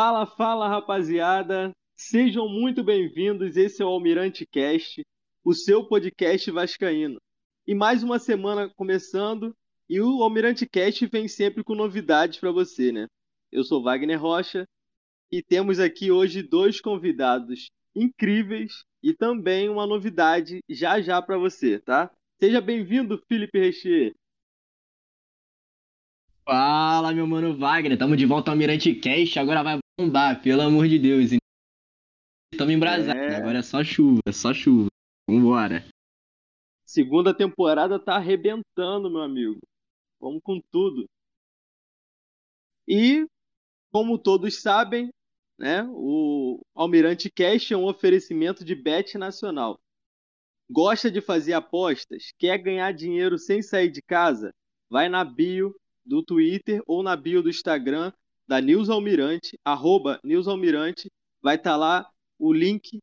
Fala, 0.00 0.24
fala, 0.26 0.68
rapaziada. 0.68 1.72
Sejam 1.96 2.48
muito 2.48 2.84
bem-vindos. 2.84 3.56
Esse 3.56 3.82
é 3.82 3.84
o 3.84 3.88
Almirante 3.88 4.46
Cast, 4.46 5.04
o 5.44 5.52
seu 5.52 5.88
podcast 5.88 6.48
vascaíno. 6.52 7.18
E 7.66 7.74
mais 7.74 8.04
uma 8.04 8.20
semana 8.20 8.72
começando, 8.76 9.52
e 9.90 10.00
o 10.00 10.22
Almirante 10.22 10.68
Cast 10.68 11.04
vem 11.06 11.26
sempre 11.26 11.64
com 11.64 11.74
novidades 11.74 12.38
para 12.38 12.52
você, 12.52 12.92
né? 12.92 13.08
Eu 13.50 13.64
sou 13.64 13.82
Wagner 13.82 14.22
Rocha 14.22 14.68
e 15.32 15.42
temos 15.42 15.80
aqui 15.80 16.12
hoje 16.12 16.44
dois 16.44 16.80
convidados 16.80 17.68
incríveis 17.92 18.84
e 19.02 19.12
também 19.12 19.68
uma 19.68 19.84
novidade 19.84 20.60
já 20.70 21.00
já 21.00 21.20
para 21.20 21.36
você, 21.36 21.80
tá? 21.80 22.08
Seja 22.40 22.60
bem-vindo, 22.60 23.20
Felipe 23.28 23.58
Rechier. 23.58 24.14
Fala, 26.44 27.12
meu 27.12 27.26
mano 27.26 27.58
Wagner. 27.58 27.98
Tamo 27.98 28.16
de 28.16 28.24
volta 28.24 28.52
ao 28.52 28.54
Almirante 28.54 28.94
Cast. 28.94 29.40
Agora 29.40 29.64
vai 29.64 29.80
bombar, 29.98 30.40
pelo 30.40 30.62
amor 30.62 30.86
de 30.86 30.96
Deus. 30.96 31.30
Tamo 32.56 32.70
embrasados. 32.70 33.20
É... 33.20 33.36
Agora 33.36 33.58
é 33.58 33.62
só 33.62 33.82
chuva, 33.82 34.20
é 34.26 34.32
só 34.32 34.54
chuva. 34.54 34.88
Vambora. 35.28 35.84
Segunda 36.86 37.34
temporada 37.34 37.98
tá 37.98 38.14
arrebentando, 38.14 39.10
meu 39.10 39.20
amigo. 39.20 39.58
Vamos 40.20 40.40
com 40.42 40.60
tudo. 40.70 41.04
E, 42.86 43.26
como 43.92 44.18
todos 44.18 44.62
sabem, 44.62 45.10
né, 45.58 45.82
o 45.90 46.60
Almirante 46.74 47.28
Cash 47.30 47.72
é 47.72 47.76
um 47.76 47.84
oferecimento 47.84 48.64
de 48.64 48.74
Bet 48.74 49.18
Nacional. 49.18 49.78
Gosta 50.70 51.10
de 51.10 51.20
fazer 51.20 51.54
apostas? 51.54 52.32
Quer 52.38 52.56
ganhar 52.58 52.92
dinheiro 52.92 53.36
sem 53.36 53.60
sair 53.62 53.90
de 53.90 54.00
casa? 54.00 54.54
Vai 54.88 55.08
na 55.08 55.24
bio 55.24 55.74
do 56.04 56.22
Twitter 56.22 56.82
ou 56.86 57.02
na 57.02 57.16
bio 57.16 57.42
do 57.42 57.50
Instagram 57.50 58.12
da 58.48 58.60
News 58.60 58.88
Almirante, 58.88 59.58
arroba 59.64 60.18
News 60.24 60.48
Almirante, 60.48 61.10
vai 61.42 61.56
estar 61.56 61.72
tá 61.72 61.76
lá 61.76 62.10
o 62.38 62.52
link 62.52 62.98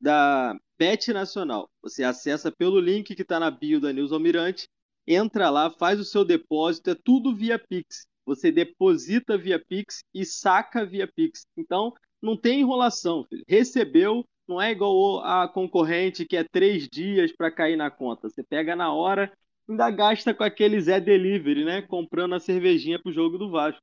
da 0.00 0.58
Bet 0.78 1.12
Nacional. 1.12 1.70
Você 1.82 2.02
acessa 2.02 2.50
pelo 2.50 2.80
link 2.80 3.14
que 3.14 3.22
está 3.22 3.38
na 3.38 3.50
bio 3.50 3.80
da 3.80 3.92
News 3.92 4.12
Almirante, 4.12 4.68
entra 5.06 5.48
lá, 5.50 5.70
faz 5.70 6.00
o 6.00 6.04
seu 6.04 6.24
depósito, 6.24 6.90
é 6.90 6.94
tudo 6.94 7.34
via 7.34 7.58
Pix. 7.58 8.06
Você 8.26 8.52
deposita 8.52 9.38
via 9.38 9.58
Pix 9.58 10.00
e 10.12 10.24
saca 10.24 10.84
via 10.84 11.06
Pix. 11.06 11.46
Então, 11.56 11.94
não 12.20 12.36
tem 12.36 12.60
enrolação, 12.60 13.24
filho. 13.24 13.44
Recebeu, 13.48 14.24
não 14.46 14.60
é 14.60 14.72
igual 14.72 15.20
a 15.24 15.48
concorrente 15.48 16.26
que 16.26 16.36
é 16.36 16.44
três 16.44 16.88
dias 16.88 17.32
para 17.32 17.50
cair 17.50 17.76
na 17.76 17.90
conta. 17.90 18.28
Você 18.28 18.42
pega 18.42 18.76
na 18.76 18.92
hora 18.92 19.32
ainda 19.68 19.90
gasta 19.90 20.32
com 20.32 20.42
aquele 20.42 20.80
Zé 20.80 21.00
Delivery, 21.00 21.64
né? 21.64 21.82
Comprando 21.82 22.34
a 22.34 22.40
cervejinha 22.40 22.98
pro 23.00 23.12
jogo 23.12 23.36
do 23.38 23.50
Vasco. 23.50 23.80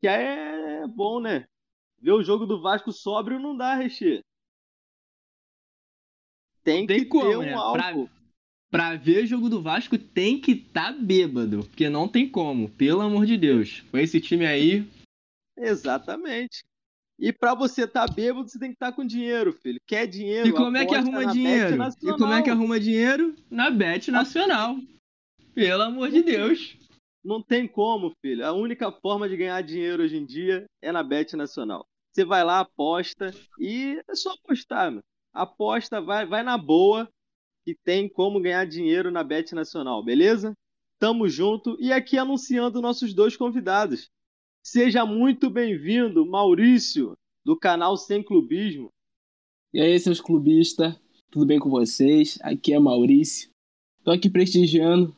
Que 0.00 0.08
é 0.08 0.86
bom, 0.86 1.20
né? 1.20 1.46
Ver 2.00 2.12
o 2.12 2.22
jogo 2.22 2.46
do 2.46 2.60
Vasco 2.60 2.92
sóbrio 2.92 3.40
não 3.40 3.56
dá, 3.56 3.74
Reche. 3.74 4.22
Tem, 6.62 6.86
tem 6.86 7.00
que 7.00 7.06
como, 7.06 7.30
ter 7.30 7.36
um 7.36 7.42
né? 7.42 7.54
álcool. 7.54 8.08
Pra, 8.70 8.90
pra 8.90 8.96
ver 8.96 9.24
o 9.24 9.26
jogo 9.26 9.48
do 9.48 9.62
Vasco 9.62 9.96
tem 9.96 10.40
que 10.40 10.52
estar 10.52 10.92
tá 10.92 10.98
bêbado. 10.98 11.60
Porque 11.60 11.88
não 11.88 12.08
tem 12.08 12.28
como, 12.28 12.68
pelo 12.68 13.00
amor 13.00 13.24
de 13.24 13.36
Deus. 13.36 13.82
Com 13.90 13.98
esse 13.98 14.20
time 14.20 14.44
aí. 14.46 14.86
Exatamente. 15.56 16.64
E 17.18 17.32
para 17.32 17.54
você 17.54 17.84
estar 17.84 18.06
tá 18.06 18.12
bêbado, 18.12 18.48
você 18.48 18.58
tem 18.58 18.70
que 18.70 18.74
estar 18.74 18.90
tá 18.90 18.92
com 18.92 19.06
dinheiro, 19.06 19.52
filho. 19.52 19.80
Quer 19.86 20.06
dinheiro? 20.06 20.48
E 20.48 20.52
como 20.52 20.76
é 20.76 20.84
que 20.84 20.94
arruma 20.94 21.26
dinheiro? 21.26 21.76
E 22.02 22.12
como 22.12 22.32
é 22.32 22.42
que 22.42 22.50
arruma 22.50 22.78
dinheiro? 22.78 23.34
Na 23.50 23.70
Bet 23.70 24.10
Nacional. 24.10 24.76
Pelo 25.54 25.82
amor 25.82 26.10
de 26.10 26.22
Deus. 26.22 26.76
Não 27.26 27.42
tem 27.42 27.66
como, 27.66 28.14
filho. 28.22 28.46
A 28.46 28.52
única 28.52 28.92
forma 28.92 29.28
de 29.28 29.36
ganhar 29.36 29.60
dinheiro 29.60 30.00
hoje 30.04 30.16
em 30.16 30.24
dia 30.24 30.64
é 30.80 30.92
na 30.92 31.02
Bet 31.02 31.34
Nacional. 31.34 31.84
Você 32.12 32.24
vai 32.24 32.44
lá, 32.44 32.60
aposta 32.60 33.34
e 33.58 34.00
é 34.08 34.14
só 34.14 34.32
apostar, 34.32 34.92
meu. 34.92 35.02
Aposta, 35.34 36.00
vai, 36.00 36.24
vai 36.24 36.44
na 36.44 36.56
boa 36.56 37.08
que 37.64 37.74
tem 37.84 38.08
como 38.08 38.40
ganhar 38.40 38.64
dinheiro 38.64 39.10
na 39.10 39.24
Bet 39.24 39.56
Nacional, 39.56 40.04
beleza? 40.04 40.52
Tamo 41.00 41.28
junto 41.28 41.76
e 41.80 41.92
aqui 41.92 42.16
anunciando 42.16 42.80
nossos 42.80 43.12
dois 43.12 43.36
convidados. 43.36 44.08
Seja 44.62 45.04
muito 45.04 45.50
bem-vindo, 45.50 46.24
Maurício, 46.24 47.14
do 47.44 47.58
canal 47.58 47.96
Sem 47.96 48.22
Clubismo. 48.22 48.88
E 49.74 49.80
aí, 49.80 49.98
seus 49.98 50.20
clubistas, 50.20 50.94
tudo 51.28 51.44
bem 51.44 51.58
com 51.58 51.70
vocês? 51.70 52.38
Aqui 52.40 52.72
é 52.72 52.78
Maurício. 52.78 53.50
Tô 54.04 54.12
aqui 54.12 54.30
prestigiando 54.30 55.12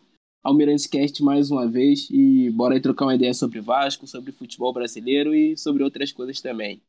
Almirante 0.48 0.88
Cast 0.88 1.22
mais 1.22 1.50
uma 1.50 1.68
vez 1.68 2.08
e 2.10 2.50
bora 2.50 2.72
aí 2.74 2.80
trocar 2.80 3.04
uma 3.04 3.14
ideia 3.14 3.34
sobre 3.34 3.60
Vasco, 3.60 4.06
sobre 4.06 4.32
futebol 4.32 4.72
brasileiro 4.72 5.34
e 5.34 5.54
sobre 5.58 5.82
outras 5.82 6.10
coisas 6.10 6.40
também. 6.40 6.80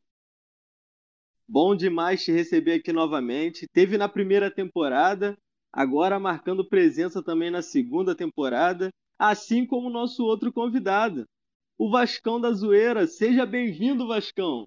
Bom 1.46 1.76
demais 1.76 2.24
te 2.24 2.32
receber 2.32 2.72
aqui 2.72 2.90
novamente. 2.90 3.68
Teve 3.70 3.98
na 3.98 4.08
primeira 4.08 4.50
temporada, 4.50 5.36
agora 5.70 6.18
marcando 6.18 6.66
presença 6.66 7.22
também 7.22 7.50
na 7.50 7.60
segunda 7.60 8.14
temporada, 8.14 8.88
assim 9.18 9.66
como 9.66 9.88
o 9.88 9.92
nosso 9.92 10.24
outro 10.24 10.50
convidado, 10.50 11.26
o 11.76 11.90
Vascão 11.90 12.40
da 12.40 12.52
Zoeira. 12.52 13.06
Seja 13.06 13.44
bem-vindo, 13.44 14.08
Vascão. 14.08 14.66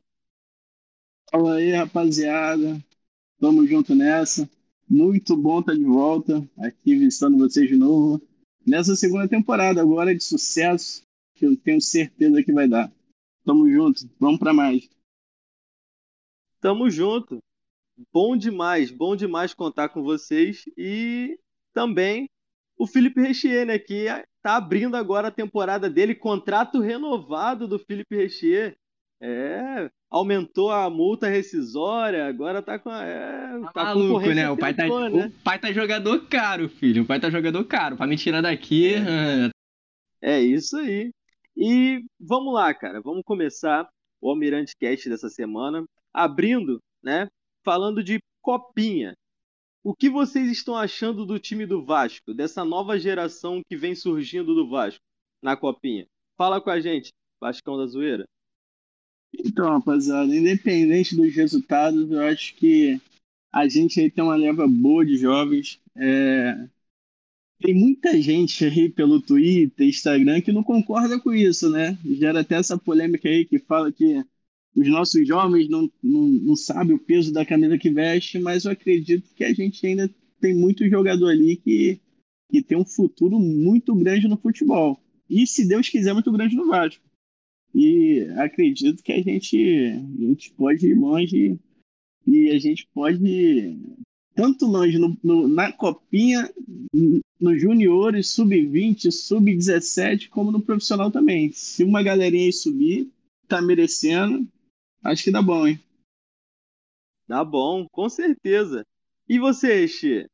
Fala 1.31 1.55
aí, 1.55 1.71
rapaziada. 1.71 2.79
Tamo 3.39 3.65
junto 3.65 3.95
nessa. 3.95 4.47
Muito 4.87 5.35
bom 5.35 5.61
estar 5.61 5.73
de 5.73 5.83
volta 5.83 6.47
aqui 6.59 6.95
visitando 6.95 7.39
vocês 7.39 7.67
de 7.67 7.75
novo 7.75 8.21
nessa 8.65 8.95
segunda 8.95 9.27
temporada 9.27 9.81
agora 9.81 10.15
de 10.15 10.23
sucesso 10.23 11.03
que 11.35 11.45
eu 11.45 11.55
tenho 11.57 11.81
certeza 11.81 12.43
que 12.43 12.51
vai 12.51 12.67
dar. 12.67 12.91
Tamo 13.43 13.69
junto, 13.69 14.09
vamos 14.19 14.39
para 14.39 14.53
mais. 14.53 14.89
Tamo 16.61 16.89
junto. 16.89 17.39
Bom 18.11 18.35
demais, 18.35 18.89
bom 18.89 19.15
demais 19.15 19.53
contar 19.53 19.89
com 19.89 20.01
vocês 20.01 20.65
e 20.77 21.37
também 21.73 22.27
o 22.77 22.87
Felipe 22.87 23.21
Rechier, 23.21 23.65
né, 23.65 23.77
que 23.77 24.07
tá 24.41 24.55
abrindo 24.55 24.95
agora 24.97 25.27
a 25.27 25.31
temporada 25.31 25.89
dele, 25.89 26.15
contrato 26.15 26.79
renovado 26.79 27.67
do 27.67 27.77
Felipe 27.77 28.15
Rechier. 28.15 28.75
É, 29.25 29.89
aumentou 30.09 30.69
a 30.69 30.89
multa 30.89 31.29
rescisória, 31.29 32.27
agora 32.27 32.61
tá 32.61 32.77
com 32.77 32.89
a. 32.89 33.05
É, 33.05 33.61
tá, 33.61 33.71
tá 33.71 33.83
maluco, 33.85 34.27
né? 34.33 34.49
O 34.49 34.57
pai, 34.57 34.73
tá, 34.73 34.83
né? 34.83 35.27
o 35.27 35.43
pai 35.45 35.57
tá 35.57 35.71
jogador 35.71 36.27
caro, 36.27 36.67
filho. 36.67 37.03
O 37.03 37.05
pai 37.05 37.21
tá 37.21 37.29
jogador 37.29 37.63
caro. 37.63 37.95
Pra 37.95 38.05
me 38.05 38.17
tirar 38.17 38.41
daqui. 38.41 38.95
É, 38.95 39.49
é 40.21 40.41
isso 40.41 40.75
aí. 40.75 41.09
E 41.55 42.03
vamos 42.19 42.53
lá, 42.53 42.73
cara. 42.73 42.99
Vamos 42.99 43.23
começar 43.23 43.87
o 44.19 44.29
Almirante 44.29 44.73
Cast 44.77 45.09
dessa 45.09 45.29
semana, 45.29 45.85
abrindo, 46.13 46.79
né? 47.01 47.29
Falando 47.63 48.03
de 48.03 48.19
copinha. 48.41 49.13
O 49.85 49.95
que 49.95 50.09
vocês 50.09 50.51
estão 50.51 50.75
achando 50.75 51.25
do 51.25 51.39
time 51.39 51.65
do 51.65 51.81
Vasco, 51.81 52.33
dessa 52.33 52.65
nova 52.65 52.99
geração 52.99 53.61
que 53.69 53.77
vem 53.77 53.95
surgindo 53.95 54.53
do 54.53 54.69
Vasco 54.69 54.99
na 55.41 55.55
copinha? 55.55 56.05
Fala 56.37 56.59
com 56.59 56.69
a 56.69 56.81
gente, 56.81 57.13
Vascão 57.39 57.77
da 57.77 57.85
Zoeira. 57.85 58.25
Então, 59.33 59.69
rapaziada, 59.69 60.35
independente 60.35 61.15
dos 61.15 61.33
resultados, 61.33 62.11
eu 62.11 62.21
acho 62.21 62.55
que 62.55 62.99
a 63.51 63.67
gente 63.67 63.99
aí 63.99 64.09
tem 64.09 64.23
uma 64.23 64.35
leva 64.35 64.67
boa 64.67 65.05
de 65.05 65.17
jovens. 65.17 65.79
É... 65.95 66.67
Tem 67.59 67.73
muita 67.73 68.19
gente 68.21 68.65
aí 68.65 68.89
pelo 68.89 69.21
Twitter, 69.21 69.87
Instagram, 69.87 70.41
que 70.41 70.51
não 70.51 70.63
concorda 70.63 71.19
com 71.19 71.33
isso, 71.33 71.69
né? 71.69 71.97
Gera 72.05 72.41
até 72.41 72.55
essa 72.55 72.77
polêmica 72.77 73.27
aí 73.29 73.45
que 73.45 73.59
fala 73.59 73.91
que 73.91 74.23
os 74.75 74.87
nossos 74.87 75.25
jovens 75.27 75.69
não, 75.69 75.89
não, 76.01 76.27
não 76.27 76.55
sabem 76.55 76.95
o 76.95 76.99
peso 76.99 77.31
da 77.31 77.45
camisa 77.45 77.77
que 77.77 77.91
veste, 77.91 78.39
mas 78.39 78.65
eu 78.65 78.71
acredito 78.71 79.33
que 79.35 79.43
a 79.43 79.53
gente 79.53 79.85
ainda 79.85 80.09
tem 80.41 80.55
muito 80.55 80.87
jogador 80.89 81.29
ali 81.29 81.55
que, 81.55 81.99
que 82.51 82.61
tem 82.61 82.77
um 82.77 82.85
futuro 82.85 83.39
muito 83.39 83.95
grande 83.95 84.27
no 84.27 84.35
futebol. 84.35 84.99
E, 85.29 85.47
se 85.47 85.67
Deus 85.67 85.87
quiser, 85.87 86.13
muito 86.13 86.31
grande 86.31 86.55
no 86.55 86.67
Vasco. 86.67 87.03
E 87.73 88.21
acredito 88.37 89.01
que 89.01 89.11
a 89.11 89.21
gente, 89.21 89.57
a 89.57 90.21
gente 90.21 90.51
pode 90.53 90.87
ir 90.87 90.93
longe 90.93 91.59
e 92.25 92.49
a 92.51 92.59
gente 92.59 92.87
pode 92.93 93.25
ir 93.25 93.79
tanto 94.35 94.65
longe 94.65 94.97
no, 94.97 95.17
no, 95.23 95.47
na 95.47 95.71
copinha, 95.71 96.49
no 97.39 97.57
juniores, 97.57 98.29
sub-20, 98.29 99.11
sub-17, 99.11 100.29
como 100.29 100.51
no 100.51 100.61
profissional 100.61 101.11
também. 101.11 101.51
Se 101.51 101.83
uma 101.83 102.03
galerinha 102.03 102.45
aí 102.45 102.53
subir, 102.53 103.11
tá 103.47 103.61
merecendo, 103.61 104.47
acho 105.03 105.23
que 105.23 105.31
dá 105.31 105.41
bom, 105.41 105.67
hein? 105.67 105.79
Dá 107.27 107.43
bom, 107.43 107.87
com 107.91 108.09
certeza. 108.09 108.85
E 109.27 109.39
você, 109.39 109.87
Xê? 109.87 110.27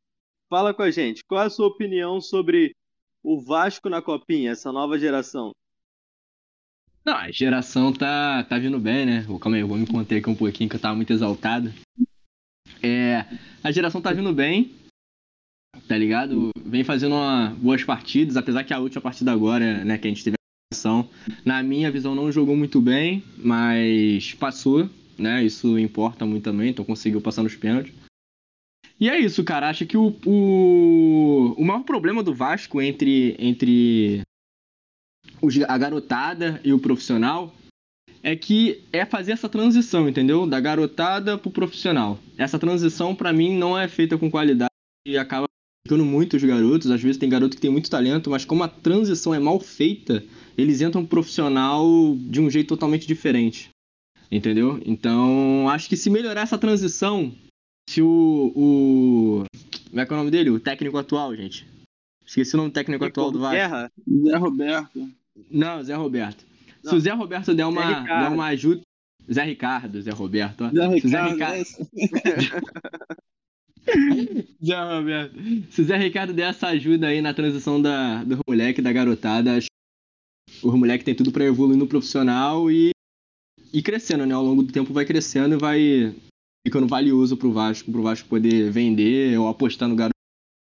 Fala 0.49 0.73
com 0.73 0.81
a 0.81 0.91
gente. 0.91 1.23
Qual 1.25 1.41
é 1.41 1.45
a 1.45 1.49
sua 1.49 1.67
opinião 1.67 2.19
sobre 2.19 2.75
o 3.23 3.39
Vasco 3.39 3.89
na 3.89 4.01
copinha, 4.01 4.51
essa 4.51 4.71
nova 4.71 4.97
geração? 4.97 5.51
Não, 7.05 7.15
a 7.15 7.31
geração 7.31 7.93
tá, 7.93 8.43
tá 8.43 8.59
vindo 8.59 8.79
bem, 8.79 9.05
né? 9.05 9.25
Calma 9.39 9.57
aí, 9.57 9.61
eu 9.61 9.67
vou 9.67 9.77
me 9.77 9.87
conter 9.87 10.17
aqui 10.17 10.29
um 10.29 10.35
pouquinho 10.35 10.69
que 10.69 10.75
eu 10.75 10.79
tava 10.79 10.95
muito 10.95 11.11
exaltado. 11.11 11.73
É, 12.83 13.25
a 13.63 13.71
geração 13.71 14.01
tá 14.01 14.11
vindo 14.13 14.33
bem, 14.33 14.71
tá 15.87 15.97
ligado? 15.97 16.51
Vem 16.63 16.83
fazendo 16.83 17.15
uma, 17.15 17.55
boas 17.57 17.83
partidas, 17.83 18.37
apesar 18.37 18.63
que 18.63 18.73
a 18.73 18.79
última 18.79 19.01
partida 19.01 19.31
agora, 19.31 19.83
né, 19.83 19.97
que 19.97 20.07
a 20.07 20.09
gente 20.09 20.23
teve 20.23 20.35
Na 21.43 21.63
minha 21.63 21.91
visão, 21.91 22.13
não 22.13 22.31
jogou 22.31 22.55
muito 22.55 22.79
bem, 22.79 23.23
mas 23.37 24.33
passou, 24.35 24.89
né? 25.17 25.43
Isso 25.43 25.79
importa 25.79 26.25
muito 26.25 26.43
também, 26.43 26.69
então 26.69 26.85
conseguiu 26.85 27.21
passar 27.21 27.43
nos 27.43 27.55
pênaltis. 27.55 27.93
E 28.99 29.09
é 29.09 29.17
isso, 29.17 29.43
cara. 29.43 29.69
Acho 29.69 29.85
que 29.85 29.97
o, 29.97 30.15
o, 30.25 31.55
o 31.57 31.65
maior 31.65 31.83
problema 31.83 32.21
do 32.21 32.33
Vasco 32.33 32.81
entre, 32.81 33.35
entre 33.39 34.21
a 35.67 35.77
garotada 35.77 36.59
e 36.63 36.73
o 36.73 36.79
profissional 36.79 37.53
é 38.21 38.35
que 38.35 38.81
é 38.91 39.05
fazer 39.05 39.31
essa 39.31 39.47
transição, 39.47 40.09
entendeu? 40.09 40.45
Da 40.45 40.59
garotada 40.59 41.37
pro 41.37 41.51
profissional. 41.51 42.19
Essa 42.37 42.59
transição, 42.59 43.15
para 43.15 43.31
mim, 43.31 43.57
não 43.57 43.77
é 43.77 43.87
feita 43.87 44.17
com 44.17 44.29
qualidade 44.29 44.69
e 45.07 45.17
acaba 45.17 45.45
ficando 45.85 46.05
muitos 46.05 46.43
garotos. 46.43 46.91
Às 46.91 47.01
vezes 47.01 47.17
tem 47.17 47.29
garoto 47.29 47.55
que 47.55 47.61
tem 47.61 47.71
muito 47.71 47.89
talento, 47.89 48.29
mas 48.29 48.45
como 48.45 48.63
a 48.63 48.67
transição 48.67 49.33
é 49.33 49.39
mal 49.39 49.59
feita, 49.59 50.23
eles 50.57 50.81
entram 50.81 51.05
profissional 51.05 51.85
de 52.17 52.41
um 52.41 52.49
jeito 52.49 52.67
totalmente 52.67 53.07
diferente. 53.07 53.69
Entendeu? 54.31 54.79
Então, 54.85 55.67
acho 55.69 55.89
que 55.89 55.97
se 55.97 56.09
melhorar 56.09 56.41
essa 56.41 56.57
transição, 56.57 57.33
se 57.89 58.01
o. 58.01 58.53
o 58.55 59.43
como 59.89 60.01
é 60.01 60.05
que 60.05 60.13
é 60.13 60.15
o 60.15 60.19
nome 60.19 60.29
dele? 60.29 60.51
O 60.51 60.59
técnico 60.59 60.97
atual, 60.99 61.35
gente. 61.35 61.65
Esqueci 62.23 62.53
o 62.53 62.57
nome 62.57 62.69
técnico 62.69 63.03
atual 63.03 63.31
do 63.31 63.39
Vasco. 63.39 63.55
Guerra? 63.55 63.91
Zé 64.07 64.37
Roberto. 64.37 65.09
Não, 65.49 65.83
Zé 65.83 65.95
Roberto. 65.95 66.45
Não. 66.83 66.91
Se 66.91 66.97
o 66.97 66.99
Zé 66.99 67.11
Roberto 67.11 67.53
der 67.53 67.65
uma, 67.65 68.01
der 68.01 68.29
uma 68.29 68.45
ajuda. 68.47 68.81
Zé 69.31 69.43
Ricardo, 69.43 70.01
Zé 70.01 70.11
Roberto. 70.11 70.63
Ó. 70.63 70.69
Zé 70.69 70.87
Ricardo. 70.87 71.09
Zé 71.09 71.21
Ricardo... 71.23 71.65
Zé 74.63 74.75
Roberto. 74.75 75.35
Se 75.71 75.81
o 75.81 75.85
Zé 75.85 75.97
Ricardo 75.97 76.33
der 76.33 76.49
essa 76.49 76.67
ajuda 76.67 77.07
aí 77.07 77.21
na 77.21 77.33
transição 77.33 77.81
da, 77.81 78.23
do 78.23 78.39
moleque, 78.47 78.81
da 78.81 78.91
garotada, 78.91 79.55
acho 79.55 79.67
que 79.67 80.67
o 80.67 80.75
moleque 80.77 81.05
tem 81.05 81.15
tudo 81.15 81.31
para 81.31 81.45
evoluir 81.45 81.77
no 81.77 81.87
profissional 81.87 82.69
e, 82.71 82.91
e 83.73 83.81
crescendo, 83.81 84.25
né? 84.25 84.33
Ao 84.33 84.43
longo 84.43 84.63
do 84.63 84.73
tempo 84.73 84.93
vai 84.93 85.05
crescendo 85.05 85.55
e 85.55 85.59
vai 85.59 86.15
ficando 86.65 86.87
valioso 86.87 87.37
pro 87.37 87.51
Vasco, 87.51 87.91
pro 87.91 88.01
Vasco 88.01 88.27
poder 88.27 88.71
vender 88.71 89.37
ou 89.39 89.47
apostar 89.47 89.87
no 89.87 89.95
garoto 89.95 90.18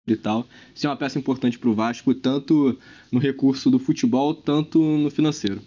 e 0.08 0.16
tal. 0.16 0.46
Isso 0.74 0.88
é 0.88 0.90
uma 0.90 0.98
peça 0.98 1.20
importante 1.20 1.60
pro 1.60 1.74
Vasco, 1.74 2.14
tanto 2.16 2.78
no 3.12 3.20
recurso 3.20 3.70
do 3.70 3.78
futebol, 3.78 4.34
tanto 4.34 4.80
no 4.80 5.10
financeiro. 5.12 5.62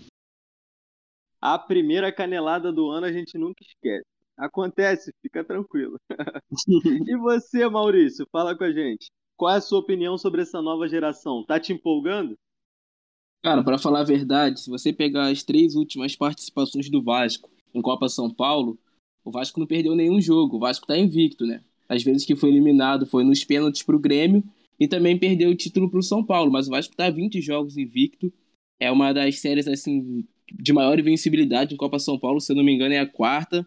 A 1.40 1.58
primeira 1.58 2.12
canelada 2.12 2.72
do 2.72 2.90
ano 2.90 3.06
a 3.06 3.12
gente 3.12 3.38
nunca 3.38 3.62
esquece. 3.62 4.06
Acontece, 4.36 5.12
fica 5.22 5.44
tranquilo. 5.44 5.98
e 7.06 7.16
você, 7.18 7.68
Maurício, 7.68 8.26
fala 8.32 8.56
com 8.56 8.64
a 8.64 8.72
gente. 8.72 9.10
Qual 9.36 9.52
é 9.52 9.58
a 9.58 9.60
sua 9.60 9.78
opinião 9.78 10.16
sobre 10.18 10.42
essa 10.42 10.60
nova 10.60 10.88
geração? 10.88 11.44
Tá 11.44 11.58
te 11.58 11.72
empolgando? 11.72 12.36
Cara, 13.42 13.64
para 13.64 13.78
falar 13.78 14.00
a 14.00 14.04
verdade, 14.04 14.60
se 14.60 14.68
você 14.68 14.92
pegar 14.92 15.28
as 15.28 15.42
três 15.42 15.74
últimas 15.74 16.14
participações 16.14 16.90
do 16.90 17.02
Vasco 17.02 17.50
em 17.72 17.80
Copa 17.80 18.08
São 18.08 18.32
Paulo, 18.32 18.78
o 19.24 19.30
Vasco 19.30 19.58
não 19.58 19.66
perdeu 19.66 19.94
nenhum 19.94 20.20
jogo. 20.20 20.56
O 20.56 20.60
Vasco 20.60 20.86
tá 20.86 20.96
invicto, 20.96 21.46
né? 21.46 21.62
Às 21.90 22.04
vezes 22.04 22.24
que 22.24 22.36
foi 22.36 22.50
eliminado 22.50 23.04
foi 23.04 23.24
nos 23.24 23.44
pênaltis 23.44 23.82
pro 23.82 23.98
Grêmio 23.98 24.44
e 24.78 24.86
também 24.86 25.18
perdeu 25.18 25.50
o 25.50 25.56
título 25.56 25.90
pro 25.90 26.02
São 26.04 26.24
Paulo, 26.24 26.52
mas 26.52 26.68
o 26.68 26.70
Vasco 26.70 26.94
tá 26.96 27.10
20 27.10 27.40
jogos 27.42 27.76
invicto. 27.76 28.32
É 28.78 28.92
uma 28.92 29.12
das 29.12 29.40
séries 29.40 29.66
assim 29.66 30.24
de 30.52 30.72
maior 30.72 30.98
invencibilidade 31.00 31.74
em 31.74 31.76
Copa 31.76 31.98
São 31.98 32.16
Paulo, 32.16 32.40
se 32.40 32.52
eu 32.52 32.56
não 32.56 32.62
me 32.62 32.72
engano, 32.72 32.94
é 32.94 33.00
a 33.00 33.06
quarta. 33.06 33.66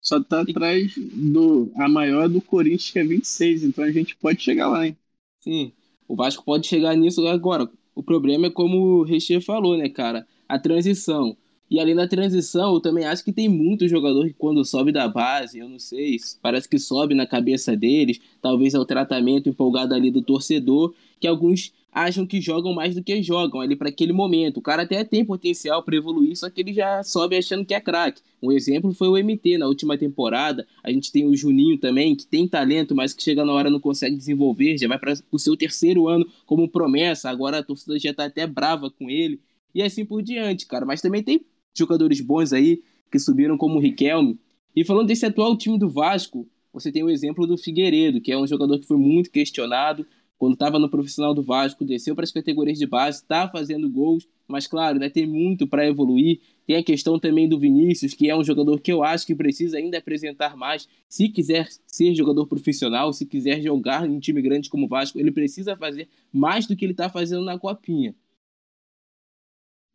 Só 0.00 0.18
tá 0.18 0.40
atrás 0.40 0.94
do. 0.96 1.70
A 1.76 1.88
maior 1.88 2.28
do 2.28 2.40
Corinthians, 2.40 2.90
que 2.90 2.98
é 2.98 3.04
26, 3.04 3.64
então 3.64 3.84
a 3.84 3.92
gente 3.92 4.16
pode 4.16 4.40
chegar 4.40 4.68
lá, 4.68 4.86
hein? 4.86 4.96
Sim, 5.40 5.72
o 6.06 6.16
Vasco 6.16 6.42
pode 6.44 6.66
chegar 6.66 6.96
nisso 6.96 7.26
agora. 7.26 7.68
O 7.94 8.02
problema 8.02 8.46
é 8.46 8.50
como 8.50 8.78
o 8.78 9.02
Recher 9.02 9.42
falou, 9.42 9.76
né, 9.76 9.88
cara? 9.90 10.26
A 10.48 10.58
transição. 10.58 11.36
E 11.70 11.78
ali 11.78 11.94
na 11.94 12.08
transição, 12.08 12.74
eu 12.74 12.80
também 12.80 13.04
acho 13.04 13.24
que 13.24 13.32
tem 13.32 13.48
muito 13.48 13.88
jogador 13.88 14.26
que 14.26 14.34
quando 14.34 14.64
sobe 14.64 14.90
da 14.90 15.06
base, 15.06 15.58
eu 15.58 15.68
não 15.68 15.78
sei, 15.78 16.16
parece 16.40 16.68
que 16.68 16.78
sobe 16.78 17.14
na 17.14 17.26
cabeça 17.26 17.76
deles, 17.76 18.18
talvez 18.40 18.72
é 18.72 18.78
o 18.78 18.86
tratamento 18.86 19.48
empolgado 19.48 19.94
ali 19.94 20.10
do 20.10 20.22
torcedor, 20.22 20.94
que 21.20 21.26
alguns 21.26 21.72
acham 21.92 22.26
que 22.26 22.40
jogam 22.40 22.72
mais 22.72 22.94
do 22.94 23.02
que 23.02 23.22
jogam 23.22 23.60
ali 23.60 23.74
para 23.74 23.88
aquele 23.88 24.12
momento. 24.12 24.58
O 24.58 24.62
cara 24.62 24.82
até 24.82 25.02
tem 25.04 25.24
potencial 25.24 25.82
para 25.82 25.96
evoluir, 25.96 26.36
só 26.36 26.48
que 26.48 26.60
ele 26.60 26.72
já 26.72 27.02
sobe 27.02 27.36
achando 27.36 27.64
que 27.64 27.74
é 27.74 27.80
craque. 27.80 28.22
Um 28.42 28.52
exemplo 28.52 28.92
foi 28.92 29.08
o 29.08 29.16
MT 29.16 29.58
na 29.58 29.66
última 29.66 29.98
temporada. 29.98 30.66
A 30.82 30.92
gente 30.92 31.10
tem 31.10 31.26
o 31.26 31.34
Juninho 31.34 31.76
também, 31.78 32.14
que 32.14 32.26
tem 32.26 32.46
talento, 32.46 32.94
mas 32.94 33.12
que 33.12 33.22
chega 33.22 33.44
na 33.44 33.52
hora 33.52 33.70
não 33.70 33.80
consegue 33.80 34.16
desenvolver, 34.16 34.78
já 34.78 34.86
vai 34.86 34.98
para 34.98 35.14
o 35.30 35.38
seu 35.38 35.56
terceiro 35.56 36.06
ano 36.06 36.26
como 36.46 36.68
promessa. 36.68 37.28
Agora 37.28 37.58
a 37.58 37.62
torcida 37.62 37.98
já 37.98 38.14
tá 38.14 38.26
até 38.26 38.46
brava 38.46 38.90
com 38.90 39.10
ele. 39.10 39.40
E 39.74 39.82
assim 39.82 40.04
por 40.04 40.22
diante, 40.22 40.66
cara. 40.66 40.86
Mas 40.86 41.00
também 41.00 41.22
tem 41.22 41.44
jogadores 41.78 42.20
bons 42.20 42.52
aí 42.52 42.82
que 43.10 43.18
subiram 43.18 43.56
como 43.56 43.76
o 43.76 43.80
Riquelme. 43.80 44.38
E 44.76 44.84
falando 44.84 45.06
desse 45.06 45.24
atual 45.24 45.56
time 45.56 45.78
do 45.78 45.88
Vasco, 45.88 46.46
você 46.72 46.92
tem 46.92 47.02
o 47.02 47.10
exemplo 47.10 47.46
do 47.46 47.56
Figueiredo, 47.56 48.20
que 48.20 48.30
é 48.30 48.38
um 48.38 48.46
jogador 48.46 48.78
que 48.78 48.86
foi 48.86 48.98
muito 48.98 49.30
questionado, 49.30 50.06
quando 50.38 50.52
estava 50.52 50.78
no 50.78 50.88
profissional 50.88 51.34
do 51.34 51.42
Vasco, 51.42 51.84
desceu 51.84 52.14
para 52.14 52.22
as 52.22 52.30
categorias 52.30 52.78
de 52.78 52.86
base, 52.86 53.18
está 53.18 53.48
fazendo 53.48 53.90
gols, 53.90 54.28
mas 54.46 54.68
claro, 54.68 54.98
né, 54.98 55.10
tem 55.10 55.26
muito 55.26 55.66
para 55.66 55.86
evoluir. 55.86 56.38
Tem 56.64 56.76
a 56.76 56.82
questão 56.82 57.18
também 57.18 57.48
do 57.48 57.58
Vinícius, 57.58 58.14
que 58.14 58.30
é 58.30 58.36
um 58.36 58.44
jogador 58.44 58.80
que 58.80 58.92
eu 58.92 59.02
acho 59.02 59.26
que 59.26 59.34
precisa 59.34 59.78
ainda 59.78 59.98
apresentar 59.98 60.56
mais. 60.56 60.88
Se 61.08 61.28
quiser 61.28 61.68
ser 61.86 62.14
jogador 62.14 62.46
profissional, 62.46 63.12
se 63.12 63.26
quiser 63.26 63.60
jogar 63.60 64.08
em 64.08 64.12
um 64.12 64.20
time 64.20 64.40
grande 64.40 64.70
como 64.70 64.86
o 64.86 64.88
Vasco, 64.88 65.18
ele 65.18 65.32
precisa 65.32 65.76
fazer 65.76 66.08
mais 66.32 66.66
do 66.66 66.76
que 66.76 66.84
ele 66.84 66.92
está 66.92 67.10
fazendo 67.10 67.44
na 67.44 67.58
Copinha. 67.58 68.14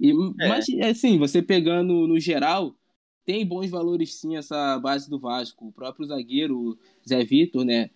E, 0.04 0.12
é. 0.12 0.50
Mas, 0.50 0.68
assim, 0.82 1.18
você 1.18 1.42
pegando 1.42 2.08
no 2.08 2.20
geral, 2.20 2.76
tem 3.26 3.46
bons 3.46 3.70
valores 3.72 4.16
sim 4.16 4.36
essa 4.36 4.78
base 4.80 5.10
do 5.10 5.18
Vasco. 5.18 5.68
O 5.68 5.72
próprio 5.72 6.06
zagueiro, 6.06 6.78
Zé 7.08 7.24
Vitor, 7.24 7.66
né? 7.66 7.90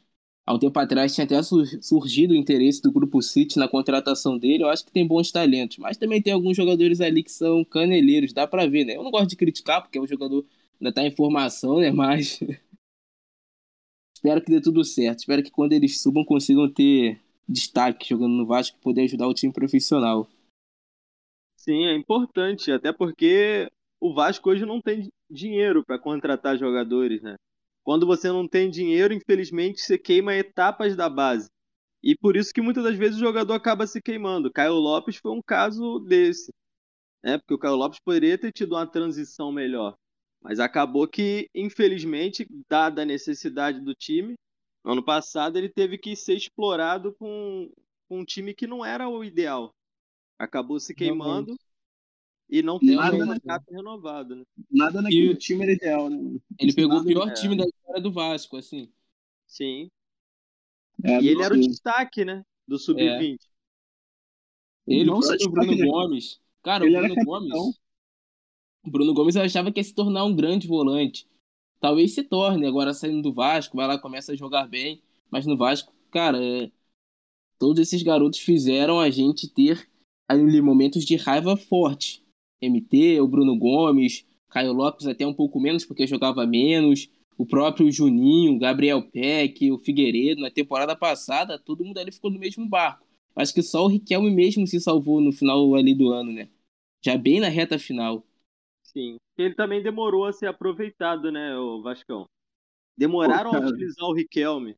há 0.48 0.54
um 0.54 0.60
tempo 0.60 0.80
atrás 0.80 1.14
tinha 1.14 1.26
até 1.26 1.36
surgido 1.44 2.34
o 2.34 2.38
interesse 2.38 2.82
do 2.82 2.90
Grupo 2.92 3.22
City 3.22 3.60
na 3.60 3.68
contratação 3.68 4.38
dele. 4.38 4.64
Eu 4.64 4.70
acho 4.70 4.86
que 4.86 4.92
tem 4.92 5.06
bons 5.06 5.30
talentos, 5.30 5.78
mas 5.78 5.98
também 5.98 6.22
tem 6.22 6.32
alguns 6.32 6.56
jogadores 6.56 7.02
ali 7.02 7.22
que 7.22 7.32
são 7.32 7.66
caneleiros, 7.66 8.32
dá 8.32 8.48
para 8.48 8.66
ver, 8.66 8.86
né? 8.86 8.96
Eu 8.96 9.04
não 9.04 9.12
gosto 9.12 9.28
de 9.28 9.36
criticar, 9.36 9.82
porque 9.82 10.00
o 10.00 10.08
jogador 10.08 10.46
ainda 10.80 10.94
tá 10.94 11.04
em 11.06 11.12
formação, 11.12 11.80
né? 11.80 11.92
Mas. 11.92 12.40
Espero 14.16 14.42
que 14.42 14.50
dê 14.50 14.62
tudo 14.62 14.84
certo. 14.84 15.20
Espero 15.20 15.44
que 15.44 15.52
quando 15.52 15.74
eles 15.74 16.02
subam 16.02 16.24
consigam 16.26 16.68
ter 16.72 17.20
destaque 17.48 18.10
jogando 18.10 18.34
no 18.34 18.46
Vasco 18.46 18.78
e 18.78 18.82
poder 18.82 19.02
ajudar 19.02 19.28
o 19.28 19.34
time 19.34 19.54
profissional. 19.54 20.28
Sim, 21.68 21.86
é 21.86 21.94
importante, 21.94 22.72
até 22.72 22.94
porque 22.94 23.70
o 24.00 24.14
Vasco 24.14 24.50
hoje 24.50 24.66
não 24.66 24.82
tem 24.82 25.10
dinheiro 25.30 25.84
para 25.84 26.00
contratar 26.00 26.58
jogadores, 26.58 27.22
né? 27.22 27.36
Quando 27.84 28.06
você 28.06 28.30
não 28.30 28.48
tem 28.48 28.70
dinheiro, 28.70 29.14
infelizmente, 29.14 29.82
você 29.82 29.98
queima 29.98 30.34
etapas 30.34 30.96
da 30.96 31.10
base. 31.10 31.50
E 32.02 32.16
por 32.16 32.38
isso 32.38 32.54
que 32.54 32.62
muitas 32.62 32.86
das 32.86 32.96
vezes 32.96 33.18
o 33.18 33.20
jogador 33.20 33.54
acaba 33.54 33.86
se 33.86 34.02
queimando. 34.02 34.52
Caio 34.52 34.76
Lopes 34.76 35.18
foi 35.18 35.32
um 35.32 35.42
caso 35.42 36.00
desse. 36.00 36.52
Né? 37.24 37.38
Porque 37.38 37.54
o 37.54 37.60
Caio 37.60 37.76
Lopes 37.76 38.00
poderia 38.00 38.38
ter 38.38 38.54
tido 38.54 38.74
uma 38.76 38.88
transição 38.88 39.52
melhor. 39.52 39.96
Mas 40.42 40.60
acabou 40.60 41.08
que, 41.08 41.50
infelizmente, 41.54 42.48
dada 42.70 43.02
a 43.02 43.06
necessidade 43.06 43.82
do 43.82 43.94
time, 43.94 44.36
no 44.86 44.94
ano 44.94 45.04
passado 45.04 45.58
ele 45.58 45.70
teve 45.70 45.98
que 45.98 46.16
ser 46.16 46.36
explorado 46.36 47.14
com, 47.16 47.70
com 48.08 48.20
um 48.22 48.26
time 48.26 48.54
que 48.54 48.68
não 48.68 48.86
era 48.86 49.10
o 49.10 49.24
ideal. 49.24 49.74
Acabou 50.38 50.80
se 50.80 50.94
queimando 50.94 51.58
e 52.50 52.62
não 52.62 52.80
tem 52.80 52.96
nada 52.96 53.16
um 53.18 53.40
cap 53.40 53.66
renovado, 53.70 54.36
né? 54.36 54.44
Nada 54.72 55.02
naquele 55.02 55.32
e... 55.32 55.36
time 55.36 55.64
era 55.64 55.72
ideal, 55.74 56.10
né? 56.10 56.40
Ele 56.60 56.74
pegou 56.74 57.00
o 57.00 57.06
pior 57.06 57.34
time 57.34 57.58
da 57.58 57.66
história 57.66 58.02
do 58.02 58.12
Vasco, 58.12 58.58
assim. 58.58 58.90
Sim. 59.46 59.90
É, 61.04 61.22
e 61.22 61.28
ele 61.28 61.44
era 61.44 61.54
o 61.54 61.60
destaque, 61.60 62.24
né? 62.24 62.44
Do 62.68 62.78
Sub-20. 62.78 63.36
É. 63.36 63.58
Ele, 64.88 65.10
o 65.10 65.20
próprio 65.20 65.52
Bruno? 65.52 65.92
Gomes. 65.92 66.40
Cara, 66.64 66.86
ele 66.86 66.98
o 66.98 67.02
Bruno 67.02 67.26
Gomes. 67.26 67.54
O 68.84 68.92
Bruno 68.92 69.14
Gomes 69.14 69.36
eu 69.36 69.42
achava 69.42 69.72
que 69.72 69.80
ia 69.80 69.84
se 69.84 69.94
tornar 69.94 70.24
um 70.24 70.36
grande 70.36 70.68
volante. 70.68 71.28
Talvez 71.80 72.14
se 72.14 72.24
torne, 72.24 72.66
agora 72.66 72.94
saindo 72.94 73.22
do 73.22 73.34
Vasco, 73.34 73.76
vai 73.76 73.88
lá, 73.88 74.00
começa 74.00 74.32
a 74.32 74.36
jogar 74.36 74.68
bem. 74.68 75.02
Mas 75.30 75.46
no 75.46 75.58
Vasco, 75.58 75.94
cara, 76.10 76.44
é... 76.44 76.72
todos 77.60 77.82
esses 77.82 78.02
garotos 78.02 78.40
fizeram 78.40 79.00
a 79.00 79.10
gente 79.10 79.50
ter 79.50 79.90
ali 80.28 80.62
momentos 80.62 81.06
de 81.06 81.16
raiva 81.16 81.56
forte. 81.56 82.24
MT, 82.62 83.22
o 83.22 83.28
Bruno 83.28 83.58
Gomes, 83.58 84.26
Caio 84.50 84.74
Lopes 84.74 85.08
até 85.08 85.26
um 85.26 85.34
pouco 85.34 85.60
menos 85.60 85.86
porque 85.86 86.08
jogava 86.08 86.46
menos, 86.46 87.10
o 87.38 87.46
próprio 87.46 87.92
Juninho, 87.92 88.58
Gabriel 88.58 89.02
Peck, 89.02 89.72
o 89.72 89.78
Figueiredo, 89.78 90.42
na 90.42 90.50
temporada 90.50 90.96
passada, 90.96 91.60
todo 91.60 91.86
mundo 91.86 92.00
ali 92.00 92.12
ficou 92.12 92.32
no 92.32 92.40
mesmo 92.40 92.68
barco. 92.68 93.06
Acho 93.36 93.54
que 93.54 93.62
só 93.62 93.86
o 93.86 93.88
Riquelme 93.88 94.32
mesmo 94.32 94.66
se 94.66 94.80
salvou 94.80 95.22
no 95.22 95.32
final 95.32 95.76
ali 95.76 95.94
do 95.94 96.10
ano, 96.10 96.32
né? 96.34 96.50
Já 97.06 97.16
bem 97.16 97.40
na 97.40 97.48
reta 97.48 97.78
final. 97.78 98.26
Sim. 98.82 99.18
Ele 99.38 99.54
também 99.54 99.84
demorou 99.84 100.26
a 100.26 100.34
ser 100.34 100.48
aproveitado, 100.48 101.32
né, 101.32 101.56
o 101.56 101.84
Vascão? 101.84 102.26
Demoraram 102.98 103.52
Pô, 103.52 103.58
a 103.58 103.60
utilizar 103.60 104.10
o 104.10 104.14
Riquelme. 104.14 104.76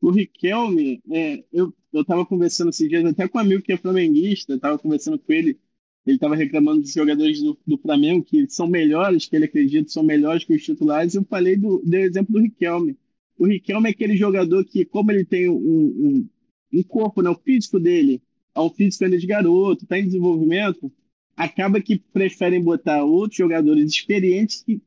O 0.00 0.10
Riquelme, 0.10 1.02
é, 1.12 1.44
eu, 1.52 1.74
eu 1.94 2.04
tava 2.04 2.26
conversando 2.26 2.70
esses 2.70 2.88
dias 2.88 3.04
até 3.04 3.28
com 3.28 3.38
um 3.38 3.40
amigo 3.40 3.62
que 3.62 3.72
é 3.72 3.76
flamenguista, 3.76 4.58
tava 4.58 4.78
conversando 4.78 5.18
com 5.18 5.32
ele 5.32 5.58
ele 6.06 6.16
estava 6.16 6.36
reclamando 6.36 6.82
dos 6.82 6.92
jogadores 6.92 7.42
do, 7.42 7.58
do, 7.66 7.78
Flamengo 7.78 8.24
que 8.24 8.46
são 8.48 8.66
melhores, 8.66 9.26
que 9.26 9.34
ele 9.36 9.46
acredita 9.46 9.88
são 9.88 10.02
melhores 10.02 10.44
que 10.44 10.54
os 10.54 10.62
titulares. 10.62 11.14
Eu 11.14 11.24
falei 11.24 11.56
do, 11.56 11.82
exemplo 11.94 12.34
do 12.34 12.40
Riquelme. 12.40 12.96
O 13.38 13.46
Riquelme 13.46 13.88
é 13.88 13.92
aquele 13.92 14.16
jogador 14.16 14.64
que, 14.64 14.84
como 14.84 15.10
ele 15.10 15.24
tem 15.24 15.48
um, 15.48 15.56
um, 15.56 16.28
um 16.74 16.82
corpo, 16.82 17.22
né, 17.22 17.30
o 17.30 17.34
físico 17.34 17.80
dele 17.80 18.22
é 18.54 18.60
um 18.60 18.70
físico 18.70 19.04
ainda 19.04 19.18
de 19.18 19.26
garoto, 19.26 19.84
está 19.84 19.98
em 19.98 20.04
desenvolvimento, 20.04 20.92
acaba 21.36 21.80
que 21.80 21.98
preferem 21.98 22.62
botar 22.62 23.02
outros 23.02 23.36
jogadores 23.36 23.90
experientes 23.90 24.62
que, 24.62 24.80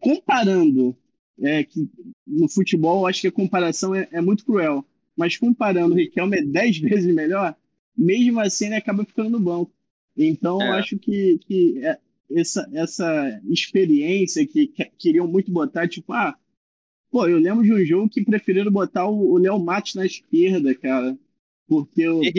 comparando, 0.00 0.96
é, 1.40 1.64
que 1.64 1.86
no 2.26 2.48
futebol 2.48 3.06
acho 3.06 3.20
que 3.20 3.28
a 3.28 3.32
comparação 3.32 3.94
é, 3.94 4.08
é 4.12 4.20
muito 4.20 4.44
cruel, 4.44 4.86
mas 5.16 5.36
comparando 5.36 5.94
o 5.94 5.98
Riquelme 5.98 6.38
é 6.38 6.42
10 6.42 6.78
vezes 6.80 7.14
melhor, 7.14 7.56
mesmo 7.96 8.40
assim 8.40 8.66
ele 8.66 8.76
acaba 8.76 9.04
ficando 9.04 9.30
no 9.30 9.40
banco. 9.40 9.72
Então, 10.16 10.60
é. 10.60 10.78
acho 10.78 10.98
que, 10.98 11.38
que 11.46 11.84
é, 11.84 11.98
essa, 12.30 12.68
essa 12.72 13.40
experiência 13.48 14.46
que, 14.46 14.66
que, 14.68 14.84
queriam 14.98 15.26
muito 15.26 15.50
botar, 15.50 15.88
tipo, 15.88 16.12
ah, 16.12 16.36
pô, 17.10 17.26
eu 17.26 17.38
lembro 17.38 17.62
de 17.62 17.72
um 17.72 17.84
jogo 17.84 18.08
que 18.08 18.24
preferiram 18.24 18.70
botar 18.70 19.06
o, 19.06 19.32
o 19.32 19.38
Léo 19.38 19.58
Matos 19.58 19.94
na 19.94 20.06
esquerda, 20.06 20.74
cara, 20.74 21.16
porque 21.66 22.02
eu, 22.02 22.20
né? 22.20 22.30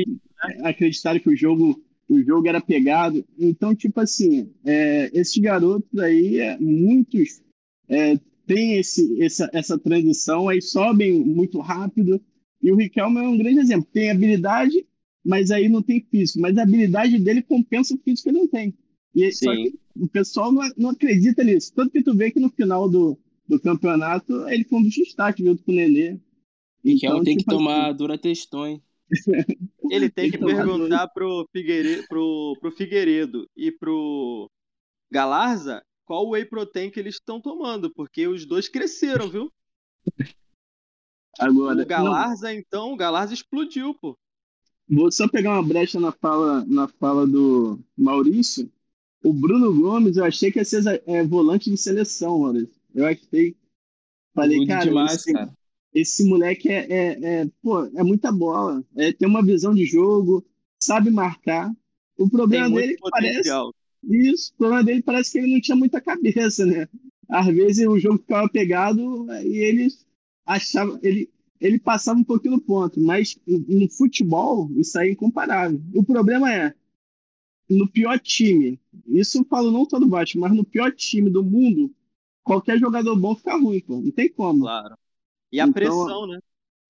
acreditaram 0.64 1.20
que 1.20 1.30
o 1.30 1.36
jogo, 1.36 1.82
o 2.08 2.22
jogo 2.22 2.48
era 2.48 2.62
pegado. 2.62 3.26
Então, 3.38 3.76
tipo 3.76 4.00
assim, 4.00 4.52
é, 4.66 5.10
esses 5.14 5.38
garotos 5.38 6.00
aí, 6.00 6.40
é, 6.40 6.58
muitos 6.60 7.42
é, 7.88 8.18
têm 8.46 8.78
esse, 8.78 9.22
essa, 9.22 9.50
essa 9.54 9.78
transição, 9.78 10.50
aí 10.50 10.62
sobem 10.62 11.14
muito 11.14 11.60
rápido. 11.60 12.22
E 12.64 12.72
o 12.72 12.76
Riquelme 12.76 13.20
é 13.20 13.28
um 13.28 13.38
grande 13.38 13.60
exemplo. 13.60 13.88
Tem 13.92 14.10
habilidade, 14.10 14.88
mas 15.24 15.52
aí 15.52 15.68
não 15.68 15.84
tem 15.84 16.02
físico. 16.10 16.40
Mas 16.40 16.58
a 16.58 16.64
habilidade 16.64 17.20
dele 17.20 17.42
compensa 17.42 17.94
o 17.94 17.98
físico 18.00 18.24
que 18.24 18.30
ele 18.30 18.40
não 18.40 18.48
tem. 18.48 18.74
E 19.14 19.32
só 19.32 19.52
que 19.52 19.78
o 19.96 20.08
pessoal 20.08 20.52
não, 20.52 20.64
não 20.78 20.90
acredita 20.92 21.44
nisso. 21.44 21.74
Tanto 21.76 21.92
que 21.92 22.02
tu 22.02 22.16
vê 22.16 22.32
que 22.32 22.40
no 22.40 22.50
final 22.50 22.90
do, 22.90 23.20
do 23.48 23.60
campeonato 23.60 24.48
ele 24.50 24.64
foi 24.64 24.80
um 24.80 24.84
dos 24.84 24.96
destaques 24.96 25.46
junto 25.46 25.64
com 25.64 25.72
o 25.72 25.76
Nenê. 25.76 26.20
Então, 26.84 27.22
tem 27.24 27.38
tipo 27.38 27.52
que 27.52 27.58
tomar 27.58 27.88
assim, 27.90 27.98
dura 27.98 28.18
testões. 28.18 28.80
Ele 29.92 30.10
tem 30.10 30.32
que 30.32 30.38
perguntar 30.40 31.08
pro, 31.10 31.48
Figueiredo, 31.52 32.08
pro, 32.08 32.58
pro 32.60 32.72
Figueiredo 32.72 33.48
e 33.56 33.72
pro 33.72 34.50
Galarza 35.12 35.84
qual 36.06 36.30
whey 36.30 36.46
protein 36.46 36.90
que 36.90 37.00
eles 37.00 37.16
estão 37.16 37.40
tomando, 37.40 37.92
porque 37.94 38.28
os 38.28 38.46
dois 38.46 38.68
cresceram, 38.68 39.30
viu? 39.30 39.52
Agora, 41.40 41.82
o 41.82 41.86
Galarza, 41.86 42.48
não. 42.48 42.60
então, 42.60 42.94
o 42.94 42.98
Galarza 42.98 43.34
explodiu, 43.34 43.94
pô. 43.96 44.18
Vou 44.88 45.12
só 45.12 45.28
pegar 45.28 45.54
uma 45.54 45.64
brecha 45.64 46.00
na 46.00 46.12
fala, 46.12 46.64
na 46.66 46.88
fala 46.88 47.26
do 47.26 47.80
Maurício. 47.98 48.70
O 49.24 49.34
Bruno 49.34 49.74
Gomes, 49.74 50.18
eu 50.18 50.26
achei 50.26 50.52
que 50.52 50.60
ia 50.60 50.66
ser 50.66 51.02
é, 51.08 51.24
volante 51.24 51.70
de 51.70 51.78
seleção, 51.78 52.40
Maurício. 52.40 52.76
Eu 52.94 53.06
achei. 53.08 53.56
Falei, 54.36 54.66
cara, 54.66 54.86
demais, 54.86 55.14
esse, 55.14 55.34
cara, 55.34 55.54
esse 55.94 56.26
moleque 56.26 56.70
é, 56.70 56.88
é, 56.90 57.20
é, 57.24 57.50
pô, 57.62 57.86
é 57.86 58.04
muita 58.04 58.32
bola. 58.32 58.84
É, 58.96 59.12
tem 59.12 59.28
uma 59.28 59.44
visão 59.44 59.74
de 59.74 59.86
jogo, 59.86 60.46
sabe 60.82 61.10
marcar. 61.10 61.72
O 62.18 62.30
problema 62.30 62.70
dele 62.70 62.98
potencial. 62.98 63.74
parece. 63.74 64.30
Isso, 64.30 64.52
o 64.54 64.58
problema 64.58 64.84
dele 64.84 65.02
parece 65.02 65.32
que 65.32 65.38
ele 65.38 65.54
não 65.54 65.62
tinha 65.62 65.78
muita 65.78 66.02
cabeça, 66.02 66.66
né? 66.66 66.88
Às 67.30 67.48
vezes 67.48 67.88
o 67.88 67.98
jogo 67.98 68.18
ficava 68.18 68.50
pegado 68.50 69.26
e 69.44 69.58
ele 69.58 69.88
achava. 70.46 71.00
Ele, 71.02 71.30
ele 71.60 71.80
passava 71.80 72.20
um 72.20 72.24
pouquinho 72.24 72.56
no 72.56 72.62
ponto, 72.62 73.00
mas 73.00 73.40
no 73.48 73.90
futebol 73.90 74.70
isso 74.76 74.98
aí 75.00 75.10
é 75.10 75.12
incomparável. 75.14 75.82
O 75.94 76.04
problema 76.04 76.54
é, 76.54 76.74
no 77.70 77.90
pior 77.90 78.20
time, 78.20 78.80
isso 79.08 79.40
eu 79.40 79.46
falo 79.46 79.72
não 79.72 79.86
todo 79.86 80.08
baixo, 80.08 80.40
mas 80.40 80.54
no 80.54 80.66
pior 80.66 80.92
time 80.94 81.30
do 81.30 81.44
mundo, 81.44 81.94
qualquer 82.44 82.78
jogador 82.78 83.16
bom 83.16 83.36
fica 83.36 83.56
ruim, 83.56 83.80
pô. 83.80 84.02
Não 84.02 84.12
tem 84.12 84.30
como. 84.30 84.62
Claro. 84.62 84.96
E 85.52 85.60
a 85.60 85.64
então, 85.64 85.74
pressão, 85.74 86.28
né? 86.28 86.40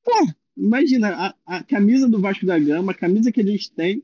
Pô, 0.03 0.12
imagina, 0.57 1.10
a, 1.45 1.57
a, 1.57 1.63
camisa 1.63 2.10
do 2.10 2.19
Vasco 2.19 2.45
da 2.45 2.57
Gama, 2.57 2.91
a 2.91 2.95
camisa 2.95 3.31
que 3.31 3.41
a 3.41 3.45
gente 3.45 3.72
tem, 3.72 4.03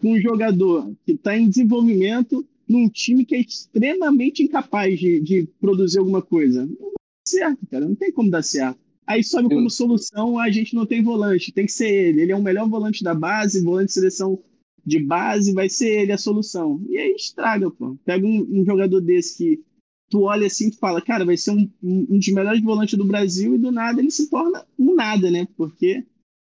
com 0.00 0.12
um 0.12 0.20
jogador 0.20 0.94
que 1.04 1.12
está 1.12 1.36
em 1.36 1.48
desenvolvimento 1.48 2.46
num 2.68 2.88
time 2.88 3.24
que 3.24 3.34
é 3.34 3.40
extremamente 3.40 4.42
incapaz 4.42 4.98
de, 4.98 5.20
de 5.20 5.46
produzir 5.60 5.98
alguma 5.98 6.22
coisa. 6.22 6.66
Não 6.66 6.93
certo, 7.34 7.66
cara. 7.70 7.86
Não 7.86 7.94
tem 7.94 8.12
como 8.12 8.30
dar 8.30 8.42
certo. 8.42 8.78
Aí 9.06 9.22
sobe 9.22 9.54
como 9.54 9.68
solução, 9.68 10.38
a 10.38 10.50
gente 10.50 10.74
não 10.74 10.86
tem 10.86 11.02
volante, 11.02 11.52
tem 11.52 11.66
que 11.66 11.72
ser 11.72 11.88
ele. 11.88 12.22
Ele 12.22 12.32
é 12.32 12.36
o 12.36 12.42
melhor 12.42 12.68
volante 12.68 13.04
da 13.04 13.14
base, 13.14 13.62
volante 13.62 13.88
de 13.88 13.92
seleção 13.92 14.42
de 14.84 14.98
base, 14.98 15.52
vai 15.52 15.68
ser 15.68 16.02
ele 16.02 16.12
a 16.12 16.18
solução. 16.18 16.82
E 16.88 16.96
aí 16.96 17.14
estraga, 17.14 17.70
pô. 17.70 17.96
Pega 18.04 18.26
um, 18.26 18.46
um 18.50 18.64
jogador 18.64 19.00
desse 19.00 19.36
que 19.36 19.62
tu 20.10 20.22
olha 20.22 20.46
assim 20.46 20.68
e 20.68 20.76
fala, 20.76 21.02
cara, 21.02 21.24
vai 21.24 21.36
ser 21.36 21.50
um, 21.50 21.70
um 21.82 22.18
dos 22.18 22.28
melhores 22.28 22.62
volantes 22.62 22.96
do 22.96 23.04
Brasil 23.04 23.54
e 23.54 23.58
do 23.58 23.70
nada 23.70 24.00
ele 24.00 24.10
se 24.10 24.30
torna 24.30 24.64
um 24.78 24.94
nada, 24.94 25.30
né? 25.30 25.46
Porque 25.56 26.04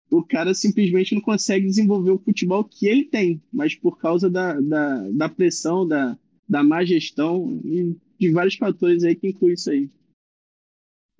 o 0.09 0.23
cara 0.23 0.53
simplesmente 0.53 1.13
não 1.13 1.21
consegue 1.21 1.65
desenvolver 1.65 2.11
o 2.11 2.19
futebol 2.19 2.63
que 2.63 2.87
ele 2.87 3.05
tem, 3.05 3.41
mas 3.51 3.75
por 3.75 3.97
causa 3.97 4.29
da, 4.29 4.59
da, 4.59 5.09
da 5.11 5.29
pressão, 5.29 5.87
da, 5.87 6.17
da 6.47 6.63
má 6.63 6.83
gestão 6.85 7.59
e 7.65 7.95
de 8.19 8.31
vários 8.31 8.55
fatores 8.55 9.03
aí 9.03 9.15
que 9.15 9.27
inclui 9.27 9.53
isso 9.53 9.69
aí. 9.69 9.89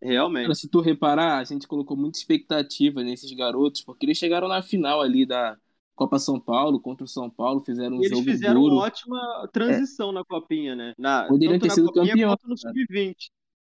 Realmente. 0.01 0.55
Se 0.55 0.67
tu 0.67 0.79
reparar, 0.79 1.39
a 1.39 1.43
gente 1.43 1.67
colocou 1.67 1.97
muita 1.97 2.17
expectativa 2.17 3.03
nesses 3.03 3.31
garotos, 3.31 3.81
porque 3.81 4.05
eles 4.05 4.17
chegaram 4.17 4.47
na 4.47 4.61
final 4.61 5.01
ali 5.01 5.25
da, 5.25 5.57
Copa 5.97 6.19
São 6.19 6.39
Paulo 6.39 6.79
contra 6.79 7.03
o 7.03 7.07
São 7.07 7.27
Paulo, 7.27 7.59
fizeram 7.59 7.97
um 7.97 7.99
Eles 7.99 8.11
jogo 8.11 8.23
fizeram 8.23 8.61
duro. 8.61 8.75
uma 8.75 8.83
ótima 8.83 9.49
transição 9.51 10.11
é. 10.11 10.13
na 10.13 10.23
copinha, 10.23 10.75
né? 10.75 10.93
Na, 10.95 11.23
Poderiam 11.23 11.57
ter 11.57 11.71
sido 11.71 11.91
campeão. 11.91 12.37
no 12.45 12.55
sub-20. 12.55 13.15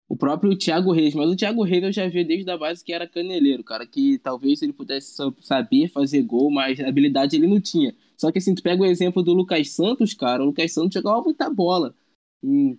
O 0.07 0.15
próprio 0.15 0.55
Thiago 0.55 0.91
Reis, 0.91 1.15
mas 1.15 1.27
o 1.27 1.35
Thiago 1.35 1.63
Reis 1.63 1.83
eu 1.83 1.91
já 1.91 2.07
vi 2.07 2.23
desde 2.23 2.49
a 2.49 2.57
base 2.57 2.83
que 2.83 2.93
era 2.93 3.07
caneleiro, 3.07 3.63
cara, 3.63 3.85
que 3.85 4.19
talvez 4.19 4.61
ele 4.61 4.73
pudesse 4.73 5.15
saber 5.41 5.87
fazer 5.89 6.21
gol, 6.21 6.51
mas 6.51 6.79
habilidade 6.79 7.35
ele 7.35 7.47
não 7.47 7.59
tinha. 7.59 7.95
Só 8.15 8.31
que 8.31 8.37
assim, 8.37 8.53
tu 8.53 8.61
pega 8.61 8.81
o 8.81 8.85
exemplo 8.85 9.23
do 9.23 9.33
Lucas 9.33 9.71
Santos, 9.71 10.13
cara, 10.13 10.43
o 10.43 10.47
Lucas 10.47 10.71
Santos 10.71 10.93
jogava 10.93 11.21
muita 11.23 11.49
bola. 11.49 11.95
E 12.43 12.77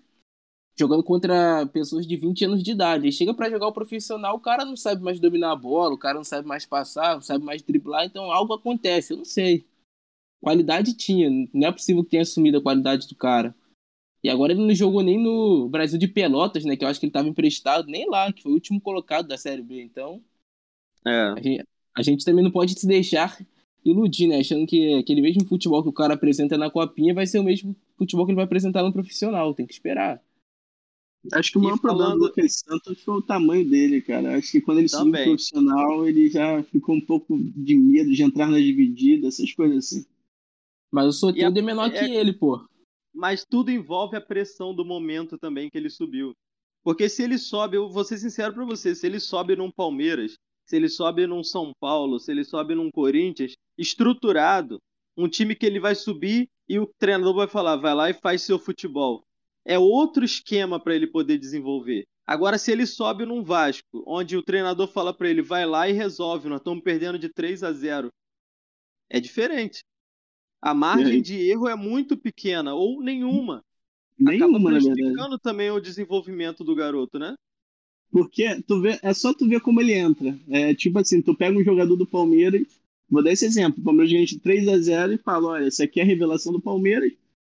jogando 0.80 1.04
contra 1.04 1.66
pessoas 1.66 2.06
de 2.06 2.16
20 2.16 2.44
anos 2.44 2.62
de 2.62 2.72
idade. 2.72 3.06
Aí 3.06 3.12
chega 3.12 3.32
para 3.32 3.50
jogar 3.50 3.68
o 3.68 3.72
profissional, 3.72 4.34
o 4.36 4.40
cara 4.40 4.64
não 4.64 4.76
sabe 4.76 5.02
mais 5.02 5.20
dominar 5.20 5.52
a 5.52 5.56
bola, 5.56 5.94
o 5.94 5.98
cara 5.98 6.16
não 6.16 6.24
sabe 6.24 6.48
mais 6.48 6.66
passar, 6.66 7.14
não 7.14 7.22
sabe 7.22 7.44
mais 7.44 7.62
driblar, 7.62 8.04
então 8.04 8.32
algo 8.32 8.54
acontece, 8.54 9.12
eu 9.12 9.18
não 9.18 9.24
sei. 9.24 9.64
Qualidade 10.40 10.94
tinha, 10.94 11.30
não 11.52 11.68
é 11.68 11.72
possível 11.72 12.02
que 12.02 12.10
tenha 12.10 12.22
assumido 12.22 12.58
a 12.58 12.62
qualidade 12.62 13.06
do 13.06 13.14
cara. 13.14 13.54
E 14.24 14.28
agora 14.28 14.52
ele 14.52 14.66
não 14.66 14.74
jogou 14.74 15.02
nem 15.02 15.22
no 15.22 15.68
Brasil 15.68 15.98
de 15.98 16.08
Pelotas, 16.08 16.64
né, 16.64 16.76
que 16.76 16.84
eu 16.84 16.88
acho 16.88 16.98
que 16.98 17.06
ele 17.06 17.10
estava 17.10 17.28
emprestado, 17.28 17.86
nem 17.86 18.08
lá, 18.08 18.32
que 18.32 18.42
foi 18.42 18.52
o 18.52 18.54
último 18.54 18.80
colocado 18.80 19.28
da 19.28 19.36
Série 19.36 19.62
B, 19.62 19.82
então... 19.82 20.22
É. 21.06 21.10
A 21.10 21.40
gente, 21.40 21.64
a 21.96 22.02
gente 22.02 22.24
também 22.24 22.44
não 22.44 22.50
pode 22.50 22.78
se 22.78 22.86
deixar 22.86 23.38
iludir, 23.84 24.26
né? 24.26 24.38
Achando 24.38 24.66
que 24.66 24.94
aquele 24.94 25.22
mesmo 25.22 25.46
futebol 25.46 25.82
que 25.82 25.88
o 25.88 25.92
cara 25.92 26.14
apresenta 26.14 26.58
na 26.58 26.70
copinha 26.70 27.14
vai 27.14 27.26
ser 27.26 27.38
o 27.38 27.42
mesmo 27.42 27.74
futebol 27.96 28.26
que 28.26 28.32
ele 28.32 28.36
vai 28.36 28.44
apresentar 28.44 28.82
no 28.82 28.92
profissional. 28.92 29.54
Tem 29.54 29.66
que 29.66 29.72
esperar. 29.72 30.22
Acho 31.32 31.52
que 31.52 31.58
o 31.58 31.60
maior 31.60 31.78
falando... 31.78 31.98
problema 31.98 32.18
do 32.18 32.24
Lucas 32.24 32.62
Santos 32.66 33.02
foi 33.02 33.14
o 33.14 33.22
tamanho 33.22 33.68
dele, 33.68 34.00
cara. 34.00 34.36
Acho 34.36 34.52
que 34.52 34.60
quando 34.60 34.78
ele 34.78 34.88
subiu 34.88 35.12
pro 35.12 35.24
profissional, 35.24 36.08
ele 36.08 36.30
já 36.30 36.62
ficou 36.62 36.94
um 36.94 37.00
pouco 37.00 37.38
de 37.38 37.76
medo 37.76 38.10
de 38.10 38.22
entrar 38.22 38.46
na 38.48 38.58
dividida, 38.58 39.28
essas 39.28 39.52
coisas 39.52 39.78
assim. 39.78 40.06
Mas 40.90 41.06
o 41.06 41.12
Soteldo 41.12 41.58
é 41.58 41.62
menor 41.62 41.88
é... 41.88 41.98
que 41.98 42.10
ele, 42.10 42.32
pô. 42.32 42.66
Mas 43.12 43.44
tudo 43.44 43.70
envolve 43.70 44.16
a 44.16 44.20
pressão 44.20 44.74
do 44.74 44.84
momento 44.84 45.36
também 45.36 45.68
que 45.68 45.76
ele 45.76 45.90
subiu. 45.90 46.32
Porque 46.82 47.08
se 47.08 47.22
ele 47.22 47.36
sobe, 47.36 47.76
eu 47.76 47.90
vou 47.90 48.04
ser 48.04 48.16
sincero 48.16 48.54
pra 48.54 48.64
você, 48.64 48.94
se 48.94 49.06
ele 49.06 49.20
sobe 49.20 49.54
num 49.54 49.70
Palmeiras, 49.70 50.38
se 50.64 50.76
ele 50.76 50.88
sobe 50.88 51.26
num 51.26 51.44
São 51.44 51.72
Paulo, 51.78 52.18
se 52.18 52.30
ele 52.30 52.44
sobe 52.44 52.74
num 52.74 52.90
Corinthians, 52.90 53.54
estruturado, 53.76 54.78
um 55.16 55.28
time 55.28 55.54
que 55.54 55.66
ele 55.66 55.78
vai 55.78 55.94
subir 55.94 56.48
e 56.66 56.78
o 56.78 56.86
treinador 56.98 57.34
vai 57.34 57.48
falar, 57.48 57.76
vai 57.76 57.94
lá 57.94 58.08
e 58.08 58.14
faz 58.14 58.42
seu 58.42 58.58
futebol 58.58 59.22
é 59.64 59.78
outro 59.78 60.24
esquema 60.24 60.80
para 60.80 60.94
ele 60.94 61.06
poder 61.06 61.38
desenvolver. 61.38 62.06
Agora, 62.26 62.58
se 62.58 62.70
ele 62.70 62.86
sobe 62.86 63.26
num 63.26 63.42
Vasco, 63.42 64.04
onde 64.06 64.36
o 64.36 64.42
treinador 64.42 64.86
fala 64.86 65.12
para 65.12 65.28
ele, 65.28 65.42
vai 65.42 65.66
lá 65.66 65.88
e 65.88 65.92
resolve, 65.92 66.48
nós 66.48 66.60
estamos 66.60 66.82
perdendo 66.82 67.18
de 67.18 67.28
3 67.28 67.62
a 67.64 67.72
0, 67.72 68.08
é 69.10 69.18
diferente. 69.18 69.80
A 70.62 70.72
margem 70.72 71.20
de 71.20 71.36
erro 71.50 71.68
é 71.68 71.74
muito 71.74 72.16
pequena, 72.16 72.74
ou 72.74 73.02
nenhuma. 73.02 73.64
Nenhuma, 74.18 74.58
Acaba 74.58 74.70
prejudicando 74.70 75.38
também 75.38 75.70
o 75.70 75.80
desenvolvimento 75.80 76.62
do 76.62 76.74
garoto, 76.74 77.18
né? 77.18 77.34
Porque 78.12 78.60
tu 78.62 78.80
vê, 78.80 78.98
é 79.02 79.14
só 79.14 79.32
tu 79.32 79.48
ver 79.48 79.60
como 79.60 79.80
ele 79.80 79.94
entra. 79.94 80.38
É 80.48 80.74
tipo 80.74 80.98
assim, 80.98 81.22
tu 81.22 81.34
pega 81.34 81.58
um 81.58 81.64
jogador 81.64 81.96
do 81.96 82.06
Palmeiras, 82.06 82.62
vou 83.08 83.22
dar 83.22 83.32
esse 83.32 83.46
exemplo, 83.46 83.80
o 83.80 83.84
Palmeiras 83.84 84.12
ganha 84.12 84.26
de 84.26 84.38
3 84.38 84.68
a 84.68 84.78
0 84.78 85.14
e 85.14 85.18
fala, 85.18 85.48
olha, 85.48 85.66
essa 85.66 85.84
aqui 85.84 86.00
é 86.00 86.02
a 86.02 86.06
revelação 86.06 86.52
do 86.52 86.60
Palmeiras, 86.60 87.12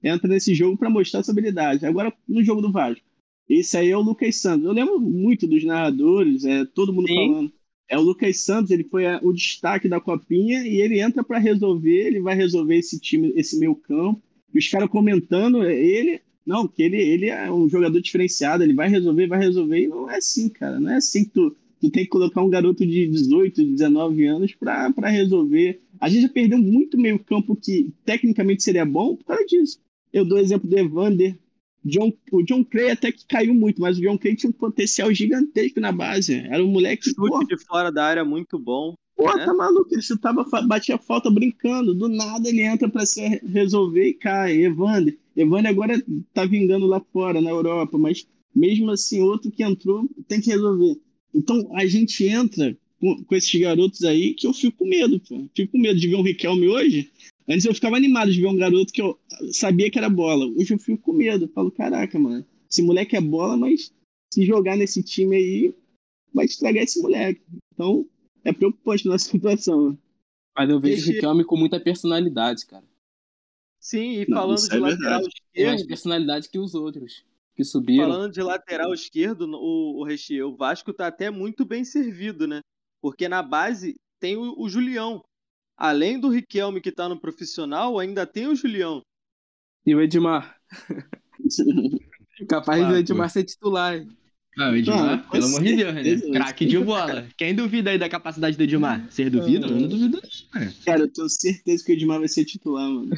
entra 0.02 0.28
nesse 0.28 0.54
jogo 0.54 0.76
para 0.76 0.90
mostrar 0.90 1.23
sua 1.23 1.33
habilidade. 1.33 1.87
Agora, 1.87 2.12
no 2.28 2.42
jogo 2.42 2.61
do 2.61 2.73
Vasco, 2.73 3.04
esse 3.50 3.76
aí 3.76 3.90
é 3.90 3.97
o 3.97 4.00
Lucas 4.00 4.37
Santos. 4.37 4.64
Eu 4.64 4.73
lembro 4.73 5.00
muito 5.00 5.45
dos 5.45 5.64
narradores, 5.64 6.45
é, 6.45 6.64
todo 6.64 6.92
mundo 6.92 7.09
Sim. 7.09 7.14
falando. 7.14 7.52
é 7.88 7.99
o 7.99 8.02
Lucas 8.02 8.38
Santos, 8.38 8.71
ele 8.71 8.85
foi 8.85 9.07
a, 9.07 9.19
o 9.23 9.33
destaque 9.33 9.88
da 9.88 10.00
copinha 10.00 10.64
e 10.64 10.80
ele 10.80 11.00
entra 11.00 11.25
para 11.25 11.38
resolver, 11.38 12.07
ele 12.07 12.21
vai 12.21 12.37
resolver 12.37 12.76
esse 12.76 13.00
time, 13.00 13.33
esse 13.35 13.59
meio 13.59 13.75
campo. 13.75 14.23
E 14.54 14.59
os 14.59 14.69
caras 14.69 14.88
comentando, 14.88 15.64
ele, 15.64 16.21
não, 16.47 16.69
que 16.69 16.80
ele, 16.80 16.97
ele 16.97 17.26
é 17.26 17.50
um 17.50 17.69
jogador 17.69 18.00
diferenciado, 18.00 18.62
ele 18.62 18.73
vai 18.73 18.88
resolver, 18.88 19.26
vai 19.26 19.40
resolver. 19.40 19.80
E 19.80 19.88
não 19.88 20.09
é 20.09 20.19
assim, 20.19 20.49
cara. 20.49 20.78
Não 20.78 20.90
é 20.90 20.97
assim 20.97 21.25
que 21.25 21.30
tu, 21.30 21.57
tu 21.80 21.90
tem 21.90 22.04
que 22.04 22.11
colocar 22.11 22.42
um 22.42 22.50
garoto 22.50 22.87
de 22.87 23.09
18, 23.09 23.64
19 23.64 24.26
anos 24.26 24.54
para 24.54 25.09
resolver. 25.09 25.80
A 26.00 26.09
gente 26.09 26.23
já 26.23 26.28
perdeu 26.28 26.59
muito 26.59 26.97
meio 26.97 27.19
campo 27.19 27.57
que 27.57 27.92
tecnicamente 28.04 28.62
seria 28.62 28.85
bom 28.85 29.16
por 29.16 29.25
causa 29.25 29.45
disso. 29.45 29.80
Eu 30.12 30.24
dou 30.24 30.38
o 30.38 30.40
exemplo 30.40 30.68
do 30.68 30.78
Evander. 30.78 31.38
John, 31.84 32.12
o 32.30 32.42
John 32.42 32.62
Clay 32.62 32.90
até 32.90 33.10
que 33.10 33.24
caiu 33.26 33.54
muito, 33.54 33.80
mas 33.80 33.98
o 33.98 34.02
John 34.02 34.18
Clay 34.18 34.36
tinha 34.36 34.50
um 34.50 34.52
potencial 34.52 35.12
gigantesco 35.14 35.80
na 35.80 35.90
base. 35.90 36.34
Era 36.34 36.62
um 36.62 36.68
moleque. 36.68 37.04
Chute 37.04 37.16
pô, 37.16 37.44
de 37.44 37.56
fora 37.64 37.90
da 37.90 38.04
área 38.04 38.24
muito 38.24 38.58
bom. 38.58 38.94
Pô, 39.16 39.34
né? 39.34 39.44
tá 39.44 39.54
maluco? 39.54 39.92
Ele 39.92 40.02
chutava, 40.02 40.44
batia 40.66 40.98
falta 40.98 41.30
brincando. 41.30 41.94
Do 41.94 42.08
nada 42.08 42.48
ele 42.48 42.62
entra 42.62 42.88
para 42.88 43.06
se 43.06 43.40
resolver 43.46 44.08
e 44.08 44.14
cai. 44.14 44.64
Evander. 44.64 45.18
Evander 45.36 45.70
agora 45.70 46.02
tá 46.34 46.44
vingando 46.44 46.86
lá 46.86 47.00
fora, 47.12 47.40
na 47.40 47.50
Europa, 47.50 47.96
mas 47.96 48.26
mesmo 48.54 48.90
assim, 48.90 49.20
outro 49.22 49.50
que 49.50 49.62
entrou 49.62 50.08
tem 50.28 50.40
que 50.40 50.50
resolver. 50.50 51.00
Então 51.34 51.70
a 51.74 51.86
gente 51.86 52.24
entra 52.26 52.76
com, 53.00 53.24
com 53.24 53.34
esses 53.34 53.58
garotos 53.58 54.04
aí 54.04 54.34
que 54.34 54.46
eu 54.46 54.52
fico 54.52 54.78
com 54.78 54.88
medo, 54.88 55.18
pô. 55.20 55.48
Fico 55.54 55.72
com 55.72 55.78
medo 55.78 55.98
de 55.98 56.08
ver 56.08 56.16
um 56.16 56.22
Riquelme 56.22 56.68
hoje 56.68 57.10
Antes 57.50 57.64
eu 57.64 57.75
ficava 57.75 57.97
animado 57.97 58.30
de 58.30 58.40
ver 58.40 58.47
um 58.47 58.57
garoto 58.57 58.92
que 58.92 59.02
eu 59.02 59.19
sabia 59.52 59.90
que 59.90 59.99
era 59.99 60.09
bola. 60.09 60.47
Hoje 60.47 60.73
eu 60.73 60.78
fico 60.78 61.02
com 61.02 61.12
medo. 61.12 61.47
Eu 61.47 61.49
falo, 61.49 61.73
caraca, 61.73 62.16
mano, 62.16 62.47
esse 62.71 62.80
moleque 62.80 63.16
é 63.16 63.21
bola, 63.21 63.57
mas 63.57 63.92
se 64.33 64.47
jogar 64.47 64.76
nesse 64.76 65.02
time 65.02 65.35
aí, 65.35 65.75
vai 66.33 66.45
estragar 66.45 66.85
esse 66.85 67.02
moleque. 67.02 67.42
Então, 67.75 68.09
é 68.45 68.52
preocupante 68.52 69.09
a 69.09 69.11
nossa 69.11 69.26
situação. 69.28 69.99
Mas 70.57 70.71
eu 70.71 70.80
vejo 70.80 71.11
o 71.11 71.12
Riquelme 71.12 71.45
com 71.45 71.57
muita 71.57 71.80
personalidade, 71.80 72.66
cara. 72.66 72.85
Sim, 73.80 74.21
e 74.21 74.28
Não, 74.28 74.37
falando 74.37 74.69
de 74.69 74.76
é 74.76 74.78
lateral 74.78 75.21
esquerdo. 75.21 75.52
Tem 75.52 75.66
mais 75.66 75.87
personalidade 75.87 76.49
que 76.49 76.59
os 76.59 76.75
outros 76.75 77.25
que 77.57 77.64
subiram. 77.64 78.11
Falando 78.11 78.33
de 78.33 78.42
lateral 78.42 78.95
esquerdo, 78.95 79.42
o, 79.42 80.00
o 80.00 80.04
Recheio, 80.04 80.50
o 80.50 80.57
Vasco 80.57 80.92
tá 80.92 81.09
até 81.09 81.30
muito 81.30 81.64
bem 81.64 81.85
servido, 81.85 82.47
né? 82.47 82.61
Porque 83.02 83.28
na 83.28 83.42
base 83.42 83.97
tem 84.21 84.37
o, 84.37 84.54
o 84.57 84.69
Julião, 84.69 85.23
além 85.80 86.20
do 86.20 86.28
Riquelme 86.28 86.80
que 86.80 86.92
tá 86.92 87.08
no 87.08 87.18
profissional, 87.18 87.99
ainda 87.99 88.26
tem 88.26 88.46
o 88.46 88.54
Julião. 88.54 89.02
E 89.87 89.94
o 89.94 90.02
Edmar. 90.02 90.54
Capaz 92.46 92.87
do 92.87 92.96
Edmar 92.96 93.30
ser 93.30 93.44
titular, 93.44 93.96
hein? 93.96 94.08
Não, 94.56 94.72
o 94.72 94.76
Edmar, 94.76 95.30
pelo 95.30 95.46
amor 95.46 95.62
de 95.62 95.76
Deus, 95.76 95.94
né? 95.94 96.32
Craque 96.32 96.66
de 96.66 96.78
bola. 96.78 97.26
Quem 97.37 97.54
duvida 97.54 97.90
aí 97.90 97.99
da 97.99 98.08
capacidade 98.08 98.56
do 98.56 98.62
Edmar? 98.62 99.06
Vocês 99.08 99.30
duvidam? 99.30 99.70
Eu 99.70 99.80
não 99.80 99.88
duvido. 99.88 100.20
Cara. 100.50 100.75
cara, 100.84 101.00
eu 101.02 101.08
tenho 101.08 101.28
certeza 101.30 101.84
que 101.84 101.92
o 101.92 101.94
Edmar 101.94 102.18
vai 102.18 102.28
ser 102.28 102.44
titular, 102.44 102.88
mano. 102.88 103.16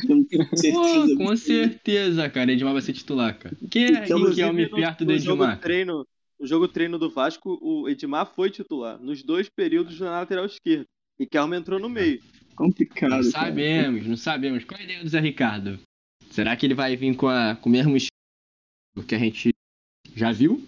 Certeza. 0.55 0.73
Pô, 0.73 1.17
com 1.17 1.37
certeza, 1.37 2.31
cara. 2.31 2.51
O 2.51 2.53
Edmar 2.53 2.73
vai 2.75 2.83
ser 2.83 2.93
titular, 2.93 3.37
cara. 3.39 3.57
Quem 3.71 3.87
é 3.87 4.05
Riquelme 4.05 4.69
perto 4.69 5.05
do 5.05 5.13
Edmar? 5.13 5.59
Treino, 5.59 6.07
no 6.39 6.47
jogo 6.47 6.69
treino 6.69 6.99
do 6.99 7.11
Vasco, 7.11 7.59
o 7.61 7.89
Edmar 7.89 8.27
foi 8.27 8.51
titular. 8.51 9.01
Nos 9.01 9.23
dois 9.25 9.49
períodos 9.49 9.99
na 9.99 10.21
lateral 10.21 10.47
esquerda. 10.47 10.87
Riquelme 11.19 11.57
entrou 11.57 11.81
no 11.81 11.89
meio. 11.89 12.21
Complicado. 12.55 13.11
Não 13.11 13.23
sabemos, 13.23 13.99
cara. 13.99 14.09
não 14.09 14.17
sabemos. 14.17 14.65
Qual 14.65 14.79
é 14.79 14.83
a 14.83 14.85
ideia 14.85 15.03
do 15.03 15.09
Zé 15.09 15.21
Ricardo? 15.21 15.79
Será 16.31 16.57
que 16.57 16.67
ele 16.67 16.75
vai 16.75 16.97
vir 16.97 17.15
com, 17.17 17.29
a, 17.29 17.57
com 17.57 17.69
o 17.69 17.73
mesmo 17.73 17.97
estilo 17.97 19.07
que 19.07 19.15
a 19.15 19.19
gente 19.19 19.51
já 20.15 20.33
viu? 20.33 20.67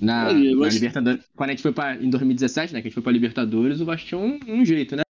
Na, 0.00 0.32
na 0.32 0.68
Libertadores. 0.68 1.24
Quando 1.34 1.50
a 1.50 1.52
gente 1.52 1.62
foi 1.62 1.72
pra, 1.72 1.94
em 1.96 2.10
2017, 2.10 2.72
né? 2.72 2.80
Que 2.80 2.86
a 2.86 2.88
gente 2.88 2.94
foi 2.94 3.02
pra 3.02 3.12
Libertadores, 3.12 3.80
o 3.80 3.84
Vasco 3.84 4.06
tinha 4.06 4.20
um, 4.20 4.38
um 4.46 4.64
jeito, 4.64 4.96
né? 4.96 5.02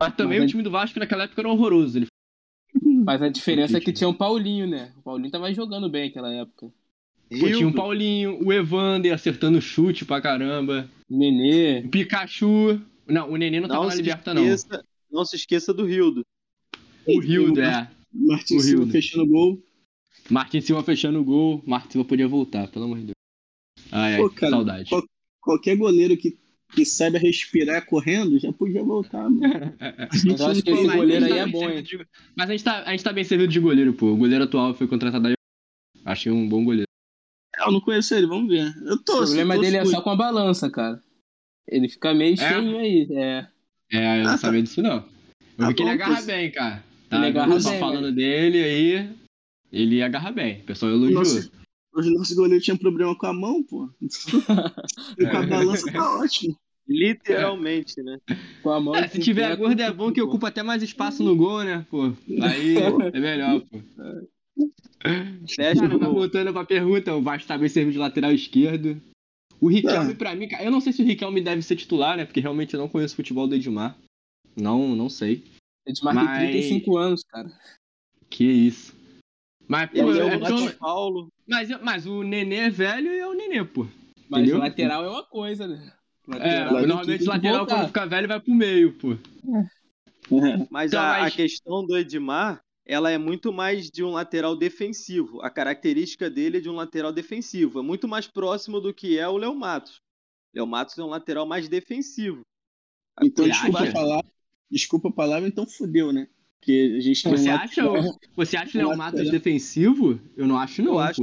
Mas 0.00 0.14
também 0.14 0.38
Mas 0.38 0.46
o 0.46 0.50
time 0.50 0.62
do 0.62 0.70
Vasco 0.70 0.98
naquela 0.98 1.24
época 1.24 1.40
era 1.42 1.48
horroroso. 1.48 1.98
Ele... 1.98 2.06
Mas 3.04 3.20
a 3.20 3.28
diferença 3.28 3.76
é 3.76 3.80
que 3.80 3.92
tinha 3.92 4.08
o 4.08 4.12
um 4.12 4.16
Paulinho, 4.16 4.66
né? 4.66 4.92
O 4.96 5.02
Paulinho 5.02 5.30
tava 5.30 5.52
jogando 5.52 5.90
bem 5.90 6.06
naquela 6.06 6.32
época. 6.32 6.72
Pô, 7.28 7.46
tinha 7.46 7.68
o 7.68 7.72
Paulinho, 7.72 8.44
o 8.44 8.52
Evander 8.52 9.14
acertando 9.14 9.60
chute 9.60 10.04
pra 10.04 10.20
caramba. 10.20 10.88
Nenê. 11.08 11.80
O 11.80 11.88
Pikachu. 11.88 12.80
Não, 13.06 13.30
o 13.30 13.36
Nenê 13.36 13.60
não, 13.60 13.68
não 13.68 13.76
tava 13.76 13.88
na 13.88 13.94
Liberta, 13.94 14.34
não. 14.34 14.44
Não 15.10 15.24
se 15.24 15.36
esqueça 15.36 15.72
do 15.74 15.84
Rildo. 15.84 16.24
O 17.06 17.20
Rildo, 17.20 17.60
é. 17.60 17.90
Martin 18.12 18.56
o 18.56 18.60
Silva 18.60 18.78
Rildo. 18.78 18.92
fechando 18.92 19.24
o 19.24 19.28
gol. 19.28 19.62
Martin 20.30 20.60
Silva 20.60 20.82
fechando 20.82 21.20
o 21.20 21.24
gol. 21.24 21.62
Martin 21.66 21.92
Silva 21.92 22.08
podia 22.08 22.28
voltar, 22.28 22.68
pelo 22.68 22.84
amor 22.84 22.98
de 22.98 23.04
Deus. 23.06 23.14
Ai, 23.90 24.16
Pô, 24.16 24.26
ai, 24.26 24.34
cara, 24.34 24.50
saudade. 24.50 24.90
Qual, 24.90 25.02
qualquer 25.40 25.76
goleiro 25.76 26.16
que, 26.16 26.38
que 26.72 26.84
saiba 26.84 27.18
respirar 27.18 27.84
correndo 27.86 28.38
já 28.38 28.52
podia 28.52 28.82
voltar, 28.82 29.28
mano. 29.28 29.40
eu 30.38 30.46
acho 30.46 30.62
que 30.62 30.70
esse 30.70 30.86
goleiro 30.86 31.24
aí 31.24 31.38
é 31.38 31.46
bom, 31.46 31.68
hein? 31.68 31.82
De... 31.82 32.06
Mas 32.36 32.48
a 32.48 32.52
gente, 32.52 32.64
tá, 32.64 32.82
a 32.84 32.90
gente 32.90 33.04
tá 33.04 33.12
bem 33.12 33.24
servido 33.24 33.52
de 33.52 33.60
goleiro, 33.60 33.92
pô. 33.92 34.06
O 34.06 34.16
goleiro 34.16 34.44
atual 34.44 34.74
foi 34.74 34.86
contratado 34.86 35.28
aí. 35.28 35.34
Achei 36.04 36.30
um 36.30 36.48
bom 36.48 36.64
goleiro. 36.64 36.86
Eu 37.58 37.72
não 37.72 37.80
conheço 37.80 38.14
ele, 38.14 38.26
vamos 38.26 38.48
ver. 38.48 38.72
Eu 38.86 39.02
tô. 39.02 39.14
O 39.14 39.18
problema 39.18 39.58
dele 39.58 39.76
é 39.76 39.84
só 39.84 40.00
com 40.00 40.10
a 40.10 40.16
balança, 40.16 40.70
cara. 40.70 41.02
Ele 41.66 41.88
fica 41.88 42.14
meio 42.14 42.34
é? 42.34 42.36
cheio 42.36 42.78
aí, 42.78 43.08
é. 43.12 43.48
É, 43.92 44.20
eu 44.20 44.24
não 44.24 44.32
tá. 44.32 44.38
sabia 44.38 44.62
disso 44.62 44.82
não. 44.82 44.96
Eu 44.96 45.04
tá 45.56 45.68
vi 45.68 45.74
que 45.74 45.82
ele 45.82 45.90
agarra 45.90 46.22
bem, 46.22 46.50
cara. 46.50 46.84
Tá, 47.08 47.16
ele 47.16 47.26
agarra 47.26 47.58
bem. 47.58 47.78
falando 47.80 48.06
né? 48.06 48.12
dele 48.12 48.62
aí, 48.62 49.10
ele 49.72 50.02
agarra 50.02 50.30
bem. 50.30 50.60
O 50.60 50.64
pessoal 50.64 50.92
elogiou. 50.92 51.18
Nossa, 51.18 51.50
o 51.92 52.10
nosso 52.10 52.34
goleiro 52.36 52.62
tinha 52.62 52.76
problema 52.76 53.16
com 53.16 53.26
a 53.26 53.32
mão, 53.32 53.62
pô. 53.62 53.88
e 55.18 55.26
com 55.26 55.36
a 55.36 55.46
balança 55.46 55.90
tá 55.92 56.18
ótimo. 56.18 56.56
Literalmente, 56.88 58.02
né? 58.02 58.18
Com 58.62 58.70
a 58.70 58.80
mão. 58.80 58.94
É, 58.94 59.06
se 59.06 59.20
tiver 59.20 59.54
gordo 59.56 59.80
é 59.80 59.92
bom 59.92 60.10
que 60.10 60.20
ocupa 60.20 60.48
até 60.48 60.62
mais 60.62 60.82
espaço 60.82 61.22
no 61.22 61.36
gol, 61.36 61.62
né, 61.62 61.86
pô? 61.88 62.12
Aí 62.42 62.76
é 63.12 63.20
melhor, 63.20 63.60
pô. 63.60 63.78
Fecha, 65.48 65.88
Cara, 65.88 66.08
voltando 66.08 66.52
pra 66.52 66.64
pergunta, 66.64 67.14
o 67.14 67.22
Vasco 67.22 67.46
tá 67.46 67.56
bem 67.56 67.68
servido 67.68 67.92
de 67.92 67.98
lateral 67.98 68.32
esquerdo. 68.32 69.00
O 69.60 69.68
Riquelme, 69.68 70.12
é. 70.12 70.14
pra 70.14 70.34
mim, 70.34 70.48
eu 70.60 70.70
não 70.70 70.80
sei 70.80 70.92
se 70.92 71.02
o 71.02 71.04
Riquelme 71.04 71.40
deve 71.40 71.62
ser 71.62 71.76
titular, 71.76 72.16
né? 72.16 72.24
Porque 72.24 72.40
realmente 72.40 72.74
eu 72.74 72.80
não 72.80 72.88
conheço 72.88 73.12
o 73.12 73.16
futebol 73.16 73.46
do 73.46 73.54
Edmar. 73.54 73.96
Não, 74.56 74.96
não 74.96 75.08
sei. 75.08 75.44
Edmar 75.86 76.14
mas... 76.14 76.38
tem 76.38 76.50
35 76.50 76.96
anos, 76.96 77.22
cara. 77.24 77.52
Que 78.30 78.44
isso. 78.44 78.94
Mas, 79.68 79.90
pô, 79.90 80.12
é, 80.14 80.34
é 80.34 80.38
tão... 80.38 80.70
Paulo. 80.72 81.28
Mas, 81.46 81.68
mas 81.82 82.06
o 82.06 82.22
Nenê 82.22 82.56
é 82.56 82.70
velho 82.70 83.12
e 83.12 83.18
é 83.18 83.26
o 83.26 83.34
Nenê, 83.34 83.64
pô. 83.64 83.86
Mas 84.28 84.42
Entendeu? 84.42 84.58
lateral 84.58 85.04
é 85.04 85.08
uma 85.08 85.24
coisa, 85.24 85.68
né? 85.68 85.92
Lateral, 86.26 86.78
é, 86.78 86.86
normalmente 86.86 87.24
lateral 87.24 87.66
quando 87.66 87.86
fica 87.88 88.06
velho 88.06 88.28
vai 88.28 88.40
pro 88.40 88.54
meio, 88.54 88.92
pô. 88.94 89.12
É. 89.12 90.66
Mas, 90.70 90.92
então, 90.92 91.00
a, 91.00 91.20
mas 91.20 91.32
a 91.32 91.36
questão 91.36 91.84
do 91.84 91.98
Edmar 91.98 92.62
ela 92.90 93.08
é 93.08 93.16
muito 93.16 93.52
mais 93.52 93.88
de 93.88 94.02
um 94.02 94.10
lateral 94.10 94.56
defensivo. 94.56 95.40
A 95.42 95.48
característica 95.48 96.28
dele 96.28 96.58
é 96.58 96.60
de 96.60 96.68
um 96.68 96.74
lateral 96.74 97.12
defensivo. 97.12 97.78
É 97.78 97.82
muito 97.82 98.08
mais 98.08 98.26
próximo 98.26 98.80
do 98.80 98.92
que 98.92 99.16
é 99.16 99.28
o 99.28 99.36
Léo 99.36 99.54
Matos. 99.54 100.00
Léo 100.52 100.66
Matos 100.66 100.98
é 100.98 101.04
um 101.04 101.06
lateral 101.06 101.46
mais 101.46 101.68
defensivo. 101.68 102.40
Então, 103.22 103.46
desculpa 103.46 103.86
falar, 103.92 104.24
desculpa 104.68 105.08
a 105.08 105.12
palavra, 105.12 105.48
então 105.48 105.64
fudeu, 105.68 106.12
né? 106.12 106.26
Porque 106.58 106.96
a 106.98 107.00
gente 107.00 107.22
você, 107.22 107.48
um 107.48 107.54
acha, 107.54 107.86
lateral, 107.86 108.18
você 108.34 108.56
acha 108.56 108.76
o 108.76 108.80
Léo 108.88 108.98
Matos 108.98 109.30
defensivo? 109.30 110.20
Eu 110.36 110.48
não 110.48 110.58
acho, 110.58 110.82
não. 110.82 110.94
Eu 110.94 110.98
acho, 110.98 111.22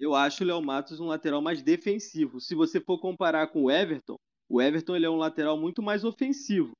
eu 0.00 0.14
acho 0.14 0.42
o 0.42 0.46
Léo 0.46 0.62
Matos 0.62 0.98
um 0.98 1.08
lateral 1.08 1.42
mais 1.42 1.62
defensivo. 1.62 2.40
Se 2.40 2.54
você 2.54 2.80
for 2.80 2.98
comparar 2.98 3.48
com 3.48 3.64
o 3.64 3.70
Everton, 3.70 4.16
o 4.48 4.62
Everton 4.62 4.96
ele 4.96 5.04
é 5.04 5.10
um 5.10 5.16
lateral 5.16 5.58
muito 5.58 5.82
mais 5.82 6.04
ofensivo. 6.04 6.72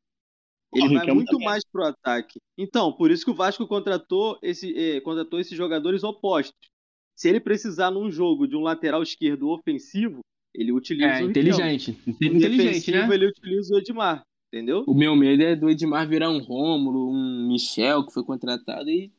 Ele 0.75 0.95
vai 0.95 1.13
muito 1.13 1.33
também. 1.33 1.47
mais 1.47 1.65
pro 1.65 1.85
ataque. 1.85 2.41
Então, 2.57 2.93
por 2.93 3.11
isso 3.11 3.25
que 3.25 3.31
o 3.31 3.35
Vasco 3.35 3.67
contratou, 3.67 4.39
esse, 4.43 4.73
eh, 4.77 5.01
contratou 5.01 5.39
esses 5.39 5.57
jogadores 5.57 6.03
opostos. 6.03 6.71
Se 7.15 7.29
ele 7.29 7.41
precisar 7.41 7.91
num 7.91 8.11
jogo 8.11 8.47
de 8.49 8.57
um 8.57 8.63
lateral 8.63 9.03
esquerdo 9.03 9.51
ofensivo, 9.51 10.21
ele 10.55 10.73
utiliza 10.73 11.19
é, 11.19 11.23
o 11.23 11.31
inteligente. 11.31 11.91
Riquelme. 12.07 12.39
Inteligente, 12.39 12.91
né? 12.91 13.15
ele 13.15 13.27
utiliza 13.27 13.75
o 13.75 13.79
Edmar, 13.79 14.23
entendeu? 14.53 14.85
O 14.87 14.95
meu 14.95 15.15
medo 15.15 15.43
é 15.43 15.55
do 15.55 15.69
Edmar 15.69 16.09
virar 16.09 16.31
um 16.31 16.39
Rômulo, 16.39 17.11
um 17.11 17.49
Michel 17.49 18.05
que 18.07 18.13
foi 18.13 18.25
contratado 18.25 18.89
e 18.89 19.11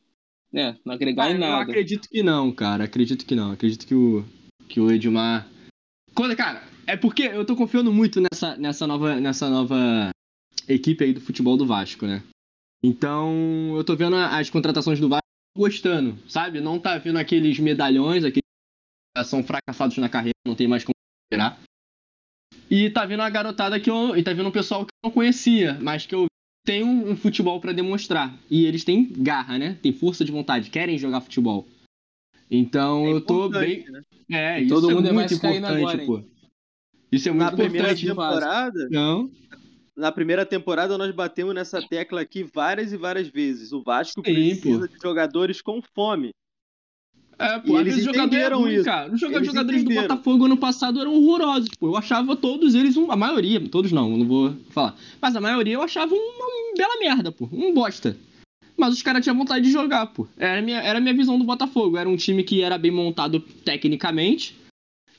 né, 0.51 0.77
não 0.85 0.93
agregar 0.93 1.25
ah, 1.25 1.31
em 1.31 1.37
nada. 1.37 1.53
Eu 1.53 1.61
acredito 1.61 2.07
que 2.09 2.21
não, 2.21 2.51
cara. 2.51 2.83
Acredito 2.83 3.25
que 3.25 3.35
não. 3.35 3.51
Acredito 3.51 3.87
que 3.87 3.95
o, 3.95 4.25
que 4.67 4.79
o 4.79 4.91
Edmar. 4.91 5.47
Quando, 6.15 6.35
cara, 6.35 6.63
é 6.85 6.95
porque 6.95 7.23
eu 7.23 7.45
tô 7.45 7.55
confiando 7.55 7.91
muito 7.91 8.21
nessa, 8.21 8.55
nessa, 8.57 8.85
nova, 8.85 9.19
nessa 9.19 9.49
nova 9.49 10.09
equipe 10.67 11.03
aí 11.03 11.13
do 11.13 11.21
futebol 11.21 11.57
do 11.57 11.65
Vasco, 11.65 12.05
né? 12.05 12.23
Então, 12.83 13.73
eu 13.75 13.83
tô 13.83 13.95
vendo 13.95 14.15
as 14.15 14.49
contratações 14.49 14.99
do 14.99 15.07
Vasco 15.07 15.23
gostando, 15.55 16.17
sabe? 16.27 16.59
Não 16.59 16.79
tá 16.79 16.97
vendo 16.97 17.17
aqueles 17.17 17.57
medalhões, 17.59 18.23
aqueles 18.23 18.43
que 19.15 19.23
são 19.23 19.43
fracassados 19.43 19.97
na 19.97 20.09
carreira, 20.09 20.33
não 20.45 20.55
tem 20.55 20.67
mais 20.67 20.83
como 20.83 20.93
esperar. 21.31 21.61
E 22.69 22.89
tá 22.89 23.05
vendo 23.05 23.21
a 23.21 23.29
garotada 23.29 23.79
que 23.79 23.89
eu. 23.89 24.17
E 24.17 24.23
tá 24.23 24.33
vendo 24.33 24.49
um 24.49 24.51
pessoal 24.51 24.85
que 24.85 24.91
eu 24.91 25.07
não 25.07 25.11
conhecia, 25.11 25.77
mas 25.81 26.05
que 26.05 26.15
eu 26.15 26.25
tenho 26.65 26.85
um, 26.85 27.11
um 27.11 27.15
futebol 27.15 27.59
para 27.61 27.71
demonstrar. 27.71 28.35
E 28.49 28.65
eles 28.65 28.83
têm 28.83 29.05
garra, 29.05 29.57
né? 29.57 29.77
Tem 29.81 29.93
força 29.93 30.25
de 30.25 30.31
vontade, 30.31 30.69
querem 30.69 30.97
jogar 30.97 31.21
futebol. 31.21 31.67
Então 32.49 33.05
é 33.05 33.11
eu 33.11 33.21
tô 33.21 33.49
bem. 33.49 33.85
Né? 33.89 34.01
É, 34.31 34.59
e 34.59 34.65
isso 34.65 34.75
todo 34.75 34.89
é 34.89 34.93
mundo 34.93 35.07
é 35.07 35.11
muito 35.11 35.33
importante, 35.33 35.65
agora, 35.65 36.05
pô. 36.05 36.23
Isso 37.11 37.29
é 37.29 37.31
muito 37.31 37.41
Na 37.41 37.47
importante. 37.47 37.69
primeira 37.69 37.95
temporada, 37.95 38.87
não. 38.89 39.29
Na 39.95 40.11
primeira 40.11 40.45
temporada 40.45 40.97
nós 40.97 41.13
batemos 41.13 41.53
nessa 41.53 41.81
tecla 41.81 42.21
aqui 42.21 42.43
várias 42.43 42.91
e 42.91 42.97
várias 42.97 43.27
vezes. 43.27 43.71
O 43.71 43.81
Vasco 43.81 44.21
Sim, 44.25 44.33
precisa 44.33 44.79
pô. 44.79 44.87
de 44.87 45.01
jogadores 45.01 45.61
com 45.61 45.81
fome. 45.95 46.31
É, 47.39 47.57
E 47.57 47.61
pô, 47.61 47.77
às 47.77 47.87
eles 47.87 48.05
entenderam 48.05 48.59
ruim, 48.59 48.75
isso. 48.75 48.85
cara. 48.85 49.11
Os 49.11 49.19
jogadores 49.19 49.51
do 49.51 49.75
entenderam. 49.91 50.01
Botafogo 50.07 50.45
ano 50.45 50.57
passado 50.57 50.99
eram 50.99 51.13
horrorosos, 51.15 51.69
pô. 51.79 51.87
Eu 51.87 51.97
achava 51.97 52.35
todos 52.35 52.75
eles, 52.75 52.95
um, 52.95 53.11
a 53.11 53.15
maioria, 53.15 53.59
todos 53.69 53.91
não, 53.91 54.09
não 54.17 54.25
vou 54.25 54.55
falar. 54.69 54.95
Mas 55.21 55.35
a 55.35 55.41
maioria 55.41 55.73
eu 55.73 55.81
achava 55.81 56.13
uma 56.13 56.75
bela 56.77 56.97
merda, 56.99 57.31
pô. 57.31 57.49
Um 57.51 57.73
bosta. 57.73 58.15
Mas 58.77 58.93
os 58.93 59.01
caras 59.03 59.23
tinham 59.23 59.37
vontade 59.37 59.65
de 59.65 59.71
jogar, 59.71 60.07
pô. 60.07 60.27
Era 60.37 60.59
a 60.59 60.61
minha, 60.61 60.79
era 60.81 60.97
a 60.97 61.01
minha 61.01 61.13
visão 61.13 61.37
do 61.37 61.43
Botafogo. 61.43 61.97
Era 61.97 62.09
um 62.09 62.15
time 62.15 62.43
que 62.43 62.61
era 62.61 62.77
bem 62.77 62.91
montado 62.91 63.39
tecnicamente. 63.39 64.55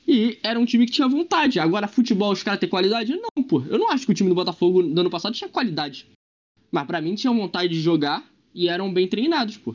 E 0.06 0.38
era 0.42 0.58
um 0.58 0.64
time 0.64 0.86
que 0.86 0.92
tinha 0.92 1.08
vontade. 1.08 1.58
Agora, 1.58 1.88
futebol, 1.88 2.32
os 2.32 2.42
caras 2.42 2.60
têm 2.60 2.68
qualidade? 2.68 3.16
Não, 3.16 3.42
pô. 3.42 3.62
Eu 3.68 3.78
não 3.78 3.90
acho 3.90 4.04
que 4.04 4.12
o 4.12 4.14
time 4.14 4.28
do 4.28 4.34
Botafogo 4.34 4.82
do 4.82 5.00
ano 5.00 5.10
passado 5.10 5.34
tinha 5.34 5.48
qualidade. 5.48 6.06
Mas 6.70 6.86
pra 6.86 7.00
mim 7.00 7.14
tinha 7.14 7.32
vontade 7.32 7.68
de 7.68 7.80
jogar 7.80 8.24
e 8.54 8.68
eram 8.68 8.92
bem 8.92 9.08
treinados, 9.08 9.56
pô. 9.56 9.74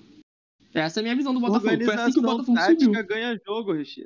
Essa 0.73 0.99
é 0.99 1.01
a 1.01 1.03
minha 1.03 1.15
visão 1.15 1.33
do 1.33 1.39
Botafogo. 1.39 1.83
Foi 1.83 1.95
assim 1.95 2.11
que 2.11 2.19
o 2.19 2.23
Organização 2.23 2.23
Botafogo 2.23 2.57
tática 2.57 2.85
subiu. 2.85 3.07
ganha 3.07 3.39
jogo, 3.45 3.73
Richie. 3.73 4.05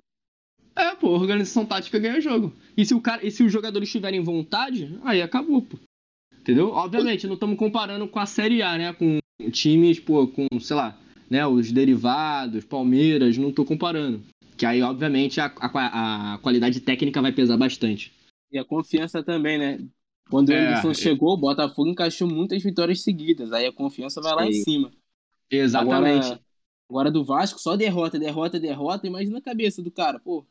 É, 0.75 0.95
pô, 0.95 1.09
organização 1.09 1.65
tática 1.65 1.99
ganha 1.99 2.19
jogo. 2.21 2.53
E 2.75 2.85
se, 2.85 2.93
o 2.93 3.01
cara, 3.01 3.25
e 3.25 3.29
se 3.29 3.43
os 3.43 3.51
jogadores 3.51 3.91
tiverem 3.91 4.21
vontade, 4.21 4.97
aí 5.03 5.21
acabou, 5.21 5.61
pô. 5.61 5.77
Entendeu? 6.39 6.69
Obviamente, 6.69 7.27
não 7.27 7.35
estamos 7.35 7.57
comparando 7.57 8.07
com 8.07 8.19
a 8.19 8.25
Série 8.25 8.61
A, 8.61 8.77
né? 8.77 8.93
Com 8.93 9.19
times, 9.51 9.99
pô, 9.99 10.27
com, 10.27 10.47
sei 10.59 10.75
lá, 10.75 10.97
né? 11.29 11.45
Os 11.45 11.71
derivados, 11.71 12.65
Palmeiras, 12.65 13.37
não 13.37 13.51
tô 13.51 13.63
comparando. 13.63 14.23
Que 14.57 14.65
aí, 14.65 14.81
obviamente, 14.81 15.39
a, 15.41 15.45
a, 15.59 16.33
a 16.33 16.37
qualidade 16.39 16.79
técnica 16.79 17.21
vai 17.21 17.31
pesar 17.31 17.57
bastante. 17.57 18.11
E 18.51 18.57
a 18.57 18.63
confiança 18.65 19.23
também, 19.23 19.57
né? 19.57 19.79
Quando 20.29 20.49
o 20.49 20.53
É, 20.53 20.67
Anderson 20.67 20.91
é. 20.91 20.93
chegou, 20.93 21.33
o 21.33 21.37
Botafogo 21.37 21.89
encaixou 21.89 22.27
muitas 22.27 22.61
vitórias 22.63 23.01
seguidas. 23.01 23.51
Aí 23.51 23.65
a 23.65 23.73
confiança 23.73 24.21
vai 24.21 24.33
lá 24.35 24.47
em 24.47 24.53
Sim. 24.53 24.63
cima. 24.63 24.91
Exatamente. 25.49 26.25
Agora, 26.27 26.41
agora 26.89 27.11
do 27.11 27.23
Vasco, 27.23 27.59
só 27.59 27.75
derrota, 27.75 28.17
derrota, 28.19 28.59
derrota. 28.59 29.07
Imagina 29.07 29.39
a 29.39 29.41
cabeça 29.41 29.81
do 29.81 29.91
cara, 29.91 30.19
pô. 30.19 30.45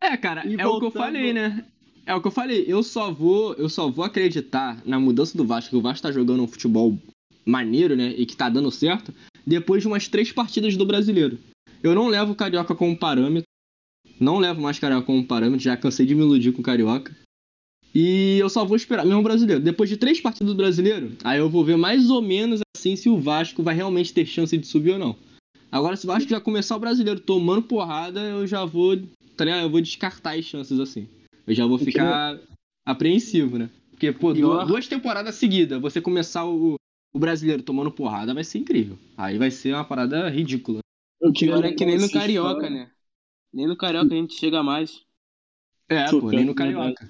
É, 0.00 0.16
cara, 0.16 0.46
E 0.46 0.52
é 0.54 0.54
o 0.54 0.56
que 0.56 0.62
eu 0.62 0.68
voltando- 0.90 0.92
falei, 0.92 1.32
né? 1.32 1.64
É 2.04 2.14
o 2.14 2.20
que 2.20 2.26
eu 2.26 2.32
falei. 2.32 2.64
Eu 2.66 2.82
só 2.82 3.10
vou, 3.12 3.54
eu 3.54 3.68
só 3.68 3.88
vou 3.88 4.04
acreditar 4.04 4.82
na 4.84 4.98
mudança 4.98 5.36
do 5.38 5.44
Vasco, 5.46 5.70
que 5.70 5.76
o 5.76 5.80
Vasco 5.82 6.02
tá 6.02 6.10
jogando 6.12 6.42
um 6.42 6.48
futebol 6.48 6.98
maneiro, 7.46 7.94
né? 7.96 8.08
E 8.16 8.26
que 8.26 8.36
tá 8.36 8.48
dando 8.48 8.70
certo, 8.70 9.14
depois 9.46 9.82
de 9.82 9.88
umas 9.88 10.08
três 10.08 10.32
partidas 10.32 10.76
do 10.76 10.84
brasileiro. 10.84 11.38
Eu 11.82 11.94
não 11.94 12.08
levo 12.08 12.32
o 12.32 12.36
Carioca 12.36 12.74
como 12.74 12.96
parâmetro. 12.96 13.48
Não 14.20 14.38
levo 14.38 14.60
mais 14.60 14.78
Carioca 14.78 15.06
como 15.06 15.26
parâmetro, 15.26 15.64
já 15.64 15.76
cansei 15.76 16.06
de 16.06 16.14
me 16.14 16.22
iludir 16.22 16.52
com 16.52 16.60
o 16.60 16.64
Carioca. 16.64 17.14
E 17.94 18.38
eu 18.38 18.48
só 18.48 18.64
vou 18.64 18.76
esperar, 18.76 19.04
mesmo 19.04 19.20
o 19.20 19.24
brasileiro. 19.24 19.60
Depois 19.60 19.90
de 19.90 19.96
três 19.96 20.20
partidas 20.20 20.48
do 20.48 20.56
brasileiro, 20.56 21.12
aí 21.24 21.38
eu 21.38 21.50
vou 21.50 21.64
ver 21.64 21.76
mais 21.76 22.08
ou 22.08 22.22
menos 22.22 22.60
assim 22.76 22.96
se 22.96 23.08
o 23.08 23.18
Vasco 23.18 23.62
vai 23.62 23.74
realmente 23.74 24.14
ter 24.14 24.24
chance 24.24 24.56
de 24.56 24.66
subir 24.66 24.92
ou 24.92 24.98
não. 24.98 25.16
Agora, 25.70 25.96
se 25.96 26.04
o 26.04 26.08
Vasco 26.08 26.28
já 26.28 26.40
começar 26.40 26.76
o 26.76 26.80
brasileiro 26.80 27.20
tomando 27.20 27.62
porrada, 27.62 28.20
eu 28.20 28.46
já 28.46 28.64
vou 28.64 28.96
tá 29.36 29.44
ligado? 29.44 29.62
Eu 29.62 29.70
vou 29.70 29.80
descartar 29.80 30.36
as 30.36 30.44
chances 30.44 30.78
assim. 30.78 31.08
Eu 31.46 31.54
já 31.54 31.66
vou 31.66 31.78
ficar 31.78 32.38
apreensivo, 32.86 33.58
né? 33.58 33.70
Porque, 33.90 34.12
pô, 34.12 34.32
duas, 34.32 34.66
duas 34.66 34.86
temporadas 34.86 35.34
seguidas, 35.34 35.80
você 35.80 36.00
começar 36.00 36.44
o, 36.44 36.74
o 37.12 37.18
brasileiro 37.18 37.62
tomando 37.62 37.90
porrada 37.90 38.34
vai 38.34 38.44
ser 38.44 38.58
incrível. 38.58 38.98
Aí 39.16 39.38
vai 39.38 39.50
ser 39.50 39.74
uma 39.74 39.84
parada 39.84 40.28
ridícula. 40.28 40.80
Eu 41.22 41.30
O 41.30 41.32
pior 41.32 41.64
é 41.64 41.72
que 41.72 41.86
nem 41.86 41.98
no 41.98 42.10
Carioca, 42.10 42.68
né? 42.68 42.90
Nem 43.52 43.68
no 43.68 43.76
Carioca 43.76 44.12
a 44.12 44.16
gente 44.16 44.34
chega 44.34 44.60
mais. 44.60 45.00
É, 45.88 46.10
Pô, 46.10 46.20
pô, 46.20 46.30
nem 46.30 46.44
no 46.44 46.54
Carioca. 46.54 47.08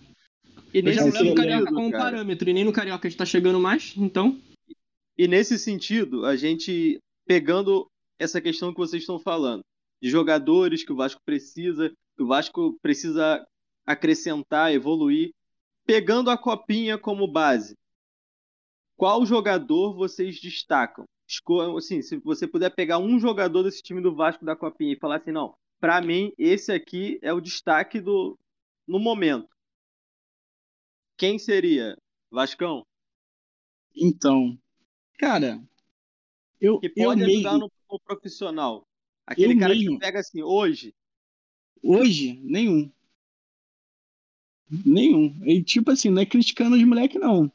E 0.74 0.80
Eu 0.80 0.92
já 0.92 1.04
nesse 1.04 1.18
não 1.18 1.24
levo 1.24 1.32
o 1.32 1.34
Carioca 1.34 1.58
sentido, 1.60 1.74
como 1.74 1.90
cara, 1.90 2.04
parâmetro, 2.04 2.50
e 2.50 2.52
nem 2.52 2.64
no 2.64 2.72
Carioca 2.72 3.08
a 3.08 3.10
gente 3.10 3.18
tá 3.18 3.24
chegando 3.24 3.58
mais, 3.58 3.94
então. 3.96 4.38
E 5.16 5.26
nesse 5.26 5.58
sentido, 5.58 6.26
a 6.26 6.36
gente 6.36 7.00
pegando 7.26 7.90
essa 8.18 8.40
questão 8.40 8.72
que 8.72 8.78
vocês 8.78 9.02
estão 9.02 9.18
falando, 9.18 9.64
de 10.00 10.10
jogadores 10.10 10.84
que 10.84 10.92
o 10.92 10.96
Vasco 10.96 11.20
precisa, 11.24 11.90
que 12.16 12.22
o 12.22 12.26
Vasco 12.26 12.78
precisa 12.82 13.42
acrescentar, 13.86 14.72
evoluir, 14.72 15.32
pegando 15.86 16.30
a 16.30 16.36
copinha 16.36 16.98
como 16.98 17.26
base. 17.26 17.76
Qual 18.96 19.24
jogador 19.24 19.94
vocês 19.94 20.38
destacam? 20.40 21.06
Assim, 21.76 22.02
se 22.02 22.16
você 22.18 22.46
puder 22.46 22.70
pegar 22.70 22.98
um 22.98 23.18
jogador 23.18 23.62
desse 23.62 23.82
time 23.82 24.00
do 24.00 24.14
Vasco 24.14 24.44
da 24.44 24.56
copinha 24.56 24.92
e 24.92 24.98
falar 24.98 25.16
assim, 25.16 25.32
não, 25.32 25.54
pra 25.80 26.00
mim 26.00 26.32
esse 26.36 26.72
aqui 26.72 27.18
é 27.22 27.32
o 27.32 27.40
destaque 27.40 28.00
do 28.00 28.38
no 28.86 28.98
momento. 28.98 29.48
Quem 31.16 31.38
seria? 31.38 31.96
Vascão? 32.30 32.86
Então, 33.94 34.58
cara, 35.18 35.62
eu, 36.60 36.78
que 36.78 36.86
eu 36.86 37.06
pode 37.06 37.22
ajudar 37.22 37.52
mesmo, 37.52 37.70
no, 37.90 38.00
profissional. 38.00 38.86
Aquele 39.26 39.54
Eu 39.54 39.58
cara 39.58 39.74
que 39.74 39.98
pega 39.98 40.20
assim, 40.20 40.42
hoje, 40.42 40.94
hoje, 41.82 42.40
nenhum. 42.42 42.90
Nenhum. 44.84 45.38
E 45.44 45.62
tipo 45.62 45.90
assim, 45.90 46.10
não 46.10 46.22
é 46.22 46.26
criticando 46.26 46.76
os 46.76 46.84
moleques, 46.84 47.20
não. 47.20 47.52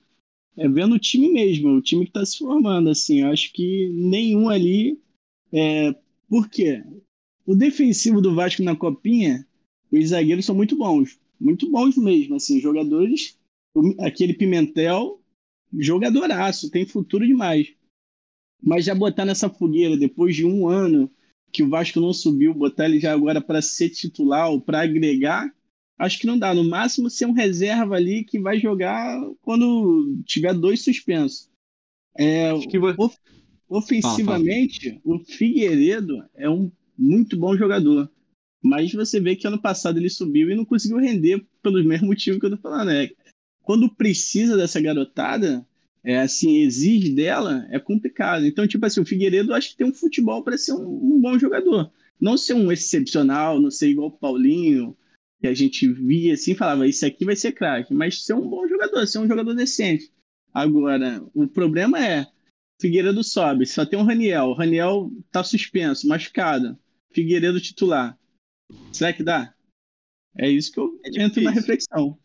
É 0.57 0.67
vendo 0.67 0.95
o 0.95 0.99
time 0.99 1.29
mesmo, 1.29 1.69
o 1.69 1.81
time 1.81 2.05
que 2.05 2.11
tá 2.11 2.25
se 2.25 2.39
formando, 2.39 2.89
assim. 2.89 3.21
Eu 3.21 3.27
acho 3.27 3.53
que 3.53 3.89
nenhum 3.89 4.49
ali. 4.49 4.99
É... 5.53 5.93
Por 6.27 6.49
quê? 6.49 6.83
O 7.45 7.55
defensivo 7.55 8.19
do 8.19 8.35
Vasco 8.35 8.63
na 8.63 8.75
copinha, 8.75 9.47
os 9.91 10.09
zagueiros 10.09 10.45
são 10.45 10.55
muito 10.55 10.75
bons. 10.75 11.19
Muito 11.39 11.69
bons 11.69 11.95
mesmo, 11.95 12.35
assim. 12.35 12.59
Jogadores. 12.59 13.37
Aquele 13.99 14.33
Pimentel, 14.33 15.21
jogadoraço, 15.77 16.71
tem 16.71 16.85
futuro 16.85 17.25
demais. 17.25 17.73
Mas 18.61 18.85
já 18.85 18.95
botar 18.95 19.23
nessa 19.23 19.49
fogueira 19.49 19.95
depois 19.95 20.35
de 20.35 20.43
um 20.43 20.67
ano 20.67 21.09
que 21.51 21.63
o 21.63 21.69
Vasco 21.69 21.99
não 21.99 22.11
subiu, 22.11 22.53
botar 22.53 22.85
ele 22.85 22.99
já 22.99 23.13
agora 23.13 23.39
para 23.39 23.61
ser 23.61 23.89
titular 23.89 24.49
ou 24.49 24.59
para 24.59 24.81
agregar, 24.81 25.53
acho 25.97 26.19
que 26.19 26.27
não 26.27 26.37
dá. 26.37 26.53
No 26.53 26.63
máximo 26.63 27.09
ser 27.09 27.25
um 27.25 27.31
reserva 27.33 27.95
ali 27.95 28.23
que 28.23 28.39
vai 28.39 28.59
jogar 28.59 29.19
quando 29.41 30.21
tiver 30.25 30.53
dois 30.53 30.81
suspensos. 30.83 31.49
É, 32.17 32.51
Acho 32.51 32.67
que 32.67 32.79
vo- 32.79 32.95
of- 32.97 33.17
ofensivamente, 33.69 34.99
o 35.03 35.19
Figueiredo 35.19 36.23
é 36.35 36.49
um 36.49 36.71
muito 36.97 37.37
bom 37.37 37.55
jogador. 37.55 38.09
Mas 38.61 38.91
você 38.91 39.19
vê 39.19 39.35
que 39.35 39.47
ano 39.47 39.61
passado 39.61 39.97
ele 39.97 40.09
subiu 40.09 40.49
e 40.49 40.55
não 40.55 40.65
conseguiu 40.65 40.97
render 40.97 41.45
pelos 41.61 41.85
mesmos 41.85 42.09
motivos 42.09 42.39
que 42.39 42.45
eu 42.45 42.51
tô 42.51 42.57
falando. 42.57 42.89
É, 42.91 43.11
quando 43.61 43.93
precisa 43.93 44.57
dessa 44.57 44.81
garotada, 44.81 45.65
é 46.03 46.19
assim, 46.19 46.57
exige 46.57 47.13
dela, 47.13 47.67
é 47.69 47.79
complicado. 47.79 48.45
Então, 48.45 48.67
tipo 48.67 48.85
assim, 48.85 49.01
o 49.01 49.05
Figueiredo 49.05 49.53
acho 49.53 49.71
que 49.71 49.77
tem 49.77 49.87
um 49.87 49.93
futebol 49.93 50.41
para 50.41 50.57
ser 50.57 50.73
um, 50.73 51.15
um 51.15 51.21
bom 51.21 51.37
jogador. 51.37 51.91
Não 52.19 52.35
ser 52.37 52.53
um 52.53 52.71
excepcional, 52.71 53.59
não 53.59 53.69
ser 53.69 53.89
igual 53.89 54.07
o 54.07 54.11
Paulinho, 54.11 54.97
que 55.39 55.47
a 55.47 55.53
gente 55.53 55.87
via 55.91 56.33
assim 56.33 56.55
falava, 56.55 56.87
isso 56.87 57.05
aqui 57.05 57.23
vai 57.25 57.35
ser 57.35 57.51
craque, 57.51 57.93
mas 57.93 58.23
ser 58.23 58.33
um 58.33 58.47
bom 58.47 58.67
jogador, 58.67 59.05
ser 59.05 59.19
um 59.19 59.27
jogador 59.27 59.53
decente. 59.53 60.11
Agora, 60.53 61.23
o 61.33 61.47
problema 61.47 62.03
é, 62.03 62.25
Figueiredo 62.81 63.23
sobe, 63.23 63.65
só 63.65 63.85
tem 63.85 63.99
o 63.99 64.03
Raniel. 64.03 64.45
O 64.47 64.53
Raniel 64.53 65.11
tá 65.31 65.43
suspenso, 65.43 66.07
machucado. 66.07 66.77
Figueiredo 67.13 67.61
titular. 67.61 68.17
Será 68.91 69.13
que 69.13 69.23
dá? 69.23 69.53
É 70.37 70.49
isso 70.49 70.71
que 70.71 70.79
eu 70.79 70.99
É 71.03 71.21
entro 71.23 71.41
na 71.41 71.51
reflexão. 71.51 72.17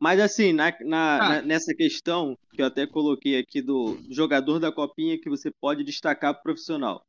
mas 0.00 0.20
assim, 0.20 0.52
na, 0.52 0.76
na- 0.80 1.16
Ah. 1.16 1.28
na- 1.28 1.42
nessa 1.42 1.74
questão 1.74 2.36
que 2.52 2.60
eu 2.62 2.66
até 2.66 2.86
coloquei 2.86 3.38
aqui 3.38 3.60
do 3.62 3.98
jogador 4.10 4.58
da 4.58 4.70
copinha 4.72 5.18
que 5.20 5.28
você 5.30 5.50
pode 5.60 5.82
destacar 5.84 6.34
pro 6.34 6.42
profissional. 6.44 7.02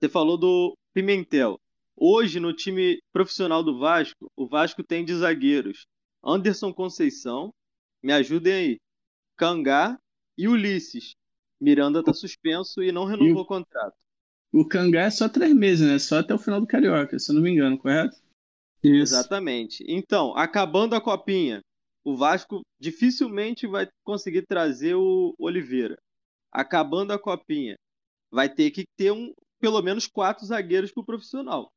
Você 0.00 0.08
falou 0.08 0.36
do 0.38 0.76
Pimentel. 0.94 1.58
Hoje, 2.00 2.38
no 2.38 2.52
time 2.52 3.00
profissional 3.12 3.62
do 3.62 3.78
Vasco, 3.78 4.30
o 4.36 4.46
Vasco 4.46 4.84
tem 4.84 5.04
de 5.04 5.14
zagueiros 5.16 5.84
Anderson 6.24 6.72
Conceição, 6.72 7.52
me 8.02 8.12
ajudem 8.12 8.52
aí, 8.52 8.80
Cangá 9.36 9.98
e 10.36 10.46
Ulisses. 10.46 11.14
Miranda 11.60 12.02
tá 12.04 12.12
suspenso 12.12 12.82
e 12.82 12.92
não 12.92 13.04
renovou 13.04 13.42
o 13.42 13.46
contrato. 13.46 13.96
O 14.52 14.64
Cangá 14.64 15.02
é 15.02 15.10
só 15.10 15.28
três 15.28 15.52
meses, 15.52 15.88
né? 15.88 15.98
Só 15.98 16.20
até 16.20 16.32
o 16.32 16.38
final 16.38 16.60
do 16.60 16.66
Carioca, 16.68 17.18
se 17.18 17.32
eu 17.32 17.34
não 17.34 17.42
me 17.42 17.50
engano, 17.50 17.76
correto? 17.76 18.16
Isso. 18.82 19.14
Exatamente. 19.14 19.84
Então, 19.88 20.36
acabando 20.36 20.94
a 20.94 21.00
copinha, 21.00 21.60
o 22.04 22.16
Vasco 22.16 22.62
dificilmente 22.78 23.66
vai 23.66 23.88
conseguir 24.04 24.46
trazer 24.46 24.94
o 24.94 25.34
Oliveira. 25.36 25.98
Acabando 26.52 27.12
a 27.12 27.18
copinha, 27.18 27.76
vai 28.30 28.48
ter 28.48 28.70
que 28.70 28.84
ter 28.96 29.10
um, 29.10 29.32
pelo 29.60 29.82
menos 29.82 30.06
quatro 30.06 30.46
zagueiros 30.46 30.92
pro 30.92 31.04
profissional. 31.04 31.70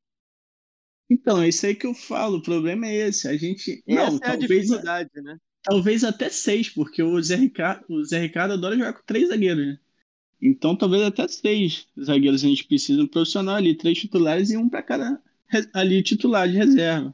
Então, 1.12 1.41
é 1.41 1.50
isso 1.50 1.65
aí 1.65 1.76
que 1.76 1.86
eu 1.86 1.93
falo. 1.93 2.38
O 2.38 2.41
problema 2.41 2.88
é 2.88 3.10
esse. 3.10 3.28
A 3.28 3.36
gente. 3.36 3.84
Essa 3.86 4.12
não, 4.12 4.17
é 4.24 4.28
a 4.28 4.38
talvez, 4.38 4.62
dificuldade, 4.62 5.10
né? 5.15 5.38
talvez 5.62 6.06
até 6.06 6.30
seis, 6.30 6.69
porque 6.69 7.04
o 7.04 7.21
Zé 7.21 7.36
Ricardo, 7.36 7.84
o 7.89 8.02
Zé 8.06 8.21
Ricardo 8.21 8.54
adora 8.54 8.78
jogar 8.78 8.93
com 8.93 9.04
três 9.06 9.28
zagueiros, 9.28 9.65
né? 9.67 9.78
Então, 10.41 10.74
talvez 10.74 11.04
até 11.04 11.28
seis 11.28 11.86
zagueiros 12.02 12.45
a 12.45 12.47
gente 12.47 12.63
precisa 12.63 13.04
um 13.04 13.08
profissional 13.08 13.56
ali, 13.56 13.76
três 13.76 14.00
titulares 14.00 14.52
e 14.52 14.58
um 14.58 14.69
para 14.69 14.82
cada 14.82 15.21
ali 15.74 16.02
titular 16.02 16.47
de 16.47 16.56
reserva. 16.56 17.13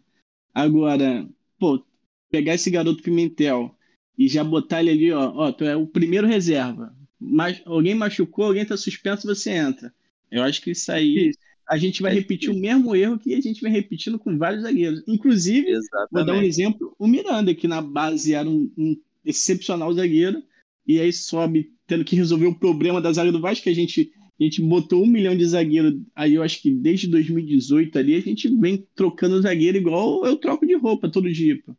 Agora, 0.53 1.27
pô, 1.57 1.83
pegar 2.29 2.53
esse 2.53 2.69
garoto 2.69 3.01
Pimentel 3.01 3.75
e 4.15 4.27
já 4.27 4.43
botar 4.43 4.81
ele 4.81 4.91
ali, 4.91 5.11
ó, 5.11 5.31
ó, 5.33 5.51
tu 5.51 5.65
é 5.65 5.75
o 5.75 5.87
primeiro 5.87 6.27
reserva. 6.27 6.95
Mas 7.19 7.63
alguém 7.65 7.95
machucou, 7.95 8.45
alguém 8.45 8.63
tá 8.63 8.77
suspenso, 8.77 9.25
você 9.25 9.49
entra. 9.49 9.91
Eu 10.29 10.43
acho 10.43 10.61
que 10.61 10.69
isso 10.69 10.91
aí 10.91 11.31
a 11.67 11.77
gente 11.77 12.01
vai 12.01 12.13
repetir 12.13 12.49
o 12.49 12.57
mesmo 12.57 12.95
erro 12.95 13.19
que 13.19 13.33
a 13.33 13.41
gente 13.41 13.61
vem 13.61 13.71
repetindo 13.71 14.17
com 14.17 14.37
vários 14.37 14.63
zagueiros. 14.63 15.03
Inclusive, 15.05 15.69
Exatamente. 15.69 16.09
vou 16.11 16.25
dar 16.25 16.33
um 16.35 16.41
exemplo, 16.41 16.95
o 16.97 17.07
Miranda, 17.07 17.53
que 17.53 17.67
na 17.67 17.81
base 17.81 18.33
era 18.33 18.47
um, 18.47 18.71
um 18.77 18.97
excepcional 19.25 19.93
zagueiro, 19.93 20.41
e 20.87 20.99
aí 20.99 21.11
sobe 21.11 21.73
tendo 21.85 22.05
que 22.05 22.15
resolver 22.15 22.47
o 22.47 22.57
problema 22.57 23.01
da 23.01 23.11
zaga 23.11 23.31
do 23.31 23.41
Vasco, 23.41 23.63
que 23.63 23.69
a 23.69 23.75
gente, 23.75 24.11
a 24.39 24.43
gente 24.43 24.61
botou 24.61 25.03
um 25.03 25.07
milhão 25.07 25.35
de 25.35 25.45
zagueiro, 25.45 26.01
aí 26.15 26.35
eu 26.35 26.43
acho 26.43 26.61
que 26.61 26.71
desde 26.71 27.07
2018 27.07 27.99
ali, 27.99 28.15
a 28.15 28.21
gente 28.21 28.47
vem 28.47 28.87
trocando 28.95 29.41
zagueiro 29.41 29.77
igual 29.77 30.25
eu 30.25 30.37
troco 30.37 30.65
de 30.65 30.75
roupa 30.75 31.09
todo 31.09 31.31
dia, 31.31 31.61
pô. 31.65 31.75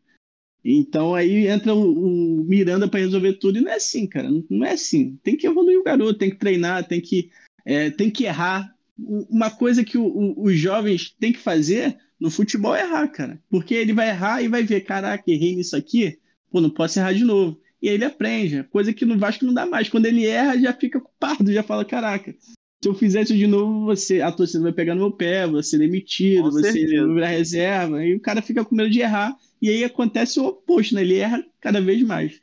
Então 0.62 1.14
aí 1.14 1.46
entra 1.46 1.74
o, 1.74 2.40
o 2.40 2.44
Miranda 2.44 2.88
para 2.88 3.00
resolver 3.00 3.34
tudo, 3.34 3.58
e 3.58 3.60
não 3.62 3.70
é 3.70 3.76
assim, 3.76 4.06
cara, 4.06 4.30
não, 4.30 4.44
não, 4.50 4.66
é 4.66 4.72
assim. 4.72 5.16
Tem 5.22 5.36
que 5.36 5.46
evoluir 5.46 5.78
o 5.78 5.84
garoto, 5.84 6.18
tem 6.18 6.30
que 6.30 6.36
treinar, 6.36 6.86
tem 6.86 7.00
que, 7.00 7.30
é, 7.64 7.90
tem 7.90 8.10
que 8.10 8.24
errar. 8.24 8.74
Uma 8.98 9.50
coisa 9.50 9.84
que 9.84 9.96
o, 9.96 10.04
o, 10.04 10.44
os 10.44 10.58
jovens 10.58 11.14
têm 11.18 11.32
que 11.32 11.38
fazer 11.38 11.96
no 12.18 12.30
futebol 12.30 12.74
é 12.74 12.82
errar, 12.82 13.08
cara. 13.08 13.40
Porque 13.48 13.74
ele 13.74 13.92
vai 13.92 14.08
errar 14.08 14.42
e 14.42 14.48
vai 14.48 14.62
ver, 14.62 14.80
caraca, 14.80 15.30
errei 15.30 15.54
nisso 15.54 15.76
aqui, 15.76 16.18
pô, 16.50 16.60
não 16.60 16.70
posso 16.70 16.98
errar 16.98 17.12
de 17.12 17.24
novo 17.24 17.60
e 17.80 17.88
aí 17.88 17.94
ele 17.94 18.04
aprende. 18.04 18.64
Coisa 18.64 18.92
que 18.92 19.04
no 19.04 19.18
Vasco 19.18 19.44
não 19.44 19.54
dá 19.54 19.64
mais. 19.64 19.88
Quando 19.88 20.06
ele 20.06 20.26
erra, 20.26 20.58
já 20.58 20.72
fica 20.72 21.00
culpado, 21.00 21.52
já 21.52 21.62
fala: 21.62 21.84
caraca, 21.84 22.34
se 22.82 22.88
eu 22.88 22.94
fizer 22.94 23.22
isso 23.22 23.36
de 23.36 23.46
novo, 23.46 23.86
você, 23.86 24.20
a 24.20 24.32
torcida 24.32 24.62
vai 24.62 24.72
pegar 24.72 24.94
no 24.94 25.02
meu 25.02 25.12
pé, 25.12 25.46
você 25.46 25.70
ser 25.70 25.78
demitido, 25.78 26.42
com 26.42 26.50
você 26.50 26.72
vai 26.72 27.14
virar 27.14 27.28
reserva. 27.28 28.04
E 28.04 28.14
o 28.14 28.20
cara 28.20 28.42
fica 28.42 28.64
com 28.64 28.74
medo 28.74 28.90
de 28.90 29.00
errar. 29.00 29.36
E 29.60 29.68
aí 29.68 29.84
acontece 29.84 30.38
o 30.38 30.46
oposto, 30.46 30.94
né? 30.94 31.02
Ele 31.02 31.16
erra 31.16 31.44
cada 31.60 31.80
vez 31.80 32.02
mais. 32.02 32.40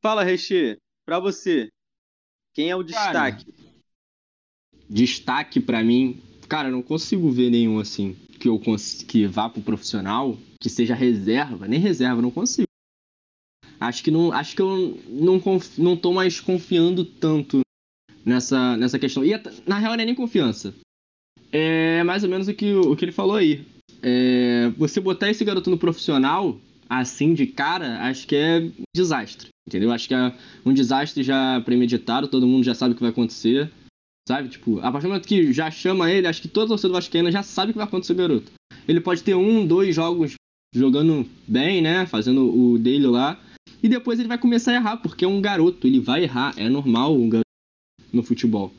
Fala, 0.00 0.24
Reche, 0.24 0.76
pra 1.04 1.20
você, 1.20 1.68
quem 2.52 2.70
é 2.70 2.76
o 2.76 2.82
destaque? 2.82 3.12
Cara, 3.12 3.30
destaque 3.30 3.71
para 5.60 5.82
mim, 5.82 6.20
cara, 6.48 6.70
não 6.70 6.82
consigo 6.82 7.30
ver 7.30 7.50
nenhum 7.50 7.78
assim 7.78 8.16
que 8.42 8.48
eu 8.48 8.60
que 9.06 9.24
vá 9.24 9.48
pro 9.48 9.62
profissional, 9.62 10.36
que 10.60 10.68
seja 10.68 10.96
reserva, 10.96 11.68
nem 11.68 11.78
reserva, 11.78 12.20
não 12.20 12.30
consigo. 12.30 12.66
Acho 13.78 14.02
que 14.02 14.10
não, 14.10 14.32
acho 14.32 14.56
que 14.56 14.62
eu 14.62 14.98
não, 15.08 15.38
conf, 15.38 15.78
não 15.78 15.96
tô 15.96 16.12
mais 16.12 16.40
confiando 16.40 17.04
tanto 17.04 17.60
nessa, 18.24 18.76
nessa 18.76 18.98
questão. 18.98 19.24
E 19.24 19.30
na 19.64 19.78
real 19.78 19.94
não 19.94 20.02
é 20.02 20.06
nem 20.06 20.14
confiança. 20.14 20.74
É 21.52 22.02
mais 22.02 22.24
ou 22.24 22.30
menos 22.30 22.48
o 22.48 22.54
que, 22.54 22.74
o 22.74 22.96
que 22.96 23.04
ele 23.04 23.12
falou 23.12 23.36
aí. 23.36 23.64
É, 24.02 24.70
você 24.76 25.00
botar 25.00 25.30
esse 25.30 25.44
garoto 25.44 25.70
no 25.70 25.78
profissional, 25.78 26.58
assim 26.88 27.34
de 27.34 27.46
cara, 27.46 28.00
acho 28.08 28.26
que 28.26 28.34
é 28.34 28.68
desastre. 28.94 29.50
Entendeu? 29.68 29.92
Acho 29.92 30.08
que 30.08 30.14
é 30.14 30.34
um 30.66 30.72
desastre 30.72 31.22
já 31.22 31.60
premeditado, 31.60 32.26
todo 32.26 32.46
mundo 32.46 32.64
já 32.64 32.74
sabe 32.74 32.92
o 32.92 32.96
que 32.96 33.02
vai 33.02 33.10
acontecer. 33.10 33.70
Sabe? 34.26 34.48
Tipo, 34.48 34.78
a 34.78 34.90
partir 34.92 35.06
do 35.06 35.08
momento 35.08 35.26
que 35.26 35.52
já 35.52 35.70
chama 35.70 36.10
ele, 36.10 36.26
acho 36.26 36.42
que 36.42 36.48
toda 36.48 36.66
a 36.66 36.68
torcida 36.68 36.92
vascaína 36.92 37.32
já 37.32 37.42
sabe 37.42 37.70
o 37.70 37.74
que 37.74 37.78
vai 37.78 37.86
acontecer 37.86 38.14
com 38.14 38.20
o 38.20 38.28
garoto. 38.28 38.52
Ele 38.86 39.00
pode 39.00 39.22
ter 39.22 39.34
um, 39.34 39.66
dois 39.66 39.94
jogos 39.94 40.34
jogando 40.74 41.26
bem, 41.46 41.82
né? 41.82 42.06
Fazendo 42.06 42.44
o 42.44 42.78
dele 42.78 43.06
lá. 43.06 43.38
E 43.82 43.88
depois 43.88 44.18
ele 44.18 44.28
vai 44.28 44.38
começar 44.38 44.72
a 44.72 44.76
errar, 44.76 44.96
porque 44.98 45.24
é 45.24 45.28
um 45.28 45.40
garoto, 45.40 45.86
ele 45.86 46.00
vai 46.00 46.22
errar. 46.22 46.54
É 46.56 46.68
normal 46.68 47.14
um 47.14 47.28
garoto 47.28 47.46
no 48.12 48.22
futebol. 48.22 48.72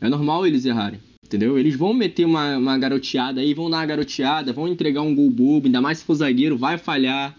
É 0.00 0.08
normal 0.08 0.46
eles 0.46 0.64
errarem, 0.64 1.00
entendeu? 1.24 1.58
Eles 1.58 1.74
vão 1.74 1.92
meter 1.92 2.24
uma, 2.24 2.56
uma 2.56 2.78
garoteada 2.78 3.40
aí, 3.40 3.54
vão 3.54 3.70
dar 3.70 3.78
uma 3.78 3.86
garoteada, 3.86 4.52
vão 4.52 4.68
entregar 4.68 5.02
um 5.02 5.14
gol 5.14 5.30
bobo, 5.30 5.66
ainda 5.66 5.80
mais 5.80 5.98
se 5.98 6.04
for 6.04 6.14
zagueiro, 6.14 6.56
vai 6.56 6.76
falhar, 6.76 7.36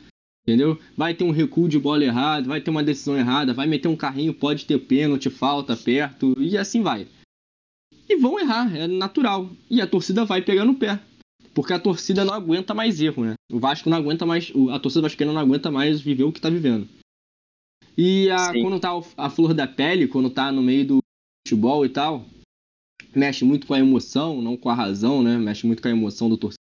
entendeu? 0.47 0.79
Vai 0.95 1.13
ter 1.13 1.23
um 1.23 1.31
recuo 1.31 1.69
de 1.69 1.77
bola 1.77 2.03
errado, 2.03 2.47
vai 2.47 2.59
ter 2.59 2.71
uma 2.71 2.83
decisão 2.83 3.17
errada, 3.17 3.53
vai 3.53 3.67
meter 3.67 3.87
um 3.87 3.95
carrinho, 3.95 4.33
pode 4.33 4.65
ter 4.65 4.79
pênalti, 4.79 5.29
falta 5.29 5.77
perto, 5.77 6.35
e 6.39 6.57
assim 6.57 6.81
vai. 6.81 7.07
E 8.09 8.15
vão 8.15 8.39
errar, 8.39 8.75
é 8.75 8.87
natural. 8.87 9.49
E 9.69 9.81
a 9.81 9.87
torcida 9.87 10.23
vai 10.23 10.41
pegar 10.41 10.65
no 10.65 10.75
pé. 10.75 10.99
Porque 11.53 11.73
a 11.73 11.79
torcida 11.79 12.23
não 12.23 12.33
aguenta 12.33 12.73
mais 12.73 13.01
erro, 13.01 13.25
né? 13.25 13.33
O 13.51 13.59
Vasco 13.59 13.89
não 13.89 13.97
aguenta 13.97 14.25
mais. 14.25 14.53
A 14.71 14.79
torcida 14.79 15.01
vascaína 15.01 15.33
não 15.33 15.41
aguenta 15.41 15.71
mais 15.71 15.99
viver 15.99 16.23
o 16.23 16.31
que 16.31 16.39
tá 16.39 16.49
vivendo. 16.49 16.87
E 17.97 18.29
a, 18.29 18.53
quando 18.53 18.79
tá 18.79 18.91
a 19.17 19.29
flor 19.29 19.53
da 19.53 19.67
pele, 19.67 20.07
quando 20.07 20.29
tá 20.29 20.51
no 20.51 20.61
meio 20.61 20.85
do 20.85 20.97
futebol 21.45 21.83
e 21.83 21.89
tal, 21.89 22.25
mexe 23.15 23.43
muito 23.43 23.65
com 23.65 23.73
a 23.73 23.79
emoção, 23.79 24.39
não 24.41 24.55
com 24.55 24.69
a 24.69 24.75
razão, 24.75 25.23
né? 25.23 25.37
Mexe 25.37 25.65
muito 25.65 25.81
com 25.81 25.87
a 25.87 25.91
emoção 25.91 26.29
do 26.29 26.37
torcedor. 26.37 26.57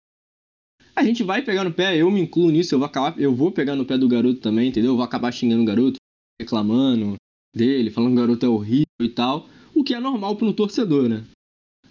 A 0.96 1.04
gente 1.04 1.24
vai 1.24 1.42
pegar 1.42 1.64
no 1.64 1.74
pé, 1.74 1.98
eu 1.98 2.12
me 2.12 2.22
incluo 2.22 2.52
nisso, 2.52 2.76
eu 2.76 2.80
vou 2.80 2.86
acabar, 2.86 3.20
eu 3.20 3.34
vou 3.34 3.52
pegar 3.52 3.76
no 3.76 3.84
pé 3.84 3.98
do 3.98 4.08
garoto 4.08 4.40
também, 4.40 4.70
entendeu? 4.70 4.92
Eu 4.92 4.96
vou 4.96 5.04
acabar 5.04 5.32
xingando 5.32 5.64
o 5.64 5.66
garoto, 5.66 5.98
reclamando 6.40 7.16
dele, 7.56 7.90
falando 7.90 8.12
que 8.12 8.18
o 8.18 8.22
garoto 8.22 8.46
é 8.46 8.50
horrível 8.50 8.86
e 9.02 9.10
tal, 9.10 9.50
o 9.84 9.86
que 9.86 9.94
é 9.94 10.00
normal 10.00 10.38
para 10.38 10.48
um 10.48 10.54
torcedor, 10.54 11.10
né? 11.10 11.24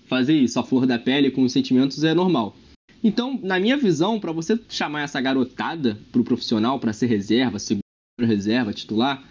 Fazer 0.07 0.35
isso, 0.35 0.59
a 0.59 0.65
flor 0.65 0.87
da 0.87 0.99
pele 0.99 1.31
com 1.31 1.43
os 1.43 1.53
sentimentos 1.53 2.03
é 2.03 2.15
normal. 2.15 2.57
Então, 3.05 3.39
na 3.43 3.61
minha 3.61 3.77
visão, 3.77 4.19
para 4.19 4.33
você 4.33 4.59
chamar 4.69 5.03
essa 5.03 5.21
garotada 5.21 5.99
pro 6.11 6.25
profissional 6.25 6.81
para 6.81 6.95
ser 6.95 7.07
reserva, 7.07 7.59
segunda 7.59 7.83
reserva, 8.21 8.73
titular, 8.73 9.23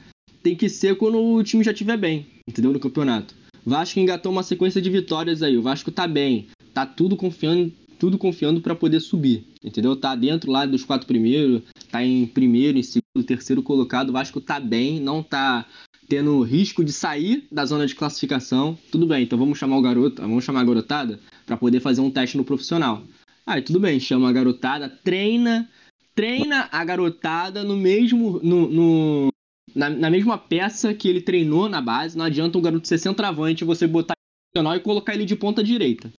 tem 0.44 0.56
que 0.56 0.70
ser 0.70 0.96
quando 0.96 1.20
o 1.20 1.44
time 1.44 1.64
já 1.64 1.72
estiver 1.72 1.98
bem, 1.98 2.28
entendeu? 2.48 2.72
No 2.72 2.80
campeonato. 2.80 3.34
Vasco 3.66 4.00
engatou 4.00 4.32
uma 4.32 4.44
sequência 4.44 4.82
de 4.82 4.90
vitórias 4.90 5.42
aí. 5.42 5.58
O 5.58 5.62
Vasco 5.62 5.92
tá 5.92 6.08
bem, 6.08 6.48
tá 6.72 6.86
tudo 6.86 7.16
confiando, 7.16 7.72
tudo 7.98 8.18
confiando 8.18 8.62
para 8.62 8.76
poder 8.76 9.00
subir, 9.00 9.44
entendeu? 9.64 9.96
Tá 9.96 10.16
dentro 10.16 10.52
lá 10.52 10.68
dos 10.68 10.84
quatro 10.84 11.08
primeiros, 11.08 11.64
tá 11.90 12.04
em 12.04 12.28
primeiro, 12.28 12.78
em 12.78 12.84
segundo, 12.84 13.26
terceiro 13.26 13.64
colocado. 13.64 14.10
O 14.10 14.14
Vasco 14.14 14.40
tá 14.40 14.60
bem, 14.60 15.00
não 15.00 15.24
tá 15.24 15.66
tendo 16.12 16.42
risco 16.42 16.84
de 16.84 16.92
sair 16.92 17.48
da 17.50 17.64
zona 17.64 17.88
de 17.88 17.96
classificação. 17.96 18.78
Tudo 18.92 19.08
bem, 19.08 19.24
então 19.24 19.40
vamos 19.40 19.58
chamar 19.58 19.78
o 19.78 19.82
garoto, 19.82 20.22
vamos 20.22 20.44
chamar 20.44 20.60
a 20.60 20.66
garotada 20.66 21.18
para 21.46 21.56
poder 21.56 21.80
fazer 21.80 22.02
um 22.02 22.12
teste 22.12 22.36
no 22.36 22.44
profissional. 22.44 23.02
Aí 23.48 23.62
tudo 23.62 23.80
bem, 23.80 23.98
chama 23.98 24.30
a 24.30 24.34
garotada, 24.34 24.90
treina, 24.90 25.70
treina 26.14 26.68
a 26.70 26.84
garotada 26.84 27.64
no 27.64 27.78
mesmo 27.78 28.42
no, 28.44 28.68
no 28.68 29.30
na, 29.74 29.90
na, 29.90 30.10
mesma 30.10 30.38
peça 30.38 30.94
que 30.94 31.08
ele 31.08 31.22
treinou 31.22 31.70
na 31.70 31.80
base, 31.80 32.18
não 32.18 32.26
adianta 32.26 32.58
um 32.58 32.62
garoto 32.62 32.90
ser 32.90 32.98
centroavante 32.98 33.64
você 33.64 33.88
botar 33.88 34.14
ele 34.54 34.68
e 34.68 34.80
colocar 34.82 35.14
ele 35.14 35.24
de 35.24 35.38
ponta 35.38 35.64
direita. 35.64 36.12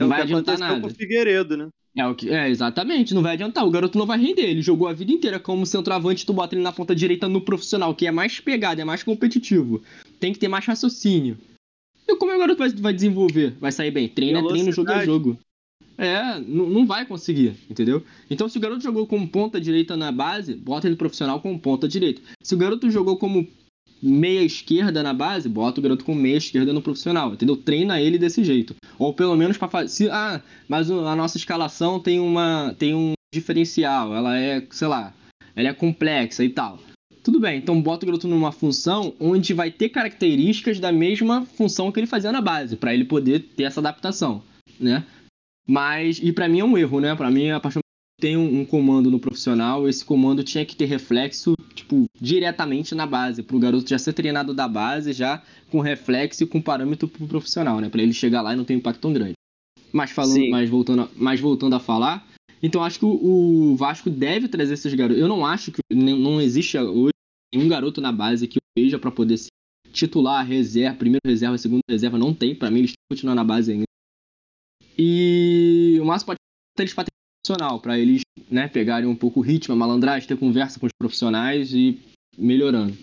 Não 0.00 0.06
é 0.06 0.08
vai 0.08 0.22
adiantar 0.22 0.58
nada. 0.58 0.80
Com 0.80 0.86
o 0.86 0.90
Figueiredo, 0.90 1.54
né? 1.54 1.68
É, 1.96 2.06
o 2.06 2.14
que, 2.14 2.28
é, 2.28 2.48
exatamente, 2.50 3.14
não 3.14 3.22
vai 3.22 3.34
adiantar. 3.34 3.64
O 3.64 3.70
garoto 3.70 3.96
não 3.96 4.06
vai 4.06 4.18
render. 4.18 4.42
Ele 4.42 4.62
jogou 4.62 4.88
a 4.88 4.92
vida 4.92 5.12
inteira 5.12 5.38
como 5.38 5.64
centroavante, 5.64 6.26
tu 6.26 6.32
bota 6.32 6.54
ele 6.54 6.62
na 6.62 6.72
ponta 6.72 6.94
direita 6.94 7.28
no 7.28 7.40
profissional, 7.40 7.94
que 7.94 8.06
é 8.06 8.10
mais 8.10 8.40
pegado, 8.40 8.80
é 8.80 8.84
mais 8.84 9.02
competitivo. 9.02 9.80
Tem 10.18 10.32
que 10.32 10.38
ter 10.38 10.48
mais 10.48 10.64
raciocínio. 10.64 11.38
E 12.06 12.16
como 12.16 12.32
é 12.32 12.34
que 12.34 12.38
o 12.38 12.40
garoto 12.40 12.58
vai, 12.58 12.70
vai 12.70 12.92
desenvolver? 12.92 13.54
Vai 13.60 13.70
sair 13.70 13.90
bem? 13.90 14.08
Treino 14.08 14.40
é 14.40 14.48
treino, 14.48 14.72
jogo 14.72 14.90
é 14.90 15.04
jogo. 15.04 15.38
É, 15.96 16.40
não 16.40 16.84
vai 16.84 17.06
conseguir, 17.06 17.54
entendeu? 17.70 18.02
Então, 18.28 18.48
se 18.48 18.58
o 18.58 18.60
garoto 18.60 18.82
jogou 18.82 19.06
como 19.06 19.28
ponta 19.28 19.60
direita 19.60 19.96
na 19.96 20.10
base, 20.10 20.54
bota 20.54 20.88
ele 20.88 20.96
profissional 20.96 21.40
como 21.40 21.58
ponta 21.58 21.86
direita. 21.86 22.20
Se 22.42 22.54
o 22.54 22.58
garoto 22.58 22.90
jogou 22.90 23.16
como 23.16 23.46
meia 24.04 24.42
esquerda 24.42 25.02
na 25.02 25.14
base, 25.14 25.48
bota 25.48 25.80
o 25.80 25.82
garoto 25.82 26.04
com 26.04 26.14
meia 26.14 26.36
esquerda 26.36 26.72
no 26.72 26.82
profissional, 26.82 27.32
entendeu? 27.32 27.56
Treina 27.56 28.00
ele 28.00 28.18
desse 28.18 28.44
jeito. 28.44 28.74
Ou 28.98 29.14
pelo 29.14 29.34
menos 29.34 29.56
para 29.56 29.68
fazer. 29.68 30.10
Ah, 30.10 30.42
mas 30.68 30.90
a 30.90 31.16
nossa 31.16 31.38
escalação 31.38 31.98
tem 31.98 32.20
uma 32.20 32.74
tem 32.78 32.94
um 32.94 33.14
diferencial, 33.34 34.14
ela 34.14 34.38
é, 34.38 34.64
sei 34.70 34.86
lá, 34.86 35.12
ela 35.56 35.68
é 35.68 35.72
complexa 35.72 36.44
e 36.44 36.48
tal. 36.50 36.78
Tudo 37.22 37.40
bem, 37.40 37.58
então 37.58 37.80
bota 37.80 38.04
o 38.04 38.06
garoto 38.06 38.28
numa 38.28 38.52
função 38.52 39.14
onde 39.18 39.54
vai 39.54 39.70
ter 39.70 39.88
características 39.88 40.78
da 40.78 40.92
mesma 40.92 41.46
função 41.46 41.90
que 41.90 41.98
ele 41.98 42.06
fazia 42.06 42.30
na 42.30 42.42
base, 42.42 42.76
para 42.76 42.92
ele 42.92 43.04
poder 43.06 43.40
ter 43.56 43.64
essa 43.64 43.80
adaptação, 43.80 44.42
né? 44.78 45.04
Mas, 45.66 46.20
e 46.22 46.32
para 46.32 46.48
mim 46.48 46.60
é 46.60 46.64
um 46.64 46.76
erro, 46.76 47.00
né? 47.00 47.14
Para 47.14 47.30
mim, 47.30 47.50
a 47.50 47.58
partir 47.58 47.78
tem 48.20 48.36
um, 48.36 48.60
um, 48.60 48.64
comando 48.64 49.10
no 49.10 49.18
profissional, 49.18 49.88
esse 49.88 50.04
comando 50.04 50.44
tinha 50.44 50.64
que 50.64 50.76
ter 50.76 50.84
reflexo, 50.86 51.54
tipo, 51.74 52.04
diretamente 52.20 52.94
na 52.94 53.06
base, 53.06 53.42
para 53.42 53.56
o 53.56 53.58
garoto 53.58 53.88
já 53.88 53.98
ser 53.98 54.12
treinado 54.12 54.54
da 54.54 54.68
base, 54.68 55.12
já 55.12 55.42
com 55.70 55.80
reflexo 55.80 56.44
e 56.44 56.46
com 56.46 56.60
parâmetro 56.60 57.08
pro 57.08 57.26
profissional, 57.26 57.80
né? 57.80 57.88
Para 57.88 58.02
ele 58.02 58.12
chegar 58.12 58.42
lá 58.42 58.52
e 58.52 58.56
não 58.56 58.64
ter 58.64 58.74
um 58.74 58.78
impacto 58.78 59.00
tão 59.00 59.12
grande. 59.12 59.34
Mas 59.92 60.10
falando, 60.10 60.50
mas 60.50 60.68
voltando, 60.68 61.02
a, 61.02 61.08
mas 61.14 61.40
voltando 61.40 61.76
a 61.76 61.80
falar, 61.80 62.26
então 62.62 62.82
acho 62.82 62.98
que 62.98 63.04
o, 63.04 63.72
o 63.72 63.76
Vasco 63.76 64.10
deve 64.10 64.48
trazer 64.48 64.74
esses 64.74 64.94
garotos. 64.94 65.20
Eu 65.20 65.28
não 65.28 65.44
acho 65.44 65.70
que 65.70 65.80
não 65.90 66.40
existe 66.40 66.78
hoje 66.78 67.12
nenhum 67.54 67.68
garoto 67.68 68.00
na 68.00 68.10
base 68.10 68.48
que 68.48 68.58
veja 68.76 68.98
para 68.98 69.10
poder 69.10 69.36
se 69.38 69.48
titular, 69.92 70.44
reserva, 70.44 70.96
primeiro 70.96 71.20
reserva, 71.24 71.56
segundo 71.56 71.80
reserva, 71.88 72.18
não 72.18 72.34
tem. 72.34 72.54
Para 72.54 72.70
mim, 72.70 72.80
eles 72.80 72.90
têm 72.90 72.96
que 73.08 73.14
continuar 73.14 73.34
na 73.34 73.44
base 73.44 73.72
ainda. 73.72 73.84
E 74.98 75.98
o 76.00 76.04
máximo 76.04 76.28
pode 76.28 76.38
ser 76.76 76.82
eles 76.82 76.94
profissional, 77.44 77.78
para 77.80 77.98
eles 77.98 78.22
né, 78.50 78.66
pegarem 78.68 79.08
um 79.08 79.14
pouco 79.14 79.40
o 79.40 79.42
ritmo, 79.42 79.74
a 79.74 79.76
malandragem, 79.76 80.26
ter 80.26 80.38
conversa 80.38 80.80
com 80.80 80.86
os 80.86 80.92
profissionais 80.98 81.74
e 81.74 82.00
melhorando. 82.38 82.96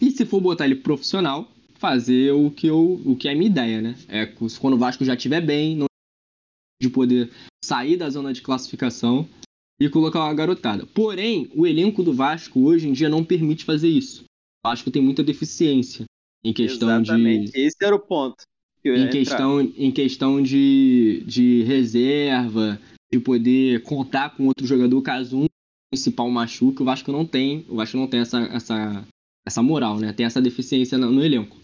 E 0.00 0.10
se 0.10 0.24
for 0.24 0.40
botar 0.40 0.64
ele 0.64 0.76
profissional, 0.76 1.46
fazer 1.74 2.32
o 2.32 2.50
que, 2.50 2.66
eu, 2.66 3.00
o 3.04 3.14
que 3.14 3.28
é 3.28 3.32
a 3.32 3.34
minha 3.34 3.50
ideia, 3.50 3.82
né? 3.82 3.94
É 4.08 4.26
quando 4.26 4.74
o 4.74 4.78
Vasco 4.78 5.04
já 5.04 5.14
estiver 5.14 5.40
bem, 5.40 5.76
não 5.76 5.86
de 6.80 6.88
poder 6.88 7.30
sair 7.62 7.98
da 7.98 8.08
zona 8.08 8.32
de 8.32 8.40
classificação, 8.40 9.28
e 9.80 9.88
colocar 9.88 10.20
uma 10.20 10.34
garotada. 10.34 10.86
Porém, 10.86 11.50
o 11.54 11.66
elenco 11.66 12.02
do 12.02 12.12
Vasco 12.12 12.60
hoje 12.60 12.86
em 12.86 12.92
dia 12.92 13.08
não 13.08 13.24
permite 13.24 13.64
fazer 13.64 13.88
isso. 13.88 14.24
O 14.62 14.68
Vasco 14.68 14.90
tem 14.90 15.00
muita 15.00 15.22
deficiência 15.22 16.04
em 16.44 16.52
questão 16.52 17.00
Exatamente. 17.00 17.52
de. 17.52 17.60
Esse 17.60 17.76
era 17.82 17.94
o 17.94 17.98
ponto. 17.98 18.42
que 18.82 18.90
Em 18.90 18.96
entrar. 18.96 19.10
questão, 19.10 19.60
em 19.60 19.90
questão 19.90 20.42
de, 20.42 21.24
de 21.26 21.62
reserva, 21.62 22.78
de 23.12 23.18
poder 23.18 23.82
contar 23.82 24.30
com 24.30 24.46
outro 24.46 24.66
jogador 24.66 25.00
caso 25.02 25.38
um 25.38 25.46
principal 25.92 26.30
machuque, 26.30 26.82
o 26.82 26.84
Vasco 26.84 27.10
não 27.10 27.26
tem. 27.26 27.64
O 27.68 27.76
Vasco 27.76 27.96
não 27.96 28.06
tem 28.06 28.20
essa, 28.20 28.40
essa, 28.42 29.04
essa 29.46 29.62
moral, 29.62 29.98
né? 29.98 30.12
Tem 30.12 30.24
essa 30.24 30.40
deficiência 30.40 30.96
no, 30.96 31.10
no 31.10 31.24
elenco. 31.24 31.56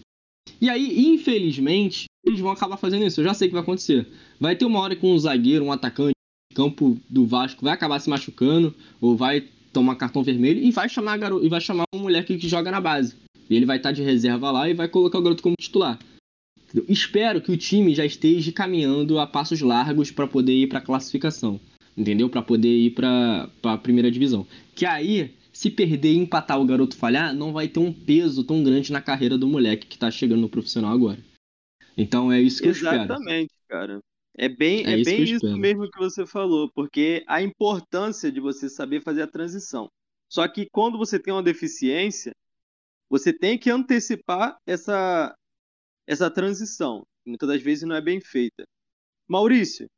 E 0.61 0.69
aí, 0.69 1.07
infelizmente, 1.07 2.07
eles 2.25 2.41
vão 2.41 2.51
acabar 2.51 2.77
fazendo 2.77 3.05
isso. 3.05 3.21
Eu 3.21 3.25
já 3.25 3.35
sei 3.35 3.49
que 3.49 3.55
vai 3.55 3.63
acontecer. 3.63 4.07
Vai 4.41 4.57
ter 4.57 4.65
uma 4.65 4.81
hora 4.81 4.97
que 4.97 5.07
um 5.07 5.19
zagueiro, 5.19 5.65
um 5.65 5.73
atacante, 5.73 6.15
campo 6.55 6.99
do 7.09 7.27
Vasco 7.27 7.65
vai 7.65 7.75
acabar 7.75 8.01
se 8.01 8.09
machucando, 8.09 8.75
ou 9.01 9.15
vai 9.17 9.47
tomar 9.73 9.97
cartão 9.97 10.23
vermelho 10.23 10.59
e 10.59 10.71
vai 10.71 10.89
chamar 10.89 11.19
garo... 11.19 11.45
e 11.45 11.49
vai 11.51 11.61
chamar 11.61 11.85
um 11.95 11.99
moleque 11.99 12.39
que 12.39 12.49
joga 12.49 12.71
na 12.71 12.81
base. 12.81 13.15
E 13.49 13.55
ele 13.55 13.67
vai 13.67 13.77
estar 13.77 13.93
de 13.93 14.03
reserva 14.03 14.51
lá 14.51 14.69
e 14.69 14.75
vai 14.75 14.89
colocar 14.89 15.19
o 15.19 15.23
garoto 15.23 15.43
como 15.43 15.55
titular. 15.61 15.99
Espero 16.89 17.41
que 17.41 17.53
o 17.53 17.57
time 17.57 17.95
já 17.95 18.05
esteja 18.05 18.53
caminhando 18.53 19.19
a 19.19 19.27
passos 19.27 19.61
largos 19.61 20.11
para 20.11 20.27
poder 20.27 20.53
ir 20.53 20.67
para 20.67 20.79
a 20.79 20.83
classificação, 20.83 21.61
entendeu? 21.97 22.29
Para 22.29 22.43
poder 22.43 22.69
ir 22.69 22.91
para 22.91 23.49
a 23.63 23.79
primeira 23.79 24.11
divisão. 24.11 24.47
Que 24.75 24.85
aí, 24.85 25.35
se 25.53 25.71
perder 25.71 26.13
e 26.13 26.19
empatar 26.19 26.61
o 26.61 26.67
garoto 26.67 26.97
falhar, 26.97 27.35
não 27.35 27.53
vai 27.53 27.69
ter 27.69 27.81
um 27.81 27.93
peso 27.93 28.45
tão 28.45 28.63
grande 28.63 28.93
na 28.93 29.01
carreira 29.01 29.39
do 29.39 29.49
moleque 29.49 29.87
que 29.87 29.99
tá 29.99 30.11
chegando 30.11 30.43
no 30.43 30.49
profissional 30.49 30.93
agora. 30.93 31.19
Então 31.97 32.31
é 32.31 32.41
isso 32.41 32.61
que 32.61 32.69
eu 32.69 32.73
espero. 32.73 33.05
Exatamente, 33.05 33.55
cara. 33.69 34.01
É 34.37 34.49
bem, 34.49 34.85
É 34.85 34.91
é 34.93 34.99
isso 34.99 35.11
bem 35.11 35.23
isso 35.23 35.57
mesmo 35.57 35.91
que 35.91 35.99
você 35.99 36.27
falou, 36.27 36.71
porque 36.75 37.25
a 37.27 37.41
importância 37.41 38.31
de 38.31 38.39
você 38.39 38.69
saber 38.69 39.03
fazer 39.03 39.23
a 39.23 39.27
transição. 39.27 39.89
Só 40.29 40.47
que 40.47 40.69
quando 40.71 40.99
você 40.99 41.19
tem 41.19 41.33
uma 41.33 41.43
deficiência, 41.43 42.33
você 43.09 43.33
tem 43.33 43.57
que 43.57 43.71
antecipar 43.71 44.59
essa, 44.67 45.35
essa 46.07 46.31
transição. 46.31 47.03
que 47.25 47.31
Muitas 47.31 47.49
das 47.49 47.63
vezes 47.63 47.85
não 47.89 47.97
é 47.97 48.01
bem 48.01 48.21
feita. 48.21 48.65
Maurício, 49.29 49.89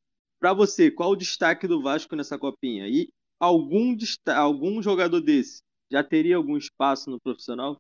para 0.41 0.53
você, 0.55 0.91
qual 0.91 1.11
o 1.13 1.17
destaque 1.17 1.67
do 1.67 1.83
Vasco 1.83 2.17
nessa 2.17 2.39
copinha? 2.39 2.89
E 2.89 3.09
algum, 3.41 3.97
algum 4.29 4.83
jogador 4.83 5.21
desse 5.21 5.61
já 5.91 6.05
teria 6.05 6.37
algum 6.37 6.57
espaço 6.57 7.11
no 7.11 7.21
profissional? 7.21 7.77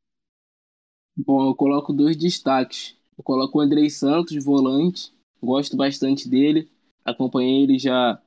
Bom, 1.17 1.47
eu 1.49 1.55
coloco 1.55 1.93
dois 1.93 2.17
destaques. 2.17 2.97
Eu 3.17 3.25
coloco 3.25 3.59
o 3.59 3.61
Andrei 3.61 3.91
Santos, 3.91 4.43
volante. 4.45 5.12
Gosto 5.43 5.77
bastante 5.77 6.29
dele. 6.29 6.71
Acompanhei 7.05 7.64
ele 7.64 7.79
já 7.79 8.21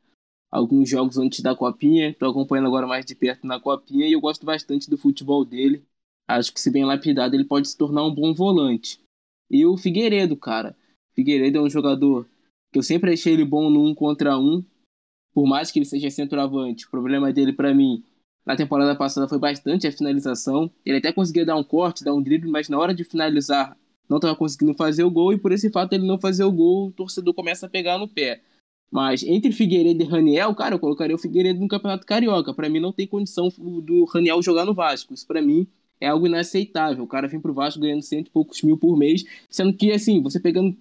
alguns 0.52 0.90
jogos 0.90 1.18
antes 1.18 1.42
da 1.42 1.56
Copinha. 1.56 2.10
Estou 2.10 2.30
acompanhando 2.30 2.68
agora 2.68 2.88
mais 2.88 3.06
de 3.06 3.16
perto 3.16 3.48
na 3.48 3.60
Copinha 3.60 4.08
e 4.08 4.14
eu 4.14 4.22
gosto 4.22 4.46
bastante 4.46 4.90
do 4.90 4.98
futebol 4.98 5.46
dele. 5.46 5.86
Acho 6.28 6.54
que, 6.54 6.62
se 6.62 6.72
bem 6.72 6.86
lapidado, 6.86 7.36
ele 7.36 7.46
pode 7.46 7.68
se 7.70 7.78
tornar 7.78 8.04
um 8.06 8.14
bom 8.14 8.34
volante. 8.34 9.00
E 9.52 9.66
o 9.66 9.76
Figueiredo, 9.76 10.38
cara. 10.38 10.78
Figueiredo 11.14 11.58
é 11.58 11.62
um 11.62 11.70
jogador 11.70 12.26
que 12.72 12.80
eu 12.80 12.84
sempre 12.84 13.12
achei 13.12 13.34
ele 13.34 13.44
bom 13.44 13.70
no 13.70 13.86
um 13.86 13.94
contra 13.94 14.40
um. 14.40 14.64
Por 15.34 15.46
mais 15.46 15.70
que 15.70 15.80
ele 15.80 15.86
seja 15.86 16.10
centroavante, 16.10 16.86
o 16.86 16.90
problema 16.90 17.34
dele, 17.34 17.52
para 17.52 17.74
mim, 17.74 18.02
na 18.46 18.56
temporada 18.56 18.96
passada 18.96 19.28
foi 19.28 19.38
bastante 19.38 19.86
a 19.86 19.92
finalização. 19.92 20.72
Ele 20.86 20.98
até 20.98 21.12
conseguia 21.12 21.46
dar 21.46 21.58
um 21.58 21.64
corte, 21.64 22.04
dar 22.04 22.14
um 22.14 22.22
drible, 22.22 22.50
mas 22.50 22.70
na 22.70 22.80
hora 22.80 22.94
de 22.94 23.04
finalizar 23.04 23.78
não 24.08 24.18
estava 24.18 24.36
conseguindo 24.36 24.74
fazer 24.74 25.04
o 25.04 25.12
gol 25.12 25.34
e 25.34 25.38
por 25.38 25.52
esse 25.52 25.70
fato 25.70 25.94
ele 25.94 26.06
não 26.06 26.18
fazer 26.18 26.44
o 26.44 26.52
gol, 26.52 26.88
o 26.88 26.92
torcedor 26.92 27.34
começa 27.34 27.66
a 27.66 27.70
pegar 27.70 27.98
no 27.98 28.08
pé. 28.08 28.42
Mas 28.90 29.24
entre 29.24 29.54
Figueiredo 29.54 30.04
e 30.04 30.06
Raniel, 30.06 30.54
cara, 30.54 30.76
eu 30.76 30.80
colocaria 30.80 31.16
o 31.16 31.20
Figueiredo 31.20 31.62
no 31.62 31.68
Campeonato 31.68 32.06
Carioca. 32.06 32.54
Para 32.54 32.70
mim 32.70 32.80
não 32.80 32.92
tem 32.92 33.08
condição 33.08 33.48
do 33.58 34.06
Raniel 34.06 34.42
jogar 34.42 34.66
no 34.66 34.74
Vasco. 34.74 35.14
Isso 35.14 35.26
para 35.26 35.42
mim 35.42 35.66
é 36.02 36.08
algo 36.08 36.26
inaceitável. 36.26 37.04
O 37.04 37.08
cara 37.08 37.28
vem 37.28 37.40
pro 37.40 37.54
Vasco 37.54 37.80
ganhando 37.80 38.02
cento 38.02 38.28
e 38.28 38.32
poucos 38.32 38.62
mil 38.64 38.78
por 38.78 38.98
mês, 38.98 39.24
sendo 39.50 39.74
que 39.74 39.92
assim, 39.92 40.22
você 40.22 40.40
pegando 40.40 40.76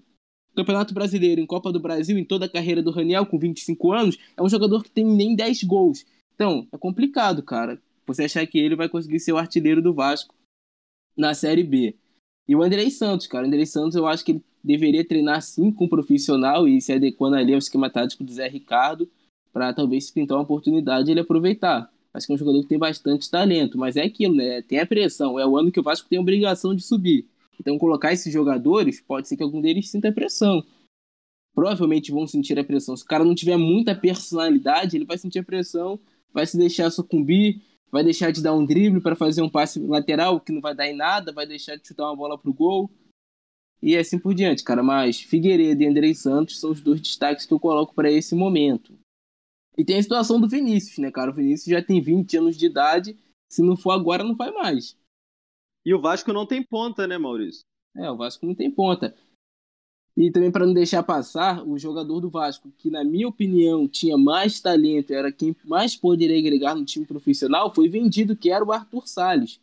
Campeonato 0.57 0.93
Brasileiro, 0.93 1.41
em 1.41 1.47
Copa 1.47 1.71
do 1.71 1.79
Brasil, 1.79 2.19
em 2.19 2.25
toda 2.25 2.47
a 2.47 2.49
carreira 2.49 2.83
do 2.83 2.91
Raniel, 2.91 3.27
com 3.27 3.39
25 3.39 3.93
anos, 3.93 4.19
é 4.37 4.43
um 4.43 4.49
jogador 4.49 4.83
que 4.83 4.91
tem 4.91 5.05
nem 5.05 5.37
10 5.37 5.63
gols. 5.65 6.05
Então, 6.35 6.67
é 6.73 6.79
complicado, 6.79 7.43
cara. 7.43 7.81
Você 8.07 8.25
achar 8.25 8.45
que 8.47 8.59
ele 8.59 8.75
vai 8.75 8.89
conseguir 8.89 9.21
ser 9.21 9.33
o 9.33 9.39
artilheiro 9.39 9.81
do 9.81 9.95
Vasco 9.95 10.35
na 11.17 11.35
Série 11.35 11.63
B. 11.63 11.95
E 12.49 12.57
o 12.57 12.63
Andrei 12.63 12.91
Santos, 12.91 13.27
cara. 13.27 13.45
O 13.45 13.47
Andrei 13.47 13.67
Santos, 13.67 13.95
eu 13.95 14.07
acho 14.07 14.25
que 14.25 14.33
ele 14.33 14.45
deveria 14.63 15.07
treinar 15.07 15.41
sim 15.43 15.71
com 15.71 15.85
um 15.85 15.89
profissional 15.89 16.67
e 16.67 16.81
se 16.81 16.93
adequando 16.93 17.37
ali 17.37 17.53
ao 17.53 17.59
esquema 17.59 17.89
tático 17.89 18.25
do 18.25 18.33
Zé 18.33 18.49
Ricardo, 18.49 19.09
para 19.53 19.73
talvez 19.73 20.07
se 20.07 20.13
pintar 20.13 20.37
uma 20.37 20.45
oportunidade 20.45 21.11
ele 21.11 21.21
aproveitar. 21.21 21.91
Acho 22.13 22.27
que 22.27 22.33
é 22.33 22.35
um 22.35 22.39
jogador 22.39 22.61
que 22.63 22.69
tem 22.69 22.79
bastante 22.79 23.31
talento, 23.31 23.79
mas 23.79 23.97
é 23.97 24.03
aquilo, 24.03 24.35
né? 24.35 24.63
Tem 24.63 24.79
a 24.79 24.87
pressão. 24.87 25.39
É 25.39 25.47
o 25.47 25.57
ano 25.57 25.71
que 25.71 25.79
o 25.79 25.83
Vasco 25.83 26.09
tem 26.09 26.19
a 26.19 26.23
obrigação 26.23 26.75
de 26.75 26.83
subir. 26.83 27.29
Então, 27.59 27.79
colocar 27.79 28.13
esses 28.13 28.33
jogadores, 28.33 29.01
pode 29.01 29.29
ser 29.29 29.37
que 29.37 29.43
algum 29.43 29.61
deles 29.61 29.89
sinta 29.91 30.11
pressão. 30.11 30.65
Provavelmente 31.55 32.11
vão 32.11 32.27
sentir 32.27 32.59
a 32.59 32.65
pressão. 32.65 32.97
Se 32.97 33.05
o 33.05 33.07
cara 33.07 33.25
não 33.25 33.35
tiver 33.35 33.57
muita 33.57 33.95
personalidade, 33.95 34.97
ele 34.97 35.05
vai 35.05 35.19
sentir 35.19 35.41
a 35.41 35.45
pressão, 35.45 36.01
vai 36.33 36.47
se 36.47 36.57
deixar 36.57 36.91
sucumbir, 36.91 37.61
vai 37.91 38.03
deixar 38.03 38.31
de 38.31 38.43
dar 38.43 38.55
um 38.55 38.65
drible 38.65 39.01
para 39.01 39.17
fazer 39.17 39.43
um 39.43 39.49
passe 39.49 39.79
lateral 39.81 40.41
que 40.41 40.53
não 40.53 40.61
vai 40.61 40.75
dar 40.75 40.89
em 40.89 40.97
nada, 40.97 41.33
vai 41.33 41.47
deixar 41.47 41.77
de 41.77 41.87
chutar 41.87 42.05
uma 42.05 42.17
bola 42.17 42.39
pro 42.39 42.53
gol. 42.53 42.91
E 43.83 43.97
assim 43.97 44.19
por 44.19 44.35
diante, 44.35 44.63
cara. 44.63 44.83
Mas 44.83 45.21
Figueiredo 45.21 45.83
e 45.83 45.87
Andrei 45.87 46.15
Santos 46.15 46.61
são 46.61 46.71
os 46.71 46.81
dois 46.81 47.01
destaques 47.01 47.47
que 47.47 47.53
eu 47.53 47.61
coloco 47.61 47.95
para 47.95 48.11
esse 48.11 48.35
momento. 48.35 48.99
E 49.81 49.85
tem 49.85 49.97
a 49.97 50.03
situação 50.03 50.39
do 50.39 50.47
Vinícius, 50.47 50.99
né, 50.99 51.11
cara? 51.11 51.31
O 51.31 51.33
Vinícius 51.33 51.69
já 51.69 51.83
tem 51.83 52.03
20 52.03 52.37
anos 52.37 52.55
de 52.55 52.67
idade. 52.67 53.17
Se 53.51 53.63
não 53.63 53.79
for 53.79 53.93
agora, 53.93 54.23
não 54.23 54.37
vai 54.37 54.51
mais. 54.51 54.95
E 55.87 55.95
o 55.95 55.99
Vasco 55.99 56.35
não 56.35 56.45
tem 56.45 56.63
ponta, 56.63 57.07
né, 57.07 57.17
Maurício? 57.17 57.63
É, 57.97 58.11
o 58.11 58.17
Vasco 58.19 58.45
não 58.45 58.55
tem 58.55 58.71
ponta. 58.71 59.17
E 60.15 60.31
também 60.31 60.51
para 60.51 60.67
não 60.67 60.75
deixar 60.75 61.03
passar, 61.03 61.67
o 61.67 61.79
jogador 61.79 62.21
do 62.21 62.29
Vasco, 62.29 62.71
que 62.77 62.91
na 62.91 63.03
minha 63.03 63.27
opinião 63.27 63.89
tinha 63.89 64.19
mais 64.19 64.61
talento, 64.61 65.15
era 65.15 65.33
quem 65.33 65.57
mais 65.65 65.97
poderia 65.97 66.39
agregar 66.39 66.75
no 66.75 66.85
time 66.85 67.07
profissional, 67.07 67.75
foi 67.75 67.89
vendido, 67.89 68.37
que 68.37 68.51
era 68.51 68.63
o 68.63 68.73
Arthur 68.73 69.09
Salles. 69.09 69.63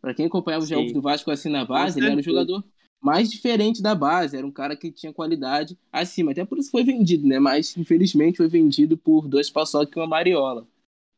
Para 0.00 0.14
quem 0.14 0.26
acompanhava 0.26 0.62
os 0.62 0.68
jogos 0.68 0.92
do 0.92 1.00
Vasco 1.00 1.32
assim 1.32 1.48
na 1.48 1.64
base, 1.64 1.98
ele 1.98 2.06
era 2.06 2.14
o 2.14 2.22
certeza. 2.22 2.46
jogador 2.46 2.64
mais 3.00 3.30
diferente 3.30 3.82
da 3.82 3.94
base, 3.94 4.36
era 4.36 4.46
um 4.46 4.50
cara 4.50 4.76
que 4.76 4.90
tinha 4.90 5.12
qualidade 5.12 5.78
acima. 5.92 6.32
Até 6.32 6.44
por 6.44 6.58
isso 6.58 6.70
foi 6.70 6.84
vendido, 6.84 7.26
né? 7.26 7.38
Mas 7.38 7.76
infelizmente 7.76 8.38
foi 8.38 8.48
vendido 8.48 8.96
por 8.96 9.28
dois 9.28 9.50
paçoca 9.50 9.92
e 9.96 10.00
uma 10.00 10.08
mariola. 10.08 10.66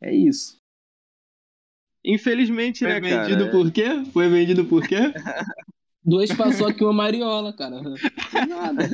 É 0.00 0.14
isso. 0.14 0.58
Infelizmente, 2.04 2.80
Foi 2.80 2.88
né, 2.88 3.00
cara? 3.00 3.24
vendido 3.24 3.50
por 3.50 3.70
quê? 3.70 4.04
Foi 4.12 4.28
vendido 4.28 4.64
por 4.64 4.86
quê? 4.86 4.96
Dois 6.02 6.32
paçoca 6.32 6.78
e 6.80 6.84
uma 6.84 6.94
mariola, 6.94 7.52
cara. 7.52 7.82
Nada. 8.48 8.88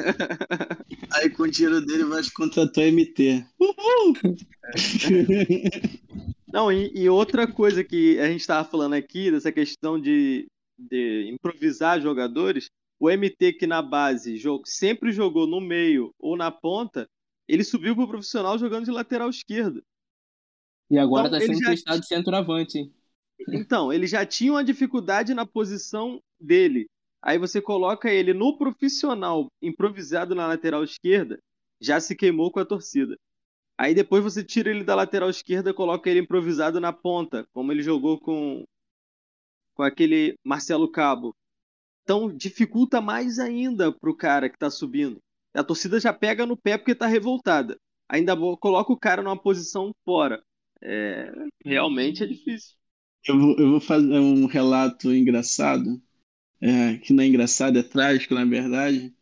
Aí 1.14 1.30
com 1.30 1.44
o 1.44 1.50
dinheiro 1.50 1.80
dele, 1.80 2.04
Vasco 2.04 2.34
contratou 2.34 2.82
a 2.82 2.86
MT. 2.88 3.46
Não, 6.52 6.72
e, 6.72 6.90
e 6.94 7.08
outra 7.08 7.46
coisa 7.46 7.84
que 7.84 8.18
a 8.18 8.26
gente 8.26 8.40
estava 8.40 8.68
falando 8.68 8.94
aqui, 8.94 9.30
dessa 9.30 9.52
questão 9.52 10.00
de, 10.00 10.46
de 10.78 11.28
improvisar 11.30 12.00
jogadores, 12.00 12.68
o 12.98 13.10
MT 13.10 13.52
que 13.52 13.66
na 13.66 13.82
base 13.82 14.40
sempre 14.64 15.12
jogou 15.12 15.46
no 15.46 15.60
meio 15.60 16.12
ou 16.18 16.36
na 16.36 16.50
ponta, 16.50 17.06
ele 17.48 17.62
subiu 17.64 17.94
pro 17.94 18.08
profissional 18.08 18.58
jogando 18.58 18.84
de 18.84 18.90
lateral 18.90 19.28
esquerdo. 19.30 19.82
E 20.90 20.98
agora 20.98 21.28
Então, 21.28 21.38
tá 21.38 21.44
sendo 21.44 21.58
já- 21.60 21.70
testado 21.70 22.00
de 22.00 22.06
centroavante, 22.06 22.78
hein? 22.78 22.92
Então, 23.48 23.92
ele 23.92 24.06
já 24.06 24.24
tinha 24.24 24.52
uma 24.52 24.64
dificuldade 24.64 25.34
na 25.34 25.44
posição 25.46 26.20
dele. 26.40 26.86
Aí 27.22 27.38
você 27.38 27.60
coloca 27.60 28.10
ele 28.10 28.32
no 28.32 28.56
profissional, 28.56 29.48
improvisado 29.60 30.34
na 30.34 30.46
lateral 30.46 30.82
esquerda, 30.84 31.38
já 31.80 32.00
se 32.00 32.14
queimou 32.16 32.50
com 32.50 32.60
a 32.60 32.64
torcida. 32.64 33.16
Aí 33.78 33.94
depois 33.94 34.22
você 34.22 34.42
tira 34.42 34.70
ele 34.70 34.84
da 34.84 34.94
lateral 34.94 35.28
esquerda, 35.28 35.74
coloca 35.74 36.08
ele 36.08 36.20
improvisado 36.20 36.80
na 36.80 36.92
ponta, 36.92 37.44
como 37.52 37.72
ele 37.72 37.82
jogou 37.82 38.18
com 38.18 38.64
com 39.76 39.82
aquele 39.82 40.34
Marcelo 40.42 40.90
Cabo. 40.90 41.34
Então 42.02 42.34
dificulta 42.34 43.00
mais 43.00 43.38
ainda 43.38 43.92
pro 43.92 44.16
cara 44.16 44.48
que 44.48 44.58
tá 44.58 44.70
subindo. 44.70 45.18
A 45.54 45.62
torcida 45.62 46.00
já 46.00 46.12
pega 46.12 46.46
no 46.46 46.56
pé 46.56 46.78
porque 46.78 46.94
tá 46.94 47.06
revoltada. 47.06 47.76
Ainda 48.08 48.36
coloca 48.58 48.92
o 48.92 48.98
cara 48.98 49.22
numa 49.22 49.40
posição 49.40 49.92
fora. 50.04 50.42
É, 50.82 51.32
realmente 51.64 52.22
é 52.22 52.26
difícil. 52.26 52.74
Eu 53.26 53.38
vou, 53.38 53.56
eu 53.58 53.70
vou 53.70 53.80
fazer 53.80 54.18
um 54.18 54.46
relato 54.46 55.12
engraçado, 55.12 56.00
é, 56.60 56.96
que 56.98 57.12
não 57.12 57.24
é 57.24 57.26
engraçado, 57.26 57.76
é 57.78 57.82
trágico, 57.82 58.34
na 58.34 58.44
verdade. 58.44 59.12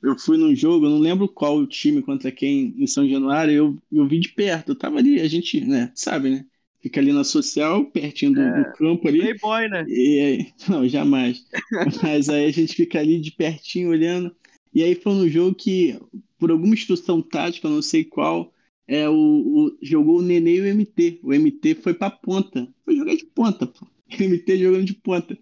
Eu 0.00 0.16
fui 0.16 0.36
num 0.36 0.54
jogo, 0.54 0.86
eu 0.86 0.90
não 0.90 0.98
lembro 0.98 1.28
qual 1.28 1.56
o 1.56 1.66
time 1.66 2.00
contra 2.00 2.30
quem 2.30 2.72
em 2.78 2.86
São 2.86 3.08
Januário, 3.08 3.52
eu, 3.52 3.82
eu 3.90 4.06
vi 4.06 4.20
de 4.20 4.28
perto, 4.28 4.70
eu 4.70 4.78
tava 4.78 4.98
ali, 4.98 5.20
a 5.20 5.26
gente, 5.26 5.60
né, 5.64 5.90
sabe, 5.94 6.30
né? 6.30 6.46
Fica 6.80 7.00
ali 7.00 7.12
na 7.12 7.24
social, 7.24 7.84
pertinho 7.86 8.34
do, 8.34 8.40
do 8.40 8.72
campo 8.74 9.08
ali. 9.08 9.20
Playboy, 9.20 9.68
né? 9.68 9.84
E 9.88 10.46
não, 10.68 10.86
jamais. 10.88 11.44
Mas 12.02 12.28
aí 12.28 12.46
a 12.46 12.50
gente 12.52 12.74
fica 12.74 13.00
ali 13.00 13.20
de 13.20 13.32
pertinho 13.32 13.90
olhando. 13.90 14.34
E 14.72 14.82
aí 14.82 14.94
foi 14.94 15.14
no 15.14 15.28
jogo 15.28 15.54
que, 15.54 15.98
por 16.38 16.50
alguma 16.50 16.74
instrução 16.74 17.20
tática, 17.20 17.68
não 17.68 17.82
sei 17.82 18.04
qual, 18.04 18.52
é, 18.86 19.08
o, 19.08 19.14
o, 19.14 19.78
jogou 19.82 20.18
o 20.18 20.22
Nenê 20.22 20.56
e 20.56 20.60
o 20.60 20.74
MT. 20.74 21.20
O 21.22 21.34
MT 21.34 21.74
foi 21.76 21.94
pra 21.94 22.10
ponta. 22.10 22.68
Foi 22.84 22.96
jogar 22.96 23.14
de 23.14 23.26
ponta, 23.26 23.66
pô. 23.66 23.86
O 24.18 24.22
MT 24.22 24.56
jogando 24.56 24.84
de 24.86 24.94
ponta. 24.94 25.38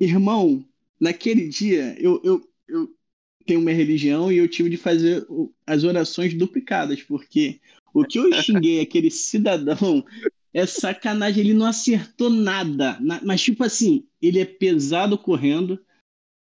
Irmão, 0.00 0.64
naquele 0.98 1.46
dia, 1.48 1.94
eu, 1.98 2.20
eu, 2.24 2.48
eu 2.66 2.88
tenho 3.44 3.60
uma 3.60 3.70
religião 3.70 4.32
e 4.32 4.38
eu 4.38 4.48
tive 4.48 4.70
de 4.70 4.78
fazer 4.78 5.26
as 5.66 5.84
orações 5.84 6.32
duplicadas, 6.32 7.02
porque 7.02 7.60
o 7.92 8.04
que 8.04 8.18
eu 8.18 8.32
xinguei 8.42 8.80
aquele 8.80 9.10
cidadão 9.10 10.02
é 10.52 10.66
sacanagem, 10.66 11.44
ele 11.44 11.54
não 11.54 11.66
acertou 11.66 12.28
nada. 12.28 12.98
Mas, 13.22 13.42
tipo 13.42 13.64
assim, 13.64 14.06
ele 14.20 14.38
é 14.38 14.44
pesado 14.44 15.16
correndo 15.16 15.78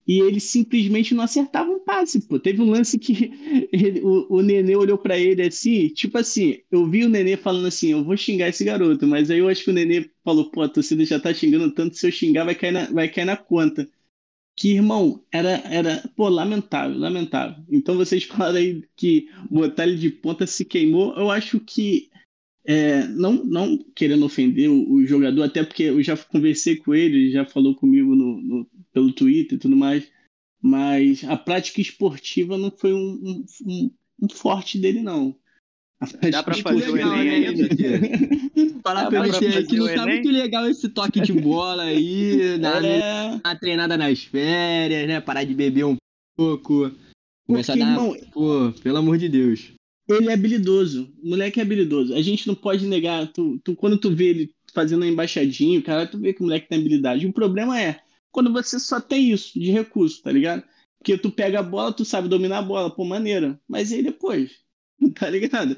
e 0.07 0.21
ele 0.21 0.41
simplesmente 0.41 1.15
não 1.15 1.23
acertava 1.23 1.71
um 1.71 1.79
passe, 1.79 2.21
pô. 2.27 2.39
Teve 2.39 2.61
um 2.61 2.71
lance 2.71 2.99
que 2.99 3.33
ele, 3.73 4.01
o, 4.01 4.27
o 4.29 4.43
Nenê 4.43 4.75
olhou 4.75 4.99
para 4.99 5.19
ele 5.19 5.43
assim, 5.43 5.89
tipo 5.89 6.19
assim, 6.19 6.59
eu 6.71 6.89
vi 6.89 7.05
o 7.05 7.09
Nenê 7.09 7.37
falando 7.37 7.67
assim, 7.67 7.93
eu 7.93 8.03
vou 8.03 8.17
xingar 8.17 8.49
esse 8.49 8.65
garoto, 8.65 9.07
mas 9.07 9.31
aí 9.31 9.39
eu 9.39 9.49
acho 9.49 9.65
que 9.65 9.71
o 9.71 9.75
Nenê 9.75 10.11
falou, 10.25 10.51
pô, 10.51 10.63
a 10.63 10.69
torcida 10.69 11.05
já 11.05 11.21
tá 11.21 11.33
xingando 11.33 11.71
tanto, 11.73 11.97
se 11.97 12.07
eu 12.07 12.13
xingar 12.13 12.45
vai 12.45 12.55
cair 12.55 12.73
na, 12.73 12.87
vai 12.87 13.09
cair 13.09 13.25
na 13.25 13.37
conta. 13.37 13.89
Que, 14.55 14.75
irmão, 14.75 15.25
era, 15.33 15.63
era, 15.71 16.11
pô, 16.15 16.29
lamentável, 16.29 16.99
lamentável. 16.99 17.65
Então 17.71 17.97
vocês 17.97 18.25
falaram 18.25 18.59
aí 18.59 18.83
que 18.97 19.29
botar 19.51 19.87
ele 19.87 19.97
de 19.97 20.11
ponta 20.11 20.47
se 20.47 20.65
queimou, 20.65 21.15
eu 21.17 21.31
acho 21.31 21.61
que 21.61 22.11
é, 22.65 23.07
não, 23.09 23.33
não 23.45 23.79
querendo 23.95 24.25
ofender 24.25 24.71
o, 24.71 24.93
o, 24.93 25.07
jogador, 25.07 25.43
até 25.43 25.65
porque 25.65 25.85
eu 25.85 26.03
já 26.03 26.17
conversei 26.17 26.77
com 26.77 26.95
ele, 26.95 27.17
ele 27.17 27.31
já 27.33 27.45
falou 27.45 27.75
comigo 27.75 28.15
no, 28.15 28.41
no, 28.41 28.71
pelo 28.93 29.13
Twitter 29.13 29.57
e 29.57 29.61
tudo 29.61 29.77
mais, 29.77 30.09
mas 30.61 31.25
a 31.25 31.37
prática 31.37 31.81
esportiva 31.81 32.57
não 32.57 32.71
foi 32.71 32.93
um, 32.93 33.45
um, 33.67 33.91
um 34.23 34.29
forte 34.29 34.79
dele, 34.79 35.03
não. 35.03 35.37
Dá 36.31 36.43
pra 36.43 36.55
fazer 36.55 36.91
o 36.91 36.97
Enem 36.97 37.47
ainda? 37.47 37.69
Falar 38.83 39.09
pra 39.09 39.27
você 39.27 39.65
que 39.65 39.77
não 39.77 39.87
tá 39.87 40.05
muito 40.05 40.31
legal 40.31 40.69
esse 40.69 40.89
toque 40.89 41.21
de 41.21 41.33
bola 41.33 41.85
aí, 41.85 42.59
na, 42.59 42.85
é... 42.85 43.41
na 43.43 43.57
treinada 43.57 43.97
nas 43.97 44.25
férias, 44.25 45.07
né? 45.07 45.21
Parar 45.21 45.45
de 45.45 45.55
beber 45.55 45.85
um 45.85 45.97
pouco. 46.37 46.91
Começar 47.47 47.75
a 47.75 47.77
dar. 47.77 47.91
Irmão, 47.93 48.17
pô, 48.33 48.73
pelo 48.83 48.99
amor 48.99 49.17
de 49.17 49.29
Deus 49.29 49.73
ele 50.17 50.29
é 50.29 50.33
habilidoso. 50.33 51.13
O 51.23 51.31
moleque 51.31 51.61
é 51.61 51.63
habilidoso. 51.63 52.15
A 52.15 52.23
gente 52.23 52.47
não 52.47 52.55
pode 52.55 52.87
negar. 52.87 53.27
Tu, 53.33 53.59
tu, 53.65 53.75
quando 53.75 53.99
tu 53.99 54.15
vê 54.15 54.27
ele 54.27 54.55
fazendo 54.73 55.03
uma 55.03 55.09
embaixadinha, 55.09 55.83
cara, 55.83 56.07
tu 56.07 56.19
vê 56.19 56.33
que 56.33 56.41
o 56.41 56.45
moleque 56.45 56.69
tem 56.69 56.79
habilidade. 56.79 57.27
O 57.27 57.33
problema 57.33 57.81
é 57.81 58.01
quando 58.31 58.53
você 58.53 58.81
só 58.81 59.01
tem 59.01 59.31
isso 59.31 59.59
de 59.59 59.71
recurso, 59.71 60.23
tá 60.23 60.33
ligado? 60.33 60.65
Porque 60.99 61.19
tu 61.19 61.31
pega 61.31 61.61
a 61.61 61.63
bola, 61.63 61.93
tu 61.93 62.05
sabe 62.05 62.29
dominar 62.29 62.59
a 62.59 62.63
bola, 62.63 62.95
pô, 62.95 63.05
maneira. 63.05 63.61
Mas 63.69 63.91
e 63.91 63.97
aí 63.97 64.03
depois? 64.03 64.63
Tá 65.17 65.29
ligado? 65.29 65.75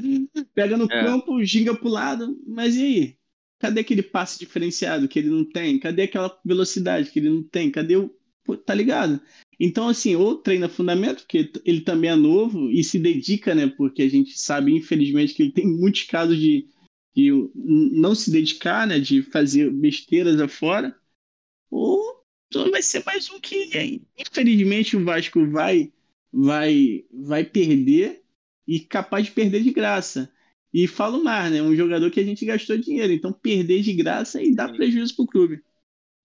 Pega 0.55 0.77
no 0.77 0.85
é. 0.85 1.03
campo, 1.03 1.43
ginga 1.43 1.75
pro 1.75 1.89
lado, 1.89 2.39
mas 2.47 2.77
e 2.77 2.83
aí? 2.83 3.17
Cadê 3.59 3.81
aquele 3.81 4.03
passe 4.03 4.39
diferenciado 4.39 5.09
que 5.09 5.19
ele 5.19 5.31
não 5.31 5.43
tem? 5.51 5.79
Cadê 5.79 6.03
aquela 6.03 6.39
velocidade 6.45 7.11
que 7.11 7.21
ele 7.21 7.31
não 7.31 7.43
tem? 7.43 7.71
Cadê 7.71 7.97
o. 7.97 8.15
Pô, 8.45 8.55
tá 8.55 8.75
ligado? 8.75 9.19
Então, 9.59 9.89
assim, 9.89 10.17
ou 10.17 10.37
treina 10.37 10.69
fundamento, 10.69 11.23
porque 11.23 11.51
ele 11.65 11.81
também 11.81 12.11
é 12.11 12.17
novo 12.17 12.71
e 12.71 12.83
se 12.83 12.99
dedica, 12.99 13.55
né? 13.55 13.69
Porque 13.69 14.03
a 14.03 14.09
gente 14.09 14.39
sabe, 14.39 14.73
infelizmente, 14.73 15.35
que 15.35 15.43
ele 15.43 15.53
tem 15.53 15.67
muitos 15.67 16.03
casos 16.03 16.39
de, 16.39 16.69
de 17.15 17.31
não 17.55 18.15
se 18.15 18.31
dedicar, 18.31 18.87
né? 18.87 18.99
De 18.99 19.23
fazer 19.23 19.71
besteiras 19.71 20.41
afora. 20.41 20.95
Ou 21.71 22.25
então 22.49 22.71
vai 22.71 22.83
ser 22.83 23.03
mais 23.05 23.29
um 23.31 23.41
que, 23.41 24.01
infelizmente, 24.17 24.97
o 24.97 25.05
Vasco 25.05 25.45
vai, 25.51 25.93
vai, 26.33 27.05
vai 27.13 27.45
perder 27.45 28.23
e 28.67 28.79
capaz 28.81 29.27
de 29.27 29.33
perder 29.33 29.63
de 29.63 29.73
graça. 29.73 30.33
E 30.73 30.89
falo 30.89 31.23
mais, 31.23 31.53
né? 31.53 31.63
Um 31.63 31.75
jogador 31.75 32.11
que 32.11 32.21
a 32.21 32.25
gente 32.25 32.45
gastou 32.45 32.77
dinheiro. 32.77 33.13
Então, 33.13 33.33
perder 33.33 33.83
de 33.83 33.93
graça 33.93 34.43
e 34.43 34.55
dá 34.55 34.69
prejuízo 34.69 35.15
pro 35.15 35.27
clube. 35.27 35.63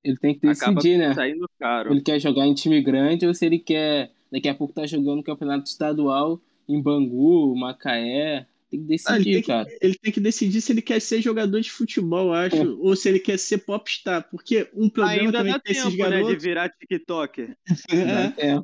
Ele 0.04 0.18
tem 0.18 0.34
que 0.34 0.47
decidir, 0.47 0.97
né? 0.97 1.14
Saindo 1.14 1.50
caro. 1.60 1.91
Ele 1.91 2.02
quer 2.02 2.20
jogar 2.20 2.47
em 2.47 2.54
time 2.54 2.82
grande 2.82 3.26
ou 3.26 3.34
se 3.34 3.45
ele 3.45 3.60
quer 3.60 4.12
daqui 4.32 4.47
a 4.47 4.56
pouco 4.56 4.74
tá 4.74 4.86
jogando 4.86 5.18
no 5.18 5.24
campeonato 5.24 5.70
estadual 5.70 6.41
em 6.68 6.82
Bangu, 6.82 7.56
Macaé. 7.58 8.45
Tem 8.70 8.80
que 8.82 8.86
decidir, 8.86 9.12
ah, 9.12 9.20
ele 9.20 9.34
tem 9.34 9.43
cara. 9.43 9.66
Que, 9.66 9.78
ele 9.82 9.95
tem 9.95 10.12
que 10.14 10.20
decidir 10.20 10.62
se 10.62 10.72
ele 10.72 10.82
quer 10.84 11.02
ser 11.02 11.22
jogador 11.22 11.60
de 11.60 11.72
futebol, 11.72 12.32
acho, 12.32 12.56
é. 12.56 12.68
ou 12.68 12.95
se 12.95 13.10
ele 13.10 13.20
quer 13.20 13.39
ser 13.39 13.58
popstar. 13.60 14.30
Porque 14.30 14.70
um 14.76 14.88
problema 14.88 15.22
Ainda 15.22 15.39
também 15.39 15.54
dá 15.54 15.60
tempo, 15.60 15.80
esses 15.80 15.95
garotos... 15.95 16.28
né, 16.28 16.36
de 16.36 16.39
virar 16.39 16.70
TikToker. 16.70 17.58
é. 17.91 18.47
é. 18.47 18.62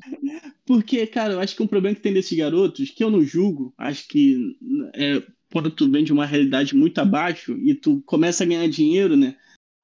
Porque, 0.64 1.08
cara, 1.08 1.34
eu 1.34 1.40
acho 1.40 1.56
que 1.56 1.64
um 1.64 1.68
problema 1.68 1.96
que 1.96 2.04
tem 2.04 2.14
desses 2.14 2.38
garotos, 2.38 2.92
que 2.92 3.04
eu 3.04 3.10
não 3.10 3.24
julgo, 3.24 3.74
acho 3.80 4.08
que 4.08 4.56
é, 4.94 5.24
quando 5.52 5.72
tu 5.72 5.90
vem 5.90 6.04
de 6.04 6.14
uma 6.14 6.26
realidade 6.26 6.76
muito 6.76 7.00
abaixo 7.00 7.58
e 7.58 7.74
tu 7.74 8.02
começa 8.06 8.44
a 8.44 8.48
ganhar 8.48 8.68
dinheiro, 8.68 9.18
né? 9.18 9.36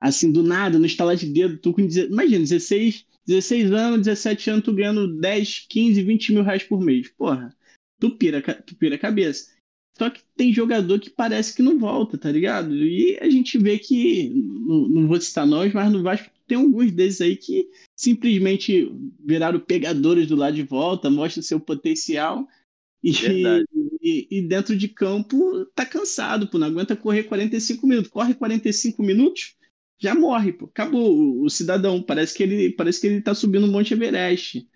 Assim, 0.02 0.32
do 0.32 0.42
nada, 0.42 0.80
no 0.80 0.86
estalar 0.86 1.16
de 1.16 1.28
dedo, 1.28 1.58
tu 1.60 1.72
com, 1.72 1.82
imagina, 1.82 2.40
16, 2.40 3.06
16 3.28 3.72
anos, 3.72 4.00
17 4.08 4.50
anos, 4.50 4.66
tu 4.66 4.74
ganhando 4.74 5.20
10, 5.20 5.68
15, 5.70 6.02
20 6.02 6.34
mil 6.34 6.44
reais 6.44 6.64
por 6.64 6.82
mês. 6.82 7.08
Porra, 7.10 7.56
tu 8.00 8.10
pira, 8.18 8.42
tu 8.42 8.76
pira 8.76 8.96
a 8.96 9.00
cabeça. 9.00 9.52
Só 9.98 10.10
que 10.10 10.22
tem 10.36 10.52
jogador 10.52 11.00
que 11.00 11.10
parece 11.10 11.56
que 11.56 11.62
não 11.62 11.78
volta, 11.78 12.18
tá 12.18 12.32
ligado? 12.32 12.76
E 12.76 13.20
a 13.22 13.30
gente 13.30 13.58
vê 13.60 13.78
que, 13.78 14.30
não, 14.30 14.88
não 14.88 15.08
vou 15.08 15.22
citar 15.22 15.46
nós, 15.46 15.72
mas 15.72 15.92
no 15.92 16.02
Vasco 16.02 16.30
tem 16.48 16.58
alguns 16.58 16.92
desses 16.92 17.22
aí 17.22 17.36
que 17.36 17.70
simplesmente 17.96 18.92
viraram 19.24 19.60
pegadores 19.60 20.28
do 20.28 20.36
lado 20.36 20.56
de 20.56 20.64
volta, 20.64 21.10
mostra 21.10 21.44
seu 21.44 21.60
potencial. 21.60 22.48
E, 23.04 23.12
e, 24.02 24.28
e, 24.32 24.42
dentro 24.42 24.76
de 24.76 24.88
campo 24.88 25.66
tá 25.76 25.86
cansado, 25.86 26.48
pô, 26.48 26.58
não 26.58 26.68
aguenta 26.68 26.96
correr 26.96 27.24
45 27.24 27.86
minutos. 27.86 28.12
Corre 28.12 28.34
45 28.34 29.04
minutos, 29.04 29.56
já 30.02 30.16
morre, 30.16 30.52
pô. 30.52 30.66
Acabou 30.66 31.44
o, 31.44 31.50
cidadão. 31.50 32.02
Parece 32.02 32.36
que 32.36 32.44
ele 32.44 32.72
parece 32.72 33.00
que 33.00 33.08
ele 33.08 33.22
tá 33.22 33.36
subindo 33.36 33.66
o 33.66 33.72
Monte 33.72 33.94
Everest. 33.94 34.68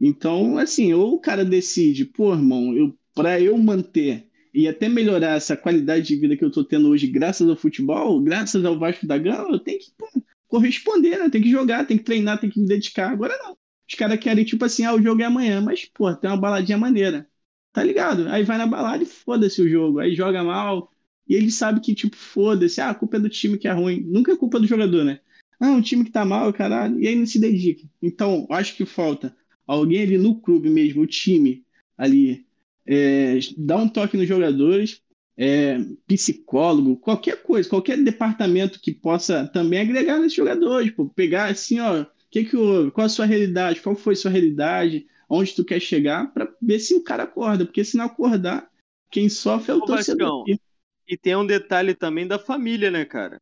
Então, 0.00 0.58
assim, 0.58 0.92
ou 0.92 1.14
o 1.14 1.20
cara 1.20 1.44
decide, 1.44 2.04
pô, 2.04 2.34
irmão, 2.34 2.76
eu, 2.76 2.98
para 3.14 3.40
eu 3.40 3.56
manter 3.56 4.28
e 4.52 4.68
até 4.68 4.88
melhorar 4.88 5.36
essa 5.36 5.56
qualidade 5.56 6.06
de 6.06 6.16
vida 6.16 6.36
que 6.36 6.44
eu 6.44 6.50
tô 6.50 6.64
tendo 6.64 6.88
hoje, 6.88 7.06
graças 7.06 7.48
ao 7.48 7.56
futebol, 7.56 8.20
graças 8.20 8.64
ao 8.64 8.78
Vasco 8.78 9.06
da 9.06 9.16
Gama, 9.16 9.52
eu 9.52 9.60
tenho 9.60 9.78
que 9.78 9.92
pô, 9.96 10.06
corresponder, 10.48 11.18
né? 11.18 11.30
Tem 11.30 11.40
que 11.42 11.50
jogar, 11.50 11.86
tem 11.86 11.96
que 11.96 12.04
treinar, 12.04 12.40
tem 12.40 12.50
que 12.50 12.60
me 12.60 12.66
dedicar. 12.66 13.10
Agora 13.12 13.36
não. 13.38 13.56
Os 13.88 13.94
caras 13.94 14.18
querem, 14.18 14.44
tipo 14.44 14.64
assim, 14.64 14.84
ah, 14.84 14.94
o 14.94 15.02
jogo 15.02 15.22
é 15.22 15.24
amanhã, 15.24 15.60
mas, 15.60 15.84
pô, 15.86 16.12
tem 16.14 16.30
uma 16.30 16.36
baladinha 16.36 16.78
maneira. 16.78 17.28
Tá 17.72 17.82
ligado? 17.82 18.28
Aí 18.28 18.44
vai 18.44 18.58
na 18.58 18.66
balada 18.66 19.02
e 19.02 19.06
foda-se 19.06 19.60
o 19.62 19.68
jogo. 19.68 19.98
Aí 20.00 20.14
joga 20.14 20.42
mal, 20.44 20.90
e 21.28 21.34
ele 21.34 21.50
sabe 21.50 21.80
que, 21.80 21.94
tipo, 21.94 22.16
foda-se, 22.16 22.80
ah, 22.80 22.90
a 22.90 22.94
culpa 22.94 23.16
é 23.16 23.20
do 23.20 23.28
time 23.28 23.58
que 23.58 23.66
é 23.66 23.72
ruim. 23.72 24.00
Nunca 24.06 24.32
é 24.32 24.36
culpa 24.36 24.60
do 24.60 24.66
jogador, 24.66 25.04
né? 25.04 25.20
Ah, 25.58 25.70
um 25.70 25.80
time 25.80 26.04
que 26.04 26.10
tá 26.10 26.24
mal, 26.24 26.52
caralho, 26.52 27.00
e 27.00 27.08
aí 27.08 27.16
não 27.16 27.26
se 27.26 27.40
dedica. 27.40 27.82
Então, 28.02 28.46
acho 28.50 28.76
que 28.76 28.84
falta 28.84 29.34
alguém 29.66 30.02
ali 30.02 30.18
no 30.18 30.38
clube 30.40 30.68
mesmo, 30.68 31.02
o 31.02 31.06
time 31.06 31.64
ali, 31.96 32.44
é, 32.86 33.38
dar 33.56 33.78
um 33.78 33.88
toque 33.88 34.16
nos 34.16 34.28
jogadores, 34.28 35.00
é, 35.36 35.78
psicólogo, 36.06 36.96
qualquer 36.96 37.42
coisa, 37.42 37.68
qualquer 37.68 37.96
departamento 38.02 38.80
que 38.80 38.92
possa 38.92 39.46
também 39.48 39.80
agregar 39.80 40.18
nesses 40.18 40.34
jogadores, 40.34 40.90
pô, 40.90 41.08
pegar 41.08 41.46
assim, 41.46 41.80
ó, 41.80 42.04
que 42.30 42.44
que 42.44 42.56
houve, 42.56 42.90
qual 42.90 43.06
a 43.06 43.08
sua 43.08 43.26
realidade, 43.26 43.80
qual 43.80 43.96
foi 43.96 44.14
a 44.14 44.16
sua 44.16 44.30
realidade, 44.30 45.06
onde 45.28 45.54
tu 45.54 45.64
quer 45.64 45.80
chegar, 45.80 46.32
para 46.32 46.52
ver 46.60 46.78
se 46.78 46.94
o 46.94 47.02
cara 47.02 47.24
acorda, 47.24 47.64
porque 47.64 47.84
se 47.84 47.96
não 47.96 48.04
acordar, 48.04 48.68
quem 49.10 49.28
sofre 49.28 49.72
é 49.72 49.74
o 49.74 49.78
Ô, 49.78 49.86
torcedor. 49.86 50.40
Vascão, 50.40 50.58
e 51.06 51.16
tem 51.16 51.36
um 51.36 51.46
detalhe 51.46 51.94
também 51.94 52.26
da 52.26 52.38
família, 52.38 52.90
né, 52.90 53.04
cara? 53.04 53.40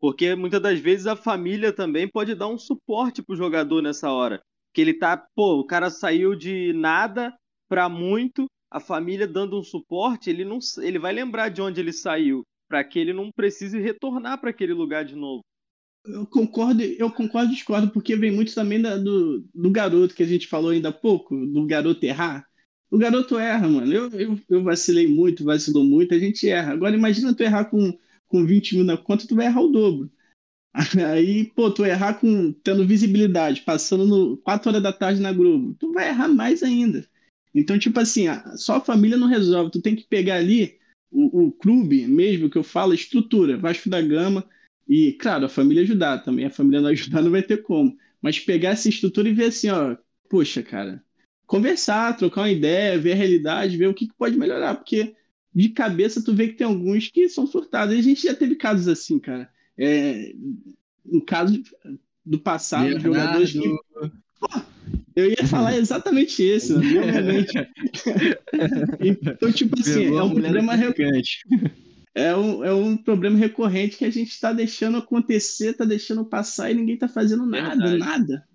Porque 0.00 0.34
muitas 0.34 0.60
das 0.60 0.78
vezes 0.80 1.06
a 1.06 1.16
família 1.16 1.72
também 1.72 2.08
pode 2.08 2.34
dar 2.34 2.48
um 2.48 2.58
suporte 2.58 3.22
pro 3.22 3.36
jogador 3.36 3.82
nessa 3.82 4.10
hora. 4.12 4.42
Que 4.72 4.80
ele 4.80 4.94
tá, 4.94 5.16
pô, 5.34 5.60
o 5.60 5.66
cara 5.66 5.90
saiu 5.90 6.34
de 6.34 6.72
nada 6.74 7.34
para 7.68 7.88
muito, 7.88 8.46
a 8.70 8.80
família 8.80 9.26
dando 9.26 9.58
um 9.58 9.62
suporte, 9.62 10.28
ele 10.28 10.44
não 10.44 10.58
ele 10.82 10.98
vai 10.98 11.12
lembrar 11.12 11.48
de 11.48 11.62
onde 11.62 11.80
ele 11.80 11.92
saiu, 11.92 12.44
para 12.68 12.82
que 12.82 12.98
ele 12.98 13.12
não 13.12 13.30
precise 13.30 13.80
retornar 13.80 14.40
para 14.40 14.50
aquele 14.50 14.72
lugar 14.72 15.04
de 15.04 15.14
novo. 15.14 15.42
Eu 16.04 16.26
concordo, 16.26 16.82
eu 16.82 17.10
concordo 17.10 17.52
e 17.52 17.54
discordo, 17.54 17.90
porque 17.90 18.14
vem 18.16 18.30
muito 18.30 18.54
também 18.54 18.82
da, 18.82 18.96
do, 18.98 19.42
do 19.54 19.70
garoto 19.70 20.14
que 20.14 20.22
a 20.22 20.26
gente 20.26 20.46
falou 20.48 20.70
ainda 20.70 20.90
há 20.90 20.92
pouco, 20.92 21.34
do 21.34 21.64
garoto 21.66 22.04
errar. 22.04 22.44
O 22.94 22.98
garoto 22.98 23.36
erra, 23.36 23.68
mano. 23.68 23.92
Eu, 23.92 24.08
eu, 24.10 24.40
eu 24.48 24.62
vacilei 24.62 25.08
muito, 25.08 25.42
vacilou 25.42 25.82
muito, 25.82 26.14
a 26.14 26.18
gente 26.18 26.48
erra. 26.48 26.74
Agora 26.74 26.94
imagina 26.94 27.34
tu 27.34 27.42
errar 27.42 27.64
com, 27.64 27.98
com 28.28 28.46
20 28.46 28.76
mil 28.76 28.84
na 28.84 28.96
conta, 28.96 29.26
tu 29.26 29.34
vai 29.34 29.46
errar 29.46 29.62
o 29.62 29.72
dobro. 29.72 30.08
Aí, 31.12 31.46
pô, 31.56 31.72
tu 31.72 31.84
errar 31.84 32.14
com 32.14 32.52
tendo 32.52 32.86
visibilidade, 32.86 33.62
passando 33.62 34.06
no 34.06 34.36
4 34.36 34.70
horas 34.70 34.80
da 34.80 34.92
tarde 34.92 35.20
na 35.20 35.32
Globo, 35.32 35.74
tu 35.74 35.92
vai 35.92 36.08
errar 36.08 36.28
mais 36.28 36.62
ainda. 36.62 37.04
Então, 37.52 37.76
tipo 37.80 37.98
assim, 37.98 38.26
só 38.56 38.76
a 38.76 38.80
família 38.80 39.16
não 39.16 39.26
resolve. 39.26 39.72
Tu 39.72 39.82
tem 39.82 39.96
que 39.96 40.04
pegar 40.04 40.36
ali 40.36 40.78
o, 41.10 41.46
o 41.46 41.52
clube 41.52 42.06
mesmo, 42.06 42.48
que 42.48 42.58
eu 42.58 42.62
falo, 42.62 42.94
estrutura, 42.94 43.56
Vasco 43.56 43.90
da 43.90 44.00
Gama, 44.00 44.48
e, 44.88 45.14
claro, 45.14 45.46
a 45.46 45.48
família 45.48 45.82
ajudar 45.82 46.18
também. 46.18 46.44
A 46.44 46.50
família 46.50 46.80
não 46.80 46.90
ajudar 46.94 47.22
não 47.22 47.32
vai 47.32 47.42
ter 47.42 47.60
como. 47.62 47.98
Mas 48.22 48.38
pegar 48.38 48.70
essa 48.70 48.88
estrutura 48.88 49.28
e 49.28 49.32
ver 49.32 49.46
assim, 49.46 49.68
ó, 49.68 49.96
poxa, 50.30 50.62
cara, 50.62 51.02
conversar, 51.46 52.16
trocar 52.16 52.42
uma 52.42 52.50
ideia, 52.50 52.98
ver 52.98 53.12
a 53.12 53.16
realidade, 53.16 53.76
ver 53.76 53.88
o 53.88 53.94
que, 53.94 54.06
que 54.08 54.14
pode 54.16 54.36
melhorar, 54.36 54.74
porque 54.74 55.14
de 55.54 55.68
cabeça 55.68 56.22
tu 56.22 56.34
vê 56.34 56.48
que 56.48 56.54
tem 56.54 56.66
alguns 56.66 57.08
que 57.08 57.28
são 57.28 57.46
surtados. 57.46 57.94
E 57.94 57.98
a 57.98 58.02
gente 58.02 58.22
já 58.22 58.34
teve 58.34 58.56
casos 58.56 58.88
assim, 58.88 59.18
cara. 59.18 59.48
É, 59.78 60.32
um 61.06 61.20
caso 61.20 61.62
do 62.24 62.38
passado, 62.38 62.84
Bernardo. 62.84 63.02
jogadores 63.04 63.52
que. 63.52 63.68
Pô, 64.40 64.48
eu 65.14 65.30
ia 65.30 65.46
falar 65.46 65.76
exatamente 65.76 66.42
isso, 66.42 66.76
obviamente. 66.76 67.52
então, 69.00 69.52
tipo 69.52 69.78
assim, 69.78 70.04
Pegou 70.04 70.18
é 70.18 70.22
um 70.24 70.34
problema 70.34 70.76
do 70.76 70.78
re- 70.78 70.92
traficante. 70.92 71.38
é 72.14 72.34
um, 72.36 72.64
é 72.64 72.74
um 72.74 72.96
problema 72.96 73.38
recorrente 73.38 73.96
que 73.96 74.04
a 74.04 74.10
gente 74.10 74.30
está 74.30 74.52
deixando 74.52 74.98
acontecer, 74.98 75.70
está 75.70 75.84
deixando 75.84 76.24
passar 76.24 76.70
e 76.70 76.74
ninguém 76.74 76.94
está 76.94 77.06
fazendo 77.08 77.46
nada, 77.46 77.76
Verdade. 77.76 77.98
nada. 77.98 78.48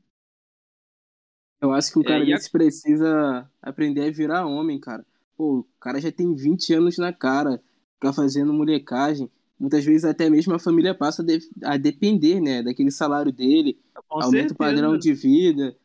Eu 1.62 1.72
acho 1.74 1.92
que 1.92 2.00
o 2.00 2.04
É, 2.04 2.06
cara 2.06 2.26
a- 2.34 2.40
desse 2.40 2.50
precisa 2.52 3.50
aprender 3.62 4.08
a 4.08 4.12
virar 4.12 4.46
homem, 4.46 4.80
cara. 4.80 5.06
Pô, 5.36 5.60
o 5.60 5.64
cara 5.80 6.00
já 6.00 6.12
tem 6.12 6.34
20 6.36 6.74
anos 6.74 6.98
na 6.98 7.12
cara, 7.14 7.62
fica 7.96 8.14
fazendo 8.14 8.54
molecagem. 8.54 9.30
Muitas 9.60 9.84
vezes 9.84 10.06
até 10.06 10.30
mesmo 10.30 10.54
a 10.54 10.60
família 10.60 10.96
passa 10.96 11.22
a, 11.22 11.26
de- 11.26 11.40
a 11.64 11.76
depender, 11.78 12.40
né, 12.40 12.64
daquele 12.64 12.92
salário 12.92 13.32
dele, 13.32 13.78
Com 14.08 14.22
aumenta 14.24 14.54
o 14.54 14.58
padrão 14.58 14.98
de 14.98 15.14
vida. 15.14 15.76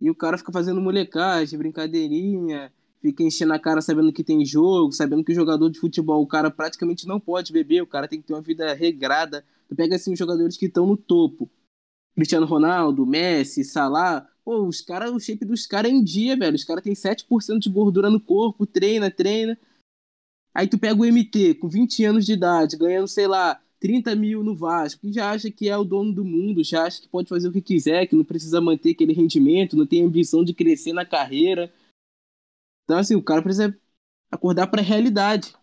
E 0.00 0.08
o 0.10 0.14
cara 0.14 0.38
fica 0.38 0.52
fazendo 0.52 0.80
molecagem, 0.80 1.58
brincadeirinha, 1.58 2.72
fica 3.00 3.22
enchendo 3.22 3.52
a 3.54 3.58
cara 3.58 3.80
sabendo 3.80 4.12
que 4.12 4.22
tem 4.24 4.44
jogo, 4.44 4.92
sabendo 4.92 5.24
que 5.24 5.32
o 5.32 5.34
jogador 5.34 5.68
de 5.70 5.78
futebol, 5.80 6.22
o 6.22 6.26
cara 6.26 6.50
praticamente 6.50 7.06
não 7.06 7.18
pode 7.20 7.52
beber, 7.52 7.82
o 7.82 7.86
cara 7.86 8.06
tem 8.08 8.20
que 8.20 8.26
ter 8.26 8.34
uma 8.34 8.42
vida 8.42 8.72
regrada. 8.74 9.44
Tu 9.68 9.74
pega 9.74 9.96
assim 9.96 10.12
os 10.12 10.18
jogadores 10.18 10.56
que 10.56 10.66
estão 10.66 10.86
no 10.86 10.96
topo. 10.96 11.50
Cristiano 12.14 12.46
Ronaldo, 12.46 13.06
Messi, 13.06 13.64
Salah, 13.64 14.26
pô, 14.44 14.66
os 14.66 14.80
caras, 14.80 15.10
o 15.10 15.18
shape 15.18 15.44
dos 15.44 15.66
caras 15.66 15.90
é 15.90 15.94
em 15.94 16.04
dia, 16.04 16.36
velho. 16.36 16.54
Os 16.54 16.64
caras 16.64 16.84
têm 16.84 16.94
7% 16.94 17.58
de 17.58 17.70
gordura 17.70 18.10
no 18.10 18.20
corpo, 18.20 18.66
treina, 18.66 19.10
treina. 19.10 19.58
Aí 20.54 20.68
tu 20.68 20.78
pega 20.78 21.00
o 21.00 21.04
MT 21.04 21.54
com 21.54 21.68
20 21.68 22.04
anos 22.04 22.26
de 22.26 22.32
idade, 22.32 22.76
ganhando, 22.76 23.08
sei 23.08 23.26
lá, 23.26 23.60
30 23.80 24.14
mil 24.14 24.44
no 24.44 24.54
Vasco, 24.54 25.02
que 25.02 25.12
já 25.12 25.30
acha 25.30 25.50
que 25.50 25.68
é 25.68 25.76
o 25.76 25.84
dono 25.84 26.12
do 26.12 26.24
mundo, 26.24 26.62
já 26.62 26.84
acha 26.84 27.02
que 27.02 27.08
pode 27.08 27.28
fazer 27.28 27.48
o 27.48 27.52
que 27.52 27.60
quiser, 27.60 28.06
que 28.06 28.14
não 28.14 28.24
precisa 28.24 28.60
manter 28.60 28.92
aquele 28.92 29.12
rendimento, 29.12 29.76
não 29.76 29.86
tem 29.86 30.02
ambição 30.02 30.44
de 30.44 30.54
crescer 30.54 30.92
na 30.92 31.04
carreira. 31.04 31.72
Então, 32.84 32.98
assim, 32.98 33.14
o 33.14 33.22
cara 33.22 33.42
precisa 33.42 33.76
acordar 34.30 34.68
pra 34.68 34.80
realidade. 34.80 35.54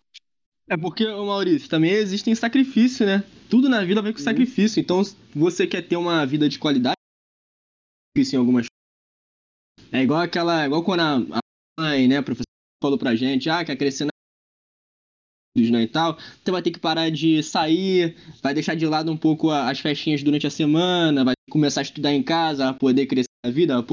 É 0.68 0.78
porque, 0.78 1.06
Maurício, 1.06 1.70
também 1.70 1.92
existem 1.92 2.36
sacrifícios, 2.36 3.08
né? 3.08 3.24
Tudo 3.50 3.68
na 3.68 3.84
vida 3.84 4.02
vem 4.02 4.14
com 4.14 4.20
sacrifício. 4.20 4.80
Então, 4.80 5.02
você 5.34 5.66
quer 5.66 5.82
ter 5.82 5.98
uma 5.98 6.26
vida 6.26 6.48
de 6.48 6.60
qualidade, 6.60 6.96
sacrifício 8.14 8.36
em 8.36 8.40
algumas. 8.40 8.71
É 9.92 10.02
igual 10.02 10.22
aquela. 10.22 10.66
Igual 10.66 10.84
quando 10.84 11.02
a, 11.02 11.16
a 11.38 11.40
mãe, 11.80 12.08
né, 12.08 12.18
a 12.18 12.24
professora 12.24 12.46
falou 12.82 12.98
pra 12.98 13.16
gente, 13.16 13.50
ah, 13.50 13.64
quer 13.64 13.76
crescer 13.76 14.06
na 14.06 14.12
né, 15.58 15.84
e 15.84 15.88
tal, 15.88 16.18
você 16.44 16.50
vai 16.50 16.62
ter 16.62 16.72
que 16.72 16.80
parar 16.80 17.10
de 17.12 17.44
sair, 17.44 18.16
vai 18.42 18.54
deixar 18.54 18.74
de 18.74 18.86
lado 18.86 19.12
um 19.12 19.18
pouco 19.18 19.50
a- 19.50 19.70
as 19.70 19.80
festinhas 19.82 20.24
durante 20.24 20.48
a 20.48 20.50
semana, 20.50 21.26
vai 21.26 21.34
começar 21.50 21.82
a 21.82 21.84
estudar 21.84 22.14
em 22.14 22.24
casa, 22.24 22.70
a 22.70 22.74
poder 22.74 23.06
crescer 23.06 23.28
na 23.46 23.52
vida, 23.52 23.78
a 23.78 23.86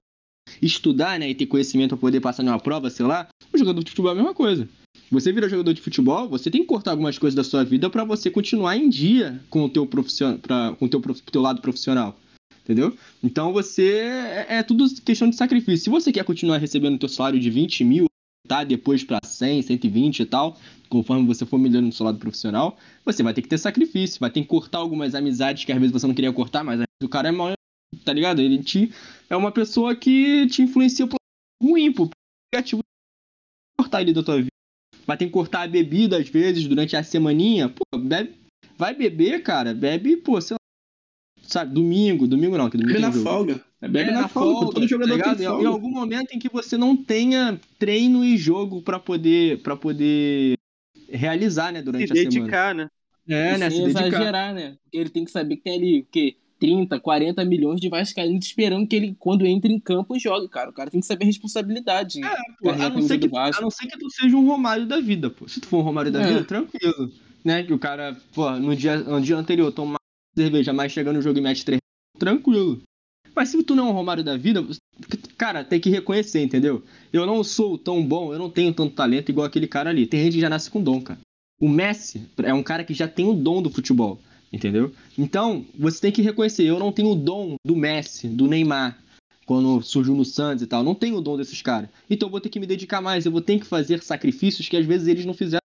estudar, 0.62 1.18
né, 1.18 1.28
e 1.28 1.34
ter 1.34 1.46
conhecimento 1.46 1.90
para 1.90 1.98
poder 1.98 2.20
passar 2.20 2.44
numa 2.44 2.60
prova, 2.60 2.88
sei 2.90 3.04
lá. 3.04 3.28
O 3.52 3.58
jogador 3.58 3.82
de 3.82 3.90
futebol 3.90 4.10
é 4.10 4.12
a 4.12 4.16
mesma 4.16 4.34
coisa. 4.34 4.68
Você 5.10 5.32
vira 5.32 5.48
jogador 5.48 5.72
de 5.74 5.80
futebol, 5.80 6.28
você 6.28 6.48
tem 6.50 6.60
que 6.60 6.66
cortar 6.68 6.92
algumas 6.92 7.18
coisas 7.18 7.34
da 7.34 7.42
sua 7.42 7.64
vida 7.64 7.90
para 7.90 8.04
você 8.04 8.30
continuar 8.30 8.76
em 8.76 8.88
dia 8.88 9.42
com 9.50 9.64
o 9.64 9.68
teu 9.68 9.84
profissional, 9.84 10.38
com 10.76 10.84
o 10.84 10.88
teu, 10.88 11.00
teu 11.00 11.42
lado 11.42 11.60
profissional. 11.60 12.16
Entendeu? 12.68 12.94
Então 13.24 13.50
você. 13.50 14.00
É, 14.46 14.58
é 14.58 14.62
tudo 14.62 14.84
questão 15.02 15.30
de 15.30 15.36
sacrifício. 15.36 15.84
Se 15.84 15.90
você 15.90 16.12
quer 16.12 16.22
continuar 16.22 16.58
recebendo 16.58 16.96
o 16.96 16.98
teu 16.98 17.08
salário 17.08 17.40
de 17.40 17.48
20 17.48 17.82
mil, 17.82 18.06
tá? 18.46 18.62
Depois 18.62 19.02
para 19.02 19.18
100, 19.24 19.62
120 19.62 20.20
e 20.20 20.26
tal, 20.26 20.58
conforme 20.90 21.26
você 21.26 21.46
for 21.46 21.58
melhorando 21.58 21.86
no 21.86 21.92
seu 21.92 22.04
lado 22.04 22.18
profissional, 22.18 22.76
você 23.06 23.22
vai 23.22 23.32
ter 23.32 23.40
que 23.40 23.48
ter 23.48 23.56
sacrifício, 23.56 24.20
vai 24.20 24.30
ter 24.30 24.42
que 24.42 24.46
cortar 24.46 24.78
algumas 24.78 25.14
amizades 25.14 25.64
que 25.64 25.72
às 25.72 25.78
vezes 25.78 25.92
você 25.92 26.06
não 26.06 26.14
queria 26.14 26.32
cortar, 26.32 26.62
mas 26.62 26.82
o 27.02 27.08
cara 27.08 27.28
é 27.28 27.32
mal, 27.32 27.52
tá 28.04 28.12
ligado? 28.12 28.42
Ele 28.42 28.62
te, 28.62 28.92
é 29.30 29.36
uma 29.36 29.50
pessoa 29.50 29.96
que 29.96 30.46
te 30.48 30.60
influencia 30.60 31.06
pro 31.06 31.16
ruim, 31.62 31.90
pro 31.90 32.10
negativo. 32.52 32.82
Cortar 33.80 34.02
ele 34.02 34.12
da 34.12 34.22
tua 34.22 34.36
vida. 34.36 34.48
Vai 35.06 35.16
ter 35.16 35.24
que 35.24 35.32
cortar 35.32 35.62
a 35.62 35.68
bebida 35.68 36.18
às 36.18 36.28
vezes 36.28 36.66
durante 36.66 36.94
a 36.94 37.02
semaninha. 37.02 37.70
Pô, 37.70 37.98
bebe, 37.98 38.34
vai 38.76 38.94
beber, 38.94 39.42
cara. 39.42 39.72
Bebe, 39.72 40.18
pô, 40.18 40.38
sei. 40.38 40.57
Sabe, 41.48 41.72
domingo, 41.72 42.26
domingo 42.28 42.58
não, 42.58 42.68
que 42.68 42.76
domingo 42.76 42.92
Bebe 42.92 43.06
na 43.06 43.10
jogo. 43.10 43.24
folga. 43.24 43.60
É, 43.80 43.88
Bebe 43.88 44.10
É, 44.10 44.12
na, 44.12 44.28
folga, 44.28 44.66
pô, 44.66 44.72
todo 44.74 44.86
jogador 44.86 45.10
tá 45.10 45.16
ligado? 45.16 45.36
tem 45.38 45.46
Em- 45.46 45.48
Em 45.48 45.52
folga. 45.52 45.68
algum 45.70 45.90
momento 45.90 46.32
em 46.32 46.38
que 46.38 46.48
você 46.50 46.76
não 46.76 46.94
tenha 46.94 47.58
treino 47.78 48.22
e 48.24 48.36
jogo 48.36 48.82
pra 48.82 48.98
poder 49.00 49.58
para 49.62 49.74
poder 49.74 50.56
realizar, 51.10 51.72
né, 51.72 51.78
Se 51.78 51.84
durante 51.86 52.04
a 52.04 52.14
semana. 52.14 52.30
dedicar, 52.30 52.74
né? 52.74 52.88
É, 53.28 53.54
E 53.54 53.58
né, 53.58 53.70
se 53.70 53.78
dedicar. 53.82 54.06
exagerar, 54.08 54.54
né? 54.54 54.76
Porque 54.84 54.98
ele 54.98 55.08
tem 55.10 55.24
que 55.24 55.30
saber 55.30 55.56
que 55.56 55.62
tem 55.62 55.78
ali, 55.78 56.00
o 56.00 56.06
quê? 56.10 56.36
30, 56.60 56.98
40 56.98 57.44
milhões 57.44 57.80
de 57.80 57.88
vascaínos 57.88 58.44
esperando 58.44 58.86
que 58.86 58.96
ele, 58.96 59.14
quando 59.18 59.46
entre 59.46 59.72
em 59.72 59.78
campo, 59.78 60.18
jogue, 60.18 60.48
cara. 60.48 60.68
O 60.70 60.72
cara 60.72 60.90
tem 60.90 61.00
que 61.00 61.06
saber 61.06 61.24
a 61.24 61.26
responsabilidade. 61.28 62.22
É, 62.24 62.28
pô, 62.60 62.70
a, 62.70 62.74
a 62.74 62.90
não 62.90 63.00
ser 63.00 63.18
que, 63.18 63.30
a 63.32 63.60
não 63.60 63.70
ser 63.70 63.86
que 63.86 63.96
tu 63.98 64.10
seja 64.10 64.36
um 64.36 64.44
Romário 64.46 64.84
da 64.84 64.98
vida, 65.00 65.30
pô. 65.30 65.46
Se 65.48 65.60
tu 65.60 65.68
for 65.68 65.78
um 65.78 65.82
Romário 65.82 66.10
da 66.10 66.20
É. 66.20 66.26
vida, 66.26 66.44
tranquilo. 66.44 67.10
Né? 67.44 67.62
Que 67.62 67.72
o 67.72 67.78
cara, 67.78 68.16
pô, 68.34 68.50
no 68.50 68.74
dia, 68.74 68.96
no 68.98 69.20
dia 69.20 69.36
anterior 69.36 69.70
toma 69.70 69.92
uma 69.92 69.97
cerveja, 70.42 70.72
mais 70.72 70.92
chega 70.92 71.12
no 71.12 71.20
jogo 71.22 71.38
e 71.38 71.42
mete 71.42 71.64
três, 71.64 71.80
tranquilo. 72.18 72.80
Mas 73.34 73.50
se 73.50 73.62
tu 73.62 73.74
não 73.74 73.88
é 73.88 73.90
um 73.90 73.94
Romário 73.94 74.24
da 74.24 74.36
vida, 74.36 74.64
cara, 75.36 75.64
tem 75.64 75.80
que 75.80 75.90
reconhecer, 75.90 76.42
entendeu? 76.42 76.82
Eu 77.12 77.24
não 77.26 77.44
sou 77.44 77.78
tão 77.78 78.04
bom, 78.04 78.32
eu 78.32 78.38
não 78.38 78.50
tenho 78.50 78.72
tanto 78.72 78.94
talento 78.94 79.28
igual 79.28 79.46
aquele 79.46 79.68
cara 79.68 79.90
ali. 79.90 80.06
Tem 80.06 80.24
gente 80.24 80.34
que 80.34 80.40
já 80.40 80.48
nasce 80.48 80.70
com 80.70 80.82
dom, 80.82 81.00
cara. 81.00 81.20
O 81.60 81.68
Messi 81.68 82.22
é 82.42 82.54
um 82.54 82.62
cara 82.62 82.84
que 82.84 82.94
já 82.94 83.08
tem 83.08 83.26
o 83.28 83.34
dom 83.34 83.60
do 83.62 83.70
futebol, 83.70 84.20
entendeu? 84.52 84.92
Então, 85.16 85.64
você 85.76 86.00
tem 86.00 86.12
que 86.12 86.22
reconhecer, 86.22 86.64
eu 86.64 86.78
não 86.78 86.92
tenho 86.92 87.10
o 87.10 87.14
dom 87.14 87.56
do 87.64 87.76
Messi, 87.76 88.28
do 88.28 88.46
Neymar, 88.46 88.98
quando 89.44 89.82
surgiu 89.82 90.14
no 90.14 90.24
Santos 90.24 90.62
e 90.62 90.66
tal. 90.66 90.84
Não 90.84 90.94
tenho 90.94 91.16
o 91.16 91.20
dom 91.20 91.36
desses 91.36 91.62
caras. 91.62 91.88
Então 92.08 92.28
eu 92.28 92.30
vou 92.30 92.40
ter 92.40 92.48
que 92.48 92.60
me 92.60 92.66
dedicar 92.66 93.00
mais, 93.00 93.24
eu 93.24 93.32
vou 93.32 93.40
ter 93.40 93.58
que 93.58 93.66
fazer 93.66 94.02
sacrifícios 94.02 94.68
que 94.68 94.76
às 94.76 94.84
vezes 94.84 95.08
eles 95.08 95.24
não 95.24 95.34
fizeram. 95.34 95.62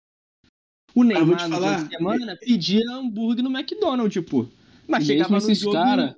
O 0.95 1.03
Neymar, 1.03 1.49
falar, 1.49 1.78
dia 1.78 1.86
de 1.86 1.95
semana, 1.95 2.38
pedia 2.38 2.82
hambúrguer 2.91 3.43
no 3.43 3.51
McDonald's, 3.51 4.13
tipo. 4.13 4.49
Mas 4.88 5.05
chegava 5.05 5.34
mesmo 5.34 5.47
no 5.47 5.51
esses 5.51 5.63
jogo. 5.63 5.73
caras, 5.75 6.15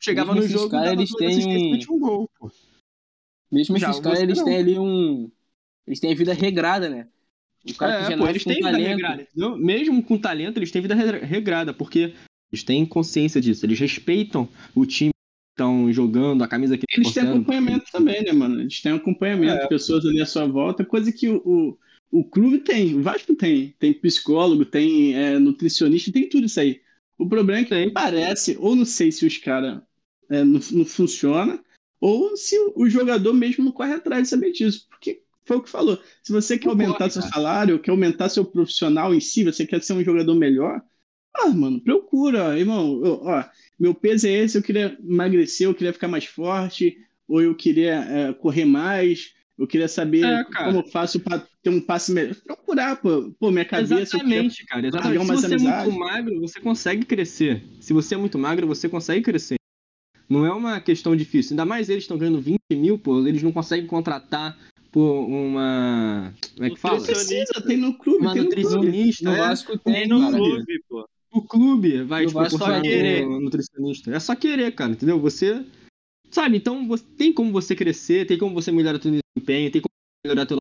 chegava 0.00 0.34
mesmo 0.34 0.40
no 0.40 0.46
esses 0.46 0.60
jogo 0.60 0.70
cara, 0.70 0.92
eles 0.92 1.14
têm 1.14 1.90
um- 1.90 1.94
um 1.94 1.98
gol, 1.98 2.30
pô. 2.38 2.50
mesmo 3.50 3.78
Já 3.78 3.90
esses 3.90 4.00
caras, 4.02 4.20
eles 4.20 4.38
não. 4.38 4.44
têm 4.44 4.56
ali 4.56 4.78
um. 4.78 5.30
Eles 5.86 6.00
têm 6.00 6.12
a 6.12 6.16
vida 6.16 6.32
regrada, 6.34 6.88
né? 6.88 7.06
O 7.68 7.74
cara 7.74 8.12
É, 8.12 8.16
pô, 8.16 8.28
eles 8.28 8.44
com 8.44 8.50
têm 8.50 8.58
vida 8.58 8.70
talento. 8.70 8.88
regrada, 8.88 9.22
entendeu? 9.22 9.56
Mesmo 9.56 10.02
com 10.02 10.18
talento, 10.18 10.58
eles 10.58 10.70
têm 10.70 10.82
vida 10.82 10.94
re- 10.94 11.18
regrada, 11.24 11.72
porque 11.74 12.14
eles 12.52 12.62
têm 12.62 12.84
consciência 12.86 13.40
disso. 13.40 13.64
Eles 13.66 13.78
respeitam 13.78 14.48
o 14.74 14.86
time 14.86 15.10
que 15.10 15.52
estão 15.62 15.92
jogando, 15.92 16.42
a 16.44 16.48
camisa 16.48 16.78
que 16.78 16.84
Eles 16.90 17.12
têm 17.12 17.24
acompanhamento 17.24 17.86
também, 17.90 18.22
né, 18.22 18.32
mano? 18.32 18.60
Eles 18.60 18.80
têm 18.80 18.92
acompanhamento, 18.92 19.62
É. 19.64 19.66
pessoas 19.66 20.04
ali 20.06 20.20
à 20.20 20.26
sua 20.26 20.46
volta, 20.46 20.84
coisa 20.84 21.10
que 21.12 21.28
o, 21.28 21.42
o, 21.44 21.78
o 22.20 22.24
clube 22.24 22.58
tem, 22.60 22.94
o 22.94 23.02
Vasco 23.02 23.34
tem. 23.34 23.74
Tem 23.78 23.92
psicólogo, 23.92 24.64
tem 24.64 25.14
é, 25.14 25.38
nutricionista, 25.38 26.12
tem 26.12 26.28
tudo 26.28 26.46
isso 26.46 26.60
aí. 26.60 26.80
O 27.18 27.28
problema 27.28 27.60
é 27.60 27.64
que 27.64 27.70
Tem. 27.70 27.92
parece, 27.92 28.56
ou 28.60 28.76
não 28.76 28.84
sei 28.84 29.10
se 29.10 29.26
os 29.26 29.36
caras 29.38 29.82
é, 30.30 30.44
não, 30.44 30.60
não 30.72 30.84
funciona, 30.84 31.62
ou 32.00 32.36
se 32.36 32.56
o, 32.58 32.72
o 32.76 32.88
jogador 32.88 33.34
mesmo 33.34 33.64
não 33.64 33.72
corre 33.72 33.94
atrás 33.94 34.22
de 34.22 34.28
saber 34.28 34.52
disso. 34.52 34.86
Porque 34.88 35.22
foi 35.44 35.56
o 35.56 35.62
que 35.62 35.68
falou. 35.70 36.00
Se 36.22 36.32
você 36.32 36.56
quer 36.58 36.66
Não 36.66 36.72
aumentar 36.72 36.98
corre, 36.98 37.10
seu 37.10 37.22
cara. 37.22 37.34
salário, 37.34 37.78
quer 37.80 37.90
aumentar 37.90 38.28
seu 38.28 38.44
profissional 38.44 39.12
em 39.14 39.20
si, 39.20 39.42
você 39.44 39.66
quer 39.66 39.82
ser 39.82 39.94
um 39.94 40.04
jogador 40.04 40.34
melhor, 40.34 40.80
ah, 41.34 41.48
mano, 41.48 41.80
procura, 41.80 42.58
irmão. 42.58 43.04
Eu- 43.04 43.20
ó, 43.22 43.44
meu 43.78 43.94
peso 43.94 44.26
é 44.26 44.30
esse, 44.32 44.58
eu 44.58 44.62
queria 44.62 44.96
emagrecer, 45.02 45.66
eu 45.66 45.74
queria 45.74 45.92
ficar 45.92 46.08
mais 46.08 46.24
forte, 46.24 46.96
ou 47.26 47.40
eu 47.42 47.54
queria 47.54 47.94
é, 48.04 48.32
correr 48.32 48.64
mais, 48.64 49.34
eu 49.58 49.66
queria 49.66 49.88
saber 49.88 50.24
É, 50.24 50.44
como 50.44 50.78
eu 50.78 50.82
faço 50.84 51.18
para 51.20 51.42
ter 51.62 51.70
um 51.70 51.80
passe 51.80 52.12
melhor. 52.12 52.34
Procurar, 52.36 52.96
pô, 52.96 53.30
pô 53.38 53.50
minha 53.50 53.64
cabeça. 53.64 53.94
eu 53.94 53.98
Exatamente, 54.00 54.64
cara. 54.66 54.86
Exatamente. 54.86 55.20
Se 55.20 55.26
você 55.26 55.54
é 55.54 55.58
muito 55.58 55.98
magro, 55.98 56.40
você 56.40 56.60
consegue 56.60 57.04
crescer. 57.04 57.64
Se 57.80 57.92
você 57.92 58.14
é 58.14 58.18
muito 58.18 58.38
magro, 58.38 58.66
você 58.66 58.88
consegue 58.88 59.22
crescer. 59.22 59.56
Não 60.28 60.44
é 60.46 60.52
uma 60.52 60.80
questão 60.80 61.16
difícil. 61.16 61.52
Ainda 61.54 61.64
mais 61.64 61.88
eles 61.88 62.04
estão 62.04 62.18
ganhando 62.18 62.40
20 62.40 62.58
mil, 62.72 62.98
pô, 62.98 63.26
eles 63.26 63.42
não 63.42 63.50
conseguem 63.50 63.86
contratar 63.86 64.56
por 64.92 65.24
uma. 65.26 66.32
Como 66.54 66.66
é 66.66 66.70
que 66.70 66.76
fala? 66.76 67.00
Precisa, 67.00 67.60
tem 67.66 67.76
no 67.76 67.94
clube, 67.96 68.20
Uma 68.20 68.34
tem 68.34 68.42
no 68.42 68.48
clube. 68.50 68.62
nutricionista. 68.64 69.24
No 69.24 69.34
é. 69.34 69.38
Vasco 69.38 69.72
Nem 69.86 69.94
tem, 69.94 70.08
no 70.08 70.20
cara. 70.20 70.36
clube, 70.36 70.82
pô. 70.88 71.08
O 71.30 71.42
clube 71.42 72.02
vai 72.04 72.22
No 72.22 72.28
te 72.28 72.34
Vasco 72.34 72.58
proporcionar 72.58 72.84
só 72.84 72.90
querer. 72.90 73.26
um 73.26 73.40
nutricionista. 73.40 74.10
É 74.14 74.20
só 74.20 74.34
querer, 74.34 74.72
cara, 74.72 74.92
entendeu? 74.92 75.18
Você. 75.20 75.64
Sabe, 76.30 76.58
então 76.58 76.86
você, 76.86 77.04
tem 77.16 77.32
como 77.32 77.50
você 77.50 77.74
crescer, 77.74 78.26
tem 78.26 78.36
como 78.36 78.54
você 78.54 78.70
melhorar 78.70 78.98
teu 78.98 79.10
desempenho, 79.48 79.70
tem 79.70 79.80
como 79.82 79.88
melhorar 80.24 80.46
teu. 80.46 80.58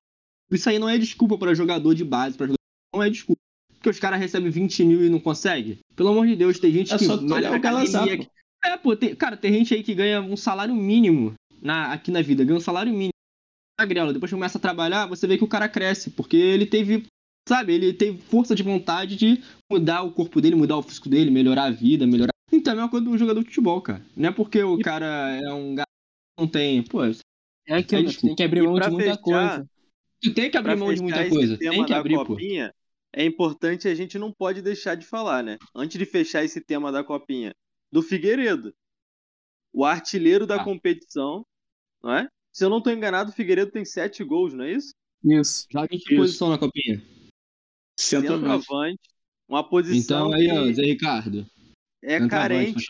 Isso 0.51 0.69
aí 0.69 0.79
não 0.79 0.87
é 0.89 0.97
desculpa 0.97 1.37
para 1.37 1.53
jogador 1.53 1.93
de 1.93 2.03
base, 2.05 2.37
para 2.37 2.47
jogador. 2.47 2.57
Não 2.95 3.03
é 3.03 3.09
desculpa. 3.09 3.39
Porque 3.73 3.89
os 3.89 3.99
caras 3.99 4.19
recebem 4.19 4.49
20 4.49 4.83
mil 4.85 5.03
e 5.05 5.09
não 5.09 5.19
conseguem. 5.19 5.77
Pelo 5.95 6.09
amor 6.09 6.25
de 6.25 6.35
Deus, 6.35 6.59
tem 6.59 6.71
gente 6.71 6.93
É 6.93 6.97
que. 6.97 7.05
só 7.05 7.21
malha 7.21 7.49
na 7.49 7.57
academia 7.57 8.17
que- 8.17 8.27
É, 8.65 8.75
pô, 8.77 8.95
tem, 8.95 9.15
cara, 9.15 9.37
tem 9.37 9.53
gente 9.53 9.73
aí 9.73 9.83
que 9.83 9.93
ganha 9.93 10.19
um 10.21 10.35
salário 10.35 10.75
mínimo 10.75 11.33
na, 11.61 11.93
aqui 11.93 12.11
na 12.11 12.21
vida, 12.21 12.43
ganha 12.43 12.57
um 12.57 12.61
salário 12.61 12.91
mínimo. 12.91 13.11
Magrelo, 13.79 14.11
depois 14.11 14.31
que 14.31 14.35
começa 14.35 14.57
a 14.57 14.61
trabalhar, 14.61 15.05
você 15.05 15.27
vê 15.27 15.37
que 15.37 15.43
o 15.43 15.47
cara 15.47 15.69
cresce, 15.69 16.09
porque 16.09 16.35
ele 16.37 16.65
teve 16.65 17.05
Sabe, 17.47 17.71
ele 17.73 17.93
tem 17.93 18.17
força 18.17 18.53
de 18.53 18.61
vontade 18.61 19.15
de 19.15 19.41
mudar 19.71 20.03
o 20.03 20.11
corpo 20.11 20.41
dele, 20.41 20.53
mudar 20.53 20.75
o 20.75 20.83
físico 20.83 21.07
dele, 21.07 21.31
melhorar 21.31 21.63
a 21.63 21.71
vida, 21.71 22.05
melhorar. 22.05 22.33
Então 22.51 22.71
é 22.71 22.73
a 22.73 22.75
mesma 22.75 22.89
coisa 22.91 23.05
de 23.05 23.09
um 23.09 23.17
jogador 23.17 23.39
de 23.39 23.45
futebol, 23.45 23.79
cara. 23.81 24.05
Não 24.17 24.27
é 24.27 24.31
porque 24.33 24.61
o 24.61 24.77
cara 24.79 25.05
é 25.41 25.53
um 25.53 25.73
garoto 25.73 25.87
não 26.37 26.45
tem. 26.45 26.83
Pô, 26.83 26.99
É 27.67 27.75
aquilo, 27.75 28.09
É 28.09 28.13
tu 28.13 28.21
tem 28.21 28.35
que 28.35 28.43
abrir 28.43 28.61
mão 28.63 28.79
de 28.79 28.89
muita 28.89 29.09
fechar, 29.09 29.21
coisa. 29.21 29.69
tu 30.21 30.33
tem 30.33 30.49
que 30.51 30.57
abrir 30.57 30.75
mão 30.77 30.93
de 30.93 31.01
muita 31.01 31.29
coisa. 31.29 31.57
Tem 31.57 31.85
que 31.85 31.93
abrir, 31.93 32.15
pô. 32.15 32.25
copinha, 32.27 32.73
é 33.13 33.25
importante 33.25 33.87
a 33.87 33.93
gente 33.95 34.17
não 34.17 34.31
pode 34.31 34.61
deixar 34.61 34.95
de 34.95 35.05
falar, 35.05 35.43
né? 35.43 35.57
Antes 35.75 35.97
de 35.97 36.05
fechar 36.05 36.43
esse 36.43 36.61
tema 36.61 36.91
da 36.91 37.03
copinha, 37.03 37.53
do 37.91 38.01
Figueiredo, 38.01 38.73
o 39.73 39.83
artilheiro 39.85 40.47
da 40.47 40.55
Ah. 40.55 40.63
competição, 40.63 41.45
não 42.01 42.13
é? 42.13 42.27
Se 42.53 42.63
eu 42.65 42.69
não 42.69 42.81
tô 42.81 42.89
enganado, 42.89 43.29
o 43.31 43.33
Figueiredo 43.33 43.69
tem 43.71 43.85
sete 43.85 44.23
gols, 44.23 44.53
não 44.53 44.63
é 44.63 44.71
isso? 44.73 44.93
Isso. 45.23 45.65
Joga 45.71 45.87
em 45.93 45.99
que 45.99 46.13
Isso. 46.13 46.21
posição 46.21 46.49
na 46.49 46.57
copinha? 46.57 47.01
Centroavante. 47.99 48.99
Uma 49.47 49.67
posição 49.67 50.27
Então 50.27 50.33
aí, 50.33 50.49
ó, 50.51 50.63
que 50.65 50.73
Zé 50.73 50.81
Ricardo. 50.83 51.45
é 52.03 52.27
carente. 52.27 52.85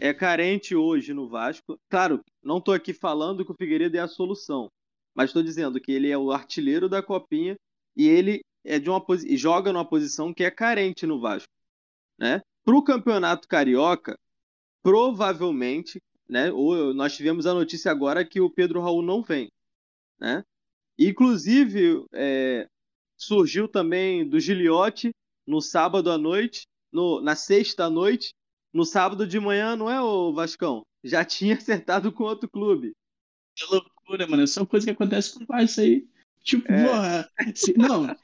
É 0.00 0.14
carente 0.14 0.74
hoje 0.74 1.12
no 1.12 1.28
Vasco. 1.28 1.78
Claro, 1.90 2.20
não 2.42 2.60
tô 2.60 2.72
aqui 2.72 2.94
falando 2.94 3.44
que 3.44 3.52
o 3.52 3.54
Figueiredo 3.54 3.96
é 3.96 4.00
a 4.00 4.08
solução, 4.08 4.68
mas 5.14 5.28
estou 5.28 5.42
dizendo 5.42 5.78
que 5.80 5.92
ele 5.92 6.10
é 6.10 6.16
o 6.16 6.32
artilheiro 6.32 6.88
da 6.88 7.02
copinha 7.02 7.54
e 7.94 8.08
ele 8.08 8.40
é 8.64 8.78
de 8.78 8.88
uma 8.88 9.00
posi- 9.04 9.36
joga 9.36 9.72
numa 9.72 9.84
posição 9.84 10.32
que 10.32 10.42
é 10.42 10.50
carente 10.50 11.06
no 11.06 11.20
Vasco, 11.20 11.52
né? 12.18 12.40
Para 12.64 12.76
o 12.76 12.82
campeonato 12.82 13.46
carioca, 13.46 14.18
provavelmente, 14.82 16.00
né? 16.28 16.50
Ou 16.50 16.94
nós 16.94 17.14
tivemos 17.14 17.46
a 17.46 17.52
notícia 17.52 17.90
agora 17.90 18.24
que 18.24 18.40
o 18.40 18.50
Pedro 18.50 18.80
Raul 18.80 19.02
não 19.02 19.22
vem, 19.22 19.50
né? 20.18 20.42
Inclusive 20.98 22.04
é, 22.12 22.66
surgiu 23.18 23.68
também 23.68 24.26
do 24.28 24.40
Giliotti 24.40 25.10
no 25.46 25.60
sábado 25.60 26.10
à 26.10 26.16
noite, 26.16 26.62
no, 26.92 27.20
na 27.20 27.36
sexta 27.36 27.84
à 27.84 27.90
noite, 27.90 28.32
no 28.72 28.84
sábado 28.84 29.26
de 29.26 29.38
manhã, 29.40 29.76
não 29.76 29.90
é 29.90 30.00
o 30.00 30.32
Vascão? 30.32 30.82
Já 31.04 31.24
tinha 31.24 31.54
acertado 31.56 32.12
com 32.12 32.24
outro 32.24 32.48
clube. 32.48 32.92
Que 33.56 33.64
loucura, 33.66 34.26
mano. 34.26 34.46
São 34.46 34.64
coisas 34.64 34.84
que 34.84 34.90
acontecem 34.90 35.38
com 35.38 35.44
o 35.44 35.46
Vasco 35.46 35.80
aí. 35.80 36.06
Tipo, 36.42 36.70
É. 36.72 36.86
porra. 36.86 37.30
se- 37.54 37.76
não. 37.76 38.14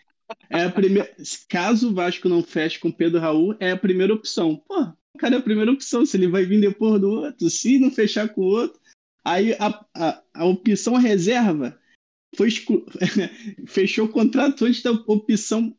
É 0.51 0.65
a 0.65 0.71
primeira. 0.71 1.15
Caso 1.49 1.91
o 1.91 1.95
Vasco 1.95 2.29
não 2.29 2.43
feche 2.43 2.79
com 2.79 2.89
o 2.89 2.93
Pedro 2.93 3.21
Raul, 3.21 3.55
é 3.61 3.71
a 3.71 3.77
primeira 3.77 4.13
opção. 4.15 4.57
Pô, 4.67 4.83
o 5.15 5.19
cara 5.19 5.37
é 5.37 5.39
a 5.39 5.43
primeira 5.43 5.71
opção. 5.71 6.05
Se 6.05 6.17
ele 6.17 6.27
vai 6.29 6.45
vir 6.45 6.61
depois 6.61 7.01
do 7.01 7.11
outro, 7.11 7.49
se 7.51 7.79
não 7.79 7.91
fechar 7.91 8.29
com 8.29 8.41
o 8.41 8.45
outro. 8.47 8.81
Aí 9.25 9.53
a, 9.55 9.85
a, 9.95 10.23
a 10.35 10.45
opção 10.45 10.95
reserva 10.95 11.79
foi 12.37 12.49
exclu... 12.49 12.87
fechou 13.67 14.07
o 14.07 14.13
contrato 14.13 14.65
antes 14.65 14.83
da 14.83 14.93
opção 14.93 15.77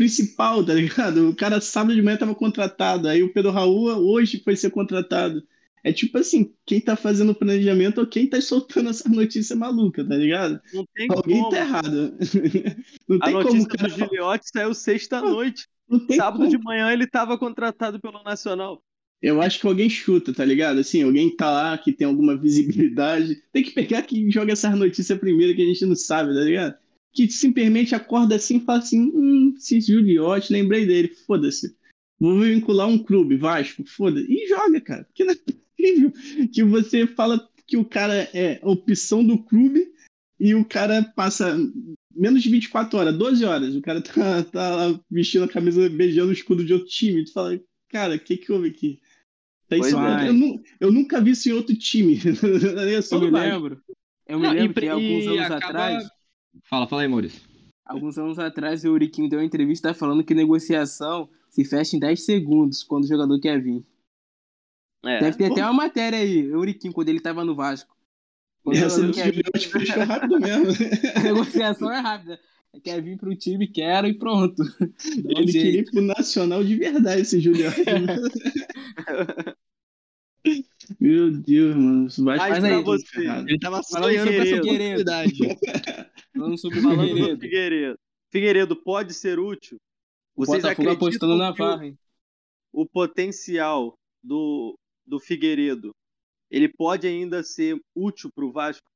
principal, 0.00 0.64
tá 0.64 0.72
ligado? 0.72 1.28
O 1.28 1.36
cara 1.36 1.60
sábado 1.60 1.94
de 1.94 2.00
manhã 2.00 2.16
tava 2.16 2.34
contratado, 2.34 3.06
aí 3.06 3.22
o 3.22 3.30
Pedro 3.34 3.50
Raul 3.50 3.84
hoje 4.10 4.40
foi 4.42 4.56
ser 4.56 4.70
contratado. 4.70 5.46
É 5.84 5.92
tipo 5.92 6.16
assim, 6.16 6.54
quem 6.64 6.80
tá 6.80 6.96
fazendo 6.96 7.32
o 7.32 7.34
planejamento 7.34 7.98
ou 8.00 8.06
quem 8.06 8.26
tá 8.26 8.40
soltando 8.40 8.88
essa 8.90 9.06
notícia 9.10 9.54
maluca, 9.54 10.02
tá 10.06 10.16
ligado? 10.16 10.58
Não 10.72 10.86
tem 10.94 11.08
Alguém 11.08 11.44
como. 11.44 11.50
tá 11.50 11.58
errado. 11.58 12.16
Não 13.08 13.18
A 13.20 13.26
tem 13.26 13.38
como 13.38 13.60
notícia 13.60 13.66
o 13.66 13.68
cara 13.68 13.88
do 13.88 13.94
Giliotti 13.94 14.48
saiu 14.50 14.72
sexta 14.74 15.18
à 15.18 15.22
noite. 15.22 15.68
Não 15.88 16.06
tem 16.06 16.16
Sábado 16.16 16.46
como. 16.46 16.48
de 16.48 16.56
manhã 16.58 16.90
ele 16.92 17.04
estava 17.04 17.36
contratado 17.38 18.00
pelo 18.00 18.22
Nacional. 18.22 18.82
Eu 19.20 19.40
acho 19.42 19.60
que 19.60 19.66
alguém 19.66 19.88
chuta, 19.90 20.32
tá 20.32 20.44
ligado? 20.44 20.80
Assim, 20.80 21.02
alguém 21.02 21.34
tá 21.36 21.50
lá 21.50 21.76
que 21.78 21.92
tem 21.92 22.06
alguma 22.06 22.36
visibilidade. 22.36 23.36
Tem 23.52 23.62
que 23.62 23.72
pegar 23.72 24.02
quem 24.02 24.30
joga 24.30 24.52
essas 24.52 24.74
notícias 24.78 25.18
primeiro 25.18 25.54
que 25.54 25.62
a 25.62 25.66
gente 25.66 25.84
não 25.84 25.94
sabe, 25.96 26.32
tá 26.34 26.40
ligado? 26.40 26.74
Que 27.12 27.28
simplesmente 27.30 27.94
acorda 27.94 28.36
assim 28.36 28.58
e 28.58 28.60
fala 28.64 28.78
assim: 28.78 29.10
hum, 29.14 29.54
esse 29.56 29.80
Juliote, 29.80 30.52
lembrei 30.52 30.86
dele, 30.86 31.08
foda-se. 31.26 31.74
Vou 32.18 32.38
vincular 32.40 32.86
um 32.86 32.98
clube, 33.02 33.36
Vasco, 33.36 33.82
foda-se. 33.84 34.26
E 34.30 34.46
joga, 34.48 34.80
cara. 34.80 35.08
Que 35.14 35.24
não 35.24 35.32
é 35.32 35.36
possível 35.36 36.12
que 36.52 36.62
você 36.64 37.06
fala 37.06 37.48
que 37.66 37.76
o 37.76 37.84
cara 37.84 38.28
é 38.34 38.60
opção 38.62 39.24
do 39.24 39.38
clube 39.42 39.86
e 40.38 40.54
o 40.54 40.64
cara 40.64 41.02
passa 41.16 41.56
menos 42.14 42.42
de 42.42 42.50
24 42.50 42.98
horas, 42.98 43.16
12 43.16 43.44
horas. 43.44 43.74
O 43.74 43.80
cara 43.80 44.00
tá, 44.02 44.42
tá 44.44 44.76
lá 44.76 45.00
vestindo 45.10 45.44
a 45.44 45.48
camisa, 45.48 45.88
beijando 45.88 46.28
o 46.30 46.32
escudo 46.34 46.64
de 46.64 46.72
outro 46.74 46.88
time. 46.88 47.24
Tu 47.24 47.32
fala, 47.32 47.58
cara, 47.88 48.16
o 48.16 48.20
que 48.20 48.36
que 48.36 48.52
houve 48.52 48.68
aqui? 48.68 49.00
Tá 49.68 49.76
Pois 49.76 49.86
isso, 49.88 49.98
é. 49.98 50.28
eu, 50.28 50.62
eu 50.80 50.92
nunca 50.92 51.20
vi 51.20 51.30
isso 51.30 51.48
em 51.48 51.52
outro 51.52 51.74
time. 51.76 52.18
É 52.96 53.00
só 53.02 53.16
Eu 53.16 53.22
me 53.22 53.30
lembro. 53.30 53.80
Eu 54.26 54.38
me 54.38 54.46
Não, 54.46 54.52
lembro 54.52 54.78
e- 54.78 54.82
que 54.82 54.88
alguns 54.88 55.26
anos 55.26 55.40
acaba- 55.40 55.66
atrás. 55.68 56.08
Fala, 56.64 56.86
fala 56.86 57.02
aí, 57.02 57.08
Maurício. 57.08 57.40
Alguns 57.84 58.18
anos 58.18 58.38
atrás, 58.38 58.84
o 58.84 58.88
Euriquinho 58.88 59.28
deu 59.28 59.40
uma 59.40 59.44
entrevista 59.44 59.92
falando 59.92 60.22
que 60.22 60.34
negociação 60.34 61.28
se 61.48 61.64
fecha 61.64 61.96
em 61.96 61.98
10 61.98 62.24
segundos 62.24 62.84
quando 62.84 63.04
o 63.04 63.08
jogador 63.08 63.38
quer 63.40 63.60
vir. 63.60 63.84
É. 65.04 65.20
Deve 65.20 65.36
ter 65.36 65.48
pô. 65.48 65.54
até 65.54 65.64
uma 65.64 65.72
matéria 65.72 66.18
aí, 66.18 66.46
Euriquinho, 66.46 66.92
quando 66.92 67.08
ele 67.08 67.20
tava 67.20 67.44
no 67.44 67.54
Vasco. 67.54 67.96
Quando 68.62 68.76
o 68.76 68.84
Essa 68.84 69.02
do 69.02 69.12
quer 69.12 69.32
vir, 69.32 69.44
fechou 69.58 70.04
rápido 70.04 70.38
mesmo. 70.38 70.66
a 71.16 71.20
negociação 71.20 71.90
é 71.90 71.98
rápida. 71.98 72.38
Quer 72.84 73.02
vir 73.02 73.18
pro 73.18 73.34
time, 73.34 73.66
quero 73.66 74.06
e 74.06 74.14
pronto. 74.14 74.62
Dá 74.62 75.40
Ele 75.40 75.50
queria 75.50 75.80
ir 75.80 75.90
pro 75.90 76.00
Nacional 76.00 76.62
de 76.62 76.76
verdade, 76.76 77.22
esse 77.22 77.40
Juliote. 77.40 77.80
Meu 80.98 81.30
Deus, 81.30 81.76
mano. 81.76 82.06
Isso 82.06 82.24
vai 82.24 82.36
Mas 82.36 82.64
aí, 82.64 82.70
ficar 82.70 82.82
você-. 82.82 83.26
Ele 83.46 83.58
tava 83.58 83.82
Falando 83.82 84.10
sonhando 84.10 84.32
com 84.32 84.42
essa 84.42 84.56
oportunidade. 84.56 85.38
Falando 86.34 86.58
sobre 86.58 86.78
o 86.78 86.82
Falando 86.82 87.00
do 87.00 87.06
Figueiredo. 87.08 87.40
Figueiredo. 87.40 87.98
Figueiredo 88.30 88.76
pode 88.76 89.14
ser 89.14 89.38
útil? 89.38 89.78
O 90.36 90.44
Vocês 90.44 90.62
Botafogo 90.62 90.90
apostando 90.90 91.36
na 91.36 91.50
Varra, 91.50 91.86
hein? 91.86 91.98
o 92.72 92.86
potencial 92.86 93.94
do, 94.22 94.78
do 95.04 95.18
Figueiredo, 95.18 95.90
ele 96.50 96.68
pode 96.68 97.06
ainda 97.06 97.42
ser 97.42 97.78
útil 97.94 98.30
para 98.34 98.44
o 98.44 98.52
Vasco? 98.52 98.86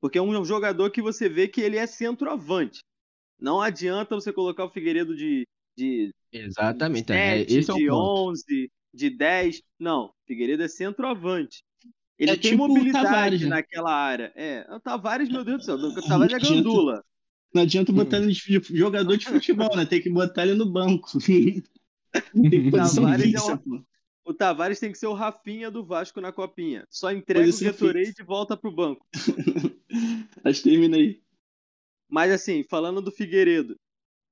Porque 0.00 0.18
é 0.18 0.22
um 0.22 0.44
jogador 0.44 0.90
que 0.90 1.00
você 1.00 1.28
vê 1.28 1.48
que 1.48 1.60
ele 1.60 1.76
é 1.76 1.86
centroavante. 1.86 2.80
Não 3.38 3.60
adianta 3.60 4.14
você 4.14 4.32
colocar 4.32 4.64
o 4.64 4.70
Figueiredo 4.70 5.16
de, 5.16 5.46
de 5.76 6.12
Exatamente. 6.32 7.12
É, 7.12 7.38
7, 7.38 7.56
esse 7.56 7.70
é 7.70 7.74
o 7.74 7.76
de 7.76 7.86
ponto. 7.88 8.30
11, 8.30 8.70
de 8.92 9.10
10. 9.10 9.62
Não, 9.78 10.12
Figueiredo 10.26 10.62
é 10.62 10.68
centroavante. 10.68 11.64
Ele 12.18 12.30
É 12.30 12.36
tem 12.36 12.52
tipo 12.52 12.68
mobilidade 12.68 13.04
Tavares, 13.04 13.40
né? 13.42 13.48
naquela 13.48 13.92
área. 13.92 14.32
É, 14.36 14.66
o 14.70 14.78
Tavares, 14.78 15.28
meu 15.28 15.44
Deus 15.44 15.58
do 15.58 15.64
céu, 15.64 15.76
o 15.76 16.02
Tavares 16.02 16.32
é 16.34 16.38
gandula. 16.38 17.04
Não 17.54 17.62
adianta 17.62 17.92
botar 17.92 18.18
ele 18.18 18.32
de 18.32 18.60
jogador 18.76 19.16
de 19.16 19.26
futebol, 19.26 19.76
né? 19.76 19.84
Tem 19.84 20.00
que 20.00 20.08
botar 20.08 20.46
ele 20.46 20.54
no 20.54 20.70
banco. 20.70 21.08
Tem 22.32 22.70
Tavares 22.70 23.34
é 23.34 23.54
um-. 23.54 23.84
O 24.24 24.32
Tavares 24.32 24.78
tem 24.78 24.92
que 24.92 24.98
ser 24.98 25.08
o 25.08 25.14
Rafinha 25.14 25.70
do 25.70 25.84
Vasco 25.84 26.20
na 26.20 26.30
copinha. 26.32 26.86
Só 26.88 27.10
entrega 27.10 27.48
o 27.48 27.60
Gatorade 27.60 28.14
e 28.18 28.22
volta 28.22 28.56
pro 28.56 28.70
banco. 28.70 29.04
Mas 30.44 30.62
termina 30.62 30.96
aí. 30.96 31.20
Mas 32.08 32.30
assim, 32.30 32.62
falando 32.62 33.02
do 33.02 33.10
Figueiredo, 33.10 33.74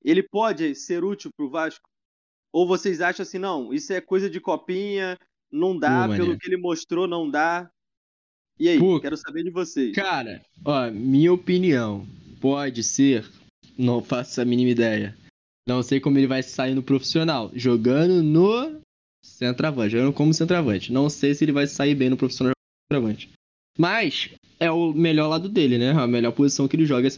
ele 0.05 0.23
pode 0.23 0.75
ser 0.75 1.03
útil 1.03 1.31
pro 1.37 1.51
Vasco? 1.51 1.89
Ou 2.53 2.67
vocês 2.67 3.01
acham 3.01 3.23
assim, 3.23 3.39
não, 3.39 3.73
isso 3.73 3.93
é 3.93 4.01
coisa 4.01 4.29
de 4.29 4.41
copinha, 4.41 5.19
não 5.51 5.79
dá, 5.79 6.09
Pô, 6.09 6.15
pelo 6.15 6.39
que 6.39 6.49
ele 6.49 6.57
mostrou, 6.57 7.07
não 7.07 7.31
dá. 7.31 7.71
E 8.59 8.69
aí, 8.69 8.79
Pô, 8.79 9.01
quero 9.01 9.17
saber 9.17 9.43
de 9.45 9.51
vocês. 9.51 9.95
Cara, 9.95 10.45
ó, 10.65 10.91
minha 10.91 11.33
opinião, 11.33 12.07
pode 12.41 12.83
ser, 12.83 13.29
não 13.79 14.03
faço 14.03 14.41
a 14.41 14.45
mínima 14.45 14.71
ideia. 14.71 15.17
Não 15.67 15.83
sei 15.83 16.01
como 16.01 16.19
ele 16.19 16.27
vai 16.27 16.43
sair 16.43 16.75
no 16.75 16.83
profissional, 16.83 17.51
jogando 17.55 18.23
no 18.23 18.81
centroavante, 19.25 19.93
jogando 19.93 20.13
como 20.13 20.35
centroavante. 20.35 20.93
Não 20.93 21.09
sei 21.09 21.35
se 21.35 21.45
ele 21.45 21.53
vai 21.53 21.67
sair 21.67 21.95
bem 21.95 22.11
no 22.11 22.17
profissional 22.17 22.53
centroavante. 22.91 23.31
Mas 23.79 24.31
é 24.59 24.71
o 24.71 24.93
melhor 24.93 25.29
lado 25.29 25.49
dele, 25.49 25.79
né? 25.79 25.93
A 25.93 26.07
melhor 26.07 26.33
posição 26.33 26.67
que 26.67 26.77
ele 26.77 26.87
joga 26.87 27.09
é. 27.09 27.11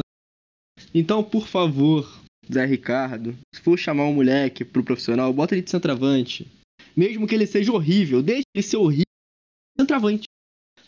Então, 0.95 1.25
por 1.25 1.47
favor, 1.47 2.22
Zé 2.51 2.65
Ricardo, 2.65 3.37
se 3.55 3.61
for 3.61 3.79
chamar 3.79 4.05
um 4.05 4.15
moleque 4.15 4.65
pro 4.65 4.83
profissional, 4.83 5.33
bota 5.33 5.55
ele 5.55 5.63
de 5.63 5.71
centroavante. 5.71 6.51
Mesmo 6.97 7.27
que 7.27 7.35
ele 7.35 7.47
seja 7.47 7.73
horrível, 7.73 8.23
deixa 8.23 8.43
ele 8.55 8.63
ser 8.63 8.77
horrível, 8.77 9.07
centroavante. 9.79 10.25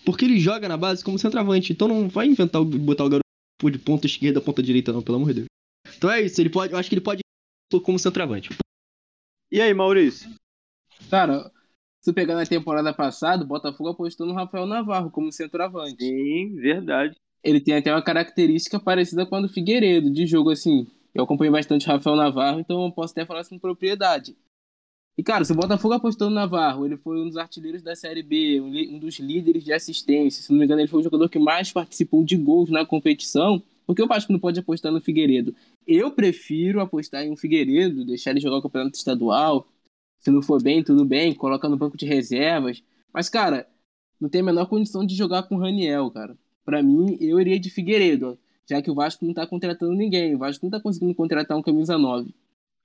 Porque 0.05 0.25
ele 0.25 0.39
joga 0.39 0.69
na 0.69 0.77
base 0.77 1.03
como 1.03 1.19
centroavante. 1.19 1.73
Então 1.73 1.89
não 1.89 2.09
vai 2.09 2.27
inventar 2.27 2.63
botar 2.63 3.05
o 3.05 3.09
garoto 3.09 3.71
de 3.71 3.79
ponta 3.79 4.07
esquerda, 4.07 4.41
ponta 4.41 4.63
direita, 4.63 4.93
não, 4.93 5.03
pelo 5.03 5.17
amor 5.17 5.29
de 5.29 5.35
Deus. 5.35 5.47
Então 5.97 6.11
é 6.11 6.21
isso, 6.21 6.41
ele 6.41 6.51
pode. 6.51 6.73
Eu 6.73 6.79
acho 6.79 6.89
que 6.89 6.95
ele 6.95 7.01
pode 7.01 7.21
ir 7.21 7.81
como 7.81 7.99
centroavante. 7.99 8.51
E 9.51 9.61
aí, 9.61 9.73
Maurício? 9.73 10.31
Cara, 11.09 11.51
se 12.01 12.11
tu 12.11 12.15
pegar 12.15 12.35
na 12.35 12.45
temporada 12.45 12.93
passada, 12.93 13.45
o 13.45 13.47
Botafogo 13.47 13.91
apostou 13.91 14.27
no 14.27 14.35
Rafael 14.35 14.67
Navarro 14.67 15.11
como 15.11 15.33
centroavante. 15.33 16.05
Sim, 16.05 16.55
verdade. 16.57 17.15
Ele 17.43 17.61
tem 17.61 17.77
até 17.77 17.93
uma 17.93 18.03
característica 18.03 18.81
parecida 18.81 19.25
com 19.25 19.37
a 19.37 19.41
do 19.41 19.49
Figueiredo, 19.49 20.11
de 20.11 20.27
jogo 20.27 20.51
assim. 20.51 20.87
Eu 21.15 21.25
acompanho 21.25 21.53
bastante 21.53 21.87
o 21.87 21.91
Rafael 21.91 22.17
Navarro, 22.17 22.61
então 22.61 22.85
eu 22.85 22.93
posso 22.93 23.13
até 23.13 23.25
falar 23.25 23.41
assim 23.41 23.57
com 23.57 23.61
propriedade. 23.61 24.37
E, 25.17 25.23
cara, 25.23 25.45
se 25.45 25.53
o 25.53 25.55
Botafogo 25.55 25.95
apostou 25.95 26.29
no 26.29 26.35
Navarro, 26.35 26.85
ele 26.85 26.97
foi 26.97 27.21
um 27.21 27.29
dos 27.29 27.37
artilheiros 27.37 27.83
da 27.83 27.95
Série 27.95 28.23
B, 28.23 28.61
um, 28.61 28.99
dos 28.99 29.21
líderes 29.21 29.63
de 29.63 29.73
assistência. 29.73 30.43
Se 30.43 30.51
não 30.51 30.59
me 30.59 30.65
engano, 30.65 30.81
ele 30.81 30.89
foi 30.89 31.01
o 31.01 31.05
jogador 31.05 31.29
que 31.29 31.39
mais 31.39 31.73
participou 31.73 32.25
de 32.25 32.37
gols 32.37 32.69
na 32.69 32.85
competição. 32.85 33.63
Por 33.87 33.95
que 33.95 34.03
o 34.03 34.09
Vasco 34.09 34.33
não 34.33 34.41
pode 34.41 34.59
apostar 34.59 34.91
no 34.91 35.01
Figueiredo? 35.01 35.55
Eu 35.87 36.11
prefiro 36.11 36.81
apostar 36.81 37.23
em 37.23 37.31
um 37.31 37.37
Figueiredo, 37.37 38.05
deixar 38.05 38.33
ele 38.33 38.41
jogar 38.41 38.57
o 38.57 38.63
campeonato 38.63 38.97
estadual. 38.97 39.69
Se 40.19 40.33
não 40.33 40.43
for 40.43 40.61
bem, 40.61 40.83
tudo 40.83 41.05
bem, 41.05 41.33
coloca 41.33 41.69
no 41.69 41.77
banco 41.77 41.97
de 41.97 42.07
reservas. 42.07 42.83
Mas, 43.13 43.29
cara, 43.29 43.69
não 44.21 44.29
tem 44.29 44.41
a 44.41 44.45
menor 44.45 44.67
condição 44.67 45.07
de 45.07 45.15
jogar 45.15 45.45
com 45.45 45.55
o 45.55 45.61
Raniel, 45.61 46.11
cara. 46.11 46.37
Para 46.65 46.83
mim, 46.83 47.17
eu 47.21 47.39
iria 47.41 47.61
de 47.61 47.71
Figueiredo, 47.71 48.37
já 48.69 48.81
que 48.83 48.91
o 48.91 48.95
Vasco 48.95 49.25
não 49.25 49.35
tá 49.35 49.47
contratando 49.47 49.93
ninguém. 49.95 50.35
O 50.35 50.39
Vasco 50.39 50.65
não 50.65 50.71
tá 50.71 50.81
conseguindo 50.81 51.15
contratar 51.15 51.57
um 51.57 51.63
camisa 51.63 51.97
9. 51.99 52.35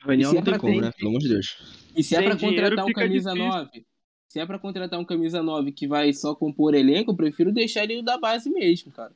Raniel 0.01 0.29
se 0.29 0.35
não 0.35 0.41
é 0.41 0.43
tem 0.43 0.51
pra 0.53 0.59
como, 0.59 0.73
ter- 0.75 0.81
né? 0.81 0.91
Pelo 0.97 1.09
amor 1.09 1.19
de 1.19 1.29
Deus. 1.29 1.57
E 1.95 2.03
se 2.03 2.15
é 2.15 2.19
Sem 2.19 2.27
pra 2.27 2.35
dinheiro 2.35 2.61
contratar 2.61 2.85
um 2.85 2.93
camisa 2.93 3.33
difícil. 3.33 3.51
9, 3.51 3.85
se 4.29 4.39
é 4.39 4.45
pra 4.45 4.59
contratar 4.59 4.99
um 4.99 5.05
camisa 5.05 5.43
9 5.43 5.71
que 5.71 5.87
vai 5.87 6.13
só 6.13 6.33
compor 6.35 6.73
elenco, 6.73 7.11
eu 7.11 7.15
prefiro 7.15 7.51
deixar 7.51 7.83
ele 7.83 8.01
da 8.01 8.17
base 8.17 8.49
mesmo, 8.49 8.91
cara. 8.91 9.11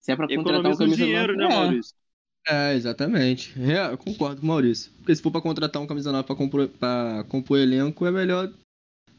Se 0.00 0.12
é 0.12 0.16
pra 0.16 0.26
contratar 0.28 0.66
um 0.66 0.74
Economiza 0.74 0.74
o 0.74 0.78
camisa 0.78 1.04
dinheiro, 1.04 1.36
9, 1.36 1.48
né, 1.48 1.54
é. 1.54 1.58
Maurício? 1.58 1.94
É, 2.46 2.74
exatamente. 2.74 3.54
É, 3.60 3.92
eu 3.92 3.98
concordo 3.98 4.40
com 4.40 4.44
o 4.44 4.48
Maurício. 4.48 4.90
Porque 4.98 5.14
se 5.14 5.22
for 5.22 5.30
pra 5.30 5.40
contratar 5.40 5.80
um 5.80 5.86
camisa 5.86 6.10
9 6.12 6.26
pra 6.26 6.34
compor, 6.36 6.68
pra 6.68 7.24
compor 7.28 7.58
elenco, 7.58 8.04
é 8.04 8.10
melhor 8.10 8.52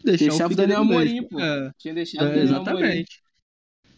deixar 0.03 0.25
Deixar 0.27 0.47
o 0.49 0.51
o 0.51 0.55
Daniel 0.55 0.81
Amorim, 0.81 1.23
pô. 1.23 1.39
É, 1.39 1.71
Tinha 1.77 1.93
deixado 1.93 2.25
o 2.27 2.31
é, 2.31 2.35
Daniel 2.35 2.61
Amorim. 2.61 3.05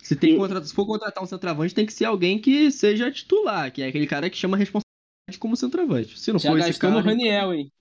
Se, 0.06 0.16
tem 0.16 0.38
contratar- 0.38 0.68
se 0.68 0.74
for 0.74 0.86
contratar 0.86 1.24
um 1.24 1.28
centroavante, 1.28 1.74
tem 1.74 1.86
que 1.86 1.94
ser 1.94 2.06
alguém 2.06 2.40
que 2.40 2.70
seja 2.72 3.12
titular, 3.12 3.72
que 3.72 3.82
é 3.82 3.88
aquele 3.88 4.06
cara 4.06 4.30
que 4.30 4.38
chama 4.38 4.56
a 4.56 4.60
responsabilidade 4.60 5.40
como 5.40 5.56
centroavante. 5.58 6.20
Se 6.20 6.32
não 6.32 6.40
Já 6.40 6.52
for 6.52 6.60
esse 6.60 6.68
gastou 6.70 6.90
cara. 6.92 7.02
no 7.02 7.08
Raniel, 7.08 7.54
hein? 7.54 7.72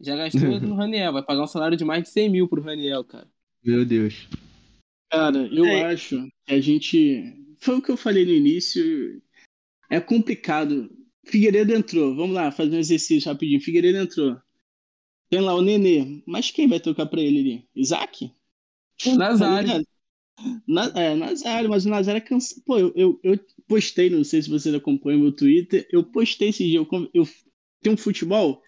Já 0.00 0.16
gastou 0.16 0.40
no 0.60 0.74
Raniel. 0.74 1.12
Vai 1.12 1.22
pagar 1.22 1.42
um 1.42 1.46
salário 1.46 1.76
de 1.76 1.84
mais 1.84 2.02
de 2.02 2.10
100 2.10 2.28
mil 2.30 2.48
pro 2.48 2.62
Raniel, 2.62 3.02
cara. 3.04 3.26
Meu 3.64 3.84
Deus. 3.84 4.28
Cara, 5.10 5.38
eu 5.52 5.64
É. 5.64 5.92
acho 5.92 6.22
que 6.46 6.54
a 6.54 6.60
gente. 6.60 7.34
Foi 7.60 7.76
o 7.78 7.82
que 7.82 7.90
eu 7.90 7.96
falei 7.96 8.24
no 8.24 8.30
início. 8.32 9.20
É 9.90 9.98
complicado. 10.00 10.90
Figueiredo 11.26 11.72
entrou. 11.74 12.14
Vamos 12.14 12.34
lá, 12.34 12.50
fazer 12.52 12.76
um 12.76 12.78
exercício 12.78 13.30
rapidinho. 13.30 13.60
Figueiredo 13.60 13.98
entrou. 13.98 14.36
Tem 15.30 15.40
lá 15.40 15.54
o 15.54 15.62
Nenê. 15.62 16.22
Mas 16.26 16.50
quem 16.50 16.68
vai 16.68 16.78
tocar 16.80 17.06
pra 17.06 17.20
ele 17.20 17.40
ali? 17.40 17.68
Isaac? 17.74 18.30
Nazário. 19.16 19.84
Na, 20.66 20.86
é, 20.94 21.14
Nazário, 21.14 21.70
mas 21.70 21.84
o 21.84 21.90
Nazário 21.90 22.18
é 22.18 22.20
cansado. 22.20 22.62
Pô, 22.64 22.78
eu, 22.78 22.92
eu, 22.94 23.20
eu 23.22 23.40
postei, 23.68 24.10
não 24.10 24.24
sei 24.24 24.42
se 24.42 24.50
vocês 24.50 24.74
acompanham 24.74 25.20
meu 25.20 25.32
Twitter, 25.32 25.86
eu 25.90 26.02
postei 26.02 26.48
esse 26.48 26.64
dia. 26.64 26.78
Eu, 26.78 26.88
eu 27.12 27.28
tenho 27.82 27.94
um 27.94 27.98
futebol, 27.98 28.62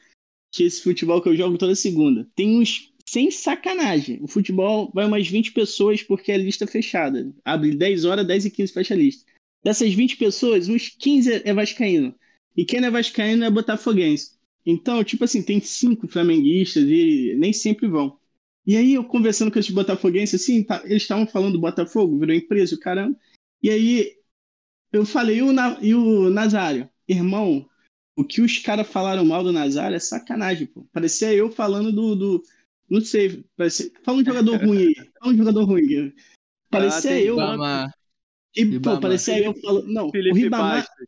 que 0.53 0.65
esse 0.65 0.83
futebol 0.83 1.21
que 1.21 1.29
eu 1.29 1.37
jogo 1.37 1.59
toda 1.59 1.75
segunda. 1.75 2.29
Tem 2.35 2.61
uns. 2.61 2.91
Sem 3.05 3.31
sacanagem. 3.33 4.21
O 4.23 4.29
futebol 4.29 4.91
vai 4.95 5.05
umas 5.05 5.27
20 5.29 5.53
pessoas 5.53 6.03
porque 6.03 6.31
é 6.31 6.39
lista 6.39 6.69
fechada. 6.69 7.35
Abre 7.45 7.75
10 7.75 8.05
horas, 8.05 8.27
10 8.27 8.47
e 8.47 8.51
15 8.51 8.73
fecha 8.73 8.95
a 8.95 8.97
lista. 8.97 9.25
Dessas 9.63 9.93
20 9.93 10.17
pessoas, 10.17 10.69
uns 10.69 10.89
15 10.89 11.43
é 11.45 11.53
Vascaíno. 11.53 12.15
E 12.57 12.65
quem 12.65 12.81
não 12.81 12.89
é 12.89 12.91
Vascaíno 12.93 13.45
é 13.45 13.51
Botafoguense. 13.51 14.33
Então, 14.65 15.03
tipo 15.03 15.25
assim, 15.25 15.43
tem 15.43 15.61
cinco 15.61 16.07
flamenguistas 16.07 16.85
e 16.85 17.35
nem 17.37 17.53
sempre 17.53 17.89
vão. 17.89 18.19
E 18.67 18.77
aí, 18.77 18.95
eu 18.95 19.05
conversando 19.05 19.51
com 19.51 19.59
esses 19.59 19.75
botafoguenses, 19.75 20.41
assim, 20.41 20.63
tá- 20.63 20.83
eles 20.85 21.03
estavam 21.03 21.27
falando 21.27 21.55
do 21.55 21.61
Botafogo, 21.61 22.19
virou 22.19 22.35
empresa, 22.35 22.75
o 22.77 22.79
caramba. 22.79 23.19
E 23.63 23.69
aí, 23.71 24.17
eu 24.93 25.05
falei, 25.05 25.39
e 25.39 25.43
o, 25.43 25.53
Na- 25.53 25.79
e 25.81 25.95
o 25.95 26.31
Nazário? 26.31 26.89
Irmão, 27.09 27.69
o 28.17 28.25
que 28.25 28.41
os 28.41 28.59
caras 28.59 28.87
falaram 28.87 29.25
mal 29.25 29.43
do 29.43 29.53
Nazário 29.53 29.97
é 29.97 29.99
sacanagem, 29.99 30.67
pô. 30.67 30.87
Parecia 30.93 31.33
eu 31.35 31.51
falando 31.51 31.91
do. 31.91 32.15
do 32.15 32.43
não 32.89 33.01
sei, 33.01 33.45
parecia, 33.57 33.91
fala 34.05 34.19
um 34.19 34.25
jogador 34.25 34.57
ruim 34.65 34.87
aí. 34.87 34.95
Fala 35.19 35.33
um 35.33 35.37
jogador 35.37 35.65
ruim. 35.65 36.13
Parecia 36.71 37.13
Ah, 37.13 37.21
eu. 37.21 37.37
Ribamar. 37.37 37.95
E, 38.55 38.79
pô, 38.79 39.01
parecia 39.01 39.39
eu 39.43 39.55
falando. 39.55 39.87
Não, 39.89 40.09
o 40.09 40.11
Felipe 40.11 40.39
Ribamar. 40.39 40.77
Bastos. 40.83 41.07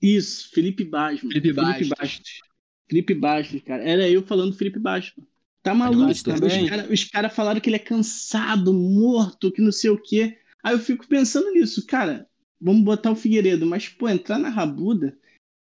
Isso, 0.00 0.50
Felipe 0.50 0.84
Bastos. 0.84 1.32
Felipe 1.32 1.52
Bastos. 1.52 1.88
Bastos. 1.88 2.40
Felipe 2.88 3.14
Bastos, 3.14 3.62
cara. 3.62 3.82
Era 3.82 4.08
eu 4.08 4.22
falando 4.24 4.52
do 4.52 4.56
Felipe 4.56 4.78
Bastos. 4.78 5.22
Tá 5.66 5.74
maluco. 5.74 6.04
Os 6.10 6.22
caras 6.22 7.04
cara 7.10 7.28
falaram 7.28 7.60
que 7.60 7.68
ele 7.68 7.76
é 7.76 7.80
cansado, 7.80 8.72
morto, 8.72 9.50
que 9.50 9.60
não 9.60 9.72
sei 9.72 9.90
o 9.90 10.00
quê. 10.00 10.38
Aí 10.62 10.72
eu 10.72 10.78
fico 10.78 11.06
pensando 11.08 11.50
nisso, 11.50 11.84
cara. 11.84 12.28
Vamos 12.60 12.82
botar 12.82 13.10
o 13.10 13.16
Figueiredo, 13.16 13.66
mas, 13.66 13.88
pô, 13.88 14.08
entrar 14.08 14.38
na 14.38 14.48
rabuda. 14.48 15.18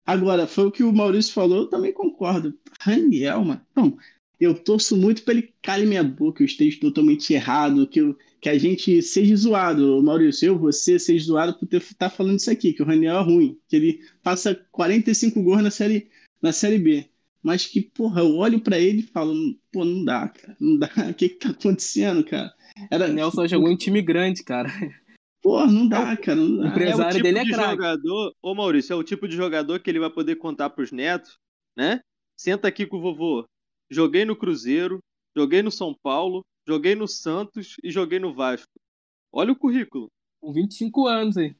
Agora, 0.05 0.45
foi 0.45 0.65
o 0.67 0.71
que 0.71 0.83
o 0.83 0.93
Maurício 0.93 1.33
falou, 1.33 1.57
eu 1.57 1.65
também 1.67 1.91
concordo. 1.91 2.57
Raniel, 2.79 3.43
mano. 3.43 3.61
Não, 3.75 3.97
eu 4.39 4.53
torço 4.53 4.95
muito 4.95 5.23
pra 5.23 5.33
ele 5.33 5.51
cale 5.63 5.85
minha 5.87 6.03
boca, 6.03 6.43
eu 6.43 6.45
esteja 6.45 6.79
totalmente 6.79 7.33
errado, 7.33 7.87
que, 7.87 7.99
eu- 7.99 8.15
que 8.39 8.47
a 8.47 8.57
gente 8.57 9.01
seja 9.01 9.35
zoado, 9.35 10.01
Maurício, 10.03 10.45
eu, 10.47 10.59
você, 10.59 10.99
seja 10.99 11.25
zoado 11.25 11.55
por 11.55 11.67
ter 11.67 11.83
tá 11.95 12.07
falando 12.09 12.37
isso 12.39 12.51
aqui, 12.51 12.71
que 12.71 12.83
o 12.83 12.85
Raniel 12.85 13.17
é 13.17 13.23
ruim, 13.23 13.59
que 13.67 13.75
ele 13.75 13.99
faça 14.21 14.55
45 14.71 15.41
gols 15.41 15.63
na 15.63 15.71
série, 15.71 16.07
na 16.41 16.53
série 16.53 16.77
B. 16.77 17.09
Mas 17.43 17.65
que, 17.65 17.81
porra, 17.81 18.21
eu 18.21 18.35
olho 18.35 18.59
pra 18.61 18.77
ele 18.79 18.99
e 18.99 19.07
falo, 19.07 19.33
pô, 19.71 19.85
não 19.85 20.03
dá, 20.03 20.27
cara, 20.27 20.57
não 20.59 20.77
dá. 20.77 20.87
O 21.11 21.13
que 21.13 21.29
que 21.29 21.35
tá 21.35 21.49
acontecendo, 21.49 22.23
cara? 22.23 22.53
Era, 22.91 23.05
O 23.05 23.07
Daniel 23.07 23.31
só 23.31 23.47
jogou 23.47 23.69
em 23.69 23.77
time 23.77 24.01
grande, 24.01 24.43
cara. 24.43 24.69
Porra, 25.41 25.67
não 25.67 25.87
dá, 25.87 26.17
cara, 26.17 26.35
não 26.35 26.57
dá. 26.57 26.67
Empre- 26.67 26.83
É 26.83 26.87
o 26.87 26.89
empresário 26.89 27.11
tipo 27.13 27.23
dele 27.23 27.39
é 27.39 27.43
de 27.43 27.51
craque. 27.51 27.71
jogador, 27.71 28.33
ô 28.41 28.55
Maurício, 28.55 28.93
é 28.93 28.95
o 28.95 29.03
tipo 29.03 29.27
de 29.27 29.35
jogador 29.35 29.79
que 29.79 29.89
ele 29.89 29.99
vai 29.99 30.09
poder 30.09 30.35
contar 30.35 30.69
pros 30.71 30.91
netos, 30.91 31.37
né? 31.77 32.01
Senta 32.37 32.67
aqui 32.67 32.85
com 32.85 32.97
o 32.97 33.01
vovô. 33.01 33.45
Joguei 33.89 34.25
no 34.25 34.35
Cruzeiro, 34.35 34.99
joguei 35.35 35.61
no 35.61 35.71
São 35.71 35.95
Paulo, 36.03 36.43
joguei 36.67 36.95
no 36.95 37.07
Santos 37.07 37.75
e 37.83 37.89
joguei 37.89 38.19
no 38.19 38.33
Vasco. 38.33 38.67
Olha 39.31 39.51
o 39.53 39.55
currículo. 39.55 40.09
Com 40.41 40.51
25 40.51 41.07
anos 41.07 41.37
aí. 41.37 41.55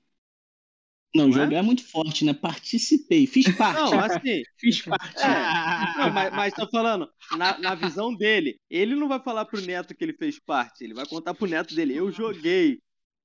Não, 1.17 1.27
Não 1.27 1.37
é? 1.37 1.45
jogar 1.45 1.57
é 1.57 1.61
muito 1.61 1.83
forte, 1.83 2.23
né? 2.23 2.33
Participei, 2.33 3.25
fiz 3.25 3.47
parte. 3.55 3.79
Não, 3.79 3.99
assim, 3.99 4.43
Fiz 4.57 4.81
parte. 4.81 5.23
É, 5.23 5.97
não, 5.97 6.13
mas, 6.13 6.31
mas 6.33 6.53
tô 6.53 6.67
falando, 6.69 7.09
na, 7.37 7.57
na 7.57 7.75
visão 7.75 8.13
dele, 8.15 8.59
ele 8.69 8.95
não 8.95 9.07
vai 9.07 9.19
falar 9.21 9.45
pro 9.45 9.61
neto 9.61 9.95
que 9.95 10.03
ele 10.03 10.13
fez 10.13 10.39
parte, 10.39 10.83
ele 10.83 10.93
vai 10.93 11.05
contar 11.05 11.33
pro 11.33 11.47
neto 11.47 11.73
dele, 11.75 11.95
eu 11.95 12.11
joguei, 12.11 12.79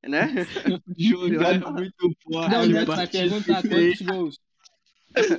né? 0.09 0.29
Jogar 0.99 1.55
é 1.55 1.59
muito 1.59 2.17
forte. 2.23 2.51
Não, 2.51 2.63
o 2.63 2.67
Neto 2.67 2.87
vai 2.87 3.07
perguntar 3.07 3.63
quantos 3.63 4.01
gols. 4.01 4.41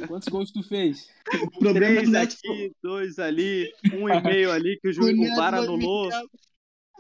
Quantos 0.07 0.27
gols 0.27 0.51
tu 0.51 0.63
fez? 0.63 1.09
O 1.41 1.59
problema 1.59 1.85
é 1.87 2.03
Três 2.03 2.05
do 2.05 2.11
Neto, 2.11 2.33
aqui, 2.33 2.71
dois 2.81 3.19
ali, 3.19 3.71
um 3.93 4.07
e 4.07 4.21
meio 4.21 4.51
ali 4.51 4.79
que 4.79 4.89
o 4.89 4.93
juiz 4.93 5.17
o 5.31 5.35
VAR 5.35 5.55
anulou. 5.55 6.09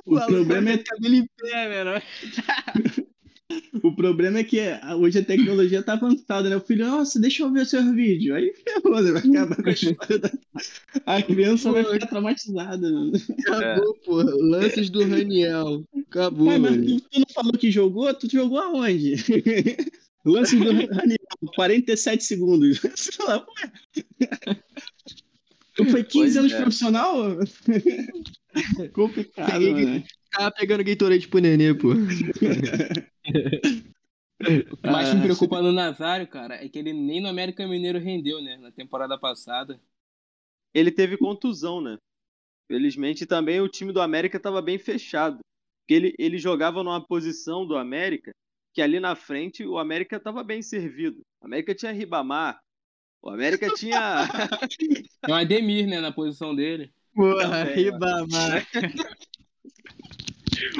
o 0.05 0.25
problema 0.25 0.71
é 0.71 0.77
cabelo 0.79 1.15
em 1.15 1.27
pé, 1.37 1.69
velho. 1.69 2.03
O 3.81 3.95
problema 3.95 4.39
é 4.39 4.43
que 4.43 4.59
a- 4.59 4.95
hoje 4.95 5.19
a 5.19 5.25
tecnologia 5.25 5.81
tá 5.83 5.93
avançada, 5.93 6.49
né? 6.49 6.55
O 6.55 6.61
filho, 6.61 6.85
nossa, 6.87 7.19
deixa 7.19 7.43
eu 7.43 7.51
ver 7.51 7.61
o 7.61 7.65
seu 7.65 7.93
vídeo. 7.93 8.35
Aí 8.35 8.53
ferrou, 8.53 9.01
né? 9.01 9.11
Vai 9.11 9.21
acabar 9.21 9.55
com 9.63 9.69
a 9.69 9.73
história 9.73 10.19
da... 10.19 10.31
A 11.05 11.21
criança 11.21 11.71
vai 11.71 11.83
ficar 11.83 12.07
traumatizada. 12.07 12.89
Né? 12.91 13.11
Acabou, 13.47 13.93
porra. 14.05 14.31
Lances 14.35 14.89
do 14.89 15.03
Raniel. 15.05 15.83
Acabou, 16.09 16.47
Pai, 16.47 16.59
mas 16.59 16.75
tu, 16.77 17.01
tu 17.09 17.19
não 17.19 17.25
falou 17.33 17.53
que 17.53 17.71
jogou? 17.71 18.13
Tu 18.13 18.29
jogou 18.31 18.59
aonde? 18.59 19.15
Lance 20.25 20.55
do 20.55 20.71
Raniel, 20.71 21.17
47 21.55 22.23
segundos. 22.23 22.79
Sei 22.95 23.25
lá, 23.25 23.45
ué. 23.45 24.55
Tu 25.75 25.85
foi 25.85 26.03
15 26.03 26.11
Pois 26.13 26.37
anos 26.37 26.53
é. 26.53 26.61
profissional? 26.61 27.37
Complicado, 28.93 29.51
Peguei- 29.51 29.85
né? 29.85 30.03
Tava 30.31 30.51
pegando 30.51 30.83
Gatorade 30.83 31.27
pro 31.27 31.39
nenê, 31.39 31.73
pô. 31.73 31.89
O 34.71 34.77
que 34.77 34.89
mais 34.89 35.09
Ah, 35.09 35.15
me 35.15 35.21
preocupa 35.21 35.61
no 35.61 35.71
Nazário, 35.71 36.27
cara, 36.27 36.55
é 36.55 36.67
que 36.67 36.77
ele 36.77 36.91
nem 36.91 37.21
no 37.21 37.29
América 37.29 37.65
Mineiro 37.65 37.97
rendeu, 37.97 38.41
né? 38.41 38.57
Na 38.57 38.71
temporada 38.71 39.17
passada. 39.17 39.79
Ele 40.73 40.91
teve 40.91 41.17
contusão, 41.17 41.79
né? 41.79 41.97
Felizmente 42.67 43.25
também 43.25 43.61
o 43.61 43.69
time 43.69 43.93
do 43.93 44.01
América 44.01 44.37
estava 44.37 44.61
bem 44.61 44.77
fechado. 44.77 45.39
Porque 45.81 45.93
ele, 45.93 46.15
ele 46.17 46.37
jogava 46.37 46.83
numa 46.83 47.05
posição 47.05 47.65
do 47.65 47.77
América 47.77 48.31
que 48.73 48.81
ali 48.81 48.99
na 48.99 49.15
frente 49.15 49.65
o 49.65 49.77
América 49.77 50.17
estava 50.17 50.43
bem 50.43 50.61
servido. 50.61 51.21
O 51.41 51.45
América 51.45 51.75
tinha 51.75 51.91
Ribamar, 51.91 52.59
o 53.21 53.29
América 53.29 53.69
tinha. 53.73 54.27
Tem 55.21 55.33
o 55.33 55.37
Ademir, 55.37 55.87
né, 55.87 56.01
na 56.01 56.11
posição 56.11 56.55
dele. 56.55 56.91
Porra. 57.15 57.63
Ribamar. 57.65 58.67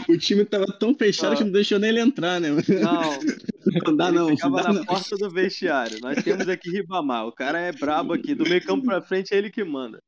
O 0.08 0.18
time 0.18 0.46
tava 0.46 0.68
tão 0.68 0.94
fechado 0.96 1.34
Ah. 1.34 1.36
que 1.38 1.44
não 1.44 1.52
deixou 1.52 1.80
nem 1.80 1.90
ele 1.90 2.00
entrar, 2.00 2.40
né? 2.40 2.50
Não, 2.52 2.60
Não 3.86 3.96
dá 3.98 4.08
ele 4.10 4.18
não. 4.18 4.30
ficava 4.30 4.58
dá 4.58 4.64
na 4.70 4.74
não. 4.76 4.86
porta 4.86 5.18
do 5.18 5.30
vestiário. 5.30 5.98
Nós 6.02 6.24
temos 6.24 6.48
aqui 6.48 6.70
Ribamar. 6.70 7.26
O 7.28 7.32
cara 7.32 7.60
é 7.60 7.72
brabo 7.72 8.14
aqui. 8.14 8.36
Do 8.36 8.44
meio 8.48 8.64
campo 8.64 8.86
pra 8.86 9.02
frente 9.02 9.34
é 9.34 9.38
ele 9.38 9.50
que 9.50 9.64
manda. 9.64 10.00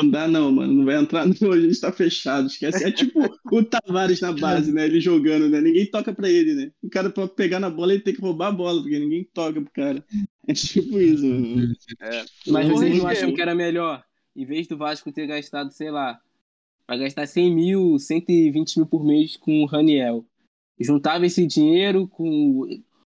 Não 0.00 0.10
dá 0.10 0.26
não, 0.26 0.50
mano. 0.50 0.72
Não 0.72 0.84
vai 0.84 0.96
entrar 0.96 1.26
não. 1.26 1.52
A 1.52 1.60
gente 1.60 1.80
tá 1.80 1.92
fechado. 1.92 2.46
Esquece. 2.46 2.82
É 2.84 2.90
tipo 2.90 3.20
o 3.52 3.62
Tavares 3.62 4.20
na 4.20 4.32
base, 4.32 4.72
né? 4.72 4.86
Ele 4.86 5.00
jogando, 5.00 5.48
né? 5.48 5.60
Ninguém 5.60 5.86
toca 5.90 6.12
pra 6.14 6.28
ele, 6.28 6.54
né? 6.54 6.70
O 6.82 6.88
cara 6.88 7.10
pra 7.10 7.28
pegar 7.28 7.60
na 7.60 7.68
bola, 7.70 7.92
ele 7.92 8.02
tem 8.02 8.14
que 8.14 8.20
roubar 8.20 8.48
a 8.48 8.52
bola, 8.52 8.80
porque 8.80 8.98
ninguém 8.98 9.28
toca 9.34 9.60
pro 9.60 9.70
cara. 9.72 10.04
É 10.48 10.54
tipo 10.54 10.98
isso, 10.98 11.24
mano. 11.26 11.74
Mas 12.48 12.68
Não, 12.68 12.76
vocês 12.76 12.96
não 12.98 13.06
acham 13.06 13.34
que 13.34 13.40
era 13.42 13.54
melhor, 13.54 14.02
em 14.34 14.44
vez 14.44 14.66
do 14.66 14.76
Vasco 14.76 15.12
ter 15.12 15.26
gastado, 15.26 15.70
sei 15.70 15.90
lá, 15.90 16.20
vai 16.86 16.98
gastar 16.98 17.26
100 17.26 17.54
mil, 17.54 17.98
120 17.98 18.76
mil 18.76 18.86
por 18.86 19.04
mês 19.04 19.36
com 19.36 19.62
o 19.62 19.66
Raniel. 19.66 20.24
Juntava 20.78 21.26
esse 21.26 21.46
dinheiro 21.46 22.08
com. 22.08 22.66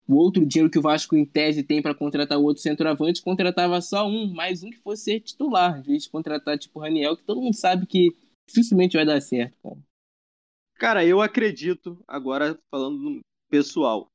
o 0.08 0.16
outro 0.16 0.46
dinheiro 0.46 0.70
que 0.70 0.80
o 0.80 0.82
Vasco, 0.82 1.16
em 1.16 1.26
tese, 1.26 1.64
tem 1.64 1.82
para 1.82 1.94
contratar 1.94 2.38
o 2.38 2.44
outro 2.44 2.62
centroavante, 2.62 3.22
contratava 3.22 3.80
só 3.82 4.08
um, 4.08 4.34
mais 4.34 4.64
um 4.64 4.70
que 4.70 4.80
fosse 4.80 5.04
ser 5.04 5.20
titular, 5.20 5.80
em 5.80 5.84
vez 5.84 6.04
de 6.04 6.10
contratar 6.10 6.58
tipo 6.58 6.80
o 6.80 6.82
Raniel, 6.82 7.16
que 7.16 7.24
todo 7.24 7.42
mundo 7.42 7.56
sabe 7.56 7.86
que 7.86 8.16
dificilmente 8.48 8.98
vai 8.98 9.06
dar 9.06 9.22
certo. 9.22 9.56
Cara, 9.62 9.80
cara 10.80 11.06
eu 11.06 11.22
acredito, 11.22 12.04
agora 12.08 12.60
falando 12.70 13.22
pessoal, 13.50 14.08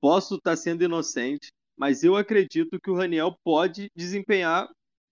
posso 0.00 0.36
estar 0.36 0.52
tá 0.52 0.56
sendo 0.56 0.84
inocente, 0.84 1.48
mas 1.76 2.04
eu 2.04 2.16
acredito 2.16 2.78
que 2.80 2.90
o 2.90 2.94
Raniel 2.94 3.36
pode 3.44 3.90
desempenhar 3.96 4.70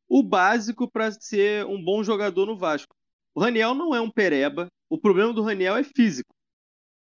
o 0.08 0.22
básico 0.22 0.90
para 0.90 1.12
ser 1.12 1.66
um 1.66 1.82
bom 1.82 2.02
jogador 2.02 2.46
no 2.46 2.56
Vasco. 2.56 2.94
O 3.34 3.40
Raniel 3.40 3.74
não 3.74 3.94
é 3.94 4.00
um 4.00 4.10
pereba, 4.10 4.68
o 4.88 4.98
problema 4.98 5.32
do 5.32 5.42
Raniel 5.42 5.76
é 5.76 5.84
físico. 5.84 6.34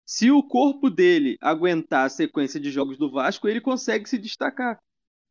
Se 0.05 0.31
o 0.31 0.43
corpo 0.43 0.91
dele 0.91 1.37
aguentar 1.41 2.07
a 2.07 2.11
sequência 2.11 2.61
de 2.61 2.71
jogos 2.71 2.97
do 2.97 3.11
Vasco, 3.11 3.49
ele 3.49 3.61
consegue 3.61 4.09
se 4.09 4.19
destacar. 4.19 4.79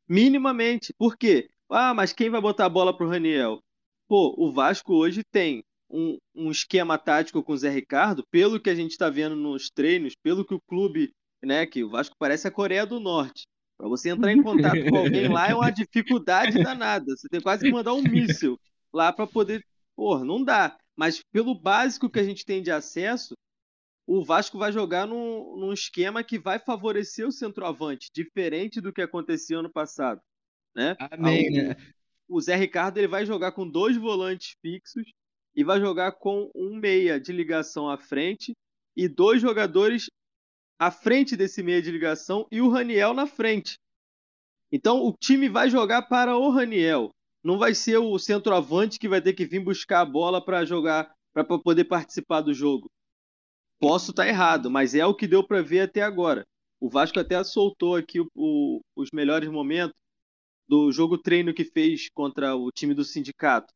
Minimamente. 0.07 0.93
Por 0.97 1.17
quê? 1.17 1.49
Ah, 1.69 1.93
mas 1.93 2.13
quem 2.13 2.29
vai 2.29 2.41
botar 2.41 2.65
a 2.65 2.69
bola 2.69 2.95
pro 2.95 3.09
Raniel? 3.09 3.61
Pô, 4.07 4.35
o 4.37 4.51
Vasco 4.51 4.93
hoje 4.93 5.23
tem 5.31 5.63
um, 5.89 6.17
um 6.35 6.51
esquema 6.51 6.97
tático 6.97 7.43
com 7.43 7.53
o 7.53 7.57
Zé 7.57 7.69
Ricardo, 7.69 8.23
pelo 8.29 8.59
que 8.59 8.69
a 8.69 8.75
gente 8.75 8.91
está 8.91 9.09
vendo 9.09 9.35
nos 9.35 9.69
treinos, 9.69 10.13
pelo 10.21 10.45
que 10.45 10.53
o 10.53 10.61
clube, 10.67 11.11
né, 11.41 11.65
que 11.65 11.83
o 11.83 11.89
Vasco 11.89 12.15
parece 12.19 12.47
a 12.47 12.51
Coreia 12.51 12.85
do 12.85 12.99
Norte. 12.99 13.45
Para 13.77 13.89
você 13.89 14.09
entrar 14.09 14.31
em 14.31 14.41
contato 14.41 14.89
com 14.89 14.97
alguém 14.97 15.27
lá 15.27 15.49
é 15.49 15.55
uma 15.55 15.69
dificuldade 15.69 16.63
danada. 16.63 17.15
Você 17.15 17.27
tem 17.27 17.41
quase 17.41 17.65
que 17.65 17.71
mandar 17.71 17.93
um 17.93 18.01
míssil 18.01 18.59
lá 18.93 19.11
para 19.11 19.27
poder. 19.27 19.63
Porra, 19.95 20.23
não 20.23 20.43
dá. 20.43 20.77
Mas 20.95 21.21
pelo 21.31 21.53
básico 21.53 22.09
que 22.09 22.19
a 22.19 22.23
gente 22.23 22.45
tem 22.45 22.61
de 22.61 22.71
acesso, 22.71 23.35
o 24.07 24.23
Vasco 24.23 24.57
vai 24.57 24.71
jogar 24.71 25.05
num, 25.05 25.57
num 25.57 25.73
esquema 25.73 26.23
que 26.23 26.39
vai 26.39 26.59
favorecer 26.59 27.27
o 27.27 27.31
centroavante, 27.31 28.09
diferente 28.13 28.79
do 28.79 28.93
que 28.93 29.01
aconteceu 29.01 29.59
ano 29.59 29.71
passado. 29.71 30.21
Né? 30.75 30.95
Amém, 30.99 31.51
né? 31.51 31.75
O 32.27 32.39
Zé 32.41 32.55
Ricardo 32.55 32.97
ele 32.97 33.07
vai 33.07 33.25
jogar 33.25 33.51
com 33.51 33.69
dois 33.69 33.97
volantes 33.97 34.55
fixos 34.61 35.05
e 35.55 35.63
vai 35.63 35.79
jogar 35.79 36.13
com 36.13 36.49
um 36.55 36.75
meia 36.75 37.19
de 37.19 37.31
ligação 37.31 37.89
à 37.89 37.97
frente 37.97 38.53
e 38.95 39.07
dois 39.07 39.41
jogadores 39.41 40.09
à 40.79 40.91
frente 40.91 41.35
desse 41.35 41.63
meia 41.63 41.81
de 41.81 41.91
ligação 41.91 42.47
e 42.51 42.61
o 42.61 42.69
Raniel 42.69 43.13
na 43.13 43.25
frente. 43.25 43.77
Então 44.71 45.05
o 45.05 45.13
time 45.13 45.47
vai 45.47 45.69
jogar 45.69 46.03
para 46.03 46.37
o 46.37 46.49
Raniel. 46.49 47.09
Não 47.43 47.57
vai 47.57 47.75
ser 47.75 47.97
o 47.97 48.17
centroavante 48.17 48.99
que 48.99 49.07
vai 49.07 49.21
ter 49.21 49.33
que 49.33 49.45
vir 49.45 49.59
buscar 49.59 50.01
a 50.01 50.05
bola 50.05 50.43
para 50.43 50.65
jogar, 50.65 51.13
para 51.33 51.43
poder 51.43 51.85
participar 51.85 52.41
do 52.41 52.53
jogo. 52.53 52.89
Posso 53.79 54.11
estar 54.11 54.23
tá 54.23 54.29
errado, 54.29 54.69
mas 54.69 54.95
é 54.95 55.05
o 55.05 55.15
que 55.15 55.27
deu 55.27 55.45
para 55.45 55.61
ver 55.61 55.81
até 55.81 56.01
agora. 56.01 56.43
O 56.79 56.89
Vasco 56.89 57.19
até 57.19 57.41
soltou 57.43 57.95
aqui 57.95 58.19
o, 58.19 58.27
o, 58.35 58.81
os 58.95 59.11
melhores 59.11 59.49
momentos 59.49 59.95
do 60.67 60.91
jogo 60.91 61.17
treino 61.17 61.53
que 61.53 61.63
fez 61.63 62.09
contra 62.13 62.55
o 62.55 62.71
time 62.71 62.93
do 62.93 63.03
sindicato. 63.03 63.73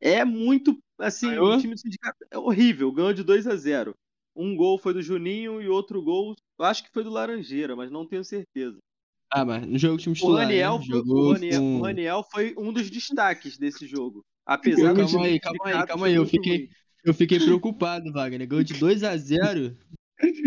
É 0.00 0.24
muito 0.24 0.78
assim, 0.98 1.36
o 1.38 1.58
time 1.60 1.74
do 1.74 1.80
sindicato 1.80 2.18
é 2.30 2.38
horrível, 2.38 2.92
ganhou 2.92 3.12
de 3.12 3.22
2 3.22 3.46
a 3.46 3.56
0. 3.56 3.94
Um 4.38 4.54
gol 4.54 4.78
foi 4.78 4.94
do 4.94 5.02
Juninho 5.02 5.60
e 5.60 5.68
outro 5.68 6.00
gol, 6.00 6.36
eu 6.58 6.64
acho 6.64 6.84
que 6.84 6.92
foi 6.92 7.02
do 7.02 7.10
Laranjeira, 7.10 7.74
mas 7.74 7.90
não 7.90 8.06
tenho 8.06 8.22
certeza. 8.22 8.78
Ah, 9.30 9.44
mas 9.44 9.66
no 9.66 9.76
jogo 9.76 9.98
time 9.98 10.14
titular, 10.14 10.36
o 10.36 10.38
Raniel, 10.38 10.78
né? 10.78 10.96
o, 10.96 11.32
Raniel, 11.32 11.60
com... 11.60 11.76
o 11.76 11.82
Raniel 11.82 12.24
foi 12.30 12.54
um 12.56 12.72
dos 12.72 12.88
destaques 12.88 13.58
desse 13.58 13.84
jogo. 13.84 14.24
Apesar 14.46 14.94
calma 14.94 15.26
aí, 15.26 15.40
calma 15.40 15.64
aí, 15.64 15.86
calma 15.86 16.06
aí, 16.06 16.14
eu 16.14 16.24
fiquei, 16.24 16.70
eu 17.04 17.12
fiquei 17.12 17.38
preocupado, 17.38 18.12
Wagner. 18.12 18.46
Ganhou 18.46 18.64
de 18.64 18.74
2 18.74 19.02
a 19.04 19.16
0 19.16 19.76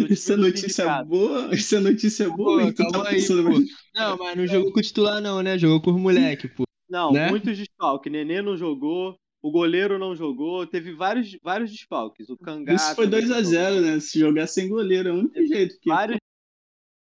Isso 0.09 0.31
é 0.33 0.37
notícia 0.37 1.03
boa? 1.03 1.53
Isso 1.53 1.75
é 1.75 1.79
notícia 1.79 2.29
boa? 2.29 2.71
Pô, 2.71 2.73
calma 2.73 3.03
tá 3.03 3.09
aí, 3.09 3.27
pô. 3.27 3.63
Não, 3.93 4.17
mas 4.17 4.37
não 4.37 4.47
jogou 4.47 4.71
com 4.71 4.79
o 4.79 4.83
titular, 4.83 5.21
não, 5.21 5.43
né? 5.43 5.57
Jogou 5.57 5.81
com 5.81 5.91
os 5.91 6.01
moleque, 6.01 6.47
pô. 6.47 6.63
Não, 6.89 7.11
né? 7.11 7.29
muitos 7.29 7.57
desfalques. 7.57 8.11
Nenê 8.11 8.41
não 8.41 8.57
jogou, 8.57 9.15
o 9.41 9.51
goleiro 9.51 9.97
não 9.97 10.15
jogou, 10.15 10.67
teve 10.67 10.93
vários, 10.93 11.35
vários 11.41 11.71
desfalques. 11.71 12.29
O 12.29 12.37
Cangato. 12.37 12.75
Isso 12.75 12.95
foi 12.95 13.07
2x0, 13.07 13.81
né? 13.81 13.99
Se 13.99 14.19
jogar 14.19 14.47
sem 14.47 14.69
goleiro, 14.69 15.09
é 15.09 15.11
o 15.11 15.15
único 15.15 15.45
jeito. 15.47 15.79
Que... 15.79 15.89
Vários 15.89 16.19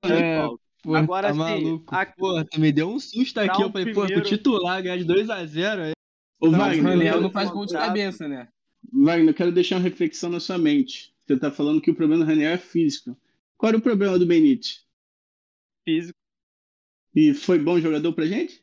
é, 0.05 0.09
desfalques. 0.09 0.67
Pô, 0.83 0.95
Agora 0.95 1.29
tá 1.29 1.33
sim. 1.33 1.39
Maluco. 1.39 1.95
A... 1.95 2.07
Pô, 2.07 2.45
tu 2.45 2.61
me 2.61 2.71
deu 2.71 2.89
um 2.89 3.01
susto 3.01 3.39
aqui. 3.39 3.63
Eu 3.63 3.71
falei, 3.71 3.93
primeiro... 3.93 4.15
pô, 4.15 4.21
pro 4.21 4.29
titular 4.29 4.83
ganhar 4.83 4.99
de 4.99 5.05
2x0. 5.05 5.81
Aí... 5.81 5.93
O 6.41 6.51
Wagner 6.51 7.21
não 7.21 7.31
faz 7.31 7.51
gol 7.51 7.67
de 7.67 7.73
cabeça, 7.73 8.29
né? 8.29 8.49
Wagner, 8.93 9.31
eu 9.31 9.35
quero 9.35 9.53
deixar 9.53 9.77
uma 9.77 9.83
reflexão 9.83 10.31
na 10.31 10.39
sua 10.39 10.59
mente. 10.59 11.15
Você 11.27 11.35
está 11.35 11.51
falando 11.51 11.81
que 11.81 11.91
o 11.91 11.95
problema 11.95 12.25
do 12.25 12.29
Raniel 12.29 12.53
é 12.53 12.59
físico. 12.59 13.17
Qual 13.57 13.69
era 13.69 13.79
o 13.79 13.83
problema 13.83 14.19
do 14.19 14.27
Benítez? 14.27 14.87
Físico. 15.85 16.19
E 17.15 17.35
foi 17.35 17.59
bom 17.59 17.81
jogador 17.81 18.13
pra 18.13 18.27
gente? 18.27 18.63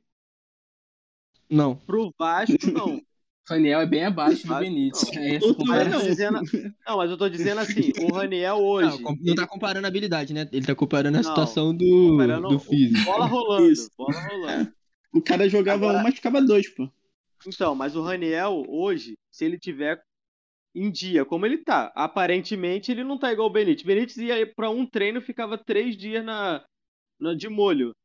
Não. 1.50 1.76
Pro 1.76 2.14
Vasco, 2.18 2.56
não. 2.72 3.02
O 3.48 3.54
Raniel 3.54 3.82
é 3.82 3.86
bem 3.86 4.04
abaixo 4.04 4.48
do 4.48 4.56
Benítez. 4.56 5.04
Não, 5.14 5.22
é 5.22 5.40
mas 5.68 5.88
não. 5.88 6.02
Dizendo, 6.02 6.42
não, 6.88 6.98
mas 6.98 7.12
eu 7.12 7.18
tô 7.18 7.30
dizendo 7.30 7.62
assim, 7.62 7.92
o 8.02 8.14
Raniel 8.14 8.58
hoje. 8.58 9.02
Não, 9.02 9.16
não 9.22 9.36
tá 9.36 9.46
comparando 9.46 9.86
a 9.86 9.88
habilidade, 9.88 10.34
né? 10.34 10.50
Ele 10.52 10.66
tá 10.66 10.74
comparando 10.74 11.20
a 11.20 11.22
não, 11.22 11.30
situação 11.30 11.76
do, 11.76 12.18
do 12.50 12.60
físico. 12.60 13.06
Bola 13.06 13.26
rolando, 13.26 13.72
Isso. 13.72 13.90
bola 13.96 14.20
rolando. 14.20 14.74
O 15.14 15.22
cara 15.22 15.48
jogava 15.48 15.86
Agora... 15.86 16.00
um, 16.00 16.04
mas 16.04 16.16
ficava 16.16 16.42
dois, 16.42 16.68
pô. 16.70 16.90
Então, 17.48 17.76
mas 17.76 17.96
o 17.96 18.02
Raniel, 18.02 18.64
hoje, 18.68 19.16
se 19.32 19.46
ele 19.46 19.60
tiver 19.60 20.04
em 20.74 20.92
dia, 20.92 21.24
como 21.24 21.46
ele 21.46 21.60
tá, 21.60 21.92
aparentemente 21.96 22.92
ele 22.92 23.04
não 23.04 23.18
tá 23.18 23.32
igual 23.32 23.48
o 23.48 23.52
Benítez. 23.52 23.86
Benítez 23.86 24.18
ia 24.18 24.52
para 24.54 24.70
um 24.70 24.86
treino 24.86 25.22
ficava 25.22 25.58
três 25.58 25.96
dias 25.96 26.26
na, 26.26 26.66
na, 27.20 27.34
de 27.34 27.48
molho. 27.48 27.96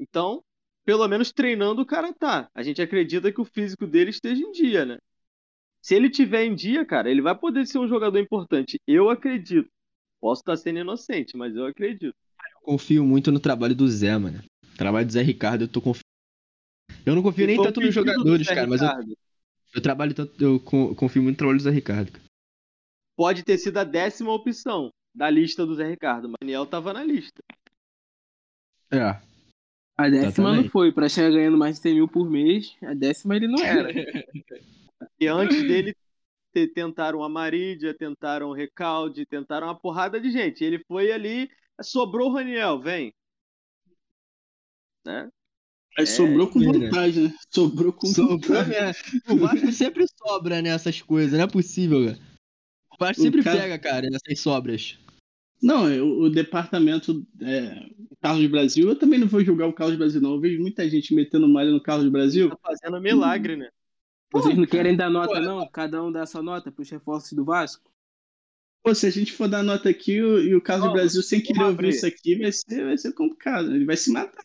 Então, 0.00 0.42
pelo 0.84 1.06
menos 1.08 1.32
treinando 1.32 1.82
o 1.82 1.86
cara 1.86 2.12
tá. 2.12 2.48
A 2.54 2.62
gente 2.62 2.80
acredita 2.80 3.32
que 3.32 3.40
o 3.40 3.44
físico 3.44 3.86
dele 3.86 4.10
esteja 4.10 4.42
em 4.42 4.52
dia, 4.52 4.84
né? 4.84 4.98
Se 5.82 5.94
ele 5.94 6.10
tiver 6.10 6.44
em 6.44 6.54
dia, 6.54 6.84
cara, 6.84 7.10
ele 7.10 7.22
vai 7.22 7.34
poder 7.34 7.66
ser 7.66 7.78
um 7.78 7.88
jogador 7.88 8.18
importante. 8.18 8.78
Eu 8.86 9.08
acredito. 9.08 9.68
Posso 10.20 10.42
estar 10.42 10.56
sendo 10.56 10.80
inocente, 10.80 11.36
mas 11.36 11.56
eu 11.56 11.64
acredito. 11.64 12.14
Eu 12.54 12.60
confio 12.62 13.04
muito 13.04 13.32
no 13.32 13.40
trabalho 13.40 13.74
do 13.74 13.88
Zé, 13.88 14.16
mano. 14.18 14.42
O 14.74 14.76
trabalho 14.76 15.06
do 15.06 15.12
Zé 15.12 15.22
Ricardo, 15.22 15.64
eu 15.64 15.68
tô 15.68 15.80
confiando 15.80 16.10
eu 17.04 17.14
não 17.14 17.22
confio 17.22 17.46
nem 17.46 17.60
tanto 17.60 17.80
nos 17.80 17.94
jogadores, 17.94 18.46
cara, 18.46 18.66
mas 18.66 18.82
eu, 18.82 19.16
eu 19.74 19.82
trabalho 19.82 20.14
tanto, 20.14 20.42
eu 20.42 20.60
confio 20.60 21.22
muito 21.22 21.34
no 21.34 21.38
trabalho 21.38 21.58
do 21.58 21.64
Zé 21.64 21.70
Ricardo. 21.70 22.12
Pode 23.16 23.42
ter 23.42 23.58
sido 23.58 23.78
a 23.78 23.84
décima 23.84 24.32
opção 24.32 24.90
da 25.14 25.28
lista 25.28 25.66
do 25.66 25.74
Zé 25.74 25.88
Ricardo, 25.88 26.28
o 26.28 26.32
Daniel 26.40 26.66
tava 26.66 26.92
na 26.92 27.04
lista. 27.04 27.42
É. 28.90 29.20
A 30.00 30.08
décima 30.08 30.54
não 30.54 30.64
foi, 30.64 30.90
pra 30.90 31.10
chegar 31.10 31.30
ganhando 31.30 31.58
mais 31.58 31.76
de 31.76 31.82
100 31.82 31.94
mil 31.94 32.08
por 32.08 32.30
mês, 32.30 32.74
a 32.82 32.94
décima 32.94 33.36
ele 33.36 33.46
não 33.46 33.62
era. 33.62 33.90
e 35.20 35.26
antes 35.26 35.62
dele 35.62 35.94
tentaram 36.74 37.22
a 37.22 37.28
Marídia, 37.28 37.92
tentaram 37.92 38.48
o 38.48 38.54
Recalde, 38.54 39.26
tentaram 39.26 39.66
uma 39.66 39.78
porrada 39.78 40.18
de 40.18 40.30
gente. 40.30 40.64
Ele 40.64 40.82
foi 40.88 41.12
ali, 41.12 41.50
sobrou 41.82 42.30
o 42.30 42.32
Raniel, 42.32 42.80
vem. 42.80 43.12
Né? 45.04 45.28
Aí 45.98 46.04
é, 46.04 46.06
sobrou 46.06 46.48
com 46.48 46.60
vontade, 46.60 47.20
né? 47.20 47.34
Sobrou 47.50 47.92
com 47.92 48.06
sobrou, 48.06 48.38
vontade. 48.38 48.74
É. 48.74 48.92
O 49.30 49.36
Vasco 49.36 49.70
sempre 49.70 50.06
sobra 50.16 50.62
nessas 50.62 51.02
coisas, 51.02 51.32
não 51.38 51.44
é 51.44 51.46
possível, 51.46 52.06
cara. 52.06 52.18
O 52.90 52.96
Vasco 52.98 53.20
o 53.20 53.24
sempre 53.24 53.42
cara... 53.42 53.60
pega, 53.60 53.78
cara, 53.78 54.08
nessas 54.08 54.40
sobras. 54.40 54.98
Não, 55.62 55.88
é, 55.88 56.00
o, 56.00 56.22
o 56.22 56.30
departamento 56.30 57.26
é, 57.42 57.86
Carlos 58.20 58.46
Brasil, 58.46 58.88
eu 58.88 58.96
também 58.96 59.18
não 59.18 59.26
vou 59.26 59.44
julgar 59.44 59.66
o 59.66 59.72
Carlos 59.72 59.96
Brasil, 59.96 60.20
não. 60.20 60.34
Eu 60.34 60.40
vejo 60.40 60.60
muita 60.60 60.88
gente 60.88 61.14
metendo 61.14 61.48
malha 61.48 61.70
no 61.70 61.82
Carlos 61.82 62.08
Brasil. 62.08 62.50
Tá 62.50 62.58
fazendo 62.62 63.00
milagre, 63.00 63.56
né? 63.56 63.68
Vocês 64.32 64.56
não 64.56 64.66
querem 64.66 64.96
dar 64.96 65.10
nota, 65.10 65.34
Pô, 65.34 65.40
não? 65.40 65.68
Cada 65.70 66.02
um 66.02 66.12
dá 66.12 66.24
sua 66.24 66.42
nota 66.42 66.70
para 66.70 66.82
os 66.82 66.90
reforços 66.90 67.32
do 67.32 67.44
Vasco? 67.44 67.90
Pô, 68.82 68.94
se 68.94 69.06
a 69.06 69.10
gente 69.10 69.32
for 69.32 69.48
dar 69.48 69.62
nota 69.62 69.88
aqui 69.88 70.12
e 70.12 70.54
o 70.54 70.60
Carlos 70.60 70.92
Brasil 70.92 71.22
sem 71.22 71.42
querer 71.42 71.64
ouvir 71.64 71.88
isso 71.88 72.06
aqui, 72.06 72.36
vai 72.36 72.52
ser, 72.52 72.84
vai 72.84 72.96
ser 72.96 73.12
complicado. 73.12 73.74
Ele 73.74 73.84
vai 73.84 73.96
se 73.96 74.10
matar. 74.10 74.44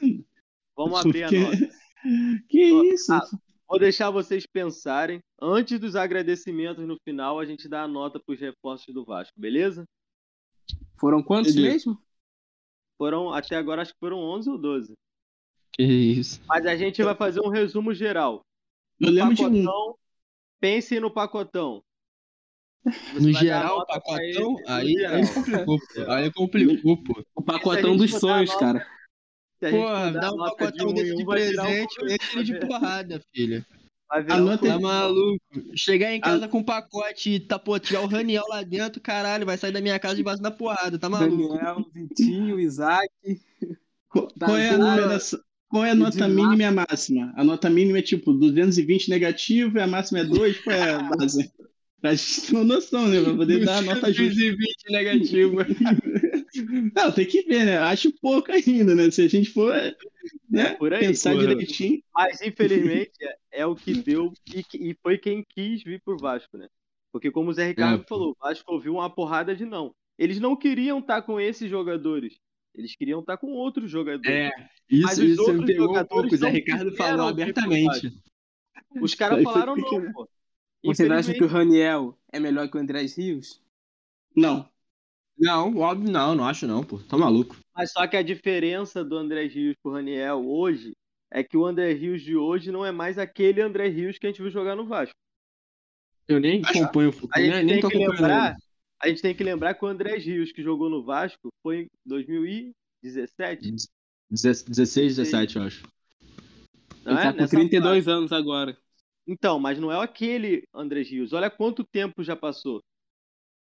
Vamos 0.75 0.99
abrir 0.99 1.23
a 1.23 1.31
nota. 1.31 1.69
Que 2.47 2.61
isso? 2.93 3.11
Ah, 3.11 3.27
vou 3.67 3.79
deixar 3.79 4.11
vocês 4.11 4.45
pensarem. 4.45 5.19
Antes 5.41 5.79
dos 5.79 5.95
agradecimentos 5.95 6.87
no 6.87 6.99
final, 7.03 7.39
a 7.39 7.45
gente 7.45 7.67
dá 7.67 7.81
a 7.81 7.87
nota 7.87 8.19
para 8.19 8.35
os 8.35 8.39
reforços 8.39 8.93
do 8.93 9.03
Vasco, 9.03 9.33
beleza? 9.35 9.85
Foram 10.97 11.21
quantos 11.21 11.55
mesmo? 11.55 11.97
Foram, 12.97 13.33
até 13.33 13.55
agora, 13.55 13.81
acho 13.81 13.93
que 13.93 13.99
foram 13.99 14.17
11 14.17 14.49
ou 14.49 14.57
12. 14.57 14.93
Que 15.73 15.83
isso. 15.83 16.41
Mas 16.47 16.65
a 16.65 16.75
gente 16.75 17.03
vai 17.03 17.15
fazer 17.15 17.41
um 17.41 17.49
resumo 17.49 17.93
geral. 17.93 18.41
Eu 18.99 19.11
lembro 19.11 19.35
pacotão, 19.35 19.51
de 19.51 19.67
um. 19.67 19.93
Pensem 20.59 20.99
no 20.99 21.11
pacotão. 21.11 21.83
Você 23.13 23.19
no 23.19 23.33
geral, 23.33 23.79
o 23.79 23.85
pacotão, 23.85 24.55
aí, 24.67 25.05
aí 25.05 25.33
complicou, 25.33 25.79
pô. 25.79 26.11
Aí 26.11 26.31
complicou, 26.31 27.03
pô. 27.03 27.25
O 27.35 27.41
pacotão 27.41 27.97
dos 27.97 28.11
sonhos, 28.11 28.55
cara. 28.55 28.87
Porra, 29.59 30.11
dá 30.11 30.31
um 30.31 30.37
pacotão 30.37 30.93
desse 30.93 31.15
de 31.15 31.25
presente, 31.25 31.95
enche 32.05 32.35
ele 32.35 32.43
de 32.43 32.59
porrada, 32.59 33.21
filha. 33.33 33.65
Um 34.13 34.57
Tá 34.57 34.79
maluco? 34.79 35.41
Chegar 35.75 36.13
em 36.13 36.21
casa 36.21 36.47
com 36.47 36.59
um 36.59 36.63
pacote 36.63 37.31
e 37.31 37.39
tá, 37.39 37.59
tirar 37.81 38.01
o 38.01 38.07
Raniel 38.07 38.45
lá 38.47 38.61
dentro, 38.61 39.01
caralho, 39.01 39.45
vai 39.45 39.57
sair 39.57 39.71
da 39.71 39.81
minha 39.81 39.99
casa 39.99 40.15
debaixo 40.15 40.41
da 40.41 40.51
porrada, 40.51 40.99
tá 40.99 41.09
maluco? 41.09 41.55
Daniel, 41.55 41.85
Vitinho, 41.93 42.59
Isaac. 42.59 43.09
Qual, 44.07 44.27
Tá 44.27 44.45
qual 44.45 44.57
é 44.57 44.69
a 44.69 44.77
numeração? 44.77 45.39
Qual 45.67 45.83
é 45.83 45.91
a 45.91 45.95
nota 45.95 46.27
mínima 46.27 46.61
e 46.61 46.65
a 46.65 46.71
máxima? 46.71 47.33
A 47.35 47.43
nota 47.43 47.69
mínima 47.69 47.97
é 47.97 48.01
tipo 48.01 48.31
220 48.31 49.09
negativo 49.09 49.77
e 49.77 49.81
a 49.81 49.87
máxima 49.87 50.19
é 50.19 50.23
2, 50.23 50.59
qual 50.61 50.75
é 50.75 50.91
a 50.91 50.99
base? 51.09 51.51
Pra 51.99 52.13
gente 52.13 52.41
ter 52.41 52.53
uma 52.53 52.63
noção, 52.63 53.07
né? 53.07 53.21
Pra 53.21 53.33
poder 53.33 53.65
dar 53.65 53.77
a 53.77 53.81
nota 53.81 54.13
justa. 54.13 54.35
220 54.35 54.91
negativo. 54.91 55.57
Não, 56.95 57.11
tem 57.11 57.25
que 57.25 57.41
ver, 57.43 57.65
né? 57.65 57.77
Acho 57.77 58.11
pouco 58.19 58.51
ainda, 58.51 58.95
né? 58.95 59.09
Se 59.11 59.21
a 59.21 59.27
gente 59.27 59.51
for 59.51 59.73
né, 60.49 60.73
por 60.75 60.93
aí, 60.93 61.07
pensar 61.07 61.33
porra. 61.33 61.47
direitinho. 61.47 62.01
Mas 62.13 62.41
infelizmente 62.41 63.11
é, 63.21 63.37
é 63.51 63.65
o 63.65 63.75
que 63.75 63.93
deu 63.93 64.31
e, 64.53 64.63
e 64.89 64.97
foi 65.01 65.17
quem 65.17 65.43
quis 65.43 65.83
vir 65.83 66.01
pro 66.01 66.17
Vasco, 66.17 66.57
né? 66.57 66.67
Porque 67.11 67.31
como 67.31 67.49
o 67.49 67.53
Zé 67.53 67.67
Ricardo 67.67 68.03
É, 68.03 68.07
falou, 68.07 68.31
o 68.31 68.37
Vasco 68.39 68.73
ouviu 68.73 68.93
uma 68.95 69.09
porrada 69.09 69.55
de 69.55 69.65
não. 69.65 69.93
Eles 70.17 70.39
não 70.39 70.55
queriam 70.55 70.99
estar 70.99 71.21
com 71.21 71.39
esses 71.39 71.69
jogadores. 71.69 72.37
Eles 72.73 72.95
queriam 72.95 73.21
estar 73.21 73.37
com 73.37 73.53
outros 73.53 73.89
jogadores. 73.89 74.29
É, 74.29 74.51
Mas 74.91 75.17
isso, 75.17 75.23
os 75.23 75.29
isso 75.29 75.43
me 75.43 75.49
outros 75.51 75.65
pegou 75.65 75.85
um 75.85 75.87
jogadores 75.89 76.09
pouco. 76.09 76.35
O 76.35 76.37
Zé 76.37 76.49
Ricardo 76.49 76.91
falou 76.95 77.27
abertamente. 77.27 78.13
Os 79.01 79.13
caras 79.13 79.43
falaram 79.43 79.75
não, 79.75 80.13
pô. 80.13 80.29
Vocês 80.83 81.09
acham 81.09 81.33
que 81.33 81.43
o 81.43 81.47
Raniel 81.47 82.17
é 82.31 82.39
melhor 82.39 82.69
que 82.69 82.77
o 82.77 82.79
Andrés 82.79 83.17
Rios? 83.17 83.61
Não. 84.35 84.69
Não, 85.37 85.75
óbvio 85.77 86.11
não, 86.11 86.33
não 86.33 86.45
acho 86.45 86.65
não, 86.65 86.83
pô. 86.83 86.99
Tá 86.99 87.17
maluco. 87.17 87.57
Mas 87.75 87.91
só 87.91 88.07
que 88.07 88.15
a 88.15 88.21
diferença 88.21 89.03
do 89.03 89.17
André 89.17 89.47
Rios 89.47 89.75
pro 89.81 89.91
Raniel 89.91 90.47
hoje 90.47 90.93
é 91.31 91.43
que 91.43 91.57
o 91.57 91.65
André 91.65 91.91
Rios 91.93 92.21
de 92.21 92.35
hoje 92.35 92.71
não 92.71 92.85
é 92.85 92.91
mais 92.91 93.17
aquele 93.17 93.61
André 93.61 93.89
Rios 93.89 94.17
que 94.17 94.25
a 94.25 94.29
gente 94.29 94.41
viu 94.41 94.49
jogar 94.49 94.75
no 94.75 94.87
Vasco. 94.87 95.15
Eu 96.27 96.39
nem 96.39 96.61
acompanho 96.63 97.09
o 97.09 97.11
futebol, 97.11 97.43
gente 97.43 97.65
nem, 97.65 97.79
tô 97.79 97.89
que 97.89 97.97
acompanhando. 97.97 98.21
lembrar, 98.21 98.55
a 99.01 99.07
gente 99.09 99.21
tem 99.21 99.35
que 99.35 99.43
lembrar 99.43 99.73
que 99.73 99.85
o 99.85 99.87
André 99.87 100.17
Rios 100.17 100.51
que 100.51 100.63
jogou 100.63 100.89
no 100.89 101.03
Vasco 101.03 101.49
foi 101.61 101.81
em 101.81 101.87
2017, 102.05 103.75
16, 104.29 105.17
17, 105.17 105.55
eu 105.55 105.63
acho. 105.63 105.83
não 107.03 107.11
Ele 107.11 107.19
é? 107.19 107.23
tá 107.23 107.33
com 107.33 107.41
Nessa 107.41 107.55
32 107.55 108.07
anos 108.07 108.31
agora. 108.31 108.75
Então, 109.27 109.59
mas 109.59 109.77
não 109.77 109.91
é 109.91 110.01
aquele 110.01 110.63
André 110.73 111.01
Rios. 111.01 111.33
Olha 111.33 111.49
quanto 111.49 111.83
tempo 111.83 112.23
já 112.23 112.35
passou. 112.35 112.81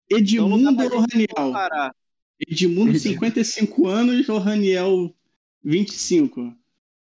Edmundo 0.10 0.70
Então 0.72 0.76
pra 0.76 0.86
gente 0.86 1.28
Raniel? 1.36 1.91
Edmundo, 2.39 2.91
Edmundo. 2.91 2.99
55 2.99 3.88
anos 3.88 4.30
ou 4.30 4.38
Raniel, 4.38 5.14
25? 5.64 6.55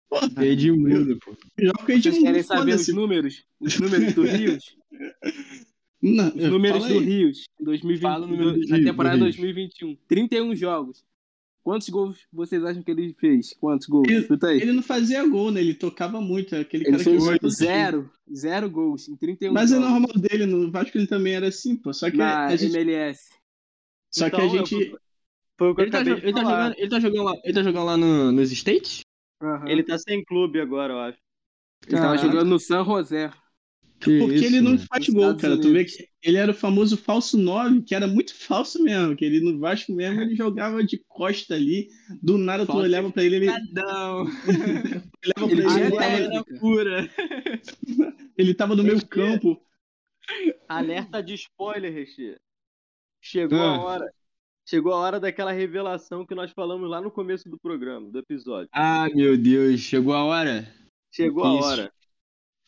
Porra, 0.10 0.46
Edmundo, 0.46 1.18
pô. 1.20 1.36
joga 1.60 1.80
com 1.80 1.86
Vocês 1.86 2.06
Edmundo, 2.06 2.24
querem 2.26 2.44
saber 2.44 2.76
os 2.76 2.88
números? 2.88 3.44
Os 3.60 3.80
números 3.80 4.14
do 4.14 4.24
Rios? 4.24 4.78
Não, 6.02 6.28
Os 6.28 6.50
números 6.50 6.86
do. 6.86 7.00
Rios 7.00 7.46
em 7.60 7.64
2020, 7.64 8.02
Fala 8.02 8.26
o 8.26 8.30
número 8.30 8.54
do 8.54 8.68
na 8.68 8.78
temporada 8.78 9.18
do 9.18 9.24
Rios. 9.26 9.36
2021. 9.36 9.98
31 10.08 10.56
jogos. 10.56 11.04
Quantos 11.66 11.90
gols 11.90 12.20
vocês 12.32 12.64
acham 12.64 12.84
que 12.84 12.92
ele 12.92 13.12
fez? 13.14 13.56
Quantos 13.60 13.88
gols? 13.88 14.08
Ele- 14.08 14.22
Chuta 14.28 14.50
aí. 14.50 14.62
Ele 14.62 14.72
não 14.72 14.84
fazia 14.84 15.28
gol, 15.28 15.50
né? 15.50 15.62
Ele 15.62 15.74
tocava 15.74 16.22
muito. 16.22 16.56
Aquele 16.56 16.84
Ele 16.84 16.92
cara 16.92 17.04
fez 17.04 17.40
que 17.40 17.50
zero, 17.50 18.12
zero 18.32 18.70
gols 18.70 19.10
em 19.10 19.16
31 19.16 19.52
Mas 19.52 19.72
é 19.72 19.80
normal 19.80 20.12
dele, 20.16 20.46
no 20.46 20.70
Vasco 20.70 20.96
ele 20.96 21.08
também 21.08 21.34
era 21.34 21.48
assim, 21.48 21.76
pô. 21.76 21.92
Só 21.92 22.12
que 22.12 22.18
na 22.18 22.46
a 22.46 22.56
gente. 22.56 22.72
MLS. 22.78 23.20
Só 24.12 24.30
que 24.30 24.36
Então, 24.36 24.46
a 24.46 24.58
gente. 24.58 24.76
eu- 24.92 25.00
Foi 25.58 25.70
o 25.72 25.76
que 25.76 25.82
Ele 25.82 25.90
tá, 25.92 25.98
acabei 26.00 26.14
jo- 26.14 26.20
de 26.22 26.26
ele, 26.28 26.34
tá 26.36 26.44
falar. 26.44 26.58
jogando, 26.64 26.78
ele, 26.80 26.90
tá 26.90 27.00
jogando 27.00 27.24
lá, 27.24 27.34
ele 27.44 27.54
tá 27.54 27.64
jogando 27.64 27.86
lá 27.86 27.98
no- 27.98 28.32
nos 28.32 28.52
States? 28.52 29.00
Aham. 29.42 29.68
Ele 29.68 29.84
tá 29.84 29.98
sem 29.98 30.24
clube 30.24 30.62
agora, 30.62 30.94
eu 30.94 31.00
acho. 31.00 31.18
Ele 31.88 31.96
tava 31.98 32.16
Caraca. 32.16 32.28
jogando 32.28 32.50
no 32.50 32.60
San 32.60 32.84
José. 32.86 33.32
Que 34.06 34.20
Porque 34.20 34.36
isso, 34.36 34.46
ele 34.46 34.62
não 34.62 34.72
mano. 34.74 34.86
faz 34.88 35.10
gol, 35.10 35.22
Estados 35.24 35.42
cara. 35.42 35.58
Tu 35.58 35.64
vê 35.64 35.70
Unidos. 35.80 35.96
que 35.96 36.08
ele 36.24 36.38
era 36.38 36.52
o 36.52 36.56
famoso 36.56 36.96
falso 36.98 37.38
9, 37.38 37.82
que 37.82 37.94
era 37.96 38.08
muito 38.08 38.34
falso 38.36 38.82
mesmo. 38.82 39.16
Que 39.16 39.26
ele 39.26 39.40
no 39.42 39.60
Vasco 39.60 39.92
mesmo, 39.92 40.22
ele 40.22 40.36
jogava 40.36 40.84
de 40.84 40.98
costa 41.08 41.56
ali. 41.56 41.90
Do 42.22 42.38
nada 42.38 42.66
tu 42.66 42.76
olhava 42.78 43.12
pra 43.12 43.24
ele, 43.24 43.36
ele 43.38 43.46
Cadão. 43.48 44.22
olhava 44.22 44.32
Ele 45.52 45.92
pra 45.92 46.10
ele, 46.20 46.26
ele, 46.36 46.60
pura. 46.60 47.10
ele 48.38 48.54
tava 48.54 48.76
no 48.76 48.84
meio 48.84 48.96
Ele- 48.96 49.06
campo. 49.06 49.62
Alerta 50.68 51.22
de 51.22 51.34
spoiler, 51.36 51.94
Reche. 51.94 52.36
Chegou 53.22 53.60
Ah. 53.60 53.76
a 53.76 53.82
hora. 53.84 54.06
Chegou 54.68 54.94
a 54.94 54.98
hora 54.98 55.20
daquela 55.20 55.52
revelação 55.52 56.26
que 56.26 56.34
nós 56.34 56.52
falamos 56.52 56.90
lá 56.90 57.00
no 57.00 57.12
começo 57.12 57.48
do 57.48 57.60
programa, 57.60 58.10
do 58.10 58.18
episódio. 58.18 58.68
Ah, 58.74 59.08
meu 59.14 59.38
Deus, 59.38 59.80
chegou 59.82 60.14
a 60.14 60.24
hora? 60.24 60.68
Chegou 61.14 61.44
a 61.44 61.60
Isso. 61.60 61.68
hora. 61.68 61.94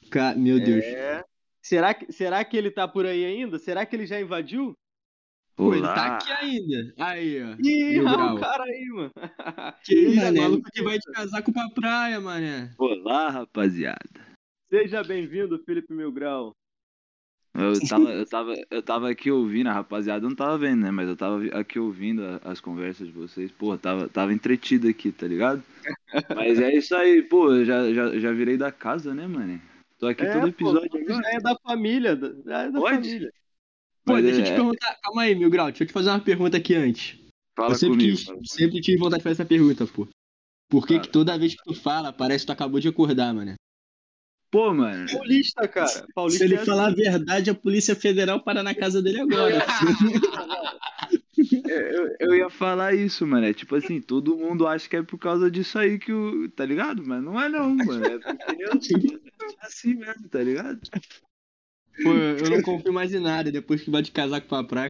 Ca- 0.10 0.36
Meu 0.36 0.60
Deus. 0.60 0.84
É. 0.86 1.24
Será 1.62 1.94
que, 1.94 2.12
será 2.12 2.44
que 2.46 2.56
ele 2.56 2.72
tá 2.72 2.88
por 2.88 3.06
aí 3.06 3.26
ainda? 3.26 3.60
Será 3.60 3.86
que 3.86 3.96
ele 3.96 4.06
já 4.06 4.20
invadiu? 4.20 4.74
Pô, 5.56 5.74
ele 5.74 5.82
tá 5.84 6.18
aqui 6.18 6.32
ainda. 6.32 6.94
Aí, 7.00 7.44
ó. 7.44 7.56
Ih, 7.60 8.00
olha 8.02 8.34
o 8.34 8.40
cara 8.40 8.64
aí, 8.64 8.86
mano. 8.90 9.12
Que 9.84 9.96
isso, 9.96 10.16
mané? 10.18 10.40
maluco 10.40 10.70
que 10.72 10.84
vai 10.84 11.00
te 11.00 11.12
casar 11.12 11.42
com 11.42 11.52
pra 11.52 11.68
praia, 11.70 12.20
mané. 12.22 12.72
Olá, 12.78 13.30
rapaziada. 13.30 13.98
Seja 14.70 15.04
bem-vindo, 15.04 15.58
Felipe 15.66 15.94
Milgrau. 15.94 16.54
Eu 17.56 17.74
tava, 17.88 18.12
eu, 18.12 18.26
tava, 18.26 18.54
eu 18.70 18.84
tava 18.84 19.10
aqui 19.10 19.32
ouvindo, 19.32 19.68
a 19.68 19.74
rapaziada 19.74 20.24
eu 20.24 20.30
não 20.30 20.36
tava 20.36 20.60
vendo, 20.60 20.82
né? 20.84 20.92
Mas 20.92 21.10
eu 21.10 21.16
tava 21.18 21.44
aqui 21.60 21.80
ouvindo 21.80 22.22
as 22.44 22.62
conversas 22.62 23.08
de 23.08 23.14
vocês. 23.14 23.52
Pô, 23.52 23.76
tava, 23.76 24.08
tava 24.08 24.32
entretido 24.32 24.88
aqui, 24.88 25.12
tá 25.12 25.26
ligado? 25.26 25.64
Mas 26.36 26.60
é 26.60 26.76
isso 26.76 26.96
aí, 26.96 27.24
pô, 27.24 27.52
eu 27.52 27.66
já, 27.66 27.92
já, 27.92 28.20
já 28.20 28.32
virei 28.32 28.58
da 28.58 28.72
casa, 28.72 29.16
né, 29.16 29.26
mano? 29.26 29.60
Tô 30.00 30.08
aqui 30.08 30.24
É, 30.24 30.32
todo 30.32 30.42
pô, 30.42 30.48
episódio 30.48 30.90
você 30.92 31.12
agora. 31.14 31.28
é 31.36 31.40
da 31.40 31.56
família. 31.58 32.10
é 32.12 32.16
da 32.72 32.80
Pode? 32.80 32.96
família. 32.96 33.32
Pô, 34.06 34.14
Mas 34.14 34.24
deixa 34.24 34.40
eu 34.40 34.44
é- 34.44 34.48
te 34.48 34.54
perguntar. 34.54 34.98
Calma 35.04 35.22
aí, 35.24 35.36
Mil 35.36 35.50
Grau. 35.50 35.68
Deixa 35.68 35.84
eu 35.84 35.88
te 35.88 35.94
fazer 35.94 36.10
uma 36.10 36.20
pergunta 36.20 36.58
aqui 36.58 36.76
antes. 36.76 37.20
Fala 37.56 37.72
eu 37.72 37.76
sempre, 37.76 37.98
comigo. 37.98 38.16
quis- 38.16 38.26
fala 38.26 38.38
comigo. 38.38 38.54
sempre 38.54 38.82
tive 38.82 38.98
vontade 39.00 39.20
de 39.20 39.24
fazer 39.24 39.34
essa 39.42 39.46
pergunta, 39.46 39.86
pô. 39.88 40.08
Por 40.70 40.86
que, 40.86 41.00
que 41.00 41.08
toda 41.10 41.38
vez 41.38 41.56
que 41.56 41.64
tu 41.64 41.74
fala, 41.74 42.14
parece 42.14 42.44
que 42.44 42.48
tu 42.48 42.52
acabou 42.54 42.80
de 42.80 42.88
acordar, 42.90 43.34
mané? 43.34 43.56
Pô, 44.52 44.74
mano, 44.74 45.06
Paulista, 45.12 45.68
cara. 45.68 46.08
Paulista 46.16 46.40
Se 46.40 46.44
ele 46.54 46.56
é 46.62 46.66
falar 46.66 46.86
a 46.86 46.88
assim. 46.88 46.96
verdade, 47.02 47.50
a 47.50 47.56
Polícia 47.56 47.96
Federal 47.96 48.42
para 48.42 48.64
na 48.64 48.74
casa 48.76 49.02
dele 49.02 49.22
agora. 49.22 49.58
eu, 51.68 52.16
eu- 52.20 52.36
ia 52.36 52.50
falar 52.50 52.94
isso, 52.94 53.26
mano. 53.26 53.46
É 53.46 53.54
tipo 53.54 53.76
assim, 53.76 54.02
todo 54.02 54.38
mundo 54.38 54.68
acha 54.68 54.88
que 54.90 54.96
é 54.96 55.04
por 55.04 55.18
causa 55.18 55.50
disso 55.50 55.78
aí 55.78 56.00
que 56.00 56.12
o. 56.12 56.50
Tá 56.50 56.66
ligado? 56.66 57.04
Mas 57.06 57.24
não 57.24 57.40
é 57.40 57.50
não, 57.50 57.74
mano. 57.76 58.06
É 58.06 58.20
porque 58.20 58.64
eu 58.64 58.70
é 59.62 59.66
assim 59.66 59.96
mesmo, 59.96 60.28
tá 60.30 60.42
ligado? 60.42 60.80
Pô, 62.04 62.14
eu 62.14 62.50
não 62.50 62.62
confio 62.62 62.94
mais 62.94 63.14
em 63.14 63.20
nada 63.20 63.52
depois 63.52 63.82
que 63.82 63.90
vai 63.90 64.04
te 64.04 64.12
casar 64.12 64.42
com 64.42 64.48
pra 64.48 64.64
praia. 64.64 64.90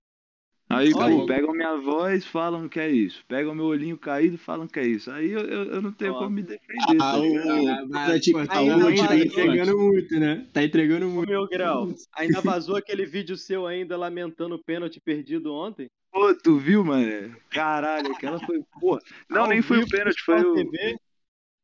Aí, 0.70 0.94
Olha 0.94 1.16
pô, 1.16 1.26
pegam 1.26 1.54
minha 1.54 1.78
voz, 1.78 2.26
falam 2.26 2.68
que 2.68 2.78
é 2.78 2.90
isso. 2.90 3.24
Pegam 3.26 3.56
meu 3.56 3.66
olhinho 3.66 3.98
caído, 3.98 4.38
falam 4.38 4.68
que 4.68 4.78
é 4.78 4.86
isso. 4.86 5.10
Aí 5.10 5.32
eu, 5.32 5.40
eu, 5.40 5.64
eu 5.76 5.82
não 5.82 5.94
tenho 5.94 6.12
Ó. 6.14 6.18
como 6.20 6.32
me 6.32 6.44
defender, 6.44 6.98
tá 6.98 7.14
Ah, 7.14 7.18
o- 7.20 7.88
vai, 7.88 8.20
tipo, 8.20 8.46
tá, 8.46 8.56
tá 8.56 8.62
entregando 9.18 9.78
muito, 9.80 10.20
né? 10.20 10.46
Tá 10.52 10.62
entregando 10.64 11.08
muito. 11.08 11.30
meu 11.30 11.48
grau, 11.48 11.88
ainda 12.14 12.42
vazou 12.42 12.76
aquele 12.76 13.06
vídeo 13.06 13.38
seu 13.38 13.66
ainda 13.66 13.96
lamentando 13.96 14.56
o 14.56 14.64
pênalti 14.64 15.00
perdido 15.00 15.54
ontem? 15.54 15.88
Pô, 16.18 16.34
tu 16.34 16.58
viu, 16.58 16.84
mano? 16.84 17.38
Caralho, 17.52 18.12
aquela 18.12 18.40
foi. 18.40 18.60
Porra. 18.80 19.00
Não, 19.30 19.44
Ao 19.44 19.48
nem 19.48 19.62
foi 19.62 19.84
o 19.84 19.88
pênalti, 19.88 20.20
foi, 20.24 20.42
o, 20.42 20.56
TV? 20.56 20.98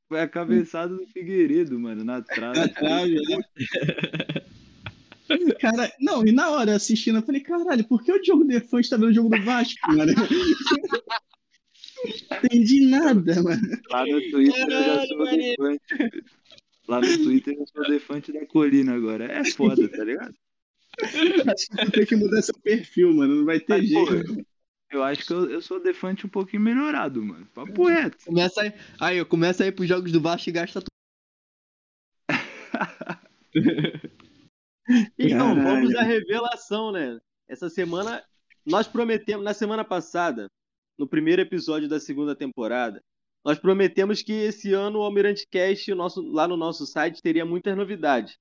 foi 0.08 0.22
a 0.22 0.28
cabeçada 0.28 0.96
do 0.96 1.08
Figueiredo, 1.08 1.80
mano, 1.80 2.04
na 2.04 2.22
trave. 2.22 2.60
Na 2.60 2.68
trave, 2.68 3.16
né? 3.16 3.40
Cara, 5.60 5.92
não, 6.00 6.24
e 6.24 6.32
na 6.32 6.52
hora 6.52 6.76
assistindo, 6.76 7.18
eu 7.18 7.24
falei, 7.24 7.42
caralho, 7.42 7.84
por 7.88 8.04
que 8.04 8.12
o 8.12 8.22
Diogo 8.22 8.44
Defante 8.44 8.92
tá 8.92 8.96
vendo 8.96 9.10
o 9.10 9.14
jogo 9.14 9.36
do 9.36 9.42
Vasco, 9.42 9.92
mano? 9.92 10.14
Entendi 12.44 12.86
nada, 12.86 13.42
mano. 13.42 13.82
Lá 13.90 14.06
no 14.06 14.22
Twitter 14.30 14.62
eu 14.62 14.70
já 14.70 14.78
Caralho, 14.86 15.08
sou 15.08 15.18
mané. 15.18 15.56
defante. 15.56 16.24
Lá 16.88 17.02
no 17.02 17.18
Twitter 17.24 17.56
eu 17.58 17.66
sou 17.66 17.84
defante 17.88 18.32
da 18.32 18.46
colina 18.46 18.94
agora. 18.94 19.26
É 19.26 19.44
foda, 19.46 19.90
tá 19.90 20.04
ligado? 20.04 20.36
Acho 21.02 21.68
que 21.70 21.92
tem 21.92 22.06
que 22.06 22.16
mudar 22.16 22.42
seu 22.42 22.58
perfil, 22.60 23.14
mano. 23.14 23.36
Não 23.36 23.46
vai 23.46 23.60
ter 23.60 23.78
Mas, 23.78 23.92
pô, 23.92 24.06
jeito. 24.06 24.46
eu 24.92 25.04
acho 25.04 25.26
que 25.26 25.34
eu, 25.34 25.50
eu 25.50 25.62
sou 25.62 25.82
defante 25.82 26.26
um 26.26 26.30
pouquinho 26.30 26.62
melhorado, 26.62 27.24
mano. 27.24 27.46
Papo 27.54 27.88
reto. 27.88 28.18
Começa 28.26 28.62
aí, 28.62 28.74
aí, 29.00 29.22
ó, 29.22 29.26
começa 29.26 29.64
aí 29.64 29.72
pros 29.72 29.88
jogos 29.88 30.12
do 30.12 30.22
Vasco 30.22 30.50
e 30.50 30.54
gasta 30.54 30.82
tudo. 30.82 30.92
Então, 35.18 35.56
Caralho. 35.56 35.64
vamos 35.64 35.96
à 35.96 36.02
revelação, 36.04 36.92
né? 36.92 37.18
Essa 37.48 37.70
semana, 37.70 38.22
nós 38.66 38.86
prometemos, 38.86 39.44
na 39.44 39.54
semana 39.54 39.84
passada, 39.86 40.50
no 40.98 41.08
primeiro 41.08 41.42
episódio 41.42 41.88
da 41.88 42.02
segunda 42.02 42.36
temporada, 42.36 43.02
nós 43.46 43.58
prometemos 43.58 44.22
que 44.22 44.34
esse 44.34 44.74
ano 44.74 45.00
o 45.00 45.04
Almirante 45.04 45.48
Cast, 45.50 45.94
nosso, 45.94 46.22
lá 46.22 46.48
no 46.48 46.58
nosso 46.58 46.86
site, 46.86 47.22
teria 47.22 47.46
muitas 47.46 47.76
novidades. 47.76 48.38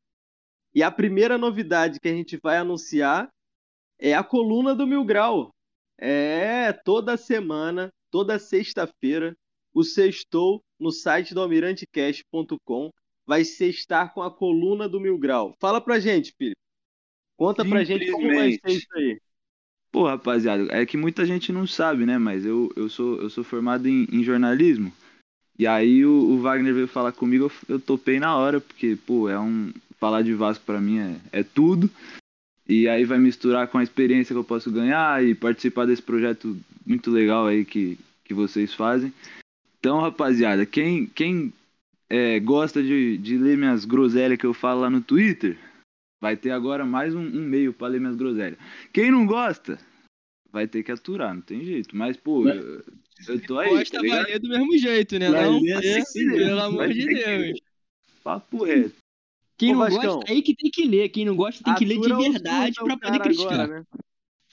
E 0.74 0.82
a 0.82 0.90
primeira 0.90 1.36
novidade 1.36 2.00
que 2.00 2.08
a 2.08 2.12
gente 2.12 2.38
vai 2.42 2.56
anunciar 2.56 3.28
é 3.98 4.14
a 4.14 4.24
coluna 4.24 4.74
do 4.74 4.86
Mil 4.86 5.04
Grau. 5.04 5.50
É, 5.98 6.72
toda 6.72 7.16
semana, 7.16 7.90
toda 8.10 8.38
sexta-feira, 8.38 9.36
o 9.74 9.84
Sextou 9.84 10.62
no 10.78 10.90
site 10.90 11.34
do 11.34 11.40
almirantecast.com 11.40 12.90
vai 13.26 13.44
ser 13.44 13.68
estar 13.68 14.12
com 14.12 14.22
a 14.22 14.34
coluna 14.34 14.88
do 14.88 15.00
Mil 15.00 15.18
Grau. 15.18 15.54
Fala 15.60 15.80
pra 15.80 16.00
gente, 16.00 16.34
Felipe. 16.36 16.56
Conta 17.36 17.64
pra 17.64 17.84
gente 17.84 18.10
como 18.10 18.26
vai 18.26 18.52
ser 18.52 18.70
isso 18.70 18.86
aí. 18.94 19.20
Pô, 19.90 20.06
rapaziada, 20.06 20.66
é 20.70 20.86
que 20.86 20.96
muita 20.96 21.26
gente 21.26 21.52
não 21.52 21.66
sabe, 21.66 22.06
né? 22.06 22.16
Mas 22.16 22.44
eu, 22.44 22.70
eu, 22.74 22.88
sou, 22.88 23.20
eu 23.20 23.28
sou 23.28 23.44
formado 23.44 23.86
em, 23.86 24.06
em 24.10 24.22
jornalismo. 24.22 24.92
E 25.58 25.66
aí 25.66 26.04
o, 26.04 26.10
o, 26.10 26.40
Wagner 26.40 26.74
veio 26.74 26.88
falar 26.88 27.12
comigo, 27.12 27.44
eu, 27.44 27.74
eu 27.74 27.80
topei 27.80 28.18
na 28.18 28.36
hora, 28.36 28.60
porque, 28.60 28.96
pô, 29.06 29.28
é 29.28 29.38
um. 29.38 29.72
Falar 29.98 30.22
de 30.22 30.34
Vasco 30.34 30.64
pra 30.64 30.80
mim 30.80 30.98
é, 30.98 31.16
é 31.30 31.42
tudo. 31.44 31.88
E 32.68 32.88
aí 32.88 33.04
vai 33.04 33.18
misturar 33.18 33.68
com 33.68 33.78
a 33.78 33.82
experiência 33.82 34.34
que 34.34 34.38
eu 34.38 34.42
posso 34.42 34.70
ganhar 34.70 35.24
e 35.24 35.34
participar 35.34 35.86
desse 35.86 36.02
projeto 36.02 36.58
muito 36.84 37.08
legal 37.10 37.46
aí 37.46 37.64
que, 37.64 37.96
que 38.24 38.34
vocês 38.34 38.74
fazem. 38.74 39.12
Então, 39.78 40.00
rapaziada, 40.00 40.66
quem, 40.66 41.06
quem 41.06 41.52
é, 42.08 42.40
gosta 42.40 42.82
de, 42.82 43.16
de 43.18 43.38
ler 43.38 43.56
minhas 43.56 43.84
groselhas 43.84 44.38
que 44.38 44.46
eu 44.46 44.54
falo 44.54 44.80
lá 44.80 44.90
no 44.90 45.00
Twitter, 45.00 45.56
vai 46.20 46.36
ter 46.36 46.50
agora 46.50 46.84
mais 46.84 47.14
um, 47.14 47.20
um 47.20 47.42
meio 47.42 47.72
para 47.72 47.88
ler 47.88 48.00
minhas 48.00 48.16
groselhas. 48.16 48.58
Quem 48.92 49.10
não 49.10 49.26
gosta, 49.26 49.78
vai 50.52 50.68
ter 50.68 50.82
que 50.82 50.92
aturar, 50.92 51.34
não 51.34 51.42
tem 51.42 51.64
jeito. 51.64 51.96
Mas, 51.96 52.16
pô, 52.16 52.46
eu, 52.48 52.84
eu 53.28 53.40
tô 53.46 53.58
aí. 53.58 53.70
Gosta 53.70 54.00
tá 54.00 54.08
vai 54.08 54.22
ler 54.24 54.38
do 54.38 54.48
mesmo 54.48 54.78
jeito, 54.78 55.18
né? 55.18 55.28
Não, 55.28 55.60
assim, 56.00 56.26
pelo 56.30 56.60
amor 56.60 56.88
de 56.88 57.06
Deus. 57.06 57.60
Papo 58.22 58.64
reto. 58.64 59.02
Quem 59.56 59.70
Ô, 59.70 59.72
não 59.74 59.80
Vascão, 59.80 60.14
gosta, 60.16 60.32
aí 60.32 60.42
que 60.42 60.56
tem 60.56 60.70
que 60.70 60.84
ler. 60.86 61.08
Quem 61.08 61.24
não 61.24 61.36
gosta, 61.36 61.62
tem 61.62 61.74
que 61.74 61.84
ler 61.84 62.00
de 62.00 62.08
verdade 62.08 62.74
para 62.74 62.96
poder 62.96 63.20
criticar. 63.20 63.60
Agora, 63.60 63.80
né? 63.80 63.86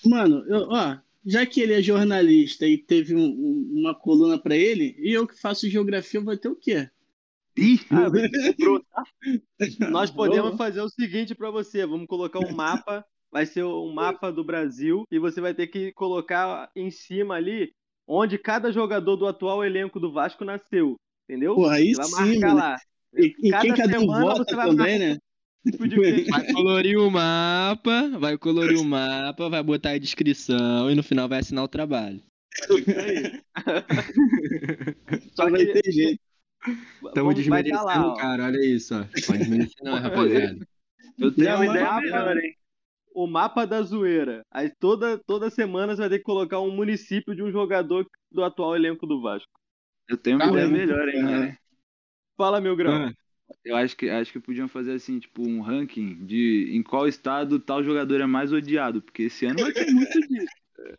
Mano, 0.05 0.45
eu, 0.47 0.67
ó, 0.69 0.97
já 1.25 1.45
que 1.45 1.61
ele 1.61 1.73
é 1.73 1.81
jornalista 1.81 2.65
e 2.65 2.77
teve 2.77 3.15
um, 3.15 3.25
um, 3.25 3.73
uma 3.79 3.95
coluna 3.95 4.37
para 4.37 4.55
ele, 4.55 4.95
e 4.99 5.11
eu 5.11 5.27
que 5.27 5.39
faço 5.39 5.69
geografia, 5.69 6.21
vou 6.21 6.37
ter 6.37 6.49
o 6.49 6.55
quê? 6.55 6.89
Ih, 7.57 7.79
ah, 7.89 8.09
Nós 9.91 10.09
podemos 10.11 10.55
fazer 10.55 10.81
o 10.81 10.89
seguinte 10.89 11.35
para 11.35 11.51
você: 11.51 11.85
vamos 11.85 12.07
colocar 12.07 12.39
um 12.39 12.53
mapa, 12.53 13.05
vai 13.31 13.45
ser 13.45 13.63
um 13.63 13.93
mapa 13.93 14.31
do 14.31 14.43
Brasil, 14.43 15.03
e 15.11 15.19
você 15.19 15.41
vai 15.41 15.53
ter 15.53 15.67
que 15.67 15.91
colocar 15.91 16.71
em 16.75 16.89
cima 16.89 17.35
ali 17.35 17.73
onde 18.09 18.37
cada 18.39 18.71
jogador 18.71 19.15
do 19.15 19.27
atual 19.27 19.63
elenco 19.63 19.99
do 19.99 20.11
Vasco 20.11 20.43
nasceu. 20.43 20.95
Entendeu? 21.29 21.53
Pô, 21.53 21.67
aí 21.67 21.93
vai 21.93 22.07
sim, 22.07 22.39
marcar 22.39 22.55
lá. 22.55 22.75
E, 23.15 23.35
e 23.43 23.51
quem 23.61 23.75
cada 23.75 23.99
um 23.99 24.07
vota 24.07 24.43
também, 24.43 24.97
né? 24.97 25.19
Tipo 25.63 25.83
vai 26.31 26.51
colorir 26.51 26.97
o 26.97 27.11
mapa, 27.11 28.09
vai 28.17 28.35
colorir 28.37 28.79
o 28.79 28.83
mapa, 28.83 29.47
vai 29.47 29.61
botar 29.61 29.91
a 29.91 29.99
descrição 29.99 30.89
e 30.89 30.95
no 30.95 31.03
final 31.03 31.29
vai 31.29 31.37
assinar 31.39 31.63
o 31.63 31.67
trabalho. 31.67 32.23
Só 35.35 35.45
que 35.45 35.51
vai 35.51 35.67
ter 35.67 35.91
jeito. 35.91 36.19
Estamos 37.05 37.35
desmerecendo 37.35 37.85
lá, 37.85 38.15
cara, 38.15 38.45
olha 38.45 38.65
isso. 38.65 38.95
Ó. 38.95 39.05
Pode 39.27 39.39
desmerecer 39.39 39.83
não, 39.83 39.93
rapaziada. 40.01 40.57
Eu 41.17 41.31
tenho 41.31 41.55
uma 41.55 41.65
ideia 41.65 42.01
melhor, 42.01 42.37
hein? 42.37 42.55
O 43.13 43.27
mapa 43.27 43.65
da 43.65 43.81
zoeira. 43.81 44.45
Aí 44.51 44.69
toda, 44.79 45.17
toda 45.17 45.49
semana 45.49 45.95
você 45.95 46.01
vai 46.01 46.09
ter 46.09 46.17
que 46.19 46.23
colocar 46.23 46.59
um 46.59 46.71
município 46.71 47.35
de 47.35 47.43
um 47.43 47.51
jogador 47.51 48.05
do 48.31 48.43
atual 48.43 48.75
elenco 48.75 49.05
do 49.07 49.21
Vasco. 49.21 49.51
Eu 50.07 50.17
tenho 50.17 50.37
uma 50.37 50.45
tá 50.45 50.51
ideia 50.51 50.67
melhor, 50.67 51.09
hein, 51.09 51.23
né? 51.23 51.57
Fala, 52.37 52.61
meu 52.61 52.75
grão. 52.75 53.07
Ah. 53.07 53.13
Eu 53.65 53.75
acho 53.75 53.97
que, 53.97 54.09
acho 54.09 54.31
que 54.31 54.39
podiam 54.39 54.67
fazer 54.67 54.93
assim, 54.93 55.19
tipo, 55.19 55.41
um 55.47 55.61
ranking 55.61 56.25
de 56.25 56.69
em 56.71 56.83
qual 56.83 57.07
estado 57.07 57.59
tal 57.59 57.83
jogador 57.83 58.21
é 58.21 58.25
mais 58.25 58.53
odiado, 58.53 59.01
porque 59.01 59.23
esse 59.23 59.45
ano 59.45 59.59
vai 59.59 59.71
ter 59.71 59.91
muito 59.91 60.19
disso. 60.27 60.53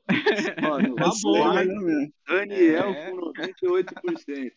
Ó, 0.64 0.94
tá 0.94 1.10
bom, 1.22 1.54
né? 1.54 2.08
Daniel 2.26 2.90
é. 2.90 3.10
com 3.10 3.32
98%. 3.32 4.52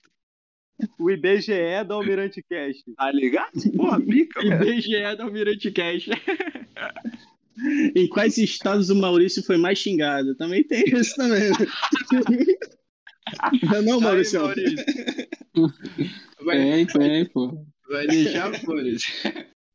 O 0.99 1.09
IBGE 1.09 1.83
do 1.87 1.93
Almirante 1.93 2.43
Cash. 2.49 2.83
Tá 2.97 3.11
ligado? 3.11 3.51
Porra, 3.75 4.01
pica, 4.01 4.43
IBGE 4.43 5.15
do 5.15 5.23
Almirante 5.23 5.71
Cash. 5.71 6.07
em 7.95 8.07
quais 8.07 8.37
estados 8.37 8.89
o 8.89 8.95
Maurício 8.95 9.43
foi 9.43 9.57
mais 9.57 9.79
xingado? 9.79 10.35
Também 10.35 10.63
tem 10.63 10.83
isso 10.87 11.15
também. 11.15 11.51
Não, 13.63 13.81
não 13.81 14.01
Maurício. 14.01 14.45
Aí, 14.45 14.45
Maurício. 14.45 14.85
Tem, 16.45 16.85
tem, 16.85 17.25
pô. 17.25 17.65
Vai 17.89 18.05
deixar 18.05 18.53
flores. 18.59 19.01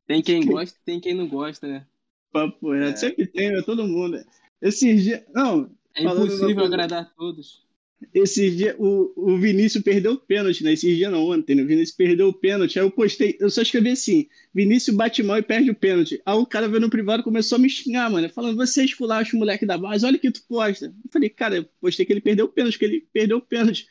Tem 0.06 0.22
quem 0.22 0.44
gosta 0.44 0.78
tem 0.84 1.00
quem 1.00 1.14
não 1.14 1.26
gosta, 1.26 1.66
né? 1.66 1.86
Papo 2.30 2.74
é. 2.74 2.94
sempre 2.94 3.26
tem, 3.26 3.48
é 3.48 3.62
todo 3.62 3.88
mundo. 3.88 4.22
Esses 4.60 5.02
dias. 5.02 5.22
Não. 5.34 5.70
É 5.94 6.02
impossível 6.02 6.64
agradar 6.64 7.12
todos. 7.14 7.66
Esses 8.14 8.56
dias, 8.56 8.76
o, 8.78 9.12
o 9.16 9.38
Vinícius 9.38 9.82
perdeu 9.82 10.12
o 10.12 10.18
pênalti, 10.18 10.62
né? 10.62 10.72
Esses 10.72 10.96
dias 10.96 11.10
não, 11.10 11.24
ontem, 11.24 11.56
né? 11.56 11.62
O 11.62 11.66
Vinícius 11.66 11.96
perdeu 11.96 12.28
o 12.28 12.32
pênalti. 12.32 12.78
Aí 12.78 12.84
eu 12.84 12.90
postei, 12.90 13.36
eu 13.40 13.50
só 13.50 13.60
escrevi 13.60 13.90
assim: 13.90 14.28
Vinícius 14.54 14.96
bate 14.96 15.22
mal 15.22 15.38
e 15.38 15.42
perde 15.42 15.70
o 15.70 15.74
pênalti. 15.74 16.20
Aí 16.24 16.36
o 16.36 16.46
cara 16.46 16.68
veio 16.68 16.80
no 16.80 16.90
privado 16.90 17.24
começou 17.24 17.56
a 17.56 17.58
me 17.58 17.68
xingar, 17.68 18.08
mano. 18.08 18.28
Falando, 18.28 18.56
você 18.56 18.84
esculacha 18.84 19.34
o 19.34 19.38
moleque 19.38 19.66
da 19.66 19.76
base, 19.76 20.06
olha 20.06 20.16
o 20.16 20.20
que 20.20 20.30
tu 20.30 20.42
posta. 20.48 20.86
Eu 20.86 21.10
falei, 21.12 21.28
cara, 21.28 21.56
eu 21.56 21.64
postei 21.80 22.06
que 22.06 22.12
ele 22.12 22.20
perdeu 22.20 22.46
o 22.46 22.48
pênalti, 22.48 22.78
que 22.78 22.84
ele 22.84 23.06
perdeu 23.12 23.38
o 23.38 23.42
pênalti. 23.42 23.86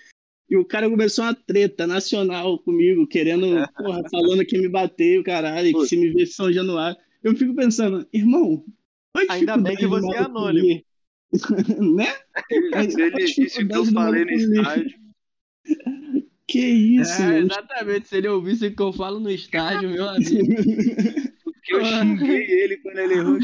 E 0.49 0.55
o 0.55 0.63
cara 0.63 0.89
começou 0.89 1.25
uma 1.25 1.33
treta 1.33 1.85
nacional 1.85 2.57
comigo, 2.59 3.05
querendo, 3.05 3.47
porra, 3.75 4.01
falando 4.09 4.45
que 4.45 4.57
me 4.57 4.69
bateu, 4.69 5.21
caralho, 5.21 5.73
que 5.73 5.85
se 5.85 5.97
me 5.97 6.09
vê 6.09 6.25
São 6.25 6.51
Januário. 6.51 6.97
Eu 7.21 7.35
fico 7.35 7.53
pensando, 7.53 8.07
irmão, 8.13 8.63
ainda 9.29 9.57
bem 9.57 9.75
que 9.75 9.85
você 9.85 10.15
é 10.15 10.19
anônimo. 10.19 10.81
né? 11.95 12.15
Se 12.89 13.01
ele 13.01 13.25
disse 13.25 13.65
que 13.65 13.75
eu 13.75 13.85
falei 13.85 14.25
no 14.25 14.31
estádio. 14.31 14.97
Que 16.49 16.59
isso, 16.61 17.21
é, 17.21 17.39
Exatamente, 17.39 18.07
se 18.07 18.15
ele 18.15 18.29
ouvisse 18.29 18.67
o 18.67 18.73
que 18.73 18.81
eu 18.81 18.93
falo 18.93 19.19
no 19.19 19.29
estádio, 19.29 19.89
meu 19.89 20.07
amigo. 20.07 20.29
Porque 21.43 21.73
eu 21.73 21.83
xinguei 21.83 22.45
ele 22.63 22.77
quando 22.77 22.97
ele 22.99 23.13
errou 23.15 23.37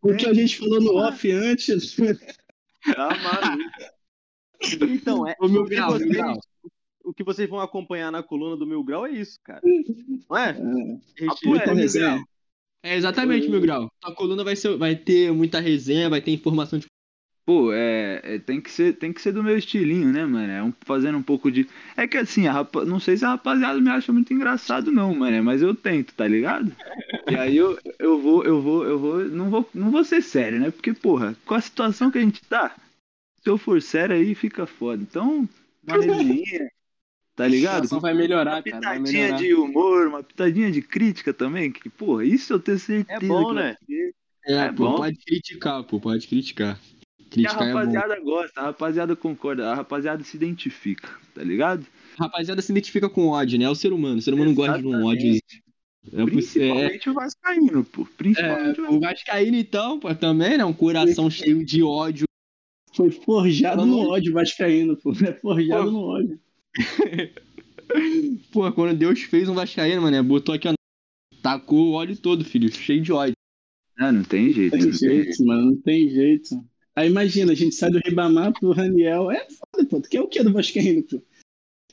O 0.00 0.16
que 0.16 0.26
a 0.26 0.32
gente 0.32 0.56
falou 0.56 0.80
no 0.80 0.96
off 0.96 1.30
antes. 1.30 1.94
Tá 2.94 3.08
maluco. 3.22 3.70
Então, 4.88 5.28
é, 5.28 5.36
o, 5.40 5.48
Mil 5.48 5.64
Grau, 5.64 5.98
o 7.04 7.12
que 7.12 7.22
vocês 7.22 7.48
vão 7.50 7.60
acompanhar 7.60 8.10
na 8.10 8.22
coluna 8.22 8.56
do 8.56 8.66
Mil 8.66 8.82
Grau 8.82 9.06
é 9.06 9.10
isso, 9.10 9.38
cara. 9.44 9.60
Não 10.30 10.38
é? 10.38 10.56
É, 11.18 12.88
é, 12.88 12.92
é 12.92 12.96
exatamente, 12.96 13.48
Mil 13.48 13.60
Grau. 13.60 13.90
A 14.02 14.12
coluna 14.12 14.42
vai, 14.42 14.56
ser, 14.56 14.76
vai 14.78 14.96
ter 14.96 15.32
muita 15.32 15.60
resenha, 15.60 16.08
vai 16.08 16.22
ter 16.22 16.30
informação 16.30 16.78
de 16.78 16.86
Pô, 17.44 17.72
é, 17.72 18.20
é, 18.22 18.38
tem, 18.38 18.60
que 18.60 18.70
ser, 18.70 18.94
tem 18.94 19.12
que 19.12 19.20
ser 19.20 19.32
do 19.32 19.42
meu 19.42 19.58
estilinho, 19.58 20.12
né, 20.12 20.24
mano? 20.24 20.52
É 20.52 20.62
um, 20.62 20.72
fazendo 20.82 21.18
um 21.18 21.22
pouco 21.22 21.50
de. 21.50 21.68
É 21.96 22.06
que 22.06 22.16
assim, 22.16 22.46
a 22.46 22.52
rapa... 22.52 22.84
não 22.84 23.00
sei 23.00 23.16
se 23.16 23.24
a 23.24 23.30
rapaziada 23.30 23.80
me 23.80 23.90
acha 23.90 24.12
muito 24.12 24.32
engraçado, 24.32 24.92
não, 24.92 25.12
mano. 25.12 25.42
Mas 25.42 25.60
eu 25.60 25.74
tento, 25.74 26.14
tá 26.14 26.26
ligado? 26.26 26.70
E 27.28 27.34
aí 27.34 27.56
eu, 27.56 27.76
eu 27.98 28.20
vou, 28.20 28.44
eu 28.44 28.62
vou, 28.62 28.84
eu 28.84 28.98
vou. 28.98 29.24
Não 29.24 29.50
vou, 29.50 29.68
não 29.74 29.90
vou 29.90 30.04
ser 30.04 30.22
sério, 30.22 30.60
né? 30.60 30.70
Porque, 30.70 30.92
porra, 30.92 31.36
com 31.44 31.54
a 31.54 31.60
situação 31.60 32.12
que 32.12 32.18
a 32.18 32.20
gente 32.20 32.40
tá, 32.44 32.76
se 33.42 33.50
eu 33.50 33.58
for 33.58 33.82
sério 33.82 34.14
aí, 34.14 34.36
fica 34.36 34.64
foda. 34.64 35.02
Então, 35.02 35.48
uma 35.84 35.96
resenha, 35.96 36.70
tá 37.34 37.48
ligado? 37.48 37.92
A 37.92 37.98
vai 37.98 38.14
melhorar, 38.14 38.56
uma 38.58 38.62
cara. 38.62 38.76
Uma 38.76 39.04
pitadinha 39.04 39.32
de 39.32 39.52
humor, 39.52 40.06
uma 40.06 40.22
pitadinha 40.22 40.70
de 40.70 40.80
crítica 40.80 41.34
também, 41.34 41.72
que, 41.72 41.90
porra, 41.90 42.24
isso 42.24 42.52
eu 42.52 42.60
tenho 42.60 42.78
certeza. 42.78 43.24
É 43.24 43.26
bom, 43.26 43.52
né? 43.52 43.76
É, 44.46 44.54
é 44.54 44.68
pô, 44.68 44.90
bom. 44.90 44.96
pode 44.98 45.18
criticar, 45.18 45.82
pô, 45.82 45.98
pode 45.98 46.28
criticar. 46.28 46.78
Criticar 47.32 47.62
a 47.62 47.66
rapaziada 47.66 48.14
é 48.14 48.20
gosta, 48.20 48.60
a 48.60 48.64
rapaziada 48.64 49.16
concorda, 49.16 49.70
a 49.70 49.74
rapaziada 49.74 50.22
se 50.22 50.36
identifica, 50.36 51.08
tá 51.34 51.42
ligado? 51.42 51.86
A 52.18 52.24
rapaziada 52.24 52.60
se 52.60 52.70
identifica 52.70 53.08
com 53.08 53.28
ódio, 53.28 53.58
né? 53.58 53.64
É 53.64 53.70
o 53.70 53.74
ser 53.74 53.92
humano, 53.92 54.18
o 54.18 54.22
ser 54.22 54.34
humano 54.34 54.50
Exatamente. 54.50 54.82
gosta 54.82 54.98
de 54.98 55.02
um 55.02 55.06
ódio. 55.06 55.40
É, 56.12 56.24
Principalmente 56.24 57.08
é... 57.08 57.10
o 57.10 57.14
Vascaíno, 57.14 57.84
pô. 57.84 58.06
Principalmente 58.18 58.80
é, 58.80 58.88
o 58.90 59.00
Vascaíno, 59.00 59.56
então, 59.56 59.98
pô, 59.98 60.14
também, 60.14 60.58
né? 60.58 60.64
Um 60.64 60.74
coração 60.74 61.30
cheio 61.30 61.64
de 61.64 61.82
ódio 61.82 62.26
foi 62.94 63.10
forjado 63.10 63.86
no 63.86 64.10
ódio 64.10 64.34
vascaíno, 64.34 64.96
pô. 64.96 65.12
É 65.24 65.32
forjado 65.32 65.84
pô. 65.84 65.90
no 65.90 66.00
ódio. 66.00 66.40
pô, 68.52 68.70
quando 68.72 68.98
Deus 68.98 69.22
fez 69.22 69.48
um 69.48 69.54
vascaíno, 69.54 70.02
mano, 70.02 70.22
botou 70.22 70.54
aqui, 70.54 70.68
ó, 70.68 70.74
tacou 71.40 71.88
o 71.88 71.92
óleo 71.92 72.16
todo, 72.16 72.44
filho, 72.44 72.70
cheio 72.70 73.00
de 73.00 73.12
ódio. 73.12 73.32
Ah, 73.98 74.12
não 74.12 74.22
tem 74.22 74.52
jeito. 74.52 74.76
Não 74.76 74.82
tem 74.82 74.92
jeito, 74.92 75.36
tem 75.38 75.46
mano, 75.46 75.70
não 75.70 75.76
tem 75.76 76.10
jeito. 76.10 76.71
Aí 76.94 77.08
imagina, 77.08 77.52
a 77.52 77.54
gente 77.54 77.74
sai 77.74 77.90
do 77.90 78.00
Ribamar 78.04 78.52
pro 78.52 78.72
Raniel, 78.72 79.30
é 79.30 79.46
foda, 79.48 79.88
pô. 79.88 80.00
Tu 80.00 80.10
quer 80.10 80.20
o 80.20 80.28
que 80.28 80.42
do 80.42 80.52
vascaíno, 80.52 81.02
pô? 81.02 81.22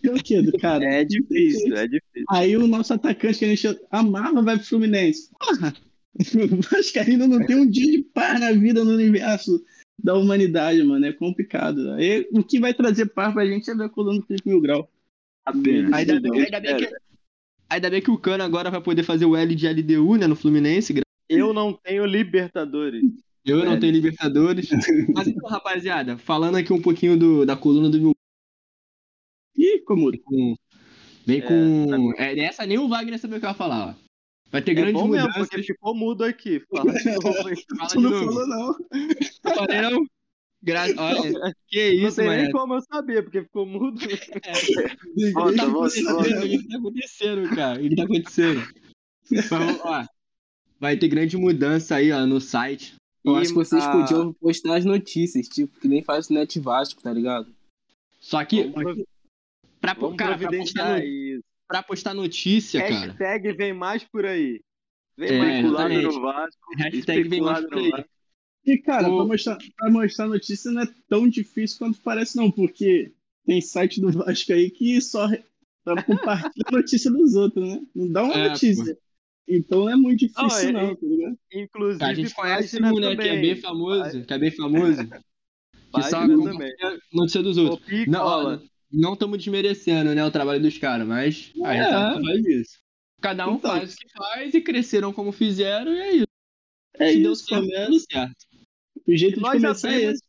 quer 0.02 0.14
o 0.14 0.24
que 0.24 0.42
do 0.42 0.58
cara? 0.58 0.84
É 0.86 1.04
difícil, 1.04 1.76
é 1.76 1.88
difícil. 1.88 2.26
Aí 2.30 2.56
o 2.58 2.68
nosso 2.68 2.94
atacante 2.94 3.40
que 3.40 3.46
a 3.46 3.56
gente 3.56 3.80
amava 3.92 4.42
vai 4.42 4.58
pro 4.58 4.66
Fluminense. 4.66 5.30
Porra! 5.40 5.74
O 6.20 6.62
Vascaíno 6.62 7.28
não 7.28 7.46
tem 7.46 7.56
um 7.56 7.70
dia 7.70 7.92
de 7.92 8.04
paz 8.04 8.40
na 8.40 8.52
vida 8.52 8.84
no 8.84 8.92
universo 8.92 9.64
da 10.04 10.16
humanidade, 10.16 10.84
mano. 10.84 11.06
É 11.06 11.14
complicado. 11.14 11.92
Aí, 11.92 12.28
o 12.32 12.44
que 12.44 12.60
vai 12.60 12.74
trazer 12.74 13.06
par 13.06 13.32
pra 13.32 13.46
gente 13.46 13.70
é 13.70 13.76
ver 13.76 13.86
a 13.86 13.90
coluna 13.90 14.20
do 14.20 14.26
Felipe 14.26 14.50
Mil 14.50 14.60
Grau. 14.60 14.92
Apenas. 15.46 15.94
Ainda, 15.94 16.20
bem, 16.20 16.42
ainda, 16.42 16.60
bem 16.60 16.78
que, 16.78 16.96
ainda 17.70 17.90
bem 17.90 18.02
que 18.02 18.12
o 18.12 18.18
Cano 18.18 18.44
agora 18.44 18.70
vai 18.70 18.82
poder 18.82 19.04
fazer 19.04 19.26
o 19.26 19.36
L 19.36 19.56
de 19.56 19.68
LDU, 19.68 20.18
né, 20.18 20.28
no 20.28 20.36
Fluminense. 20.36 21.00
Eu 21.30 21.54
não 21.54 21.72
tenho 21.72 22.06
Libertadores. 22.06 23.04
Eu 23.46 23.66
não 23.66 23.80
tenho 23.80 23.94
Libertadores. 23.94 24.70
Mas 25.16 25.28
então, 25.28 25.50
rapaziada, 25.50 26.18
falando 26.18 26.56
aqui 26.58 26.72
um 26.74 26.82
pouquinho 26.82 27.18
do, 27.18 27.46
da 27.46 27.56
coluna 27.56 27.90
do 27.90 28.00
Mil 28.00 28.14
Ih, 29.58 29.80
como? 29.86 30.12
Vem 31.26 31.40
É, 31.40 31.42
com. 31.42 32.14
É, 32.18 32.36
nessa 32.36 32.66
nem 32.66 32.78
o 32.78 32.88
Wagner 32.88 33.20
sabia 33.20 33.38
o 33.38 33.40
que 33.40 33.46
eu 33.46 33.50
ia 33.50 33.56
falar, 33.56 33.90
ó. 33.90 34.10
Vai 34.52 34.62
ter 34.64 34.72
É 34.72 34.76
grandes 34.76 34.94
bom 35.02 35.08
mesmo, 35.08 35.28
mudanças. 35.28 35.50
porque 35.50 35.64
ficou 35.64 35.94
mudo 35.96 36.24
aqui. 36.24 36.60
Fala 36.72 36.92
de 36.94 37.06
novo. 37.12 37.22
Fala 37.78 37.90
Tu 37.90 37.98
de 37.98 38.04
não 38.04 38.10
novo. 38.10 38.26
falou, 38.26 38.48
não. 38.48 38.76
Falei 39.56 39.82
não? 39.82 40.06
Gra... 40.62 40.82
Olha, 40.98 41.54
que 41.68 42.02
Não 42.02 42.08
isso, 42.08 42.18
tem 42.18 42.28
nem 42.30 42.38
mano. 42.42 42.52
como 42.52 42.74
eu 42.74 42.82
saber, 42.82 43.24
porque 43.24 43.44
ficou 43.44 43.66
mudo. 43.66 44.00
Volta, 45.34 45.56
tá 45.58 45.64
acontecendo? 45.68 46.20
O 46.20 46.24
que 46.24 46.68
tá 46.68 46.78
acontecendo, 46.78 47.56
cara? 47.56 47.80
O 47.80 47.90
que 47.90 47.96
tá 47.96 48.04
acontecendo? 48.04 48.62
Mas, 49.32 49.52
ó, 49.82 50.06
vai 50.80 50.98
ter 50.98 51.08
grande 51.10 51.38
mudança 51.38 51.96
aí, 51.96 52.12
ó, 52.12 52.26
no 52.26 52.42
site. 52.42 52.96
Eu 53.24 53.34
E 53.36 53.42
acho 53.42 53.50
que 53.50 53.56
vocês 53.56 53.84
a- 53.84 53.92
podiam 53.92 54.34
postar 54.34 54.76
as 54.78 54.86
notícias, 54.86 55.48
tipo, 55.48 55.80
que 55.80 55.88
nem 55.88 56.02
faz 56.04 56.30
o 56.30 56.34
Net 56.34 56.60
Vasco, 56.60 57.02
tá 57.02 57.12
ligado? 57.12 57.54
Só 58.20 58.44
que, 58.46 58.64
Vamos, 58.70 59.04
pra, 59.82 59.94
vamos 59.94 60.18
cara, 60.18 60.38
pra, 60.38 60.50
postar, 60.50 61.00
no- 61.02 61.42
pra 61.68 61.84
postar 61.84 62.14
notícia, 62.14 62.82
cara. 62.82 63.08
Hashtag 63.12 63.54
vem 63.54 63.74
mais 63.74 64.04
por 64.04 64.26
aí. 64.26 64.62
Vem 65.18 65.30
É, 65.30 65.38
mais 65.38 66.04
no 66.04 66.22
Vasco. 66.22 66.60
Hashtag 66.78 67.28
vem 67.28 67.42
mais 67.42 67.66
por 67.66 67.78
aí. 67.78 67.90
Vasco. 67.92 68.10
E, 68.66 68.78
cara, 68.78 69.10
O- 69.10 69.18
pra 69.18 69.26
mostrar, 69.26 69.58
pra 69.78 69.90
mostrar 69.90 70.28
notícia 70.28 70.72
não 70.72 70.82
é 70.84 70.88
tão 71.10 71.28
difícil 71.28 71.78
quanto 71.78 72.00
parece, 72.02 72.38
não, 72.38 72.50
porque 72.52 73.12
tem 73.46 73.60
site 73.62 74.00
do 74.00 74.12
Vasco 74.12 74.54
aí 74.54 74.70
que 74.70 75.00
só 75.02 75.28
compartilha 76.06 76.66
a 76.68 76.72
notícia 76.72 77.12
dos 77.12 77.36
outros, 77.36 77.68
né? 77.68 77.82
Não 77.96 78.10
dá 78.12 78.24
uma 78.24 78.34
É, 78.34 78.50
notícia. 78.50 78.98
Então 79.50 79.80
não 79.86 79.90
é 79.90 79.96
muito 79.96 80.20
difícil, 80.20 80.72
Não, 80.74 80.80
é- 80.80 80.84
não, 80.84 80.96
tá 80.96 81.06
ligado? 81.08 81.38
Inclusive, 81.54 82.04
A 82.04 82.14
gente 82.14 82.36
conhece 82.36 82.80
página 82.80 82.94
um, 82.94 83.00
né, 83.00 83.16
que 83.16 83.22
é 83.22 83.26
também. 83.30 83.42
bem 83.42 83.56
famoso, 83.56 84.24
que 84.26 84.34
é 84.34 84.38
bem 84.38 84.52
famoso, 84.52 85.02
que 85.96 86.04
só 86.04 86.20
também. 86.28 86.74
notícia 87.12 87.42
dos 87.42 87.58
outros. 87.58 88.08
Não, 88.08 88.22
ó, 88.26 88.60
não 88.92 89.14
estamos 89.14 89.38
desmerecendo, 89.40 90.14
né, 90.14 90.24
o 90.24 90.30
trabalho 90.32 90.62
dos 90.62 90.78
caras, 90.78 91.08
mas 91.08 91.52
a 91.64 91.74
gente 91.74 91.88
É. 91.88 92.22
faz 92.24 92.46
isso. 92.46 92.80
Cada 93.22 93.50
um 93.50 93.56
Então. 93.56 93.72
faz 93.72 93.94
o 93.94 93.98
que 93.98 94.08
faz 94.16 94.54
e 94.54 94.62
cresceram 94.62 95.12
como 95.12 95.32
fizeram 95.32 95.92
e 95.92 96.00
é 96.00 96.14
isso. 96.14 96.28
É 96.96 97.12
Se 97.14 97.22
deu 97.22 97.34
isso, 97.34 97.46
certo, 97.46 97.62
deu 97.68 97.80
menos. 97.80 98.06
certo. 98.10 98.36
O 99.08 99.16
jeito 99.18 99.36
de 99.36 99.42
Nós 99.42 99.54
começar 99.62 99.88
é 99.90 99.94
abrimos, 99.96 100.14
esse. 100.14 100.24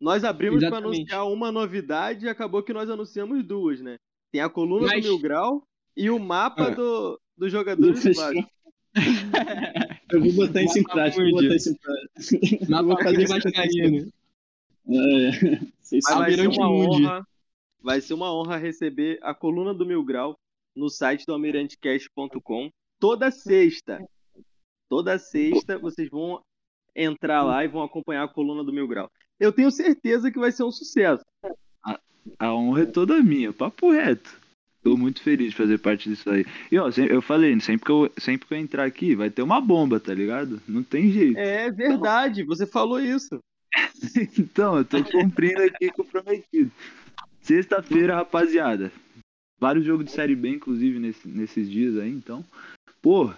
nós 0.00 0.24
abrimos 0.24 0.64
para 0.64 0.76
anunciar 0.78 1.26
uma 1.32 1.50
novidade 1.50 2.26
e 2.26 2.28
acabou 2.28 2.62
que 2.62 2.72
nós 2.72 2.90
anunciamos 2.90 3.42
duas, 3.44 3.80
né? 3.80 3.96
Tem 4.30 4.40
a 4.42 4.48
coluna 4.50 4.86
Mas- 4.88 5.02
do 5.02 5.08
Mil 5.08 5.18
Grau 5.18 5.62
e 5.96 6.10
o 6.10 6.18
mapa 6.18 6.64
Ah. 6.68 6.70
do, 6.70 7.20
dos 7.40 7.50
jogadores 7.50 8.04
do 8.04 8.12
Vasco. 8.12 8.50
Eu 10.12 10.20
vou 10.20 10.32
botar 10.32 10.62
isso 10.62 10.78
em 10.78 10.82
prática, 10.82 11.22
vou 11.22 11.32
botar 11.40 11.54
isso 11.54 11.70
em 11.70 11.74
prática. 11.74 12.66
Na 12.68 12.82
vou 12.82 12.96
fazer 12.98 13.22
isso. 13.22 13.32
vascaíno. 13.32 14.12
É, 14.88 15.60
Mas 15.92 16.18
vai 16.18 16.32
ser 16.34 16.48
uma 16.48 16.70
honra. 16.70 17.26
Vai 17.82 18.00
ser 18.00 18.14
uma 18.14 18.34
honra 18.34 18.56
receber 18.58 19.18
a 19.22 19.32
coluna 19.32 19.72
do 19.72 19.86
Mil 19.86 20.04
Grau 20.04 20.38
no 20.76 20.90
site 20.90 21.24
do 21.24 21.32
almirantecast.com 21.32 22.70
toda 22.98 23.30
sexta. 23.30 24.04
Toda 24.88 25.18
sexta 25.18 25.78
vocês 25.78 26.10
vão 26.10 26.42
entrar 26.94 27.42
lá 27.42 27.64
e 27.64 27.68
vão 27.68 27.82
acompanhar 27.82 28.24
a 28.24 28.28
coluna 28.28 28.62
do 28.62 28.72
Mil 28.72 28.86
Grau. 28.86 29.10
Eu 29.38 29.52
tenho 29.52 29.70
certeza 29.70 30.30
que 30.30 30.38
vai 30.38 30.52
ser 30.52 30.64
um 30.64 30.72
sucesso. 30.72 31.24
A 32.38 32.52
honra 32.52 32.82
é 32.82 32.86
toda 32.86 33.22
minha, 33.22 33.52
papo 33.52 33.92
reto. 33.92 34.38
Tô 34.82 34.96
muito 34.96 35.22
feliz 35.22 35.50
de 35.50 35.56
fazer 35.56 35.78
parte 35.78 36.08
disso 36.08 36.30
aí. 36.30 36.44
E 36.72 36.78
ó, 36.78 36.88
eu 37.10 37.20
falei, 37.20 37.58
sempre 37.60 37.84
que 37.84 37.92
eu, 37.92 38.10
sempre 38.18 38.48
que 38.48 38.54
eu 38.54 38.58
entrar 38.58 38.84
aqui, 38.84 39.14
vai 39.14 39.28
ter 39.28 39.42
uma 39.42 39.60
bomba, 39.60 40.00
tá 40.00 40.14
ligado? 40.14 40.60
Não 40.66 40.82
tem 40.82 41.10
jeito. 41.10 41.38
É 41.38 41.70
verdade, 41.70 42.42
você 42.44 42.66
falou 42.66 43.00
isso. 43.00 43.38
Então, 44.38 44.78
eu 44.78 44.84
tô 44.84 45.04
cumprindo 45.04 45.62
aqui 45.62 45.90
comprometido. 45.90 46.72
Sexta-feira, 47.42 48.16
rapaziada. 48.16 48.90
Vários 49.60 49.84
jogos 49.84 50.06
de 50.06 50.10
Série 50.12 50.34
B, 50.34 50.48
inclusive, 50.48 50.98
nesse- 50.98 51.28
nesses 51.28 51.70
dias 51.70 51.96
aí, 51.98 52.10
então. 52.10 52.44
Pô, 53.02 53.32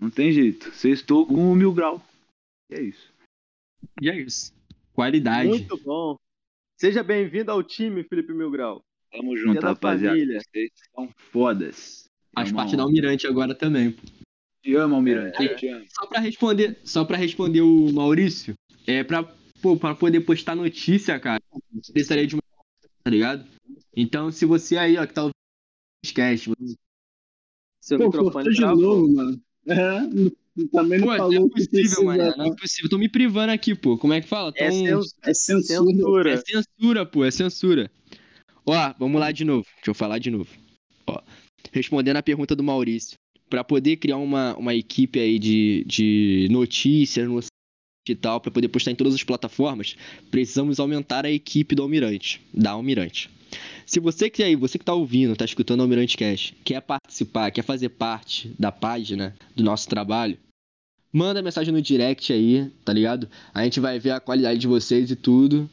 não 0.00 0.08
tem 0.08 0.32
jeito. 0.32 0.70
Sextou 0.72 1.26
com 1.26 1.52
o 1.52 1.56
Mil 1.56 1.72
Grau. 1.74 2.00
E 2.70 2.74
é 2.76 2.82
isso. 2.82 3.12
E 4.00 4.08
é 4.08 4.16
isso. 4.16 4.52
Qualidade. 4.94 5.48
Muito 5.48 5.76
bom. 5.82 6.16
Seja 6.80 7.02
bem-vindo 7.02 7.50
ao 7.50 7.62
time, 7.62 8.04
Felipe 8.04 8.32
Mil 8.32 8.50
Grau. 8.50 8.80
Tamo 9.12 9.36
junto, 9.36 9.60
da 9.60 9.68
rapaziada. 9.68 10.14
família. 10.16 10.40
Vocês 10.40 10.70
são 10.94 11.08
fodas. 11.32 12.04
Faz 12.34 12.50
É 12.50 12.52
parte 12.52 12.76
da 12.76 12.82
honra. 12.82 12.90
Almirante 12.90 13.26
agora 13.26 13.54
também. 13.54 13.92
pô. 13.92 14.02
Te 14.62 14.74
amo, 14.74 14.94
Almirante. 14.96 15.42
É. 15.42 15.54
Te 15.54 15.68
amo. 15.68 15.84
Só 15.88 16.06
pra 16.06 16.20
responder, 16.20 16.78
só 16.84 17.04
para 17.04 17.16
responder 17.16 17.60
o 17.62 17.92
Maurício, 17.92 18.54
é 18.86 19.02
pra, 19.04 19.22
pô, 19.62 19.76
pra 19.76 19.94
poder 19.94 20.20
postar 20.20 20.54
notícia, 20.56 21.18
cara. 21.20 21.40
Precisaria 21.92 22.26
de 22.26 22.34
uma, 22.34 22.42
tá 23.04 23.10
ligado? 23.10 23.46
Então, 23.96 24.30
se 24.30 24.44
você 24.44 24.76
aí, 24.76 24.98
ó, 24.98 25.06
que 25.06 25.14
tá 25.14 25.22
ouvindo 25.22 25.32
o 25.34 26.06
podcast, 26.06 26.50
Seu 27.80 27.98
Pô, 27.98 28.06
microfone 28.06 28.50
de 28.50 28.56
travou. 28.56 28.82
novo, 28.82 29.14
mano. 29.14 29.40
É, 29.68 30.00
não- 30.00 30.68
também 30.72 30.98
não 30.98 31.06
pô, 31.06 31.12
não 31.12 31.18
falou 31.18 31.34
é 31.34 31.38
o 31.40 31.48
que 31.50 31.66
possível, 31.66 32.04
mano. 32.04 32.34
Não 32.36 32.46
é 32.46 32.56
possível. 32.56 32.90
Tô 32.90 32.98
me 32.98 33.08
privando 33.08 33.52
aqui, 33.52 33.74
pô. 33.74 33.96
Como 33.98 34.12
é 34.12 34.20
que 34.20 34.26
fala? 34.28 34.52
É 34.56 34.68
Tão- 34.68 35.00
É 35.22 35.34
censura. 35.34 35.34
censura. 35.34 36.30
É 36.32 36.36
censura, 36.38 37.06
pô, 37.06 37.24
é 37.24 37.30
censura. 37.30 37.90
Ó, 38.66 38.94
vamos 38.98 39.20
lá 39.20 39.30
de 39.30 39.44
novo. 39.44 39.64
Deixa 39.76 39.90
eu 39.90 39.94
falar 39.94 40.18
de 40.18 40.30
novo. 40.30 40.50
Ó, 41.06 41.22
respondendo 41.72 42.16
a 42.16 42.22
pergunta 42.22 42.56
do 42.56 42.64
Maurício. 42.64 43.16
Pra 43.48 43.62
poder 43.62 43.96
criar 43.98 44.16
uma, 44.16 44.56
uma 44.56 44.74
equipe 44.74 45.20
aí 45.20 45.38
de, 45.38 45.84
de 45.86 46.48
notícias 46.50 47.28
no 47.28 47.40
site 47.40 47.50
e 48.08 48.14
tal, 48.14 48.40
pra 48.40 48.50
poder 48.50 48.68
postar 48.68 48.90
em 48.90 48.96
todas 48.96 49.14
as 49.14 49.22
plataformas, 49.22 49.96
precisamos 50.32 50.80
aumentar 50.80 51.24
a 51.24 51.30
equipe 51.30 51.74
do 51.74 51.82
Almirante, 51.82 52.40
da 52.52 52.72
Almirante. 52.72 53.30
Se 53.84 54.00
você 54.00 54.28
que 54.28 54.42
aí, 54.42 54.56
você 54.56 54.78
que 54.78 54.84
tá 54.84 54.92
ouvindo, 54.94 55.36
tá 55.36 55.44
escutando 55.44 55.80
o 55.80 55.82
Almirante 55.84 56.16
Cash, 56.16 56.54
quer 56.64 56.80
participar, 56.80 57.52
quer 57.52 57.62
fazer 57.62 57.90
parte 57.90 58.52
da 58.58 58.72
página 58.72 59.36
do 59.54 59.62
nosso 59.62 59.88
trabalho, 59.88 60.36
manda 61.12 61.42
mensagem 61.42 61.72
no 61.72 61.80
direct 61.80 62.32
aí, 62.32 62.70
tá 62.84 62.92
ligado? 62.92 63.28
A 63.54 63.62
gente 63.62 63.78
vai 63.78 63.98
ver 63.98 64.10
a 64.10 64.20
qualidade 64.20 64.58
de 64.58 64.66
vocês 64.66 65.10
e 65.10 65.16
tudo. 65.16 65.70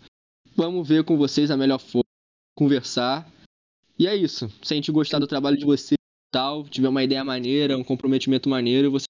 Vamos 0.55 0.87
ver 0.87 1.03
com 1.03 1.17
vocês 1.17 1.49
a 1.49 1.57
melhor 1.57 1.79
forma, 1.79 2.03
conversar. 2.55 3.29
E 3.97 4.07
é 4.07 4.15
isso. 4.15 4.49
Se 4.61 4.73
a 4.73 4.75
gente 4.75 4.91
gostar 4.91 5.19
do 5.19 5.27
trabalho 5.27 5.57
de 5.57 5.65
vocês 5.65 5.93
e 5.93 6.31
tal, 6.31 6.63
tiver 6.67 6.89
uma 6.89 7.03
ideia 7.03 7.23
maneira, 7.23 7.77
um 7.77 7.83
comprometimento 7.83 8.49
maneiro, 8.49 8.91
você 8.91 9.05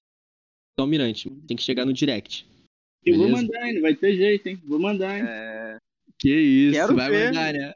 é 0.78 0.80
o 0.80 0.84
Almirante. 0.84 1.30
Tem 1.46 1.56
que 1.56 1.62
chegar 1.62 1.84
no 1.84 1.92
direct. 1.92 2.46
Eu 3.04 3.16
vou 3.16 3.26
Beleza? 3.26 3.42
mandar, 3.42 3.68
hein? 3.68 3.80
Vai 3.80 3.94
ter 3.94 4.16
jeito, 4.16 4.46
hein? 4.48 4.62
Vou 4.66 4.78
mandar, 4.78 5.18
hein? 5.18 5.24
É, 5.26 5.76
Que 6.18 6.30
isso, 6.34 6.72
Quero 6.78 6.94
vai 6.96 7.10
ver. 7.10 7.26
mandar, 7.26 7.52
né? 7.52 7.74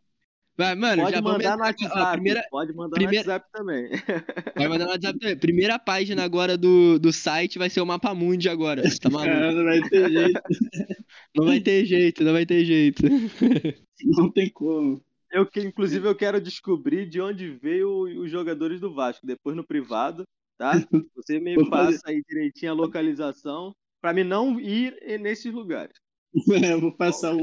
Vai, 0.56 0.74
mano, 0.74 1.02
pode 1.02 1.14
já 1.14 1.20
vamos 1.20 1.38
mandar 1.38 1.56
no 1.56 1.62
ó, 1.62 1.66
WhatsApp. 1.66 2.12
primeira, 2.14 2.44
Pode 2.50 2.72
mandar 2.72 2.94
primeira- 2.96 3.24
no 3.24 3.30
WhatsApp 3.30 3.52
também. 3.52 3.88
vai 4.56 4.68
mandar 4.68 4.84
no 4.86 4.90
WhatsApp 4.90 5.18
também. 5.20 5.36
Primeira 5.36 5.78
página 5.78 6.24
agora 6.24 6.58
do, 6.58 6.98
do 6.98 7.12
site 7.12 7.58
vai 7.58 7.70
ser 7.70 7.80
o 7.80 7.86
Mapa 7.86 8.12
Mundi 8.12 8.48
agora. 8.48 8.82
Tá 9.00 9.08
maluco? 9.08 9.30
É, 9.30 9.52
não 9.52 9.64
vai 9.64 9.80
ter 9.88 10.10
jeito. 10.10 10.40
Não 11.36 11.44
vai 11.44 11.60
ter 11.60 11.84
jeito, 11.84 12.24
não 12.24 12.32
vai 12.32 12.44
ter 12.46 12.64
jeito. 12.64 13.02
Não 14.04 14.30
tem 14.32 14.48
como. 14.48 15.00
Eu 15.30 15.46
que, 15.46 15.60
inclusive, 15.60 16.06
eu 16.08 16.16
quero 16.16 16.40
descobrir 16.40 17.06
de 17.08 17.20
onde 17.20 17.50
veio 17.50 18.02
os 18.22 18.30
jogadores 18.30 18.80
do 18.80 18.92
Vasco. 18.94 19.26
Depois 19.26 19.54
no 19.56 19.66
privado, 19.66 20.24
tá? 20.56 20.72
Você 21.16 21.38
me 21.38 21.54
Vou 21.54 21.66
fazer. 21.66 21.96
passa 21.98 22.10
aí 22.10 22.22
direitinho 22.28 22.72
a 22.72 22.74
localização 22.74 23.72
pra 24.00 24.12
mim 24.12 24.24
não 24.24 24.58
ir 24.60 24.96
nesses 25.20 25.52
lugares. 25.52 25.94
Eu 26.34 26.34
vou 26.80 26.92
passar 26.96 27.34
o, 27.34 27.40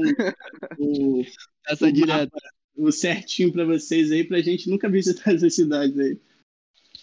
o, 0.78 1.22
Essa 1.66 1.86
O 1.86 1.92
direta. 1.92 2.36
o 2.76 2.90
certinho 2.92 3.52
pra 3.52 3.64
vocês 3.64 4.10
aí, 4.10 4.24
pra 4.24 4.40
gente 4.40 4.68
nunca 4.70 4.88
visitar 4.88 5.30
essas 5.34 5.54
cidades 5.54 5.98
aí. 5.98 6.18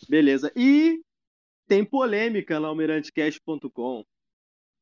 Beleza. 0.10 0.52
E 0.56 1.00
tem 1.68 1.86
polêmica 1.86 2.60
no 2.60 2.68
almirantecast.com. 2.68 4.04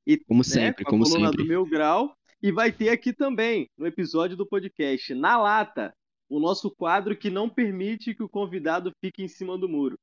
E 0.07 0.17
Como 0.17 0.39
né, 0.39 0.43
sempre, 0.43 0.83
com 0.83 0.89
a 0.89 0.91
como 0.91 1.03
coluna 1.03 1.27
sempre. 1.29 1.43
do 1.43 1.47
Meu 1.47 1.65
Grau. 1.65 2.15
E 2.43 2.51
vai 2.51 2.71
ter 2.71 2.89
aqui 2.89 3.13
também, 3.13 3.69
no 3.77 3.85
episódio 3.85 4.35
do 4.35 4.47
podcast, 4.47 5.13
Na 5.13 5.37
Lata, 5.37 5.93
o 6.27 6.39
nosso 6.39 6.71
quadro 6.71 7.15
que 7.15 7.29
não 7.29 7.47
permite 7.49 8.15
que 8.15 8.23
o 8.23 8.29
convidado 8.29 8.91
fique 8.99 9.21
em 9.21 9.27
cima 9.27 9.57
do 9.57 9.69
muro. 9.69 9.97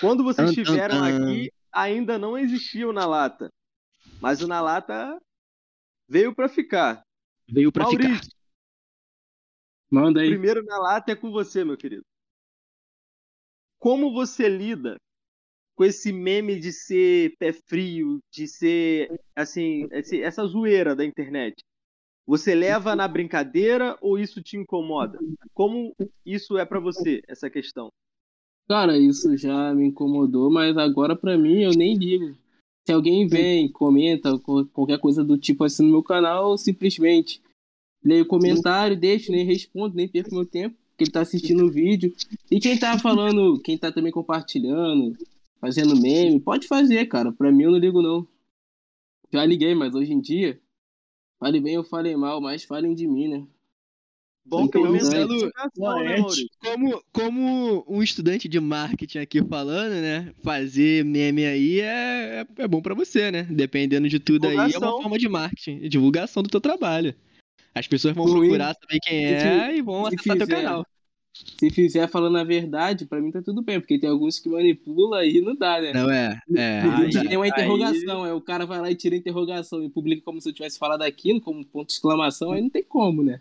Quando 0.00 0.24
vocês 0.24 0.50
estiveram 0.50 1.04
aqui, 1.04 1.52
ainda 1.70 2.18
não 2.18 2.36
existia 2.36 2.88
o 2.88 2.92
Na 2.92 3.06
Lata. 3.06 3.48
Mas 4.20 4.42
o 4.42 4.48
Na 4.48 4.60
Lata 4.60 5.16
veio 6.08 6.34
para 6.34 6.48
ficar. 6.48 7.02
Veio 7.48 7.70
pra 7.70 7.86
ficar. 7.86 8.08
Maurício, 8.08 8.30
Manda 9.88 10.18
o 10.18 10.22
aí. 10.22 10.30
primeiro 10.30 10.64
Na 10.64 10.78
Lata 10.78 11.12
é 11.12 11.16
com 11.16 11.30
você, 11.30 11.64
meu 11.64 11.76
querido. 11.76 12.04
Como 13.78 14.12
você 14.12 14.48
lida 14.48 14.96
com 15.76 15.84
esse 15.84 16.12
meme 16.12 16.58
de 16.58 16.72
ser 16.72 17.36
pé 17.38 17.52
frio, 17.52 18.18
de 18.32 18.48
ser, 18.48 19.08
assim, 19.36 19.86
essa 19.92 20.44
zoeira 20.46 20.96
da 20.96 21.04
internet? 21.04 21.54
Você 22.26 22.54
leva 22.54 22.96
na 22.96 23.06
brincadeira 23.06 23.98
ou 24.00 24.18
isso 24.18 24.42
te 24.42 24.56
incomoda? 24.56 25.18
Como 25.52 25.94
isso 26.24 26.56
é 26.56 26.64
pra 26.64 26.80
você, 26.80 27.22
essa 27.28 27.50
questão? 27.50 27.90
Cara, 28.66 28.96
isso 28.96 29.36
já 29.36 29.74
me 29.74 29.86
incomodou, 29.88 30.50
mas 30.50 30.76
agora 30.78 31.14
pra 31.14 31.36
mim 31.36 31.62
eu 31.62 31.70
nem 31.72 31.94
ligo. 31.96 32.34
Se 32.86 32.92
alguém 32.92 33.26
vem, 33.26 33.70
comenta 33.70 34.38
co- 34.38 34.64
qualquer 34.66 34.98
coisa 34.98 35.22
do 35.22 35.36
tipo 35.36 35.64
assim 35.64 35.84
no 35.84 35.90
meu 35.90 36.02
canal, 36.02 36.52
eu 36.52 36.58
simplesmente 36.58 37.42
leio 38.02 38.24
o 38.24 38.26
comentário, 38.28 38.96
deixo, 38.96 39.30
nem 39.32 39.44
respondo, 39.44 39.94
nem 39.94 40.08
perco 40.08 40.34
meu 40.34 40.46
tempo. 40.46 40.76
porque 40.90 41.04
ele 41.04 41.10
tá 41.10 41.20
assistindo 41.22 41.64
o 41.66 41.70
vídeo. 41.70 42.14
E 42.50 42.60
quem 42.60 42.78
tá 42.78 42.96
falando, 42.98 43.60
quem 43.60 43.76
tá 43.76 43.90
também 43.92 44.12
compartilhando, 44.12 45.14
fazendo 45.60 46.00
meme, 46.00 46.38
pode 46.40 46.66
fazer, 46.68 47.04
cara. 47.06 47.32
Pra 47.32 47.50
mim 47.52 47.64
eu 47.64 47.70
não 47.72 47.78
ligo, 47.78 48.00
não. 48.00 48.26
Já 49.32 49.44
liguei, 49.44 49.74
mas 49.74 49.94
hoje 49.94 50.12
em 50.12 50.20
dia, 50.20 50.60
fale 51.44 51.60
bem 51.60 51.76
ou 51.76 51.84
fale 51.84 52.16
mal, 52.16 52.40
mas 52.40 52.64
falem 52.64 52.94
de 52.94 53.06
mim, 53.06 53.28
né? 53.28 53.46
Bom, 54.46 54.66
pelo 54.68 54.90
menos 54.92 55.08
é 55.12 55.26
Maurício? 55.78 56.48
Como, 56.58 57.02
como 57.12 57.84
um 57.88 58.02
estudante 58.02 58.46
de 58.48 58.58
marketing 58.60 59.18
aqui 59.18 59.42
falando, 59.42 59.92
né? 59.92 60.32
Fazer 60.42 61.04
meme 61.04 61.44
aí 61.44 61.80
é, 61.80 62.40
é, 62.58 62.62
é 62.62 62.68
bom 62.68 62.80
pra 62.82 62.94
você, 62.94 63.30
né? 63.30 63.42
Dependendo 63.44 64.08
de 64.08 64.18
tudo 64.18 64.46
aí, 64.48 64.56
é 64.74 64.78
uma 64.78 65.02
forma 65.02 65.18
de 65.18 65.28
marketing, 65.28 65.88
divulgação 65.88 66.42
do 66.42 66.48
teu 66.48 66.60
trabalho. 66.60 67.14
As 67.74 67.86
pessoas 67.86 68.14
vão 68.14 68.24
procurar 68.48 68.74
saber 68.80 69.00
quem 69.02 69.24
é 69.24 69.38
fi- 69.72 69.78
e 69.78 69.82
vão 69.82 70.06
acessar 70.06 70.36
teu 70.38 70.46
canal. 70.62 70.86
Se 71.34 71.68
fizer 71.68 72.06
falando 72.08 72.38
a 72.38 72.44
verdade, 72.44 73.06
pra 73.06 73.20
mim 73.20 73.32
tá 73.32 73.42
tudo 73.42 73.60
bem, 73.60 73.80
porque 73.80 73.98
tem 73.98 74.08
alguns 74.08 74.38
que 74.38 74.48
manipulam 74.48 75.14
aí 75.18 75.40
não 75.40 75.56
dá, 75.56 75.80
né? 75.80 75.92
Não 75.92 76.08
é? 76.10 76.40
É. 76.56 76.80
Aí- 76.80 77.10
tem 77.10 77.36
uma 77.36 77.44
aí- 77.44 77.50
interrogação, 77.50 78.22
aí 78.24 78.32
o 78.32 78.40
cara 78.40 78.64
vai 78.64 78.80
lá 78.80 78.88
e 78.90 78.94
tira 78.94 79.16
a 79.16 79.18
interrogação 79.18 79.82
e 79.82 79.90
publica 79.90 80.22
como 80.24 80.40
se 80.40 80.48
eu 80.48 80.52
tivesse 80.52 80.78
falado 80.78 81.02
aquilo, 81.02 81.40
como 81.40 81.66
ponto 81.66 81.88
de 81.88 81.94
exclamação, 81.94 82.52
aí 82.52 82.62
não 82.62 82.70
tem 82.70 82.84
como, 82.84 83.22
né? 83.24 83.40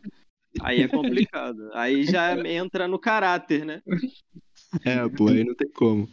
Aí 0.61 0.81
é 0.81 0.87
complicado. 0.87 1.69
Aí 1.73 2.03
já 2.03 2.35
entra 2.47 2.87
no 2.87 2.97
caráter, 2.97 3.63
né? 3.63 3.81
É, 4.83 5.07
pô, 5.09 5.27
aí 5.27 5.43
não 5.43 5.53
tem 5.53 5.69
como. 5.69 6.09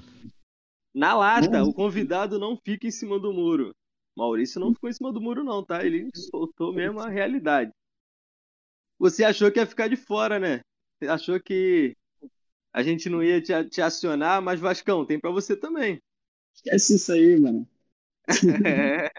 Na 0.94 1.14
lata, 1.14 1.62
o 1.64 1.72
convidado 1.72 2.38
não 2.38 2.56
fica 2.56 2.86
em 2.86 2.90
cima 2.90 3.18
do 3.18 3.32
muro. 3.32 3.74
Maurício 4.16 4.60
não 4.60 4.74
ficou 4.74 4.90
em 4.90 4.92
cima 4.92 5.12
do 5.12 5.20
muro, 5.20 5.42
não, 5.44 5.64
tá? 5.64 5.84
Ele 5.84 6.10
soltou 6.14 6.74
mesmo 6.74 7.00
a 7.00 7.08
realidade. 7.08 7.70
Você 8.98 9.24
achou 9.24 9.50
que 9.50 9.58
ia 9.58 9.66
ficar 9.66 9.88
de 9.88 9.96
fora, 9.96 10.38
né? 10.38 10.60
Você 11.00 11.08
achou 11.08 11.40
que 11.40 11.96
a 12.74 12.82
gente 12.82 13.08
não 13.08 13.22
ia 13.22 13.40
te, 13.40 13.52
te 13.70 13.80
acionar, 13.80 14.42
mas 14.42 14.60
Vascão, 14.60 15.06
tem 15.06 15.18
pra 15.18 15.30
você 15.30 15.56
também. 15.56 15.98
Esquece 16.54 16.96
isso 16.96 17.12
aí, 17.12 17.40
mano. 17.40 17.66
É. 18.62 19.10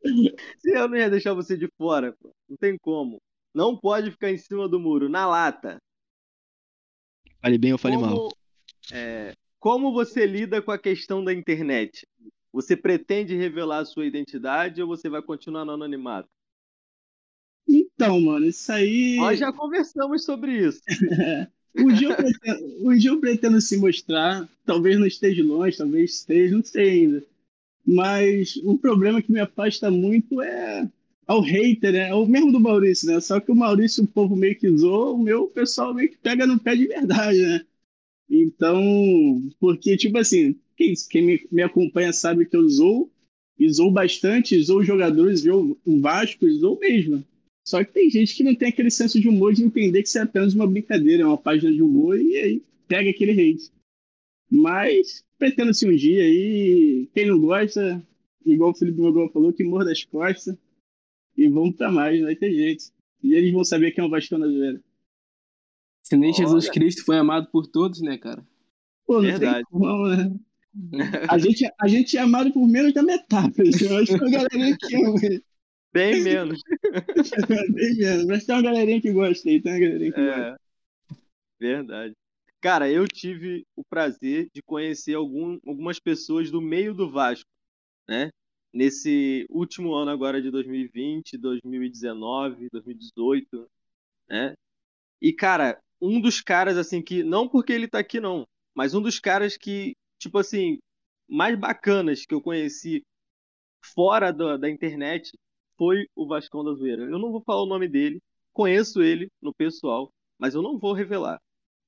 Se 0.58 0.70
eu 0.70 0.88
não 0.88 0.96
ia 0.96 1.10
deixar 1.10 1.34
você 1.34 1.58
de 1.58 1.68
fora, 1.76 2.16
pô. 2.18 2.32
não 2.48 2.56
tem 2.56 2.78
como. 2.78 3.20
Não 3.52 3.76
pode 3.76 4.10
ficar 4.10 4.30
em 4.30 4.38
cima 4.38 4.66
do 4.66 4.80
muro, 4.80 5.10
na 5.10 5.26
lata. 5.26 5.78
Fale 7.42 7.58
bem 7.58 7.72
ou 7.72 7.78
fale 7.78 7.98
mal. 7.98 8.16
Como, 8.16 8.30
é, 8.90 9.34
como 9.58 9.92
você 9.92 10.24
lida 10.24 10.62
com 10.62 10.70
a 10.70 10.78
questão 10.78 11.22
da 11.22 11.34
internet? 11.34 12.06
Você 12.50 12.74
pretende 12.74 13.36
revelar 13.36 13.80
a 13.80 13.84
sua 13.84 14.06
identidade 14.06 14.80
ou 14.80 14.88
você 14.88 15.10
vai 15.10 15.20
continuar 15.20 15.66
no 15.66 15.72
anonimato? 15.72 16.30
Então, 18.04 18.20
mano, 18.20 18.46
isso 18.46 18.72
aí. 18.72 19.16
Nós 19.16 19.38
já 19.38 19.52
conversamos 19.52 20.24
sobre 20.24 20.66
isso. 20.66 20.80
Um 21.72 21.92
dia, 21.92 22.08
eu 22.08 22.16
pretendo, 22.16 22.88
um 22.88 22.96
dia 22.96 23.10
eu 23.10 23.20
pretendo 23.20 23.60
se 23.60 23.76
mostrar, 23.76 24.48
talvez 24.66 24.98
não 24.98 25.06
esteja 25.06 25.44
longe, 25.44 25.76
talvez 25.76 26.14
esteja, 26.14 26.56
não 26.56 26.64
sei 26.64 26.90
ainda. 26.90 27.24
Mas 27.86 28.56
o 28.64 28.76
problema 28.76 29.22
que 29.22 29.30
me 29.30 29.38
afasta 29.38 29.88
muito 29.88 30.42
é 30.42 30.90
ao 31.28 31.40
hater, 31.40 31.92
né? 31.92 32.08
É 32.08 32.14
o 32.14 32.26
mesmo 32.26 32.50
do 32.50 32.58
Maurício, 32.58 33.06
né? 33.06 33.20
Só 33.20 33.38
que 33.38 33.52
o 33.52 33.54
Maurício, 33.54 34.02
o 34.02 34.08
povo 34.08 34.34
meio 34.34 34.58
que 34.58 34.68
zoa, 34.76 35.12
o 35.12 35.18
meu 35.18 35.44
o 35.44 35.48
pessoal 35.48 35.94
meio 35.94 36.10
que 36.10 36.18
pega 36.18 36.44
no 36.44 36.58
pé 36.58 36.74
de 36.74 36.88
verdade, 36.88 37.40
né? 37.40 37.64
Então, 38.28 38.82
porque, 39.60 39.96
tipo 39.96 40.18
assim, 40.18 40.56
quem, 40.76 40.94
quem 41.10 41.22
me, 41.24 41.48
me 41.52 41.62
acompanha 41.62 42.12
sabe 42.12 42.46
que 42.46 42.56
eu 42.56 42.68
zoo, 42.68 43.10
e 43.58 43.70
zoo 43.70 43.90
bastante, 43.90 44.60
zoo 44.62 44.82
jogadores, 44.82 45.40
zoo 45.42 45.78
o 45.84 46.00
Vasco, 46.00 46.50
zoo 46.50 46.78
mesmo. 46.80 47.24
Só 47.66 47.84
que 47.84 47.92
tem 47.92 48.10
gente 48.10 48.34
que 48.34 48.42
não 48.42 48.54
tem 48.54 48.68
aquele 48.68 48.90
senso 48.90 49.20
de 49.20 49.28
humor 49.28 49.52
de 49.52 49.62
entender 49.62 50.02
que 50.02 50.08
isso 50.08 50.18
é 50.18 50.22
apenas 50.22 50.54
uma 50.54 50.66
brincadeira, 50.66 51.22
é 51.22 51.26
uma 51.26 51.38
página 51.38 51.70
de 51.72 51.82
humor 51.82 52.18
e 52.18 52.36
aí 52.36 52.62
pega 52.88 53.10
aquele 53.10 53.32
hate. 53.32 53.70
Mas 54.50 55.24
pretendo-se 55.38 55.88
um 55.88 55.94
dia 55.94 56.22
aí, 56.22 57.08
quem 57.14 57.26
não 57.26 57.38
gosta, 57.38 58.04
igual 58.44 58.70
o 58.70 58.74
Felipe 58.74 59.00
Mogol 59.00 59.30
falou, 59.30 59.52
que 59.52 59.62
morda 59.62 59.92
as 59.92 60.04
costas 60.04 60.56
e 61.36 61.48
vamos 61.48 61.76
pra 61.76 61.90
mais, 61.90 62.18
não 62.18 62.26
vai 62.26 62.36
ter 62.36 62.52
jeito. 62.52 62.84
E 63.22 63.34
eles 63.34 63.52
vão 63.52 63.64
saber 63.64 63.92
quem 63.92 64.02
é 64.02 64.06
o 64.06 64.10
Vascão 64.10 64.40
da 64.40 64.46
Zoeira. 64.46 64.82
Se 66.02 66.16
nem 66.16 66.30
Olha. 66.30 66.38
Jesus 66.38 66.68
Cristo 66.70 67.04
foi 67.04 67.16
amado 67.16 67.48
por 67.50 67.66
todos, 67.66 68.00
né, 68.00 68.18
cara? 68.18 68.44
Pô, 69.06 69.14
não 69.14 69.22
Verdade. 69.22 69.56
tem 69.56 69.64
como, 69.64 70.08
né? 70.08 70.34
A 71.28 71.36
gente, 71.36 71.68
a 71.80 71.88
gente 71.88 72.16
é 72.16 72.20
amado 72.20 72.52
por 72.52 72.64
menos 72.66 72.94
da 72.94 73.02
metade. 73.02 73.54
Eu 73.58 73.96
acho 73.96 74.16
que 74.16 74.24
uma 74.24 74.30
galerinha 74.30 74.76
que 74.78 74.94
ama. 74.94 75.18
Bem 75.92 76.22
menos. 76.22 76.60
Bem 77.72 77.96
menos. 77.96 78.26
Mas 78.26 78.44
tem 78.44 78.54
uma 78.54 78.62
galerinha 78.62 79.00
que 79.00 79.12
gosta 79.12 79.48
aí, 79.48 79.60
tem 79.60 79.72
uma 79.72 79.80
galerinha 79.80 80.12
que 80.12 80.24
gosta. 80.24 80.40
É, 80.40 80.56
verdade. 81.58 82.14
Cara, 82.60 82.90
eu 82.90 83.08
tive 83.08 83.64
o 83.74 83.82
prazer 83.82 84.48
de 84.54 84.62
conhecer 84.62 85.14
algum, 85.14 85.58
algumas 85.66 85.98
pessoas 85.98 86.50
do 86.50 86.60
meio 86.60 86.94
do 86.94 87.10
Vasco, 87.10 87.48
né? 88.08 88.30
Nesse 88.72 89.46
último 89.50 89.94
ano 89.94 90.10
agora 90.10 90.40
de 90.40 90.50
2020, 90.50 91.38
2019, 91.38 92.68
2018, 92.70 93.68
né? 94.28 94.54
E, 95.20 95.32
cara, 95.32 95.80
um 96.00 96.20
dos 96.20 96.40
caras, 96.40 96.76
assim, 96.76 97.02
que. 97.02 97.22
Não 97.22 97.48
porque 97.48 97.72
ele 97.72 97.88
tá 97.88 97.98
aqui, 97.98 98.20
não, 98.20 98.46
mas 98.74 98.94
um 98.94 99.02
dos 99.02 99.18
caras 99.18 99.56
que, 99.56 99.96
tipo 100.18 100.38
assim, 100.38 100.78
mais 101.28 101.58
bacanas 101.58 102.24
que 102.24 102.34
eu 102.34 102.40
conheci 102.40 103.02
fora 103.82 104.30
da, 104.32 104.56
da 104.56 104.70
internet 104.70 105.32
foi 105.80 106.06
o 106.14 106.26
Vascão 106.26 106.62
da 106.62 106.74
Zoeira. 106.74 107.04
Eu 107.04 107.18
não 107.18 107.32
vou 107.32 107.40
falar 107.40 107.62
o 107.62 107.66
nome 107.66 107.88
dele, 107.88 108.20
conheço 108.52 109.00
ele 109.00 109.30
no 109.40 109.54
pessoal, 109.54 110.12
mas 110.38 110.54
eu 110.54 110.60
não 110.60 110.78
vou 110.78 110.92
revelar, 110.92 111.40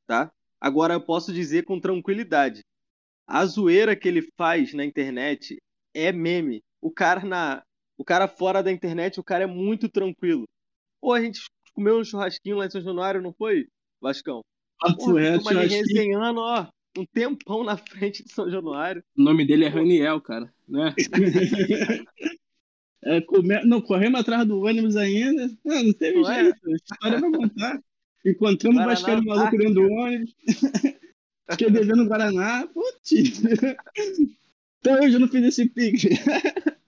tá? 0.07 0.33
Agora 0.59 0.95
eu 0.95 1.01
posso 1.05 1.31
dizer 1.31 1.67
com 1.67 1.79
tranquilidade. 1.79 2.63
A 3.27 3.45
zoeira 3.45 3.95
que 3.95 4.09
ele 4.09 4.23
faz 4.35 4.73
na 4.73 4.83
internet 4.83 5.59
é 5.93 6.11
meme. 6.11 6.63
O 6.81 6.91
cara 6.91 7.23
na, 7.23 7.63
o 7.99 8.03
cara 8.03 8.27
fora 8.27 8.63
da 8.63 8.73
internet, 8.73 9.21
o 9.21 9.25
cara 9.25 9.45
é 9.45 9.47
muito 9.47 9.91
tranquilo. 9.91 10.45
Pô, 10.99 11.13
a 11.13 11.21
gente 11.21 11.43
comeu 11.75 11.99
um 11.99 12.05
churrasquinho 12.05 12.57
lá 12.57 12.65
em 12.65 12.71
São 12.71 12.81
Januário, 12.81 13.21
não 13.21 13.35
foi, 13.35 13.67
Vascão? 14.01 14.41
Ali 14.83 15.27
acho 15.29 15.45
que 15.45 15.55
resenhando, 15.77 16.41
ó, 16.41 16.67
um 16.97 17.05
tempão 17.05 17.63
na 17.63 17.77
frente 17.77 18.25
de 18.25 18.33
São 18.33 18.51
Januário. 18.51 19.05
O 19.15 19.23
nome 19.23 19.47
dele 19.47 19.67
é 19.67 19.69
Raniel, 19.69 20.19
cara, 20.23 20.51
né? 20.67 20.95
É, 23.05 23.21
come... 23.21 23.65
Não, 23.65 23.81
corremos 23.81 24.21
atrás 24.21 24.47
do 24.47 24.61
ônibus 24.61 24.97
ainda. 24.97 25.51
Não, 25.65 25.83
não 25.83 25.93
teve 25.93 26.21
Não 26.21 26.31
é? 26.31 26.45
jeito. 26.45 26.59
História 26.71 27.21
vai 27.21 27.31
contar. 27.33 27.83
Encontramos 28.25 28.77
o 28.77 28.85
Guaraná 28.85 28.95
Vascaíno 28.95 29.25
maluco 29.25 29.59
dentro 29.59 29.75
do 29.75 29.93
ônibus. 29.93 30.35
Fiquei 31.51 31.71
devendo 31.71 32.03
o 32.03 32.07
Guaraná. 32.07 32.67
Putz. 32.69 33.43
Até 34.81 35.01
hoje 35.01 35.15
eu 35.15 35.21
não 35.21 35.29
fiz 35.29 35.45
esse 35.45 35.69
pique. 35.69 36.09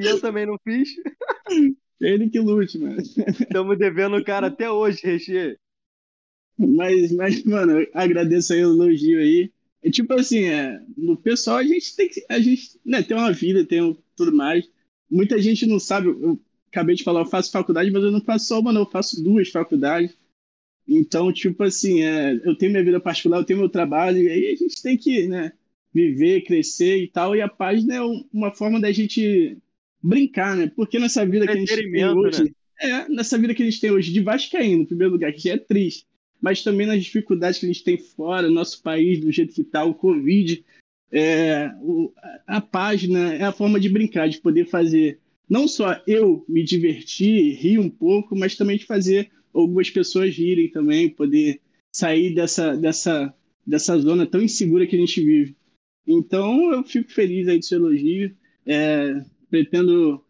E 0.00 0.06
eu 0.06 0.18
também 0.18 0.46
não 0.46 0.56
fiz. 0.64 0.88
Ele 2.00 2.30
que 2.30 2.40
lute, 2.40 2.78
mano. 2.78 3.02
Estamos 3.02 3.78
devendo 3.78 4.16
o 4.16 4.24
cara 4.24 4.46
até 4.46 4.70
hoje, 4.70 5.00
Reche. 5.02 5.58
Mas, 6.58 7.12
mas, 7.12 7.44
mano, 7.44 7.80
eu 7.80 7.86
agradeço 7.92 8.54
aí 8.54 8.64
o 8.64 8.70
elogio 8.70 9.20
aí. 9.20 9.52
É 9.82 9.90
tipo 9.90 10.14
assim, 10.14 10.44
é, 10.44 10.80
no 10.96 11.16
pessoal 11.16 11.58
a 11.58 11.64
gente 11.64 11.94
tem 11.94 12.08
que. 12.08 12.24
A 12.30 12.38
gente 12.40 12.80
né, 12.84 13.02
tem 13.02 13.14
uma 13.16 13.30
vida, 13.32 13.64
tem 13.66 13.82
um- 13.82 13.96
tudo 14.16 14.34
mais. 14.34 14.66
Muita 15.12 15.38
gente 15.40 15.66
não 15.66 15.78
sabe. 15.78 16.08
Eu 16.08 16.40
acabei 16.70 16.94
de 16.96 17.04
falar, 17.04 17.20
eu 17.20 17.26
faço 17.26 17.52
faculdade, 17.52 17.90
mas 17.90 18.02
eu 18.02 18.10
não 18.10 18.20
faço 18.22 18.46
só 18.46 18.60
uma, 18.60 18.72
não, 18.72 18.82
eu 18.82 18.90
faço 18.90 19.22
duas 19.22 19.48
faculdades. 19.50 20.16
Então, 20.88 21.32
tipo 21.32 21.62
assim, 21.62 22.02
é, 22.02 22.32
eu 22.44 22.56
tenho 22.56 22.72
minha 22.72 22.84
vida 22.84 22.98
particular, 23.00 23.38
eu 23.38 23.44
tenho 23.44 23.58
meu 23.60 23.68
trabalho, 23.68 24.18
e 24.18 24.28
aí 24.28 24.46
a 24.46 24.56
gente 24.56 24.82
tem 24.82 24.96
que 24.96 25.26
né, 25.28 25.52
viver, 25.94 26.42
crescer 26.42 26.96
e 27.02 27.08
tal. 27.08 27.36
E 27.36 27.40
a 27.40 27.48
página 27.48 27.94
é 27.94 28.02
um- 28.02 28.24
uma 28.32 28.50
forma 28.52 28.80
da 28.80 28.90
gente 28.90 29.56
brincar, 30.02 30.56
né? 30.56 30.70
Porque 30.74 30.98
nessa 30.98 31.24
vida 31.24 31.46
que 31.46 31.52
a 31.52 31.56
gente 31.56 31.68
tem 31.76 32.04
hoje. 32.18 32.44
né? 32.44 32.50
É, 32.80 33.08
nessa 33.08 33.38
vida 33.38 33.54
que 33.54 33.62
a 33.62 33.66
gente 33.66 33.80
tem 33.80 33.90
hoje 33.92 34.12
de 34.12 34.20
Vascaíno, 34.20 34.82
em 34.82 34.86
primeiro 34.86 35.12
lugar, 35.12 35.32
que 35.32 35.44
já 35.48 35.52
é 35.54 35.58
triste, 35.58 36.04
mas 36.40 36.64
também 36.64 36.86
nas 36.86 37.02
dificuldades 37.04 37.60
que 37.60 37.66
a 37.66 37.68
gente 37.68 37.84
tem 37.84 37.96
fora, 37.96 38.50
nosso 38.50 38.82
país, 38.82 39.20
do 39.20 39.30
jeito 39.30 39.54
que 39.54 39.60
está, 39.60 39.84
o 39.84 39.94
Covid, 39.94 40.64
é, 41.12 41.70
a, 42.46 42.60
página 42.60 43.34
é 43.34 43.42
a 43.42 43.52
forma 43.52 43.78
de 43.78 43.88
brincar, 43.88 44.28
de 44.28 44.40
poder 44.40 44.66
fazer 44.66 45.20
não 45.48 45.68
só 45.68 46.00
eu 46.06 46.44
me 46.48 46.64
divertir, 46.64 47.54
rir 47.56 47.78
um 47.78 47.90
pouco, 47.90 48.34
mas 48.34 48.56
também 48.56 48.78
de 48.78 48.86
fazer 48.86 49.30
algumas 49.52 49.90
pessoas 49.90 50.34
rirem 50.34 50.70
também, 50.70 51.10
poder 51.10 51.60
sair 51.94 52.34
dessa, 52.34 52.74
dessa, 52.74 53.34
dessa 53.66 53.98
zona 53.98 54.26
tão 54.26 54.40
insegura 54.40 54.86
que 54.86 54.96
a 54.96 54.98
gente 54.98 55.22
vive. 55.22 55.54
Então 56.06 56.72
eu 56.72 56.82
fico 56.82 57.12
feliz 57.12 57.46
aí 57.46 57.58
do 57.58 57.64
seu 57.64 57.78
elogio, 57.78 58.34
é, 58.64 59.22
pretendo 59.50 60.24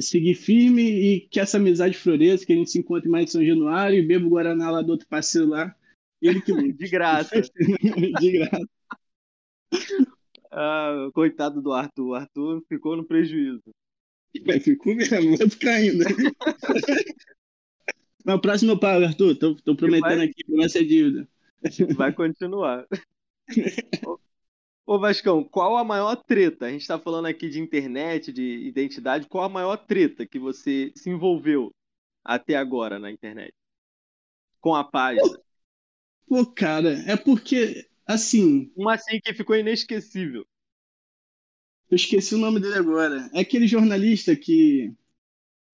seguir 0.00 0.34
firme 0.34 0.82
e 0.82 1.20
que 1.22 1.40
essa 1.40 1.56
amizade 1.56 1.96
floresça, 1.96 2.44
que 2.44 2.52
a 2.52 2.56
gente 2.56 2.70
se 2.70 2.78
encontre 2.78 3.08
mais 3.08 3.24
em 3.24 3.32
São 3.32 3.44
Januário 3.44 3.98
e 3.98 4.06
beba 4.06 4.26
o 4.26 4.30
Guaraná 4.30 4.70
lá 4.70 4.82
do 4.82 4.92
outro 4.92 5.08
parceiro 5.08 5.48
lá. 5.48 5.74
Ele 6.20 6.40
que. 6.42 6.52
De 6.72 6.88
graça. 6.88 7.40
de 8.20 8.32
graça. 8.32 8.68
Ah, 10.50 11.08
coitado 11.14 11.62
do 11.62 11.72
Arthur. 11.72 12.06
O 12.08 12.14
Arthur 12.14 12.62
ficou 12.68 12.96
no 12.96 13.04
prejuízo. 13.04 13.62
Ficou 14.62 14.94
mesmo, 14.94 15.36
vai 15.36 15.48
ficar 15.48 15.72
ainda. 15.72 16.04
Mas 18.24 18.34
o 18.36 18.40
próximo 18.40 18.72
eu 18.72 18.78
pago, 18.78 19.04
Arthur. 19.04 19.36
Tô, 19.36 19.54
tô 19.56 19.74
prometendo 19.74 20.18
vai- 20.18 20.26
aqui, 20.26 20.44
promessa 20.44 20.78
é 20.78 20.84
dívida. 20.84 21.28
Vai 21.96 22.10
continuar. 22.12 22.86
Ô- 24.86 24.98
Vascão, 24.98 25.44
qual 25.44 25.76
a 25.76 25.84
maior 25.84 26.16
treta? 26.16 26.66
A 26.66 26.70
gente 26.70 26.86
tá 26.86 26.98
falando 26.98 27.26
aqui 27.26 27.48
de 27.50 27.60
internet, 27.60 28.32
de 28.32 28.66
identidade. 28.66 29.28
Qual 29.28 29.44
a 29.44 29.48
maior 29.48 29.76
treta 29.76 30.26
que 30.26 30.38
você 30.38 30.90
se 30.96 31.10
envolveu 31.10 31.70
até 32.24 32.56
agora 32.56 32.98
na 32.98 33.10
internet? 33.10 33.52
Com 34.60 34.74
a 34.74 34.82
página. 34.84 35.38
Pô, 36.26 36.46
cara, 36.46 36.92
é 37.06 37.16
porque, 37.16 37.86
assim, 38.14 38.70
Uma 38.76 38.94
assim 38.94 39.20
que 39.20 39.32
ficou 39.34 39.56
inesquecível. 39.56 40.46
eu 41.90 41.96
esqueci 41.96 42.34
o 42.34 42.38
nome 42.38 42.60
dele 42.60 42.76
agora. 42.76 43.30
É 43.34 43.40
aquele 43.40 43.66
jornalista 43.66 44.34
que, 44.36 44.92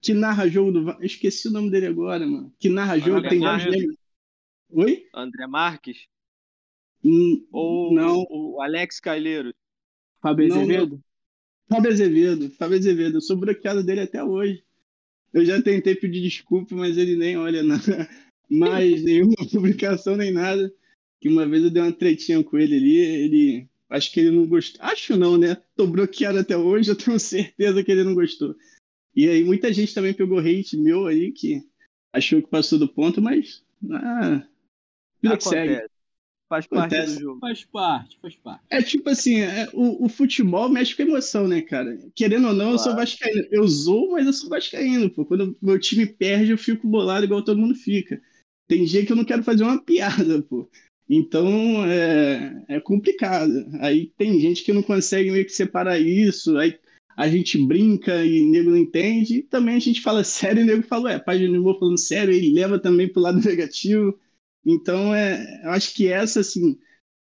que 0.00 0.14
narra 0.14 0.48
jogo 0.48 0.72
do. 0.72 0.90
Eu 0.90 1.02
esqueci 1.04 1.48
o 1.48 1.52
nome 1.52 1.70
dele 1.70 1.86
agora, 1.86 2.26
mano. 2.26 2.52
Que 2.58 2.68
narra 2.68 2.98
jogo, 2.98 3.18
André 3.18 3.28
tem 3.30 3.40
vários 3.40 3.70
negros. 3.70 3.96
Oi? 4.70 5.06
André 5.14 5.46
Marques 5.46 6.06
Hum, 7.04 7.46
ou 7.52 7.94
Não. 7.94 8.26
o 8.28 8.60
Alex 8.60 8.98
Calheiro? 8.98 9.54
Fábio 10.20 10.46
Azevedo? 10.46 11.00
Fábio 11.68 11.90
Azevedo. 11.92 12.50
Fábio 12.50 12.78
Azevedo. 12.78 13.16
Eu 13.16 13.20
sou 13.20 13.36
bloqueado 13.36 13.84
dele 13.84 14.00
até 14.00 14.24
hoje. 14.24 14.64
Eu 15.32 15.44
já 15.44 15.60
tentei 15.62 15.94
pedir 15.94 16.22
desculpa, 16.22 16.74
mas 16.74 16.96
ele 16.96 17.16
nem 17.16 17.36
olha 17.36 17.62
na... 17.62 17.76
mais 18.50 19.02
nenhuma 19.04 19.34
publicação 19.52 20.16
nem 20.16 20.32
nada. 20.32 20.72
Que 21.20 21.28
uma 21.28 21.46
vez 21.46 21.64
eu 21.64 21.70
dei 21.70 21.82
uma 21.82 21.92
tretinha 21.92 22.42
com 22.42 22.58
ele 22.58 22.76
ali, 22.76 22.96
ele. 22.96 23.68
Acho 23.88 24.12
que 24.12 24.20
ele 24.20 24.30
não 24.32 24.46
gostou. 24.46 24.84
Acho 24.84 25.16
não, 25.16 25.38
né? 25.38 25.56
Tô 25.76 25.86
bloqueado 25.86 26.38
até 26.38 26.56
hoje, 26.56 26.90
eu 26.90 26.96
tenho 26.96 27.18
certeza 27.18 27.82
que 27.82 27.90
ele 27.92 28.04
não 28.04 28.14
gostou. 28.14 28.54
E 29.14 29.28
aí 29.28 29.42
muita 29.44 29.72
gente 29.72 29.94
também 29.94 30.12
pegou 30.12 30.38
hate 30.38 30.76
meu 30.76 31.06
aí, 31.06 31.32
que 31.32 31.62
achou 32.12 32.42
que 32.42 32.48
passou 32.50 32.78
do 32.78 32.88
ponto, 32.88 33.22
mas. 33.22 33.64
Ah, 33.90 34.46
vida 35.22 35.36
que 35.36 35.44
segue. 35.44 35.72
Acontece. 35.74 35.96
Faz 36.48 36.66
parte 36.66 36.94
Acontece. 36.94 37.16
do 37.16 37.20
jogo. 37.22 37.40
Faz 37.40 37.64
parte, 37.64 38.18
faz 38.20 38.36
parte. 38.36 38.64
É 38.70 38.80
tipo 38.80 39.10
assim, 39.10 39.40
é, 39.40 39.68
o, 39.72 40.04
o 40.04 40.08
futebol 40.08 40.68
mexe 40.68 40.94
com 40.94 41.02
emoção, 41.02 41.48
né, 41.48 41.60
cara? 41.60 41.98
Querendo 42.14 42.46
ou 42.48 42.54
não, 42.54 42.70
eu 42.72 42.78
sou 42.78 42.92
Claro. 42.92 42.98
vascaíno. 42.98 43.48
Eu 43.50 43.66
zoo, 43.66 44.12
mas 44.12 44.26
eu 44.26 44.32
sou 44.32 44.48
vascaíno, 44.48 45.10
pô. 45.10 45.24
Quando 45.24 45.56
meu 45.60 45.78
time 45.78 46.06
perde, 46.06 46.52
eu 46.52 46.58
fico 46.58 46.86
bolado 46.86 47.24
igual 47.24 47.42
todo 47.42 47.60
mundo 47.60 47.74
fica. 47.74 48.20
Tem 48.68 48.84
dia 48.84 49.04
que 49.04 49.10
eu 49.10 49.16
não 49.16 49.24
quero 49.24 49.42
fazer 49.42 49.64
uma 49.64 49.82
piada, 49.82 50.40
pô. 50.42 50.70
Então, 51.08 51.84
é, 51.86 52.64
é 52.68 52.80
complicado. 52.80 53.52
Aí 53.80 54.12
tem 54.18 54.40
gente 54.40 54.64
que 54.64 54.72
não 54.72 54.82
consegue 54.82 55.30
meio 55.30 55.44
que 55.44 55.52
separar 55.52 55.98
isso, 56.00 56.56
aí 56.58 56.78
a 57.16 57.28
gente 57.28 57.56
brinca 57.64 58.24
e 58.24 58.42
o 58.42 58.50
nego 58.50 58.70
não 58.70 58.76
entende, 58.76 59.36
e 59.38 59.42
também 59.42 59.76
a 59.76 59.78
gente 59.80 60.02
fala 60.02 60.22
sério 60.24 60.60
e 60.60 60.64
o 60.64 60.66
nego 60.66 60.82
fala, 60.82 61.12
é, 61.12 61.18
página 61.18 61.52
de 61.52 61.58
humor 61.58 61.78
falando 61.78 61.98
sério, 61.98 62.34
ele 62.34 62.52
leva 62.52 62.78
também 62.78 63.08
pro 63.08 63.22
lado 63.22 63.40
negativo. 63.46 64.18
Então, 64.64 65.14
é, 65.14 65.62
eu 65.64 65.70
acho 65.70 65.94
que 65.94 66.08
essa, 66.08 66.40
assim, 66.40 66.76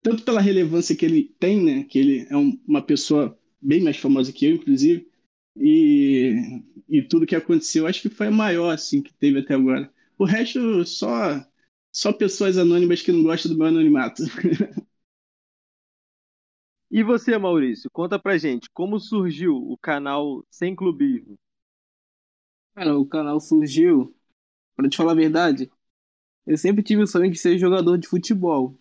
tanto 0.03 0.23
pela 0.25 0.41
relevância 0.41 0.95
que 0.97 1.05
ele 1.05 1.35
tem, 1.41 1.61
né? 1.63 1.85
Que 1.85 1.99
ele 1.99 2.27
é 2.31 2.37
um- 2.37 2.59
uma 2.67 2.83
pessoa 2.83 3.37
bem 3.61 3.81
mais 3.83 3.97
famosa 3.97 4.33
que 4.33 4.47
eu, 4.47 4.53
inclusive, 4.55 5.09
e, 5.57 6.63
e 6.89 7.03
tudo 7.03 7.27
que 7.27 7.37
aconteceu, 7.37 7.87
acho 7.87 8.03
que 8.03 8.09
foi 8.09 8.29
a 8.29 8.31
maior, 8.31 8.71
assim, 8.71 9.03
que 9.03 9.13
teve 9.15 9.41
até 9.41 9.55
agora. 9.55 9.93
O 10.19 10.25
resto, 10.25 10.85
só, 10.85 11.45
só 11.93 12.13
pessoas 12.13 12.59
anônimas 12.59 13.03
que 13.03 13.13
não 13.13 13.23
gostam 13.23 13.53
do 13.53 13.59
meu 13.59 13.69
anonimato. 13.69 14.23
E 16.93 17.03
você, 17.03 17.37
Maurício, 17.37 17.91
conta 17.91 18.21
pra 18.21 18.39
gente 18.39 18.71
como 18.71 19.01
surgiu 19.01 19.57
o 19.57 19.77
canal 19.77 20.47
Sem 20.49 20.77
Clubismo. 20.77 21.37
Cara, 22.75 22.99
o 22.99 23.05
canal 23.07 23.39
surgiu, 23.41 24.15
pra 24.77 24.89
te 24.89 24.97
falar 24.97 25.13
a 25.13 25.17
verdade, 25.17 25.71
eu 26.47 26.59
sempre 26.59 26.83
tive 26.83 27.03
o 27.03 27.07
sonho 27.07 27.31
de 27.31 27.39
ser 27.39 27.59
jogador 27.59 27.99
de 27.99 28.09
futebol. 28.09 28.77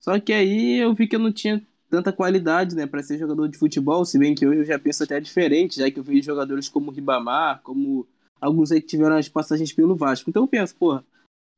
Só 0.00 0.20
que 0.20 0.32
aí 0.32 0.78
eu 0.78 0.94
vi 0.94 1.08
que 1.08 1.16
eu 1.16 1.20
não 1.20 1.32
tinha 1.32 1.66
tanta 1.90 2.12
qualidade, 2.12 2.76
né, 2.76 2.86
pra 2.86 3.02
ser 3.02 3.18
jogador 3.18 3.48
de 3.48 3.58
futebol, 3.58 4.04
se 4.04 4.18
bem 4.18 4.34
que 4.34 4.46
hoje 4.46 4.60
eu 4.60 4.64
já 4.66 4.78
penso 4.78 5.04
até 5.04 5.20
diferente, 5.20 5.78
já 5.80 5.90
que 5.90 5.98
eu 6.00 6.04
vejo 6.04 6.22
jogadores 6.22 6.68
como 6.68 6.90
Ribamar, 6.92 7.62
como 7.62 8.06
alguns 8.40 8.72
aí 8.72 8.80
que 8.80 8.88
tiveram 8.88 9.16
as 9.16 9.28
passagens 9.28 9.72
pelo 9.72 9.96
Vasco. 9.96 10.30
Então 10.30 10.44
eu 10.44 10.48
penso, 10.48 10.76
porra, 10.76 11.04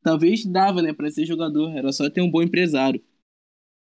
talvez 0.08 0.46
dava, 0.46 0.80
né, 0.80 0.94
pra 0.94 1.10
ser 1.10 1.26
jogador, 1.26 1.68
era 1.76 1.92
só 1.92 2.08
ter 2.08 2.22
um 2.22 2.30
bom 2.30 2.40
empresário. 2.40 3.04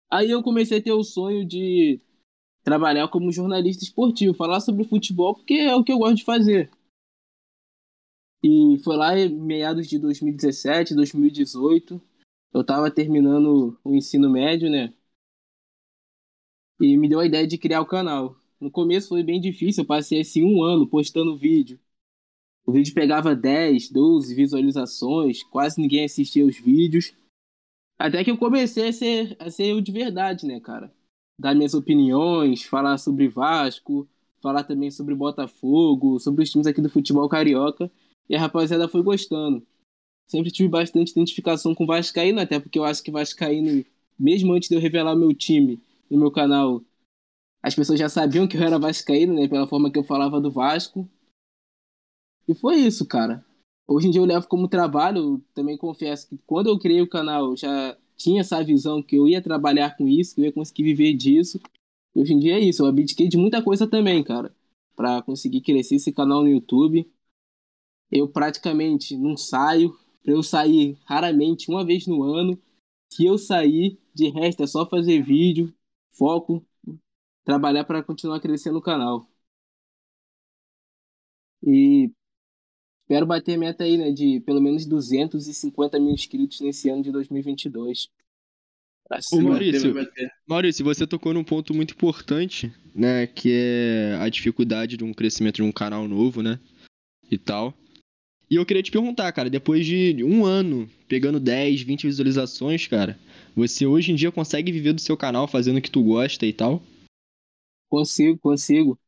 Aí 0.09 0.31
eu 0.31 0.41
comecei 0.41 0.79
a 0.79 0.81
ter 0.81 0.91
o 0.91 1.03
sonho 1.03 1.45
de 1.45 2.01
trabalhar 2.63 3.07
como 3.09 3.31
jornalista 3.31 3.83
esportivo, 3.83 4.33
falar 4.33 4.59
sobre 4.59 4.83
futebol, 4.83 5.35
porque 5.35 5.55
é 5.55 5.75
o 5.75 5.83
que 5.83 5.91
eu 5.91 5.99
gosto 5.99 6.17
de 6.17 6.25
fazer. 6.25 6.71
E 8.43 8.77
foi 8.83 8.97
lá 8.97 9.17
em 9.17 9.29
meados 9.29 9.87
de 9.87 9.99
2017, 9.99 10.95
2018. 10.95 12.01
Eu 12.53 12.63
tava 12.63 12.89
terminando 12.89 13.77
o 13.83 13.93
ensino 13.95 14.29
médio, 14.29 14.69
né? 14.69 14.93
E 16.81 16.97
me 16.97 17.07
deu 17.07 17.19
a 17.19 17.25
ideia 17.25 17.45
de 17.45 17.57
criar 17.57 17.81
o 17.81 17.85
canal. 17.85 18.35
No 18.59 18.71
começo 18.71 19.09
foi 19.09 19.21
bem 19.23 19.39
difícil, 19.39 19.83
eu 19.83 19.87
passei 19.87 20.21
assim 20.21 20.43
um 20.43 20.63
ano 20.63 20.87
postando 20.87 21.37
vídeo. 21.37 21.79
O 22.65 22.71
vídeo 22.71 22.93
pegava 22.93 23.35
10, 23.35 23.89
12 23.89 24.35
visualizações, 24.35 25.43
quase 25.43 25.81
ninguém 25.81 26.05
assistia 26.05 26.45
os 26.45 26.59
vídeos. 26.59 27.13
Até 27.97 28.23
que 28.23 28.31
eu 28.31 28.37
comecei 28.37 28.89
a 28.89 28.93
ser, 28.93 29.35
a 29.39 29.49
ser 29.49 29.67
eu 29.67 29.81
de 29.81 29.91
verdade, 29.91 30.45
né, 30.45 30.59
cara? 30.59 30.93
Dar 31.37 31.55
minhas 31.55 31.73
opiniões, 31.73 32.63
falar 32.63 32.97
sobre 32.97 33.27
Vasco, 33.27 34.07
falar 34.41 34.63
também 34.63 34.91
sobre 34.91 35.15
Botafogo, 35.15 36.19
sobre 36.19 36.43
os 36.43 36.49
times 36.49 36.67
aqui 36.67 36.81
do 36.81 36.89
futebol 36.89 37.27
carioca. 37.27 37.91
E 38.29 38.35
a 38.35 38.39
rapaziada 38.39 38.87
foi 38.87 39.01
gostando. 39.01 39.65
Sempre 40.27 40.51
tive 40.51 40.69
bastante 40.69 41.11
identificação 41.11 41.73
com 41.73 41.85
Vascaíno, 41.85 42.39
até 42.39 42.59
porque 42.59 42.77
eu 42.77 42.83
acho 42.83 43.03
que 43.03 43.11
Vascaíno, 43.11 43.83
mesmo 44.17 44.53
antes 44.53 44.69
de 44.69 44.75
eu 44.75 44.79
revelar 44.79 45.15
meu 45.15 45.33
time 45.33 45.81
no 46.09 46.19
meu 46.19 46.31
canal, 46.31 46.83
as 47.61 47.75
pessoas 47.75 47.99
já 47.99 48.07
sabiam 48.07 48.47
que 48.47 48.55
eu 48.55 48.63
era 48.63 48.79
Vascaíno, 48.79 49.33
né? 49.33 49.47
Pela 49.47 49.67
forma 49.67 49.91
que 49.91 49.97
eu 49.97 50.03
falava 50.03 50.39
do 50.39 50.51
Vasco. 50.51 51.09
E 52.49 52.55
foi 52.55 52.77
isso, 52.77 53.05
cara. 53.07 53.45
Hoje 53.87 54.07
em 54.07 54.11
dia 54.11 54.21
eu 54.21 54.25
levo 54.25 54.47
como 54.47 54.67
trabalho, 54.67 55.43
também 55.53 55.77
confesso 55.77 56.27
que 56.29 56.37
quando 56.47 56.67
eu 56.69 56.79
criei 56.79 57.01
o 57.01 57.09
canal, 57.09 57.51
eu 57.51 57.57
já 57.57 57.97
tinha 58.17 58.41
essa 58.41 58.63
visão 58.63 59.03
que 59.03 59.15
eu 59.15 59.27
ia 59.27 59.41
trabalhar 59.41 59.95
com 59.97 60.07
isso, 60.07 60.35
que 60.35 60.41
eu 60.41 60.45
ia 60.45 60.51
conseguir 60.53 60.83
viver 60.83 61.13
disso. 61.15 61.59
E 62.15 62.21
hoje 62.21 62.33
em 62.33 62.39
dia 62.39 62.55
é 62.55 62.61
isso, 62.61 62.83
eu 62.83 62.87
abdiquei 62.87 63.29
de 63.29 63.37
muita 63.37 63.63
coisa 63.63 63.87
também, 63.87 64.23
cara, 64.23 64.53
Pra 64.95 65.21
conseguir 65.23 65.61
crescer 65.61 65.95
esse 65.95 66.13
canal 66.13 66.43
no 66.43 66.49
YouTube 66.49 67.09
eu 68.11 68.27
praticamente 68.29 69.15
não 69.17 69.37
saio. 69.37 69.97
Pra 70.23 70.33
eu 70.33 70.43
sair 70.43 70.97
raramente 71.05 71.69
uma 71.71 71.85
vez 71.85 72.05
no 72.07 72.23
ano. 72.23 72.59
Se 73.09 73.25
eu 73.25 73.37
sair, 73.37 73.99
de 74.13 74.29
resto 74.29 74.63
é 74.63 74.67
só 74.67 74.87
fazer 74.87 75.21
vídeo, 75.23 75.73
foco, 76.11 76.65
trabalhar 77.45 77.85
para 77.85 78.03
continuar 78.03 78.39
crescendo 78.41 78.79
o 78.79 78.83
canal. 78.83 79.27
E 81.63 82.11
espero 83.09 83.25
bater 83.25 83.55
a 83.55 83.57
meta 83.57 83.83
aí, 83.83 83.97
né, 83.97 84.11
de 84.11 84.39
pelo 84.41 84.61
menos 84.61 84.85
250 84.85 85.99
mil 85.99 86.11
inscritos 86.11 86.61
nesse 86.61 86.89
ano 86.89 87.01
de 87.01 87.11
2022. 87.11 88.07
Pra 89.07 89.17
Ô, 89.17 89.21
cima. 89.21 89.49
Maurício, 89.49 89.91
Vai 89.91 90.05
ter. 90.05 90.31
Maurício, 90.47 90.85
você 90.85 91.07
tocou 91.07 91.33
num 91.33 91.43
ponto 91.43 91.73
muito 91.73 91.95
importante, 91.95 92.71
né? 92.93 93.25
Que 93.25 93.51
é 93.51 94.17
a 94.21 94.29
dificuldade 94.29 94.95
de 94.95 95.03
um 95.03 95.11
crescimento 95.11 95.55
de 95.55 95.63
um 95.63 95.71
canal 95.71 96.07
novo, 96.07 96.43
né? 96.43 96.59
E 97.31 97.37
tal. 97.37 97.73
E 98.47 98.55
eu 98.55 98.65
queria 98.65 98.83
te 98.83 98.91
perguntar, 98.91 99.31
cara, 99.31 99.49
depois 99.49 99.85
de 99.85 100.23
um 100.23 100.45
ano 100.45 100.87
pegando 101.07 101.39
10, 101.39 101.81
20 101.81 102.05
visualizações, 102.05 102.85
cara, 102.85 103.17
você 103.55 103.87
hoje 103.87 104.11
em 104.11 104.15
dia 104.15 104.31
consegue 104.31 104.71
viver 104.71 104.93
do 104.93 105.01
seu 105.01 105.17
canal 105.17 105.47
fazendo 105.47 105.77
o 105.77 105.81
que 105.81 105.89
tu 105.89 106.03
gosta 106.03 106.45
e 106.45 106.53
tal? 106.53 106.81
Consigo, 107.89 108.37
consigo. 108.37 108.99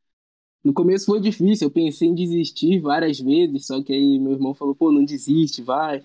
No 0.64 0.74
começo 0.74 1.08
foi 1.08 1.20
difícil, 1.20 1.68
eu 1.68 1.72
pensei 1.72 2.08
em 2.08 2.14
desistir 2.14 2.80
várias 2.80 3.20
vezes, 3.20 3.66
só 3.66 3.82
que 3.82 3.92
aí 3.92 4.20
meu 4.20 4.34
irmão 4.34 4.54
falou, 4.54 4.76
pô, 4.76 4.92
não 4.92 5.04
desiste, 5.04 5.62
vai. 5.62 6.04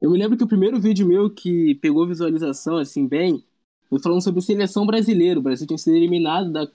Eu 0.00 0.10
me 0.10 0.18
lembro 0.18 0.36
que 0.36 0.44
o 0.44 0.48
primeiro 0.48 0.80
vídeo 0.80 1.06
meu 1.06 1.28
que 1.28 1.74
pegou 1.76 2.06
visualização, 2.06 2.76
assim, 2.76 3.06
bem, 3.06 3.44
foi 3.88 4.00
falando 4.00 4.22
sobre 4.22 4.40
seleção 4.40 4.86
brasileira. 4.86 5.40
O 5.40 5.42
Brasil 5.42 5.66
tinha 5.66 5.76
sido 5.76 5.96
eliminado 5.96 6.52
da 6.52 6.70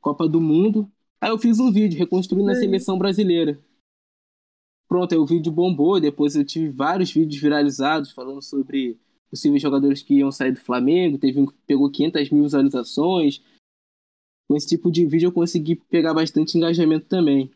Copa 0.00 0.26
do 0.26 0.40
Mundo. 0.40 0.90
Aí 1.20 1.30
eu 1.30 1.38
fiz 1.38 1.60
um 1.60 1.70
vídeo 1.70 1.98
reconstruindo 1.98 2.50
a 2.50 2.54
seleção 2.54 2.98
brasileira. 2.98 3.58
Pronto, 4.88 5.12
aí 5.12 5.18
o 5.18 5.26
vídeo 5.26 5.52
bombou, 5.52 6.00
depois 6.00 6.34
eu 6.34 6.44
tive 6.44 6.70
vários 6.70 7.12
vídeos 7.12 7.40
viralizados 7.40 8.12
falando 8.12 8.40
sobre 8.40 8.98
possíveis 9.28 9.60
jogadores 9.60 10.02
que 10.02 10.14
iam 10.14 10.30
sair 10.30 10.52
do 10.52 10.60
Flamengo, 10.60 11.18
teve 11.18 11.40
um 11.40 11.46
que 11.46 11.54
pegou 11.66 11.90
500 11.90 12.30
mil 12.30 12.44
visualizações. 12.44 13.42
Com 14.48 14.56
esse 14.56 14.66
tipo 14.66 14.90
de 14.90 15.04
vídeo 15.04 15.28
eu 15.28 15.32
consegui 15.32 15.76
pegar 15.76 16.14
bastante 16.14 16.56
engajamento 16.56 17.06
também. 17.06 17.50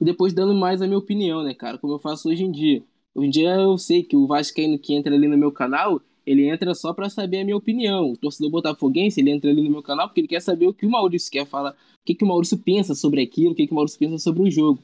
E 0.00 0.04
depois 0.04 0.32
dando 0.32 0.54
mais 0.54 0.80
a 0.80 0.86
minha 0.86 0.98
opinião, 0.98 1.42
né, 1.42 1.54
cara, 1.54 1.78
como 1.78 1.94
eu 1.94 1.98
faço 1.98 2.28
hoje 2.28 2.44
em 2.44 2.50
dia. 2.50 2.82
Hoje 3.14 3.26
em 3.26 3.30
dia 3.30 3.54
eu 3.54 3.76
sei 3.78 4.02
que 4.02 4.16
o 4.16 4.26
Vascaíno 4.26 4.78
que 4.78 4.94
entra 4.94 5.14
ali 5.14 5.28
no 5.28 5.36
meu 5.36 5.52
canal, 5.52 6.00
ele 6.26 6.48
entra 6.48 6.74
só 6.74 6.92
pra 6.92 7.10
saber 7.10 7.40
a 7.40 7.44
minha 7.44 7.56
opinião. 7.56 8.12
O 8.12 8.16
torcedor 8.16 8.50
botafoguense, 8.50 9.20
ele 9.20 9.30
entra 9.30 9.50
ali 9.50 9.62
no 9.62 9.70
meu 9.70 9.82
canal 9.82 10.08
porque 10.08 10.20
ele 10.20 10.28
quer 10.28 10.40
saber 10.40 10.66
o 10.66 10.74
que 10.74 10.86
o 10.86 10.90
Maurício 10.90 11.30
quer 11.30 11.46
falar, 11.46 11.72
o 11.72 12.04
que, 12.04 12.14
que 12.14 12.24
o 12.24 12.26
Maurício 12.26 12.58
pensa 12.58 12.94
sobre 12.94 13.20
aquilo, 13.20 13.52
o 13.52 13.54
que, 13.54 13.66
que 13.66 13.72
o 13.72 13.76
Maurício 13.76 13.98
pensa 13.98 14.18
sobre 14.18 14.42
o 14.42 14.50
jogo. 14.50 14.82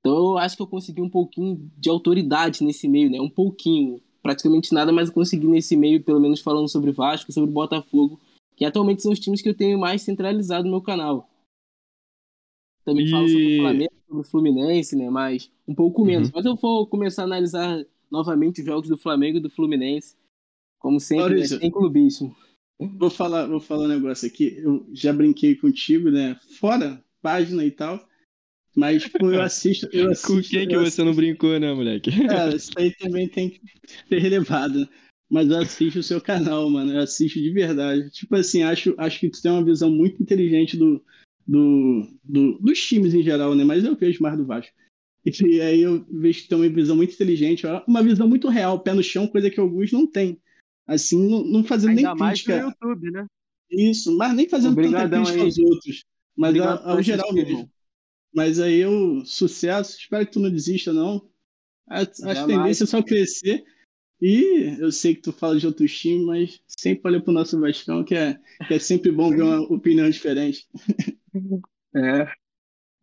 Então 0.00 0.16
eu 0.16 0.38
acho 0.38 0.56
que 0.56 0.62
eu 0.62 0.66
consegui 0.66 1.02
um 1.02 1.08
pouquinho 1.08 1.70
de 1.76 1.88
autoridade 1.88 2.62
nesse 2.62 2.86
meio, 2.88 3.10
né? 3.10 3.20
Um 3.20 3.30
pouquinho. 3.30 4.00
Praticamente 4.22 4.74
nada, 4.74 4.92
mas 4.92 5.08
eu 5.08 5.14
consegui 5.14 5.46
nesse 5.46 5.76
meio, 5.76 6.02
pelo 6.02 6.20
menos 6.20 6.40
falando 6.40 6.68
sobre 6.68 6.92
Vasco, 6.92 7.32
sobre 7.32 7.50
Botafogo, 7.50 8.20
que 8.58 8.64
atualmente 8.64 9.00
são 9.02 9.12
os 9.12 9.20
times 9.20 9.40
que 9.40 9.48
eu 9.48 9.54
tenho 9.54 9.78
mais 9.78 10.02
centralizado 10.02 10.64
no 10.64 10.70
meu 10.72 10.82
canal. 10.82 11.30
Também 12.84 13.06
E- 13.06 13.10
falo 13.10 13.28
sobre 13.28 13.56
o 13.56 13.60
Flamengo, 13.60 13.92
sobre 14.06 14.20
o 14.20 14.24
Fluminense, 14.24 14.96
né? 14.96 15.08
Mas 15.08 15.50
um 15.66 15.74
pouco 15.74 16.04
menos. 16.04 16.28
Uhum. 16.28 16.32
Mas 16.34 16.44
eu 16.44 16.56
vou 16.56 16.86
começar 16.86 17.22
a 17.22 17.24
analisar 17.26 17.86
novamente 18.10 18.60
os 18.60 18.66
jogos 18.66 18.88
do 18.88 18.98
Flamengo 18.98 19.38
e 19.38 19.40
do 19.40 19.48
Fluminense. 19.50 20.16
Como 20.80 20.98
sempre, 20.98 21.24
né? 21.24 21.30
Maurício. 21.30 21.58
sem 21.60 21.70
clubismo. 21.70 22.36
Vou 22.80 23.10
falar, 23.10 23.46
vou 23.46 23.60
falar 23.60 23.84
um 23.84 23.88
negócio 23.88 24.26
aqui. 24.26 24.56
Eu 24.58 24.86
já 24.92 25.12
brinquei 25.12 25.54
contigo, 25.54 26.10
né? 26.10 26.38
Fora 26.58 27.02
página 27.22 27.64
e 27.64 27.70
tal. 27.70 28.04
Mas 28.74 29.02
tipo, 29.04 29.26
eu 29.30 29.42
assisto. 29.42 29.88
Eu 29.92 30.10
assisto 30.12 30.34
Com 30.34 30.42
quem 30.42 30.66
que 30.68 30.74
eu 30.74 30.84
você 30.84 31.04
não 31.04 31.14
brincou, 31.14 31.58
né, 31.60 31.72
moleque? 31.72 32.10
Cara, 32.26 32.56
isso 32.56 32.70
aí 32.76 32.92
também 32.96 33.28
tem 33.28 33.50
que 33.50 33.60
ser 34.08 34.18
relevado. 34.18 34.88
Mas 35.30 35.48
eu 35.50 35.58
assisto 35.58 35.98
o 35.98 36.02
seu 36.02 36.20
canal, 36.20 36.68
mano. 36.70 36.92
Eu 36.92 37.00
assisto 37.00 37.38
de 37.40 37.50
verdade. 37.52 38.10
Tipo 38.10 38.36
assim, 38.36 38.62
acho, 38.62 38.94
acho 38.96 39.20
que 39.20 39.28
tu 39.28 39.42
tem 39.42 39.50
uma 39.52 39.64
visão 39.64 39.90
muito 39.90 40.22
inteligente 40.22 40.76
do, 40.76 41.04
do, 41.46 42.06
do- 42.24 42.58
dos 42.58 42.80
times 42.80 43.12
em 43.14 43.22
geral, 43.22 43.54
né? 43.54 43.62
Mas 43.64 43.84
eu 43.84 43.94
vejo 43.94 44.22
mais 44.22 44.36
do 44.38 44.46
Vasco. 44.46 44.72
E 45.26 45.60
aí 45.60 45.82
eu 45.82 46.06
vejo 46.10 46.38
que 46.38 46.44
tu 46.46 46.48
tem 46.50 46.58
uma 46.58 46.68
visão 46.68 46.96
muito 46.96 47.12
inteligente, 47.12 47.66
uma 47.86 48.02
visão 48.02 48.26
muito 48.26 48.48
real, 48.48 48.80
pé 48.80 48.94
no 48.94 49.02
chão, 49.02 49.26
coisa 49.26 49.50
que 49.50 49.60
alguns 49.60 49.92
não 49.92 50.06
têm. 50.06 50.40
Assim, 50.86 51.28
não, 51.28 51.44
não 51.44 51.62
fazendo 51.64 51.90
Ainda 51.90 52.02
nem 52.14 52.16
mais 52.16 52.38
no 52.38 52.44
crítica. 52.46 52.74
YouTube, 52.80 53.10
né? 53.10 53.26
Isso, 53.70 54.16
mas 54.16 54.34
nem 54.34 54.48
fazendo 54.48 54.72
Obrigadão 54.72 55.24
tanta 55.24 55.38
crítica 55.38 55.42
aos 55.44 55.58
outros. 55.58 56.04
Mas 56.34 56.50
Obrigado 56.50 56.82
ao, 56.86 56.96
ao 56.96 57.02
geral 57.02 57.32
mesmo. 57.34 57.50
irmão. 57.50 57.70
Mas 58.32 58.58
aí 58.60 58.78
eu, 58.78 59.22
sucesso, 59.26 59.98
espero 59.98 60.24
que 60.24 60.32
tu 60.32 60.40
não 60.40 60.50
desista, 60.50 60.92
não. 60.92 61.28
A, 61.86 62.00
a 62.00 62.04
Jamais. 62.04 62.46
tendência 62.46 62.84
é 62.84 62.86
só 62.86 63.02
crescer. 63.02 63.64
E 64.20 64.76
eu 64.80 64.90
sei 64.90 65.14
que 65.14 65.22
tu 65.22 65.32
fala 65.32 65.58
de 65.58 65.66
outros 65.66 65.96
times, 65.98 66.26
mas 66.26 66.62
sempre 66.66 67.02
olha 67.12 67.22
pro 67.22 67.32
nosso 67.32 67.58
Vascão, 67.60 68.04
que 68.04 68.14
é, 68.14 68.38
que 68.66 68.74
é 68.74 68.78
sempre 68.78 69.12
bom 69.12 69.30
ver 69.34 69.42
uma 69.42 69.60
opinião 69.72 70.10
diferente. 70.10 70.66
É. 71.94 72.28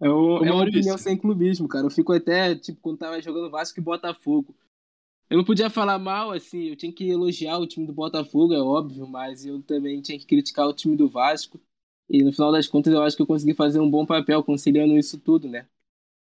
É, 0.01 0.09
o, 0.09 0.43
é 0.43 0.51
uma 0.51 0.63
Maurício. 0.63 0.65
opinião 0.65 0.97
sem 0.97 1.17
clubismo, 1.17 1.67
cara. 1.67 1.85
Eu 1.85 1.91
fico 1.91 2.13
até, 2.13 2.55
tipo, 2.55 2.79
quando 2.81 2.99
tava 2.99 3.21
jogando 3.21 3.49
Vasco 3.49 3.79
e 3.79 3.83
Botafogo. 3.83 4.55
Eu 5.29 5.37
não 5.37 5.45
podia 5.45 5.69
falar 5.69 5.99
mal, 5.99 6.31
assim, 6.31 6.69
eu 6.69 6.75
tinha 6.75 6.93
que 6.93 7.09
elogiar 7.09 7.57
o 7.59 7.67
time 7.67 7.87
do 7.87 7.93
Botafogo, 7.93 8.53
é 8.53 8.61
óbvio, 8.61 9.07
mas 9.07 9.45
eu 9.45 9.61
também 9.63 10.01
tinha 10.01 10.19
que 10.19 10.25
criticar 10.25 10.67
o 10.67 10.73
time 10.73 10.95
do 10.95 11.09
Vasco. 11.09 11.59
E 12.09 12.23
no 12.23 12.33
final 12.33 12.51
das 12.51 12.67
contas 12.67 12.93
eu 12.93 13.01
acho 13.03 13.15
que 13.15 13.21
eu 13.23 13.27
consegui 13.27 13.53
fazer 13.55 13.79
um 13.79 13.89
bom 13.89 14.05
papel 14.05 14.43
conciliando 14.43 14.97
isso 14.97 15.19
tudo, 15.19 15.47
né? 15.49 15.67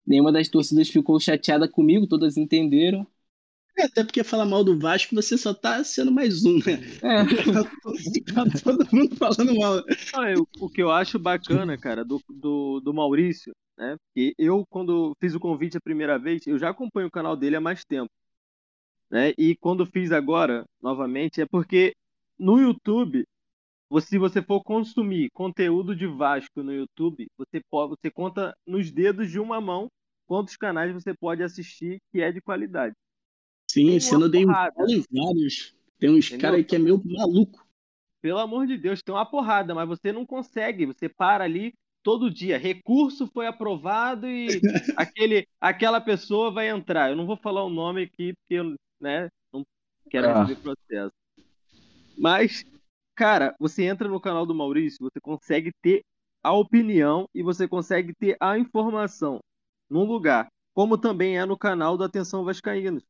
Nenhuma 0.05 0.31
das 0.31 0.49
torcidas 0.49 0.89
ficou 0.89 1.19
chateada 1.19 1.67
comigo, 1.69 2.07
todas 2.07 2.37
entenderam. 2.37 3.07
É, 3.77 3.83
até 3.83 4.03
porque 4.03 4.23
falar 4.23 4.45
mal 4.45 4.63
do 4.63 4.77
Vasco, 4.79 5.13
você 5.13 5.37
só 5.37 5.53
tá 5.53 5.83
sendo 5.83 6.11
mais 6.11 6.45
um, 6.45 6.55
né? 6.59 6.79
É, 7.03 7.25
Tá 8.33 8.45
todo 8.63 8.87
mundo 8.95 9.15
falando 9.15 9.53
mal. 9.59 9.83
Não, 10.13 10.29
eu- 10.29 10.47
o 10.59 10.69
que 10.69 10.81
eu 10.81 10.91
acho 10.91 11.19
bacana, 11.19 11.77
cara, 11.77 12.03
do, 12.03 12.21
do, 12.29 12.79
do 12.79 12.93
Maurício, 12.93 13.53
né? 13.77 13.97
Porque 13.97 14.33
eu, 14.37 14.63
quando 14.69 15.13
fiz 15.19 15.35
o 15.35 15.39
convite 15.39 15.77
a 15.77 15.81
primeira 15.81 16.17
vez, 16.17 16.45
eu 16.47 16.57
já 16.57 16.69
acompanho 16.69 17.07
o 17.07 17.11
canal 17.11 17.35
dele 17.35 17.57
há 17.57 17.61
mais 17.61 17.83
tempo. 17.83 18.09
Né? 19.09 19.33
E 19.37 19.55
quando 19.57 19.85
fiz 19.85 20.11
agora, 20.11 20.65
novamente, 20.81 21.41
é 21.41 21.45
porque 21.45 21.93
no 22.39 22.59
YouTube, 22.59 23.23
você- 23.89 24.07
se 24.09 24.17
você 24.17 24.41
for 24.41 24.63
consumir 24.63 25.29
conteúdo 25.33 25.95
de 25.95 26.07
Vasco 26.07 26.63
no 26.63 26.73
YouTube, 26.73 27.27
você, 27.37 27.61
pode, 27.69 27.95
você 28.01 28.11
conta 28.11 28.55
nos 28.67 28.91
dedos 28.91 29.29
de 29.31 29.39
uma 29.39 29.61
mão 29.61 29.87
quantos 30.27 30.57
canais 30.57 30.93
você 30.93 31.13
pode 31.13 31.43
assistir 31.43 31.99
que 32.11 32.21
é 32.21 32.31
de 32.31 32.41
qualidade. 32.41 32.95
Sim, 33.75 33.87
Tem 33.87 33.95
esse 33.97 34.15
ano 34.15 34.25
eu 34.25 34.29
dei 34.29 34.45
vários. 34.45 35.75
Tem 35.99 36.09
uns 36.09 36.29
caras 36.29 36.59
aí 36.59 36.63
que 36.63 36.77
é 36.77 36.79
meio 36.79 37.01
maluco. 37.03 37.67
Pelo 38.21 38.39
amor 38.39 38.65
de 38.65 38.77
Deus, 38.77 39.01
tem 39.03 39.13
uma 39.13 39.25
porrada, 39.25 39.75
mas 39.75 39.85
você 39.85 40.13
não 40.13 40.25
consegue. 40.25 40.85
Você 40.85 41.09
para 41.09 41.43
ali 41.43 41.73
todo 42.01 42.31
dia. 42.31 42.57
Recurso 42.57 43.27
foi 43.27 43.47
aprovado 43.47 44.29
e 44.29 44.47
aquele, 44.95 45.45
aquela 45.59 45.99
pessoa 45.99 46.51
vai 46.51 46.69
entrar. 46.69 47.09
Eu 47.09 47.17
não 47.17 47.25
vou 47.25 47.35
falar 47.35 47.65
o 47.65 47.69
nome 47.69 48.03
aqui 48.03 48.33
porque 48.33 48.53
eu 48.53 48.75
né, 49.01 49.27
não 49.51 49.65
quero 50.09 50.29
Ah. 50.29 50.43
receber 50.45 50.61
processo. 50.61 51.13
Mas, 52.17 52.63
cara, 53.13 53.53
você 53.59 53.83
entra 53.83 54.07
no 54.07 54.21
canal 54.21 54.45
do 54.45 54.55
Maurício, 54.55 54.99
você 55.01 55.19
consegue 55.19 55.73
ter 55.81 56.01
a 56.41 56.53
opinião 56.53 57.27
e 57.35 57.43
você 57.43 57.67
consegue 57.67 58.13
ter 58.15 58.37
a 58.39 58.57
informação 58.57 59.41
num 59.89 60.05
lugar, 60.05 60.47
como 60.73 60.97
também 60.97 61.37
é 61.37 61.45
no 61.45 61.57
canal 61.57 61.97
do 61.97 62.05
Atenção 62.05 62.45
Vascaínos. 62.45 63.03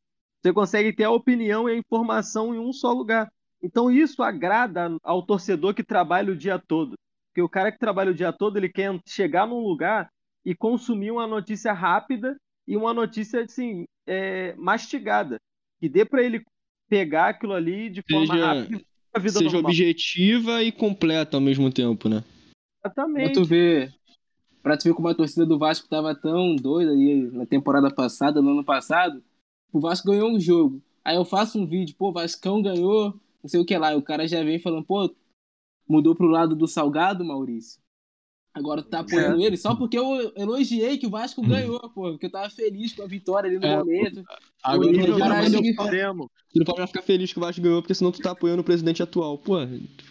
Você 0.46 0.54
consegue 0.54 0.94
ter 0.94 1.06
a 1.06 1.10
opinião 1.12 1.68
e 1.68 1.72
a 1.72 1.76
informação 1.76 2.54
em 2.54 2.60
um 2.60 2.72
só 2.72 2.94
lugar. 2.94 3.28
Então 3.64 3.90
isso 3.90 4.22
agrada 4.22 4.96
ao 5.02 5.24
torcedor 5.26 5.74
que 5.74 5.84
trabalha 5.84 6.32
o 6.32 6.36
dia 6.36 6.60
todo. 6.60 6.94
Porque 7.30 7.42
o 7.42 7.50
cara 7.50 7.72
que 7.72 7.80
trabalha 7.80 8.12
o 8.12 8.14
dia 8.14 8.32
todo, 8.32 8.56
ele 8.58 8.70
quer 8.70 8.96
chegar 9.08 9.48
num 9.48 9.58
lugar 9.60 10.08
e 10.46 10.54
consumir 10.54 11.10
uma 11.10 11.26
notícia 11.26 11.74
rápida 11.74 12.36
e 12.68 12.78
uma 12.78 12.94
notícia 12.94 13.42
assim, 13.42 13.86
é, 14.06 14.54
mastigada. 14.56 15.38
Que 15.80 15.90
dê 15.90 16.06
para 16.06 16.22
ele 16.22 16.44
pegar 16.88 17.30
aquilo 17.30 17.54
ali 17.54 17.90
de 17.90 18.04
forma 18.08 18.28
Seja- 18.28 18.46
rápida 18.46 18.78
e 18.78 18.86
a 19.16 19.20
vida 19.20 19.32
Seja 19.40 19.52
normal. 19.52 19.72
objetiva 19.72 20.62
e 20.62 20.72
completa 20.72 21.38
ao 21.38 21.42
mesmo 21.42 21.72
tempo, 21.74 22.08
né? 22.08 22.24
pra 22.84 22.92
Exatamente. 22.92 23.34
tu 23.34 23.44
ver. 23.44 23.92
Pra 24.62 24.78
tu 24.78 24.84
ver 24.84 24.94
como 24.94 25.08
a 25.08 25.16
torcida 25.16 25.44
do 25.44 25.58
Vasco 25.58 25.90
tava 25.90 26.14
tão 26.14 26.56
doida 26.56 26.92
aí 26.92 27.32
na 27.34 27.48
temporada 27.48 27.90
passada, 27.90 28.44
no 28.44 28.52
ano 28.52 28.64
passado. 28.64 29.24
O 29.72 29.80
Vasco 29.80 30.08
ganhou 30.10 30.30
um 30.32 30.40
jogo. 30.40 30.82
Aí 31.04 31.16
eu 31.16 31.26
faço 31.26 31.60
um 31.60 31.66
vídeo, 31.68 31.96
pô, 31.98 32.12
Vascão 32.12 32.62
ganhou, 32.62 33.20
não 33.44 33.50
sei 33.50 33.60
o 33.60 33.66
que 33.66 33.78
lá. 33.78 33.94
E 33.94 33.98
o 33.98 34.02
cara 34.02 34.28
já 34.28 34.44
vem 34.44 34.60
falando, 34.60 34.86
pô, 34.86 35.14
mudou 35.88 36.16
pro 36.16 36.28
lado 36.28 36.56
do 36.56 36.68
Salgado, 36.68 37.24
Maurício. 37.26 37.80
Agora 38.54 38.82
tu 38.82 38.88
tá 38.90 39.00
apoiando 39.02 39.42
ele 39.42 39.58
só 39.58 39.76
porque 39.76 40.00
eu 40.00 40.32
elogiei 40.38 40.98
que 40.98 41.06
o 41.06 41.10
Vasco 41.10 41.42
ganhou, 41.42 41.78
pô. 41.90 42.12
Porque 42.12 42.28
eu 42.28 42.32
tava 42.32 42.50
feliz 42.50 42.94
com 42.94 43.04
a 43.04 43.08
vitória 43.08 43.50
ali 43.50 43.60
no 43.60 43.66
É, 43.66 43.78
momento. 43.78 44.24
Agora 44.64 44.92
O 45.14 45.18
cara 45.20 45.40
acha 45.40 45.62
que- 45.62 45.70
extremo. 45.72 46.32
tu 46.54 46.60
não 46.60 46.66
pode 46.66 46.88
ficar 46.88 47.02
feliz 47.02 47.34
que 47.34 47.38
o 47.38 47.42
Vasco 47.42 47.62
ganhou, 47.62 47.82
porque 47.82 47.94
senão 47.94 48.14
tu 48.14 48.22
tá 48.22 48.32
apoiando 48.32 48.62
o 48.62 48.66
presidente 48.66 49.04
atual. 49.04 49.38
Pô, 49.38 49.58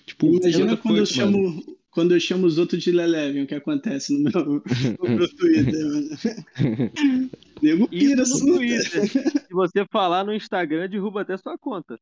tipo, 0.05 0.27
Imagina 0.27 0.73
outra 0.73 0.77
quando 0.77 0.99
eu, 0.99 1.05
coisa, 1.07 1.25
mano. 1.27 1.63
Quando 1.95 2.13
eu 2.13 2.21
chamo 2.21 2.45
os 2.47 2.59
outros 2.59 2.83
de 2.83 2.91
Leleven, 2.91 3.45
o 3.45 3.47
que 3.47 3.55
acontece 3.55 4.13
no 4.13 4.31
meu, 4.31 4.63
no 5.01 5.17
meu 5.17 5.37
Twitter, 5.37 5.87
mano. 5.87 7.31
Nego 7.63 7.89
pira, 7.89 8.23
Isso 8.23 8.45
no. 8.45 8.57
Twitter. 8.57 9.09
Se 9.09 9.53
você 9.53 9.87
falar 9.91 10.25
no 10.25 10.35
Instagram, 10.35 10.89
derruba 10.89 11.23
até 11.23 11.37
sua 11.37 11.57
conta. 11.57 11.97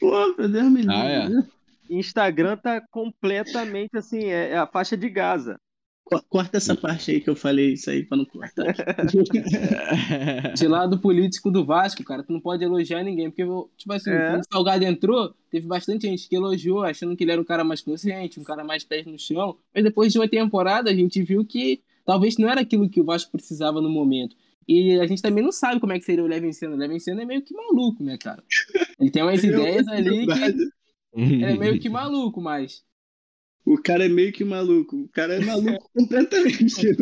Pô, 0.00 0.34
meu 0.36 0.48
Deus 0.48 0.70
me 0.70 0.80
livre. 0.80 0.94
Ah, 0.94 1.08
é? 1.08 1.28
Instagram 1.88 2.56
tá 2.56 2.80
completamente 2.90 3.96
assim, 3.96 4.24
é, 4.24 4.50
é 4.50 4.58
a 4.58 4.66
faixa 4.66 4.96
de 4.96 5.08
Gaza. 5.08 5.58
Co- 6.08 6.22
Corta 6.28 6.56
essa 6.58 6.72
parte 6.76 7.10
aí 7.10 7.20
que 7.20 7.28
eu 7.28 7.34
falei 7.34 7.72
isso 7.72 7.90
aí 7.90 8.04
pra 8.04 8.16
não 8.16 8.24
cortar. 8.24 8.64
De 10.54 10.68
lado 10.68 10.98
político 11.00 11.50
do 11.50 11.64
Vasco, 11.64 12.04
cara, 12.04 12.22
tu 12.22 12.32
não 12.32 12.40
pode 12.40 12.62
elogiar 12.64 13.02
ninguém. 13.02 13.28
Porque, 13.30 13.42
tipo 13.76 13.92
assim, 13.92 14.10
É. 14.10 14.30
quando 14.30 14.40
o 14.42 14.44
Salgado 14.52 14.84
entrou, 14.84 15.34
teve 15.50 15.66
bastante 15.66 16.06
gente 16.06 16.28
que 16.28 16.36
elogiou, 16.36 16.84
achando 16.84 17.16
que 17.16 17.24
ele 17.24 17.32
era 17.32 17.40
um 17.40 17.44
cara 17.44 17.64
mais 17.64 17.80
consciente, 17.80 18.38
um 18.38 18.44
cara 18.44 18.62
mais 18.64 18.84
pés 18.84 19.04
no 19.04 19.18
chão. 19.18 19.56
Mas 19.74 19.82
depois 19.84 20.12
de 20.12 20.18
uma 20.18 20.28
temporada, 20.28 20.90
a 20.90 20.94
gente 20.94 21.20
viu 21.22 21.44
que 21.44 21.80
talvez 22.04 22.36
não 22.38 22.48
era 22.48 22.60
aquilo 22.60 22.88
que 22.88 23.00
o 23.00 23.04
Vasco 23.04 23.32
precisava 23.32 23.80
no 23.80 23.88
momento. 23.90 24.36
E 24.68 24.98
a 25.00 25.06
gente 25.06 25.22
também 25.22 25.42
não 25.44 25.52
sabe 25.52 25.80
como 25.80 25.92
é 25.92 25.98
que 25.98 26.04
seria 26.04 26.24
o 26.24 26.26
Leven 26.26 26.52
Senna. 26.52 26.74
O 26.74 26.78
Leven 26.78 26.98
Senna 26.98 27.22
é 27.22 27.24
meio 27.24 27.42
que 27.42 27.54
maluco, 27.54 28.02
né, 28.02 28.16
cara? 28.16 28.42
Ele 29.00 29.10
tem 29.10 29.22
umas 29.22 29.42
ideias 29.42 29.86
ali 29.88 30.26
que 30.26 30.70
ele 31.20 31.44
é 31.44 31.56
meio 31.56 31.78
que 31.80 31.88
maluco, 31.88 32.40
mas. 32.40 32.82
O 33.66 33.76
cara 33.76 34.04
é 34.06 34.08
meio 34.08 34.32
que 34.32 34.44
maluco. 34.44 34.96
O 34.96 35.08
cara 35.08 35.34
é 35.34 35.40
maluco 35.44 35.90
completamente. 35.92 36.94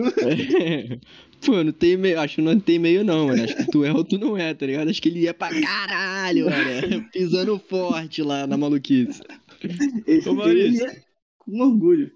Pô, 1.44 1.62
não 1.62 1.72
tem 1.72 1.94
meio. 1.96 2.18
Acho 2.18 2.36
que 2.36 2.42
não 2.42 2.58
tem 2.58 2.78
meio, 2.78 3.04
não, 3.04 3.26
mano. 3.26 3.44
Acho 3.44 3.54
que 3.54 3.70
tu 3.70 3.84
é 3.84 3.92
ou 3.92 4.02
tu 4.02 4.18
não 4.18 4.36
é, 4.36 4.54
tá 4.54 4.64
ligado? 4.64 4.88
Acho 4.88 5.02
que 5.02 5.10
ele 5.10 5.20
ia 5.20 5.34
pra 5.34 5.50
caralho, 5.60 6.46
mano. 6.46 7.06
Pisando 7.12 7.58
forte 7.58 8.22
lá 8.22 8.46
na 8.46 8.56
maluquice. 8.56 9.20
Ele, 10.06 10.26
Ô, 10.26 10.34
Maurício. 10.34 10.86
é 10.86 11.02
com 11.38 11.60
orgulho. 11.60 12.10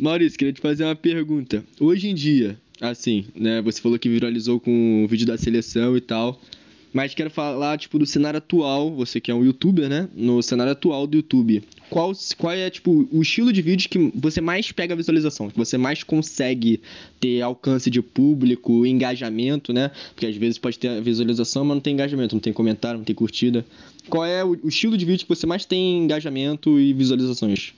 Maurício, 0.00 0.38
queria 0.38 0.52
te 0.52 0.60
fazer 0.60 0.84
uma 0.84 0.94
pergunta. 0.94 1.64
Hoje 1.80 2.08
em 2.08 2.14
dia, 2.14 2.60
assim, 2.80 3.26
né? 3.34 3.60
Você 3.62 3.80
falou 3.80 3.98
que 3.98 4.08
viralizou 4.08 4.60
com 4.60 5.04
o 5.04 5.08
vídeo 5.08 5.26
da 5.26 5.36
seleção 5.36 5.96
e 5.96 6.00
tal. 6.00 6.40
Mas 6.96 7.12
quero 7.12 7.28
falar, 7.28 7.76
tipo, 7.76 7.98
do 7.98 8.06
cenário 8.06 8.38
atual. 8.38 8.90
Você 8.94 9.20
que 9.20 9.30
é 9.30 9.34
um 9.34 9.44
youtuber, 9.44 9.86
né? 9.86 10.08
No 10.14 10.42
cenário 10.42 10.72
atual 10.72 11.06
do 11.06 11.18
YouTube. 11.18 11.62
Qual, 11.90 12.10
qual 12.38 12.54
é, 12.54 12.70
tipo, 12.70 13.06
o 13.12 13.20
estilo 13.20 13.52
de 13.52 13.60
vídeo 13.60 13.86
que 13.90 14.10
você 14.14 14.40
mais 14.40 14.72
pega 14.72 14.96
visualização? 14.96 15.50
Que 15.50 15.58
você 15.58 15.76
mais 15.76 16.02
consegue 16.02 16.80
ter 17.20 17.42
alcance 17.42 17.90
de 17.90 18.00
público, 18.00 18.86
engajamento, 18.86 19.74
né? 19.74 19.90
Porque 20.14 20.24
às 20.24 20.34
vezes 20.36 20.56
pode 20.56 20.78
ter 20.78 21.02
visualização, 21.02 21.66
mas 21.66 21.74
não 21.74 21.82
tem 21.82 21.92
engajamento, 21.92 22.34
não 22.34 22.40
tem 22.40 22.50
comentário, 22.54 22.96
não 22.96 23.04
tem 23.04 23.14
curtida. 23.14 23.66
Qual 24.08 24.24
é 24.24 24.42
o, 24.42 24.52
o 24.52 24.68
estilo 24.68 24.96
de 24.96 25.04
vídeo 25.04 25.26
que 25.26 25.28
você 25.28 25.46
mais 25.46 25.66
tem 25.66 25.98
engajamento 26.02 26.80
e 26.80 26.94
visualizações? 26.94 27.74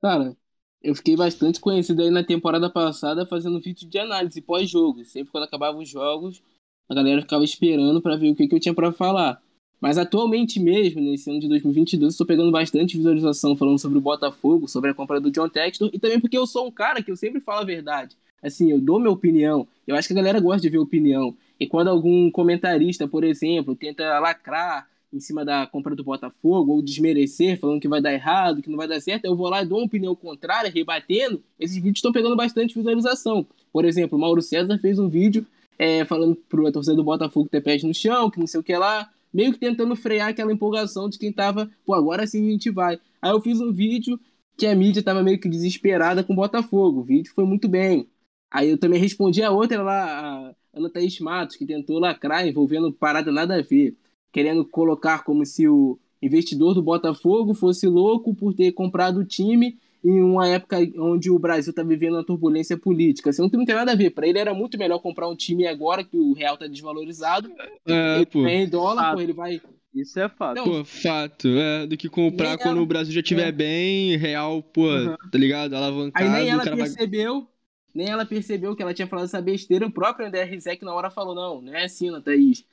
Cara, 0.00 0.36
Eu 0.80 0.94
fiquei 0.94 1.16
bastante 1.16 1.58
conhecido 1.58 2.02
aí 2.02 2.10
na 2.10 2.22
temporada 2.22 2.70
passada 2.70 3.26
fazendo 3.26 3.58
vídeo 3.60 3.88
de 3.88 3.98
análise 3.98 4.40
pós-jogo. 4.40 5.04
Sempre 5.04 5.32
quando 5.32 5.42
acabavam 5.42 5.82
os 5.82 5.88
jogos, 5.88 6.40
a 6.88 6.94
galera 6.94 7.20
ficava 7.20 7.44
esperando 7.44 8.00
para 8.00 8.16
ver 8.16 8.30
o 8.30 8.34
que, 8.34 8.48
que 8.48 8.54
eu 8.54 8.60
tinha 8.60 8.74
para 8.74 8.92
falar. 8.92 9.40
Mas 9.80 9.96
atualmente 9.96 10.58
mesmo, 10.58 11.00
nesse 11.00 11.30
ano 11.30 11.38
de 11.38 11.48
2022, 11.48 12.12
estou 12.12 12.26
pegando 12.26 12.50
bastante 12.50 12.96
visualização 12.96 13.56
falando 13.56 13.78
sobre 13.78 13.98
o 13.98 14.00
Botafogo, 14.00 14.66
sobre 14.66 14.90
a 14.90 14.94
compra 14.94 15.20
do 15.20 15.30
John 15.30 15.48
Textor 15.48 15.90
e 15.92 15.98
também 15.98 16.18
porque 16.18 16.36
eu 16.36 16.46
sou 16.46 16.66
um 16.66 16.70
cara 16.70 17.02
que 17.02 17.10
eu 17.10 17.16
sempre 17.16 17.40
falo 17.40 17.60
a 17.60 17.64
verdade. 17.64 18.16
Assim, 18.42 18.70
eu 18.70 18.80
dou 18.80 18.98
minha 18.98 19.10
opinião. 19.10 19.66
Eu 19.86 19.96
acho 19.96 20.08
que 20.08 20.14
a 20.14 20.16
galera 20.16 20.40
gosta 20.40 20.62
de 20.62 20.68
ver 20.68 20.78
opinião. 20.78 21.34
E 21.58 21.66
quando 21.66 21.88
algum 21.88 22.30
comentarista, 22.30 23.06
por 23.06 23.24
exemplo, 23.24 23.74
tenta 23.74 24.18
lacrar 24.18 24.88
em 25.12 25.20
cima 25.20 25.44
da 25.44 25.66
compra 25.66 25.96
do 25.96 26.04
Botafogo 26.04 26.72
ou 26.72 26.82
desmerecer, 26.82 27.58
falando 27.58 27.80
que 27.80 27.88
vai 27.88 28.00
dar 28.00 28.12
errado, 28.12 28.60
que 28.60 28.68
não 28.68 28.76
vai 28.76 28.86
dar 28.86 29.00
certo, 29.00 29.24
eu 29.24 29.34
vou 29.34 29.48
lá 29.48 29.62
e 29.62 29.66
dou 29.66 29.78
uma 29.78 29.86
opinião 29.86 30.14
contrária, 30.14 30.70
rebatendo. 30.70 31.42
Esses 31.58 31.76
vídeos 31.76 31.98
estão 31.98 32.12
pegando 32.12 32.36
bastante 32.36 32.74
visualização. 32.74 33.46
Por 33.72 33.84
exemplo, 33.84 34.18
o 34.18 34.20
Mauro 34.20 34.42
César 34.42 34.78
fez 34.78 34.98
um 34.98 35.08
vídeo 35.08 35.46
é, 35.78 36.04
falando 36.04 36.36
pro 36.48 36.70
torcedor 36.72 36.96
do 36.96 37.04
Botafogo 37.04 37.48
ter 37.48 37.62
pés 37.62 37.82
no 37.82 37.94
chão, 37.94 38.30
que 38.30 38.40
não 38.40 38.46
sei 38.46 38.60
o 38.60 38.62
que 38.62 38.76
lá, 38.76 39.10
meio 39.32 39.52
que 39.52 39.58
tentando 39.58 39.94
frear 39.94 40.28
aquela 40.30 40.52
empolgação 40.52 41.08
de 41.08 41.18
quem 41.18 41.32
tava, 41.32 41.70
pô, 41.84 41.94
agora 41.94 42.26
sim 42.26 42.46
a 42.48 42.50
gente 42.50 42.70
vai. 42.70 42.98
Aí 43.22 43.30
eu 43.30 43.40
fiz 43.40 43.60
um 43.60 43.72
vídeo 43.72 44.18
que 44.56 44.66
a 44.66 44.74
mídia 44.74 45.02
tava 45.02 45.22
meio 45.22 45.38
que 45.38 45.48
desesperada 45.48 46.24
com 46.24 46.32
o 46.32 46.36
Botafogo. 46.36 47.00
O 47.00 47.04
vídeo 47.04 47.32
foi 47.32 47.44
muito 47.44 47.68
bem. 47.68 48.08
Aí 48.50 48.70
eu 48.70 48.78
também 48.78 49.00
respondi 49.00 49.42
a 49.42 49.50
outra 49.50 49.82
lá, 49.82 50.48
a 50.48 50.54
Ana 50.74 50.90
Thaís 50.90 51.18
Matos, 51.20 51.56
que 51.56 51.66
tentou 51.66 51.98
lacrar 51.98 52.46
envolvendo 52.46 52.92
parada 52.92 53.30
nada 53.30 53.56
a 53.56 53.62
ver 53.62 53.96
querendo 54.32 54.64
colocar 54.64 55.24
como 55.24 55.44
se 55.44 55.68
o 55.68 55.98
investidor 56.20 56.74
do 56.74 56.82
Botafogo 56.82 57.54
fosse 57.54 57.86
louco 57.86 58.34
por 58.34 58.54
ter 58.54 58.72
comprado 58.72 59.20
o 59.20 59.24
time 59.24 59.78
em 60.04 60.22
uma 60.22 60.46
época 60.46 60.78
onde 60.96 61.30
o 61.30 61.38
Brasil 61.38 61.70
está 61.70 61.82
vivendo 61.82 62.14
uma 62.14 62.24
turbulência 62.24 62.76
política. 62.76 63.30
Assim, 63.30 63.42
não 63.42 63.50
tem 63.50 63.74
nada 63.74 63.92
a 63.92 63.96
ver. 63.96 64.10
Para 64.10 64.26
ele 64.26 64.38
era 64.38 64.54
muito 64.54 64.78
melhor 64.78 64.98
comprar 65.00 65.28
um 65.28 65.36
time 65.36 65.66
agora 65.66 66.04
que 66.04 66.16
o 66.16 66.32
real 66.32 66.54
está 66.54 66.66
desvalorizado. 66.66 67.50
É, 67.86 68.16
ele 68.16 68.26
pô. 68.26 68.46
em 68.46 68.68
dólar, 68.68 69.14
pô, 69.14 69.20
ele 69.20 69.32
vai. 69.32 69.60
Isso 69.94 70.20
é 70.20 70.28
fato. 70.28 70.62
Pô, 70.62 70.84
fato. 70.84 71.48
É, 71.48 71.86
do 71.86 71.96
que 71.96 72.08
comprar 72.08 72.50
nem 72.50 72.58
quando 72.58 72.76
ela... 72.76 72.82
o 72.82 72.86
Brasil 72.86 73.12
já 73.12 73.20
estiver 73.20 73.48
é. 73.48 73.52
bem, 73.52 74.16
real, 74.16 74.62
pô, 74.62 74.88
uhum. 74.88 75.16
tá 75.30 75.38
ligado? 75.38 75.74
Alavancado. 75.74 76.24
Aí 76.24 76.30
nem 76.30 76.50
ela 76.50 76.62
percebeu. 76.64 77.40
Vai... 77.40 77.48
Nem 77.94 78.08
ela 78.08 78.24
percebeu 78.24 78.76
que 78.76 78.82
ela 78.82 78.94
tinha 78.94 79.08
falado 79.08 79.24
essa 79.24 79.40
besteira. 79.40 79.86
O 79.86 79.90
próprio 79.90 80.26
André 80.26 80.44
Rizek 80.44 80.84
na 80.84 80.94
hora 80.94 81.10
falou: 81.10 81.34
não, 81.34 81.60
não 81.60 81.74
é 81.74 81.84
assim, 81.84 82.08
Thaís 82.20 82.64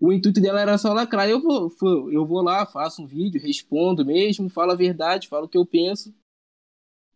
o 0.00 0.12
intuito 0.12 0.40
dela 0.40 0.60
era 0.60 0.78
só 0.78 0.92
lacrar. 0.92 1.28
Eu 1.28 1.40
vou, 1.40 1.72
eu 2.12 2.24
vou 2.24 2.40
lá, 2.40 2.64
faço 2.64 3.02
um 3.02 3.06
vídeo, 3.06 3.40
respondo 3.40 4.04
mesmo, 4.04 4.48
falo 4.48 4.72
a 4.72 4.76
verdade, 4.76 5.28
falo 5.28 5.46
o 5.46 5.48
que 5.48 5.58
eu 5.58 5.66
penso. 5.66 6.14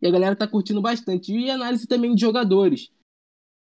E 0.01 0.07
a 0.07 0.11
galera 0.11 0.35
tá 0.35 0.49
curtindo 0.49 0.81
bastante. 0.81 1.33
E 1.33 1.49
análise 1.49 1.87
também 1.87 2.15
de 2.15 2.21
jogadores. 2.21 2.91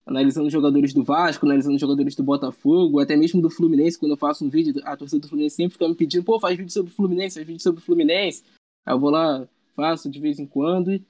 Analisando 0.06 0.50
jogadores 0.50 0.94
do 0.94 1.04
Vasco, 1.04 1.46
analisando 1.46 1.80
jogadores 1.80 2.14
do 2.16 2.24
Botafogo, 2.24 3.00
até 3.00 3.16
mesmo 3.16 3.42
do 3.42 3.50
Fluminense. 3.50 3.98
Quando 3.98 4.12
eu 4.12 4.18
faço 4.18 4.46
um 4.46 4.50
vídeo, 4.50 4.82
a 4.84 4.98
torcida 4.98 5.22
do 5.22 5.30
Fluminense 5.30 5.56
sempre 5.56 5.74
fica 5.74 5.88
me 5.88 5.96
pedindo: 5.96 6.26
pô, 6.26 6.40
faz 6.40 6.58
vídeo 6.58 6.72
sobre 6.72 6.92
o 6.92 6.96
Fluminense, 6.96 7.36
faz 7.36 7.48
vídeo 7.48 7.64
sobre 7.64 7.82
o 7.82 7.84
Fluminense. 7.84 8.44
Aí 8.86 8.94
eu 8.94 9.00
vou 9.00 9.10
lá, 9.10 9.48
faço 9.74 10.10
de 10.10 10.20
vez 10.20 10.38
em 10.38 10.46
quando. 10.46 10.92
E 10.92 11.04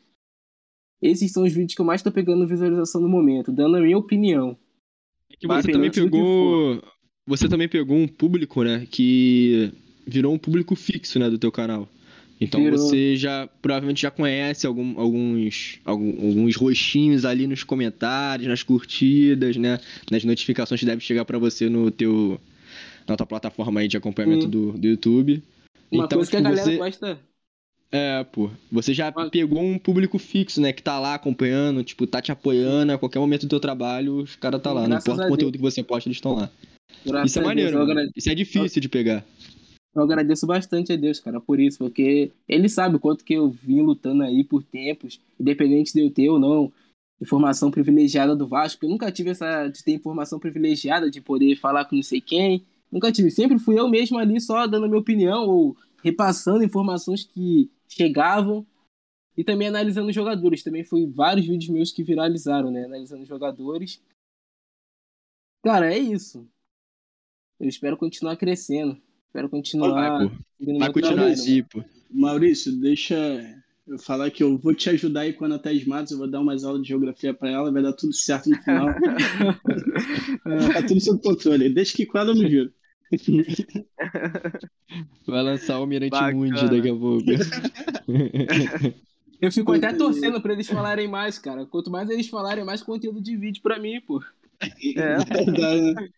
esses 1.01 1.31
são 1.31 1.43
os 1.43 1.51
vídeos 1.51 1.73
que 1.73 1.81
eu 1.81 1.85
mais 1.85 2.03
tô 2.03 2.11
pegando 2.11 2.47
visualização 2.47 3.01
no 3.01 3.09
momento, 3.09 3.51
dando 3.51 3.77
a 3.77 3.81
minha 3.81 3.97
opinião. 3.97 4.57
É 5.31 5.35
que 5.35 5.47
você 5.47 5.71
também 5.71 5.91
pegou 5.91 6.81
você 7.27 7.49
também 7.49 7.67
pegou 7.67 7.97
um 7.97 8.07
público, 8.07 8.63
né, 8.63 8.87
que 8.89 9.71
virou 10.05 10.33
um 10.33 10.37
público 10.37 10.75
fixo, 10.75 11.17
né, 11.19 11.29
do 11.29 11.37
teu 11.37 11.51
canal. 11.51 11.89
Então 12.39 12.61
virou. 12.61 12.77
você 12.77 13.15
já 13.15 13.47
provavelmente 13.61 14.01
já 14.01 14.11
conhece 14.11 14.67
algum, 14.67 14.99
alguns, 14.99 15.79
alguns 15.85 16.55
rostinhos 16.55 17.23
ali 17.23 17.47
nos 17.47 17.63
comentários, 17.63 18.47
nas 18.47 18.61
curtidas, 18.61 19.55
né, 19.55 19.79
nas 20.11 20.23
notificações 20.23 20.79
que 20.79 20.85
devem 20.85 20.99
chegar 20.99 21.25
para 21.25 21.39
você 21.39 21.69
no 21.69 21.89
teu 21.89 22.39
na 23.07 23.15
tua 23.15 23.25
plataforma 23.25 23.79
aí 23.79 23.87
de 23.87 23.97
acompanhamento 23.97 24.47
do, 24.47 24.71
do 24.73 24.87
YouTube. 24.87 25.41
Uma 25.91 26.05
então, 26.05 26.17
coisa 26.17 26.31
tipo, 26.31 26.41
que 26.41 26.47
a 26.47 26.51
tipo, 26.51 26.65
galera 26.65 26.71
você... 26.71 26.77
gosta 26.77 27.19
é, 27.91 28.25
pô. 28.25 28.49
Você 28.71 28.93
já 28.93 29.09
pegou 29.31 29.61
um 29.61 29.77
público 29.77 30.19
fixo, 30.19 30.59
né? 30.59 30.73
Que 30.73 30.83
tá 30.83 30.99
lá 30.99 31.13
acompanhando, 31.13 31.81
tipo, 31.81 32.05
tá 32.05 32.21
te 32.21 32.29
apoiando 32.29 32.91
a 32.91 32.97
qualquer 32.97 33.19
momento 33.19 33.43
do 33.43 33.49
teu 33.49 33.59
trabalho, 33.59 34.17
os 34.17 34.35
caras 34.35 34.61
tá 34.61 34.73
lá. 34.73 34.85
Não 34.85 34.97
importa 34.97 35.25
o 35.25 35.29
conteúdo 35.29 35.57
que 35.57 35.61
você 35.61 35.81
posta, 35.81 36.09
eles 36.09 36.17
estão 36.17 36.35
lá. 36.35 36.49
Graças 37.05 37.31
Isso 37.31 37.39
é 37.39 37.43
maneiro, 37.43 38.11
Isso 38.15 38.29
é 38.29 38.35
difícil 38.35 38.81
de 38.81 38.89
pegar. 38.89 39.25
Eu 39.95 40.03
agradeço 40.03 40.45
bastante 40.45 40.91
a 40.91 40.95
Deus, 40.97 41.21
cara, 41.21 41.39
por 41.39 41.57
isso, 41.57 41.77
porque 41.77 42.31
ele 42.49 42.67
sabe 42.67 42.97
o 42.97 42.99
quanto 42.99 43.23
que 43.23 43.33
eu 43.33 43.49
vim 43.49 43.81
lutando 43.81 44.23
aí 44.23 44.43
por 44.43 44.61
tempos, 44.61 45.21
independente 45.39 45.93
de 45.93 46.01
eu 46.01 46.11
ter 46.11 46.29
ou 46.29 46.37
não 46.37 46.71
informação 47.21 47.71
privilegiada 47.71 48.35
do 48.35 48.45
Vasco. 48.45 48.83
Eu 48.83 48.89
nunca 48.89 49.09
tive 49.11 49.29
essa 49.29 49.69
de 49.69 49.83
ter 49.83 49.93
informação 49.93 50.37
privilegiada 50.37 51.09
de 51.09 51.21
poder 51.21 51.55
falar 51.55 51.85
com 51.85 51.95
não 51.95 52.03
sei 52.03 52.19
quem. 52.19 52.65
Nunca 52.91 53.11
tive. 53.11 53.31
Sempre 53.31 53.57
fui 53.57 53.79
eu 53.79 53.87
mesmo 53.87 54.17
ali 54.17 54.39
só 54.41 54.67
dando 54.67 54.87
minha 54.87 54.99
opinião 54.99 55.47
ou 55.47 55.77
repassando 56.03 56.63
informações 56.63 57.23
que 57.23 57.71
chegavam 57.87 58.65
e 59.37 59.43
também 59.43 59.67
analisando 59.67 60.11
jogadores. 60.11 60.61
Também 60.61 60.83
foi 60.83 61.05
vários 61.05 61.47
vídeos 61.47 61.69
meus 61.69 61.91
que 61.91 62.03
viralizaram, 62.03 62.69
né? 62.69 62.85
Analisando 62.85 63.25
jogadores. 63.25 64.01
Cara, 65.63 65.93
é 65.93 65.97
isso. 65.97 66.47
Eu 67.59 67.67
espero 67.67 67.97
continuar 67.97 68.35
crescendo. 68.35 68.97
Espero 69.27 69.49
continuar. 69.49 70.19
Vai, 70.19 70.77
Vai 70.79 70.93
continuar 70.93 71.27
assim, 71.27 71.63
pô. 71.63 71.83
Maurício, 72.09 72.71
deixa 72.79 73.15
eu 73.87 73.99
falar 73.99 74.31
que 74.31 74.41
eu 74.41 74.57
vou 74.57 74.73
te 74.73 74.89
ajudar 74.89 75.21
aí 75.21 75.33
com 75.33 75.45
a 75.45 75.47
Natais 75.47 75.85
Matos, 75.85 76.11
eu 76.11 76.17
vou 76.17 76.27
dar 76.27 76.39
umas 76.39 76.63
aulas 76.63 76.81
de 76.81 76.87
geografia 76.87 77.33
para 77.33 77.49
ela, 77.49 77.71
vai 77.71 77.83
dar 77.83 77.93
tudo 77.93 78.13
certo 78.13 78.49
no 78.49 78.57
final. 78.63 78.87
tá 80.73 80.81
tudo 80.87 80.99
sob 81.01 81.21
controle. 81.21 81.69
Deixa 81.69 81.95
que 81.95 82.05
quadra 82.05 82.33
no 82.33 82.47
giro. 82.47 82.71
Vai 85.27 85.43
lançar 85.43 85.77
o 85.77 85.81
Almirante 85.81 86.33
Mundi 86.33 86.69
daqui 86.69 86.89
a 86.89 86.95
pouco. 86.95 87.25
Eu 89.41 89.51
fico 89.51 89.73
até 89.73 89.93
torcendo 89.93 90.41
pra 90.41 90.53
eles 90.53 90.67
falarem 90.67 91.07
mais, 91.07 91.37
cara. 91.37 91.65
Quanto 91.65 91.91
mais 91.91 92.09
eles 92.09 92.27
falarem, 92.27 92.63
mais 92.63 92.81
conteúdo 92.81 93.21
de 93.21 93.35
vídeo 93.37 93.61
pra 93.61 93.77
mim, 93.77 94.01
pô. 94.01 94.23
É, 94.95 95.17
né? 95.17 96.09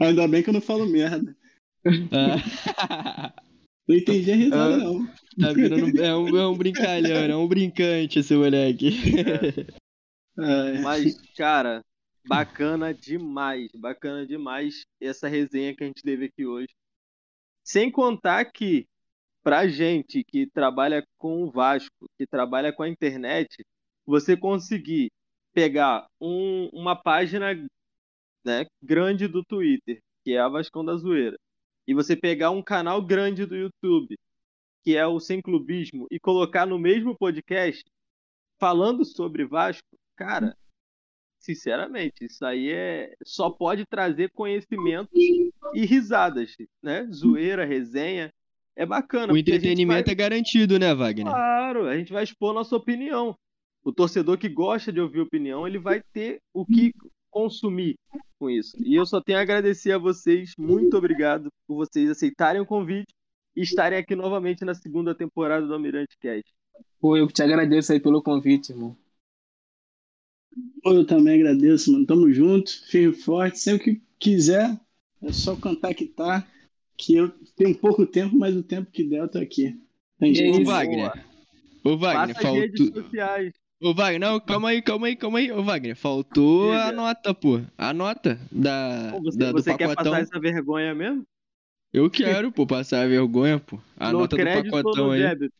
Ainda 0.00 0.26
bem 0.26 0.42
que 0.42 0.48
eu 0.50 0.54
não 0.54 0.60
falo 0.60 0.86
merda. 0.86 1.36
É. 1.84 3.50
Não 3.88 3.96
entendi 3.96 4.30
a 4.30 4.36
risada, 4.36 4.76
não. 4.76 5.06
Tá 5.40 5.52
virando, 5.52 6.00
é, 6.00 6.16
um, 6.16 6.36
é 6.36 6.46
um 6.46 6.56
brincalhão, 6.56 7.24
é 7.24 7.36
um 7.36 7.48
brincante 7.48 8.20
esse 8.20 8.34
moleque. 8.34 8.90
É. 10.38 10.78
Mas, 10.80 11.20
cara, 11.36 11.84
bacana 12.26 12.94
demais, 12.94 13.68
bacana 13.74 14.26
demais 14.26 14.82
essa 15.00 15.28
resenha 15.28 15.74
que 15.74 15.82
a 15.82 15.86
gente 15.86 16.02
teve 16.02 16.26
aqui 16.26 16.46
hoje. 16.46 16.68
Sem 17.64 17.90
contar 17.90 18.44
que, 18.46 18.86
pra 19.42 19.68
gente 19.68 20.24
que 20.24 20.46
trabalha 20.46 21.04
com 21.18 21.42
o 21.42 21.50
Vasco, 21.50 22.06
que 22.16 22.26
trabalha 22.26 22.72
com 22.72 22.82
a 22.82 22.88
internet, 22.88 23.48
você 24.06 24.36
conseguir 24.36 25.10
pegar 25.52 26.06
um, 26.20 26.68
uma 26.72 26.94
página 26.94 27.54
né, 28.44 28.66
grande 28.82 29.26
do 29.26 29.44
Twitter, 29.44 30.00
que 30.24 30.32
é 30.32 30.38
a 30.38 30.48
Vascão 30.48 30.84
da 30.84 30.96
Zoeira, 30.96 31.38
e 31.86 31.94
você 31.94 32.16
pegar 32.16 32.50
um 32.50 32.62
canal 32.62 33.02
grande 33.02 33.46
do 33.46 33.56
YouTube, 33.56 34.18
que 34.82 34.96
é 34.96 35.06
o 35.06 35.20
Sem 35.20 35.40
Clubismo, 35.40 36.06
e 36.10 36.18
colocar 36.18 36.66
no 36.66 36.78
mesmo 36.78 37.16
podcast 37.16 37.84
falando 38.58 39.04
sobre 39.04 39.44
Vasco, 39.46 39.88
cara, 40.16 40.56
sinceramente, 41.38 42.26
isso 42.26 42.44
aí 42.44 42.70
é 42.70 43.14
só 43.24 43.50
pode 43.50 43.84
trazer 43.86 44.30
conhecimento 44.30 45.10
e 45.14 45.86
risadas, 45.86 46.54
né? 46.82 47.06
Zoeira, 47.10 47.64
resenha. 47.64 48.30
É 48.76 48.86
bacana. 48.86 49.32
O 49.32 49.36
entretenimento 49.36 50.06
vai... 50.06 50.12
é 50.12 50.16
garantido, 50.16 50.78
né, 50.78 50.94
Wagner? 50.94 51.32
Claro, 51.32 51.86
a 51.86 51.96
gente 51.96 52.12
vai 52.12 52.22
expor 52.22 52.54
nossa 52.54 52.76
opinião. 52.76 53.36
O 53.82 53.92
torcedor 53.92 54.38
que 54.38 54.48
gosta 54.48 54.92
de 54.92 55.00
ouvir 55.00 55.20
opinião, 55.20 55.66
ele 55.66 55.78
vai 55.78 56.02
ter 56.12 56.40
o 56.54 56.64
que 56.64 56.92
consumir 57.30 57.96
com 58.38 58.50
isso. 58.50 58.76
E 58.78 58.94
eu 58.94 59.06
só 59.06 59.20
tenho 59.20 59.38
a 59.38 59.42
agradecer 59.42 59.92
a 59.92 59.98
vocês, 59.98 60.52
muito 60.58 60.96
obrigado 60.96 61.48
por 61.66 61.76
vocês 61.76 62.10
aceitarem 62.10 62.60
o 62.60 62.66
convite 62.66 63.14
e 63.56 63.62
estarem 63.62 63.98
aqui 63.98 64.14
novamente 64.14 64.64
na 64.64 64.74
segunda 64.74 65.14
temporada 65.14 65.66
do 65.66 65.74
Almirante 65.74 66.16
Cast. 66.18 66.50
Pô, 67.00 67.16
eu 67.16 67.26
te 67.28 67.42
agradeço 67.42 67.92
aí 67.92 68.00
pelo 68.00 68.22
convite, 68.22 68.72
irmão. 68.72 68.96
Pô, 70.82 70.92
eu 70.92 71.06
também 71.06 71.40
agradeço, 71.40 71.92
mano. 71.92 72.06
Tamo 72.06 72.32
junto, 72.32 72.70
firme 72.86 73.14
e 73.14 73.18
forte. 73.18 73.58
Sempre 73.58 73.96
que 73.96 74.02
quiser, 74.18 74.78
é 75.22 75.32
só 75.32 75.56
contactar. 75.56 76.48
Que 76.96 77.16
eu 77.16 77.30
tenho 77.56 77.74
pouco 77.74 78.06
tempo, 78.06 78.36
mas 78.36 78.54
o 78.54 78.62
tempo 78.62 78.90
que 78.90 79.04
der 79.04 79.20
eu 79.20 79.28
tô 79.28 79.38
aqui. 79.38 79.74
Tem 80.18 80.60
Ô, 80.60 80.64
Wagner. 80.64 81.24
Ô, 81.82 81.96
Wagner, 81.96 82.36
faltou. 82.36 83.59
Ô, 83.82 83.94
Wagner, 83.94 84.20
não, 84.20 84.38
calma 84.38 84.68
aí, 84.68 84.82
calma 84.82 85.06
aí, 85.06 85.16
calma 85.16 85.38
aí. 85.38 85.50
Ô, 85.50 85.62
Wagner, 85.62 85.96
faltou 85.96 86.72
a 86.72 86.92
nota, 86.92 87.32
pô. 87.32 87.60
A 87.78 87.92
nota 87.94 88.38
da, 88.52 89.08
pô, 89.12 89.22
você, 89.22 89.38
da, 89.38 89.46
do 89.46 89.52
você 89.52 89.70
pacotão. 89.70 89.94
quer 89.94 90.04
passar 90.04 90.20
essa 90.20 90.40
vergonha 90.40 90.94
mesmo? 90.94 91.26
Eu 91.92 92.10
quero, 92.10 92.52
pô, 92.52 92.66
passar 92.66 93.02
a 93.02 93.08
vergonha, 93.08 93.58
pô. 93.58 93.78
A 93.96 94.12
no 94.12 94.20
nota 94.20 94.36
do 94.36 94.44
pacotão 94.70 95.10
aí. 95.12 95.22
Débito? 95.22 95.54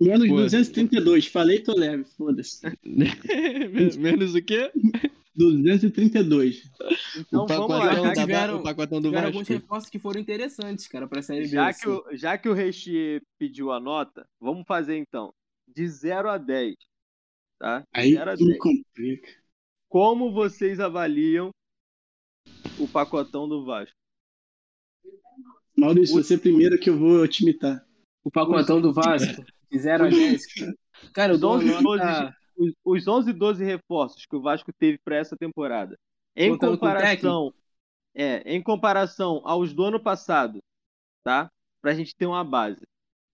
Menos 0.00 0.28
Pô. 0.28 0.36
232. 0.36 1.26
Falei, 1.26 1.60
tô 1.60 1.76
leve. 1.78 2.04
Foda-se. 2.16 2.60
Menos 3.98 4.34
o 4.34 4.42
quê? 4.42 4.70
232. 5.34 6.70
Então 7.16 7.44
o 7.44 7.46
vamos 7.46 7.68
lá. 7.70 7.78
pacotão, 7.80 8.02
Já 8.02 8.02
da, 8.02 8.14
que, 8.14 8.20
tiveram- 8.20 8.56
o 8.58 8.62
pacotão 8.62 9.00
do 9.00 9.10
Vasco. 9.10 9.26
alguns 9.26 9.48
reforços 9.48 9.90
que 9.90 9.98
foram 9.98 10.20
interessantes, 10.20 10.86
cara, 10.88 11.06
pra 11.06 11.22
Série 11.22 11.42
B. 11.42 11.46
já 11.48 11.68
assim. 11.68 11.82
que 11.82 11.88
o, 11.88 12.04
já 12.16 12.38
que 12.38 12.48
o 12.48 12.54
pediu 13.38 13.72
a 13.72 13.80
nota, 13.80 14.26
vamos 14.40 14.66
fazer 14.66 14.96
então. 14.96 15.32
De 15.66 15.88
0 15.88 16.28
a 16.28 16.36
10. 16.36 16.74
Tá? 17.62 17.86
Aí 17.92 18.14
0 18.14 18.28
a 18.28 18.34
me 18.34 18.46
10. 18.46 18.58
complica. 18.58 19.30
Como 19.88 20.32
vocês 20.32 20.80
avaliam 20.80 21.50
o 22.76 22.88
pacotão 22.88 23.48
do 23.48 23.64
Vasco? 23.64 23.94
Maurício, 25.76 26.20
você 26.20 26.36
primeiro 26.36 26.76
que 26.76 26.90
eu 26.90 26.98
vou 26.98 27.28
te 27.28 27.44
imitar. 27.44 27.86
O 28.24 28.32
pacotão 28.32 28.80
do 28.80 28.92
Vasco, 28.92 29.44
de 29.70 29.78
0 29.78 30.06
a 30.06 30.08
10. 30.08 30.42
cara. 31.14 31.34
Eu 31.34 31.38
dou 31.38 31.56
Os 31.56 31.62
11, 31.62 31.82
nota... 31.84 32.36
Os, 32.56 32.72
os 32.84 33.06
11 33.06 33.30
e 33.30 33.32
12 33.32 33.64
reforços 33.64 34.26
que 34.26 34.34
o 34.34 34.42
Vasco 34.42 34.72
teve 34.76 34.98
para 34.98 35.14
essa 35.14 35.36
temporada. 35.36 35.96
Em 36.34 36.50
Contando 36.50 36.78
comparação, 36.80 37.54
é, 38.12 38.42
em 38.44 38.60
comparação 38.60 39.40
aos 39.44 39.72
do 39.72 39.84
ano 39.84 40.02
passado, 40.02 40.58
tá? 41.22 41.48
Pra 41.80 41.94
gente 41.94 42.12
ter 42.16 42.26
uma 42.26 42.42
base. 42.42 42.82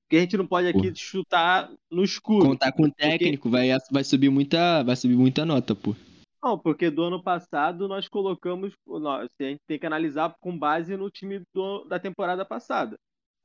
Porque 0.09 0.17
a 0.17 0.21
gente 0.21 0.39
não 0.39 0.47
pode 0.47 0.67
aqui 0.67 0.89
Pô. 0.91 0.95
chutar 0.97 1.71
no 1.91 2.03
escuro. 2.03 2.47
Contar 2.47 2.73
com 2.73 2.85
o 2.85 2.91
técnico, 2.91 3.51
vai, 3.51 3.69
vai, 3.91 4.03
subir 4.03 4.31
muita, 4.31 4.83
vai 4.83 4.97
subir 4.97 5.15
muita 5.17 5.45
nota, 5.45 5.75
pô. 5.75 5.95
Não, 6.43 6.59
porque 6.59 6.89
do 6.89 7.03
ano 7.03 7.23
passado 7.23 7.87
nós 7.87 8.09
colocamos. 8.09 8.73
Nós, 8.87 9.29
a 9.39 9.45
gente 9.45 9.61
tem 9.69 9.79
que 9.79 9.85
analisar 9.85 10.35
com 10.41 10.57
base 10.57 10.97
no 10.97 11.11
time 11.11 11.43
do- 11.55 11.85
da 11.85 11.99
temporada 11.99 12.43
passada. 12.43 12.97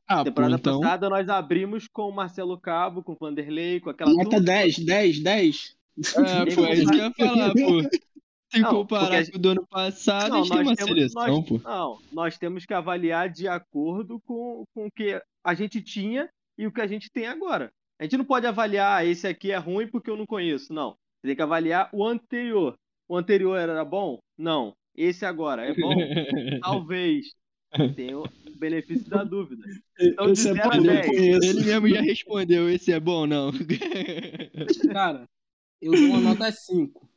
Ah, 0.07 0.19
pô, 0.19 0.23
temporada 0.23 0.55
então. 0.55 0.79
passada 0.79 1.09
nós 1.09 1.27
abrimos 1.27 1.85
com 1.91 2.07
o 2.07 2.15
Marcelo 2.15 2.57
Cabo, 2.57 3.03
com 3.03 3.11
o 3.11 3.17
Vanderlei, 3.19 3.81
com 3.81 3.89
aquela 3.89 4.11
Nota 4.13 4.29
turma. 4.29 4.45
10, 4.45 4.79
10, 4.79 5.19
10. 5.19 5.75
É, 5.97 5.97
pô, 6.55 6.65
é 6.65 6.73
isso 6.75 6.89
que 6.91 6.97
eu 6.97 7.03
ia 7.03 7.11
falar, 7.11 7.53
pô. 7.53 7.81
Se 8.53 8.59
Não, 8.61 8.69
comparar 8.69 9.07
porque 9.17 9.31
com 9.31 9.37
o 9.37 9.41
do 9.41 9.49
ano 9.49 9.67
passado, 9.67 10.29
Não, 10.29 10.35
a 10.39 10.43
gente 10.43 10.51
tem 10.53 10.61
uma 10.61 10.75
temos- 10.75 10.89
seleção, 10.93 11.27
nós- 11.27 11.45
pô. 11.49 11.57
Não, 11.61 11.99
nós 12.13 12.37
temos 12.37 12.65
que 12.65 12.73
avaliar 12.73 13.27
de 13.29 13.49
acordo 13.49 14.17
com, 14.21 14.63
com 14.73 14.85
o 14.85 14.91
que 14.91 15.19
a 15.43 15.53
gente 15.55 15.81
tinha 15.81 16.29
e 16.57 16.67
o 16.67 16.71
que 16.71 16.81
a 16.81 16.87
gente 16.87 17.09
tem 17.11 17.27
agora. 17.27 17.71
A 17.99 18.03
gente 18.03 18.17
não 18.17 18.25
pode 18.25 18.45
avaliar, 18.45 18.99
ah, 18.99 19.05
esse 19.05 19.27
aqui 19.27 19.51
é 19.51 19.57
ruim 19.57 19.87
porque 19.87 20.09
eu 20.09 20.17
não 20.17 20.25
conheço. 20.25 20.73
Não. 20.73 20.95
Tem 21.23 21.35
que 21.35 21.41
avaliar 21.41 21.89
o 21.93 22.05
anterior. 22.05 22.75
O 23.07 23.15
anterior 23.15 23.57
era 23.57 23.83
bom? 23.85 24.19
Não. 24.37 24.73
Esse 24.95 25.25
agora 25.25 25.65
é 25.65 25.73
bom? 25.73 25.93
Talvez. 26.61 27.27
Tem 27.95 28.13
o 28.13 28.23
benefício 28.57 29.09
da 29.09 29.23
dúvida. 29.23 29.63
Então, 29.99 30.29
Esse 30.29 30.49
é 30.49 30.53
0 30.53 30.65
a 30.65 30.69
bom, 30.69 30.75
eu 30.77 30.83
10. 30.83 31.05
conheço. 31.07 31.49
Ele 31.49 31.63
mesmo 31.63 31.89
já 31.89 32.01
respondeu, 32.01 32.69
esse 32.69 32.91
é 32.91 32.99
bom 32.99 33.21
ou 33.21 33.27
não? 33.27 33.51
Cara, 34.91 35.27
eu 35.81 35.91
dou 35.91 36.05
uma 36.05 36.21
nota 36.21 36.51
5. 36.51 37.09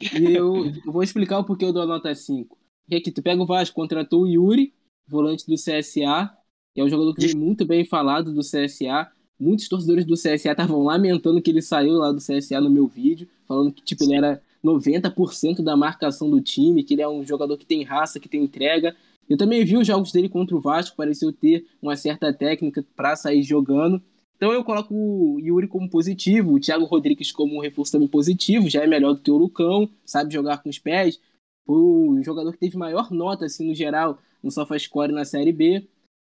E 0.00 0.34
eu, 0.34 0.66
eu 0.86 0.92
vou 0.92 1.02
explicar 1.02 1.38
o 1.38 1.44
porquê 1.44 1.64
eu 1.64 1.72
dou 1.72 1.82
a 1.82 1.86
nota 1.86 2.14
5. 2.14 2.56
Porque 2.84 2.96
aqui, 2.96 3.10
tu 3.10 3.22
pega 3.22 3.42
o 3.42 3.46
Vasco, 3.46 3.74
contratou 3.74 4.22
o 4.22 4.26
Yuri, 4.26 4.74
volante 5.06 5.46
do 5.46 5.54
CSA, 5.54 6.36
que 6.78 6.82
é 6.82 6.84
um 6.84 6.88
jogador 6.88 7.12
que 7.12 7.26
vem 7.26 7.34
muito 7.34 7.66
bem 7.66 7.84
falado 7.84 8.32
do 8.32 8.40
CSA. 8.40 9.10
Muitos 9.38 9.68
torcedores 9.68 10.04
do 10.04 10.14
CSA 10.14 10.52
estavam 10.52 10.80
lamentando 10.84 11.42
que 11.42 11.50
ele 11.50 11.60
saiu 11.60 11.94
lá 11.94 12.12
do 12.12 12.18
CSA 12.18 12.60
no 12.60 12.70
meu 12.70 12.86
vídeo, 12.86 13.28
falando 13.48 13.72
que 13.72 13.82
tipo, 13.82 14.04
ele 14.04 14.14
era 14.14 14.40
90% 14.64 15.60
da 15.60 15.76
marcação 15.76 16.30
do 16.30 16.40
time, 16.40 16.84
que 16.84 16.94
ele 16.94 17.02
é 17.02 17.08
um 17.08 17.26
jogador 17.26 17.58
que 17.58 17.66
tem 17.66 17.82
raça, 17.82 18.20
que 18.20 18.28
tem 18.28 18.44
entrega. 18.44 18.94
Eu 19.28 19.36
também 19.36 19.64
vi 19.64 19.76
os 19.76 19.84
jogos 19.88 20.12
dele 20.12 20.28
contra 20.28 20.54
o 20.54 20.60
Vasco, 20.60 20.96
pareceu 20.96 21.32
ter 21.32 21.66
uma 21.82 21.96
certa 21.96 22.32
técnica 22.32 22.86
para 22.94 23.16
sair 23.16 23.42
jogando. 23.42 24.00
Então 24.36 24.52
eu 24.52 24.62
coloco 24.62 24.94
o 24.94 25.40
Yuri 25.40 25.66
como 25.66 25.90
positivo, 25.90 26.54
o 26.54 26.60
Thiago 26.60 26.84
Rodrigues 26.84 27.32
como 27.32 27.56
um 27.56 27.60
reforço 27.60 27.90
também 27.90 28.06
positivo, 28.06 28.70
já 28.70 28.84
é 28.84 28.86
melhor 28.86 29.14
do 29.14 29.20
que 29.20 29.32
o 29.32 29.36
Lucão, 29.36 29.90
sabe 30.04 30.32
jogar 30.32 30.62
com 30.62 30.68
os 30.68 30.78
pés. 30.78 31.18
Foi 31.66 31.76
o 31.76 32.22
jogador 32.22 32.52
que 32.52 32.58
teve 32.60 32.76
maior 32.76 33.10
nota, 33.10 33.46
assim, 33.46 33.66
no 33.66 33.74
geral, 33.74 34.20
no 34.40 34.52
SofaScore 34.52 35.10
na 35.10 35.24
Série 35.24 35.52
B. 35.52 35.84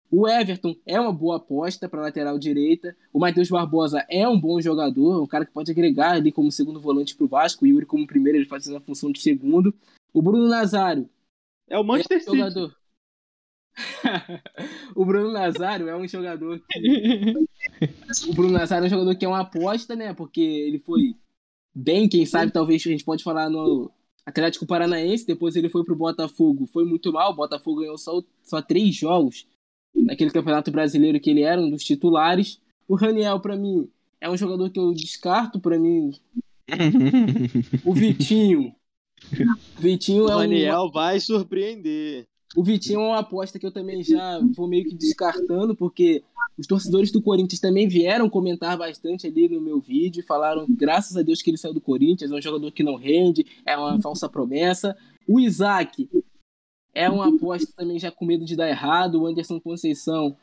O 0.10 0.28
Everton 0.28 0.76
é 0.86 1.00
uma 1.00 1.12
boa 1.12 1.36
aposta 1.38 1.90
para 1.90 2.02
lateral 2.02 2.40
direita. 2.40 2.96
O 3.12 3.20
Matheus 3.20 3.50
Barbosa 3.50 4.06
é 4.10 4.28
um 4.28 4.40
bom 4.40 4.62
jogador, 4.62 5.22
um 5.22 5.28
cara 5.28 5.46
que 5.46 5.52
pode 5.52 5.70
agregar 5.70 6.12
ali 6.12 6.32
como 6.32 6.52
segundo 6.52 6.80
volante 6.80 7.16
para 7.16 7.26
o 7.26 7.28
Vasco. 7.28 7.66
O 7.66 7.68
Yuri 7.68 7.86
como 7.86 8.08
primeiro, 8.08 8.38
ele 8.38 8.46
fazendo 8.46 8.78
a 8.78 8.82
função 8.82 9.12
de 9.12 9.22
segundo. 9.22 9.74
O 10.14 10.22
Bruno 10.22 10.48
Nazário 10.48 11.10
É 11.68 11.78
o 11.78 11.84
Manchester 11.84 12.18
é 12.18 12.22
um 12.22 12.24
City. 12.24 12.38
jogador. 12.38 12.76
o 14.96 15.06
Bruno 15.06 15.32
Nazário 15.32 15.90
é 15.90 15.96
um 15.96 16.08
jogador 16.08 16.62
que. 16.70 17.34
o 18.30 18.34
Bruno 18.34 18.54
Nazário 18.54 18.86
é 18.86 18.88
um 18.88 18.90
jogador 18.90 19.16
que 19.16 19.26
é 19.26 19.28
uma 19.28 19.42
aposta, 19.42 19.96
né? 19.96 20.14
Porque 20.14 20.42
ele 20.42 20.80
foi 20.80 21.16
bem, 21.76 22.08
quem 22.08 22.26
sabe, 22.26 22.52
talvez 22.52 22.82
a 22.86 22.90
gente 22.90 23.04
pode 23.04 23.24
falar 23.24 23.50
no 23.50 23.92
Atlético 24.26 24.66
Paranaense, 24.66 25.28
depois 25.28 25.56
ele 25.56 25.70
foi 25.70 25.84
pro 25.84 25.96
Botafogo, 25.96 26.66
foi 26.66 26.86
muito 26.86 27.14
mal, 27.14 27.32
o 27.32 27.36
Botafogo 27.36 27.82
ganhou 27.82 27.98
só, 27.98 28.24
só 28.42 28.62
três 28.62 28.96
jogos 28.96 29.46
naquele 30.04 30.32
campeonato 30.32 30.72
brasileiro 30.72 31.20
que 31.20 31.30
ele 31.30 31.42
era 31.42 31.60
um 31.60 31.70
dos 31.70 31.84
titulares. 31.84 32.60
O 32.88 32.96
Raniel, 32.96 33.40
pra 33.40 33.56
mim, 33.56 33.90
é 34.20 34.30
um 34.30 34.38
jogador 34.38 34.70
que 34.70 34.80
eu 34.80 34.94
descarto, 34.94 35.60
pra 35.60 35.78
mim. 35.78 36.12
O 37.86 37.94
Vitinho. 37.94 38.74
O 39.78 39.82
Vitinho 39.82 40.26
O 40.26 40.30
é 40.30 40.36
um. 40.36 40.40
Daniel 40.40 40.92
vai 40.92 41.20
surpreender. 41.20 42.28
O 42.56 42.64
Vitinho 42.64 43.02
é 43.02 43.08
uma 43.08 43.20
aposta 43.20 43.60
que 43.60 43.66
eu 43.66 43.72
também 43.72 44.04
já 44.04 44.40
vou 44.56 44.68
meio 44.68 44.86
que 44.86 44.96
descartando, 44.96 45.76
porque 45.76 46.24
os 46.58 46.66
torcedores 46.66 47.12
do 47.12 47.22
Corinthians 47.22 47.60
também 47.60 47.88
vieram 47.88 48.30
comentar 48.30 48.78
bastante 48.78 49.28
ali 49.28 49.48
no 49.50 49.62
meu 49.62 49.80
vídeo, 49.80 50.24
falaram 50.26 50.66
graças 50.68 51.16
a 51.18 51.22
Deus 51.22 51.42
que 51.42 51.50
ele 51.50 51.58
saiu 51.58 51.74
do 51.74 51.82
Corinthians, 51.82 52.32
é 52.32 52.36
um 52.36 52.42
jogador 52.42 52.72
que 52.72 52.84
não 52.84 52.96
rende, 52.96 53.46
é 53.66 53.78
uma 53.78 54.02
falsa 54.02 54.30
promessa. 54.30 54.96
O 55.28 55.40
Isaac 55.40 56.10
é 56.98 57.10
uma 57.10 57.28
aposta 57.36 57.72
também 57.76 58.00
já 58.00 58.12
com 58.12 58.26
medo 58.26 58.44
de 58.46 58.56
dar 58.56 58.68
errado. 58.70 59.22
O 59.22 59.28
Anderson 59.28 59.60
Conceição, 59.60 60.36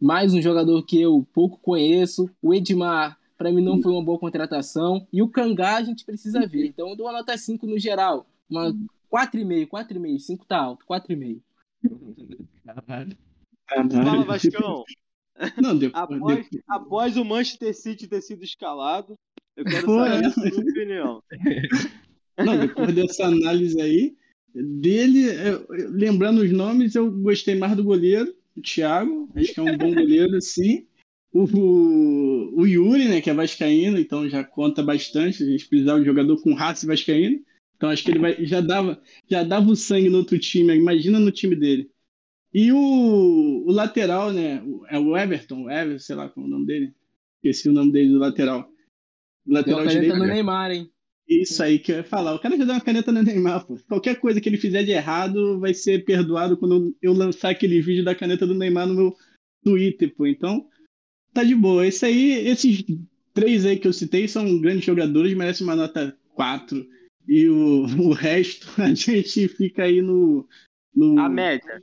mais 0.00 0.32
um 0.32 0.40
jogador 0.40 0.82
que 0.84 1.00
eu 1.00 1.26
pouco 1.32 1.58
conheço. 1.58 2.30
O 2.40 2.54
Edmar, 2.54 3.18
para 3.36 3.50
mim, 3.52 3.62
não 3.62 3.82
foi 3.82 3.92
uma 3.92 4.04
boa 4.04 4.18
contratação. 4.18 5.06
E 5.12 5.20
o 5.22 5.28
Cangá 5.28 5.76
a 5.76 5.82
gente 5.82 6.04
precisa 6.04 6.46
ver. 6.46 6.66
Então 6.66 6.90
eu 6.90 6.96
dou 6.96 7.06
uma 7.06 7.12
nota 7.18 7.36
5 7.36 7.66
no 7.66 7.78
geral. 7.78 8.26
Uma 8.48 8.72
4,5, 9.12 9.66
4,5, 9.68 10.18
5 10.20 10.46
tá 10.46 10.58
alto, 10.58 10.84
4,5. 10.86 11.40
Caralho. 12.64 13.16
Fala, 13.68 14.24
Vascão. 14.24 14.84
Não, 15.62 15.76
depois, 15.76 16.02
Após, 16.02 16.18
depois- 16.20 16.62
após 16.68 17.16
o 17.16 17.24
Manchester 17.24 17.74
City 17.76 18.08
ter 18.08 18.20
sido 18.22 18.42
escalado, 18.42 19.14
eu 19.56 19.64
quero 19.64 19.86
Pô, 19.86 19.98
saber 19.98 20.24
é. 20.24 20.26
a 20.26 20.30
sua 20.30 20.48
opinião. 20.48 21.22
não, 22.44 22.58
depois 22.58 22.94
dessa 22.94 23.26
análise 23.26 23.80
aí, 23.80 24.16
dele, 24.54 25.24
eu- 25.26 25.66
eu- 25.74 25.90
lembrando 25.90 26.38
os 26.42 26.50
nomes, 26.50 26.94
eu 26.94 27.10
gostei 27.10 27.54
mais 27.54 27.76
do 27.76 27.84
goleiro, 27.84 28.34
o 28.56 28.60
Thiago, 28.60 29.28
acho 29.34 29.52
que 29.54 29.60
é 29.60 29.62
um 29.62 29.76
bom 29.76 29.94
goleiro, 29.94 30.38
sim. 30.42 30.86
O, 31.32 31.44
o, 31.44 32.60
o 32.62 32.66
Yuri, 32.66 33.06
né, 33.08 33.20
que 33.20 33.28
é 33.30 33.34
vascaíno, 33.34 33.98
então 33.98 34.28
já 34.28 34.42
conta 34.42 34.82
bastante, 34.82 35.42
a 35.42 35.46
gente 35.46 35.68
precisava 35.68 36.00
de 36.00 36.06
jogador 36.06 36.40
com 36.42 36.54
raça 36.54 36.86
vascaíno, 36.86 37.40
então 37.76 37.90
acho 37.90 38.02
que 38.02 38.10
ele 38.10 38.18
vai, 38.18 38.44
já, 38.46 38.60
dava, 38.60 39.00
já 39.28 39.42
dava 39.44 39.70
o 39.70 39.76
sangue 39.76 40.08
no 40.08 40.18
outro 40.18 40.38
time, 40.38 40.74
imagina 40.74 41.20
no 41.20 41.30
time 41.30 41.54
dele. 41.54 41.90
E 42.52 42.72
o, 42.72 43.64
o 43.66 43.70
lateral, 43.70 44.32
né, 44.32 44.62
o- 44.62 44.86
é 44.88 44.98
o 44.98 45.16
Everton, 45.16 45.64
o 45.64 45.70
Everton, 45.70 45.98
sei 45.98 46.16
lá 46.16 46.28
qual 46.28 46.46
é 46.46 46.48
o 46.48 46.50
nome 46.50 46.66
dele, 46.66 46.94
esqueci 47.36 47.68
o 47.68 47.72
nome 47.72 47.92
dele 47.92 48.08
do 48.10 48.18
lateral. 48.18 48.62
Deu 49.46 49.54
Lateral 49.54 49.86
direito. 49.86 50.16
no 50.16 50.26
Neymar, 50.26 50.70
hein? 50.72 50.90
Isso 51.28 51.62
aí 51.62 51.78
que 51.78 51.92
eu 51.92 51.96
ia 51.96 52.04
falar. 52.04 52.34
O 52.34 52.38
cara 52.38 52.56
já 52.56 52.64
deu 52.64 52.74
uma 52.74 52.80
caneta 52.80 53.12
no 53.12 53.22
Neymar, 53.22 53.66
pô. 53.66 53.78
Qualquer 53.86 54.18
coisa 54.18 54.40
que 54.40 54.48
ele 54.48 54.56
fizer 54.56 54.82
de 54.82 54.92
errado 54.92 55.60
vai 55.60 55.74
ser 55.74 56.04
perdoado 56.04 56.56
quando 56.56 56.96
eu 57.02 57.12
lançar 57.12 57.50
aquele 57.50 57.82
vídeo 57.82 58.02
da 58.02 58.14
caneta 58.14 58.46
do 58.46 58.54
Neymar 58.54 58.86
no 58.86 58.94
meu 58.94 59.16
Twitter, 59.62 60.14
pô. 60.16 60.26
Então, 60.26 60.66
tá 61.34 61.44
de 61.44 61.54
boa. 61.54 61.86
Esse 61.86 62.06
aí, 62.06 62.32
esses 62.48 62.82
três 63.34 63.66
aí 63.66 63.78
que 63.78 63.86
eu 63.86 63.92
citei 63.92 64.26
são 64.26 64.58
grandes 64.58 64.86
jogadores, 64.86 65.36
merecem 65.36 65.66
uma 65.66 65.76
nota 65.76 66.16
4. 66.34 66.88
E 67.26 67.46
o, 67.46 67.82
o 67.82 68.12
resto, 68.12 68.68
a 68.80 68.94
gente 68.94 69.48
fica 69.48 69.82
aí 69.82 70.00
no. 70.00 70.48
no 70.94 71.20
A 71.20 71.28
média. 71.28 71.82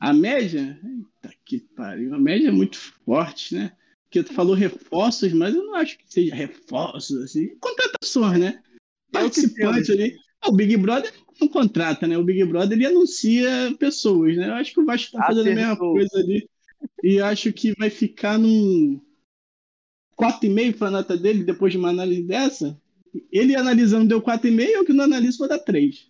a 0.00 0.14
média? 0.14 0.80
Eita 0.82 1.36
que 1.44 1.60
pariu. 1.60 2.14
A 2.14 2.18
média 2.18 2.48
é 2.48 2.52
muito 2.52 2.78
forte, 3.04 3.54
né? 3.54 3.72
Porque 4.12 4.24
tu 4.24 4.34
falou 4.34 4.54
reforços, 4.54 5.32
mas 5.32 5.54
eu 5.54 5.64
não 5.64 5.74
acho 5.74 5.96
que 5.96 6.04
seja 6.06 6.34
reforços, 6.34 7.16
assim. 7.22 7.56
Contratações, 7.58 8.38
né? 8.38 8.46
É 8.48 8.50
que 8.50 9.10
Participante 9.10 9.90
ali. 9.90 10.14
Ah, 10.42 10.50
O 10.50 10.52
Big 10.52 10.76
Brother 10.76 11.10
não 11.40 11.48
contrata, 11.48 12.06
né? 12.06 12.18
O 12.18 12.22
Big 12.24 12.44
Brother 12.44 12.76
ele 12.76 12.84
anuncia 12.84 13.74
pessoas, 13.78 14.36
né? 14.36 14.48
Eu 14.48 14.52
acho 14.52 14.74
que 14.74 14.80
o 14.80 14.84
Vasco 14.84 15.12
tá 15.16 15.28
fazendo 15.28 15.46
a 15.46 15.54
mesma 15.54 15.62
Acertou. 15.72 15.92
coisa 15.94 16.18
ali. 16.18 16.46
E 17.02 17.20
acho 17.20 17.54
que 17.54 17.72
vai 17.78 17.88
ficar 17.88 18.38
num 18.38 19.00
4,5 20.20 20.76
para 20.76 20.88
a 20.88 20.90
nota 20.90 21.16
dele 21.16 21.42
depois 21.42 21.72
de 21.72 21.78
uma 21.78 21.88
análise 21.88 22.22
dessa. 22.22 22.78
Ele 23.32 23.56
analisando 23.56 24.08
deu 24.08 24.20
4,5, 24.20 24.60
eu 24.74 24.84
que 24.84 24.92
não 24.92 25.04
analiso 25.04 25.38
vou 25.38 25.48
dar 25.48 25.58
3. 25.58 26.06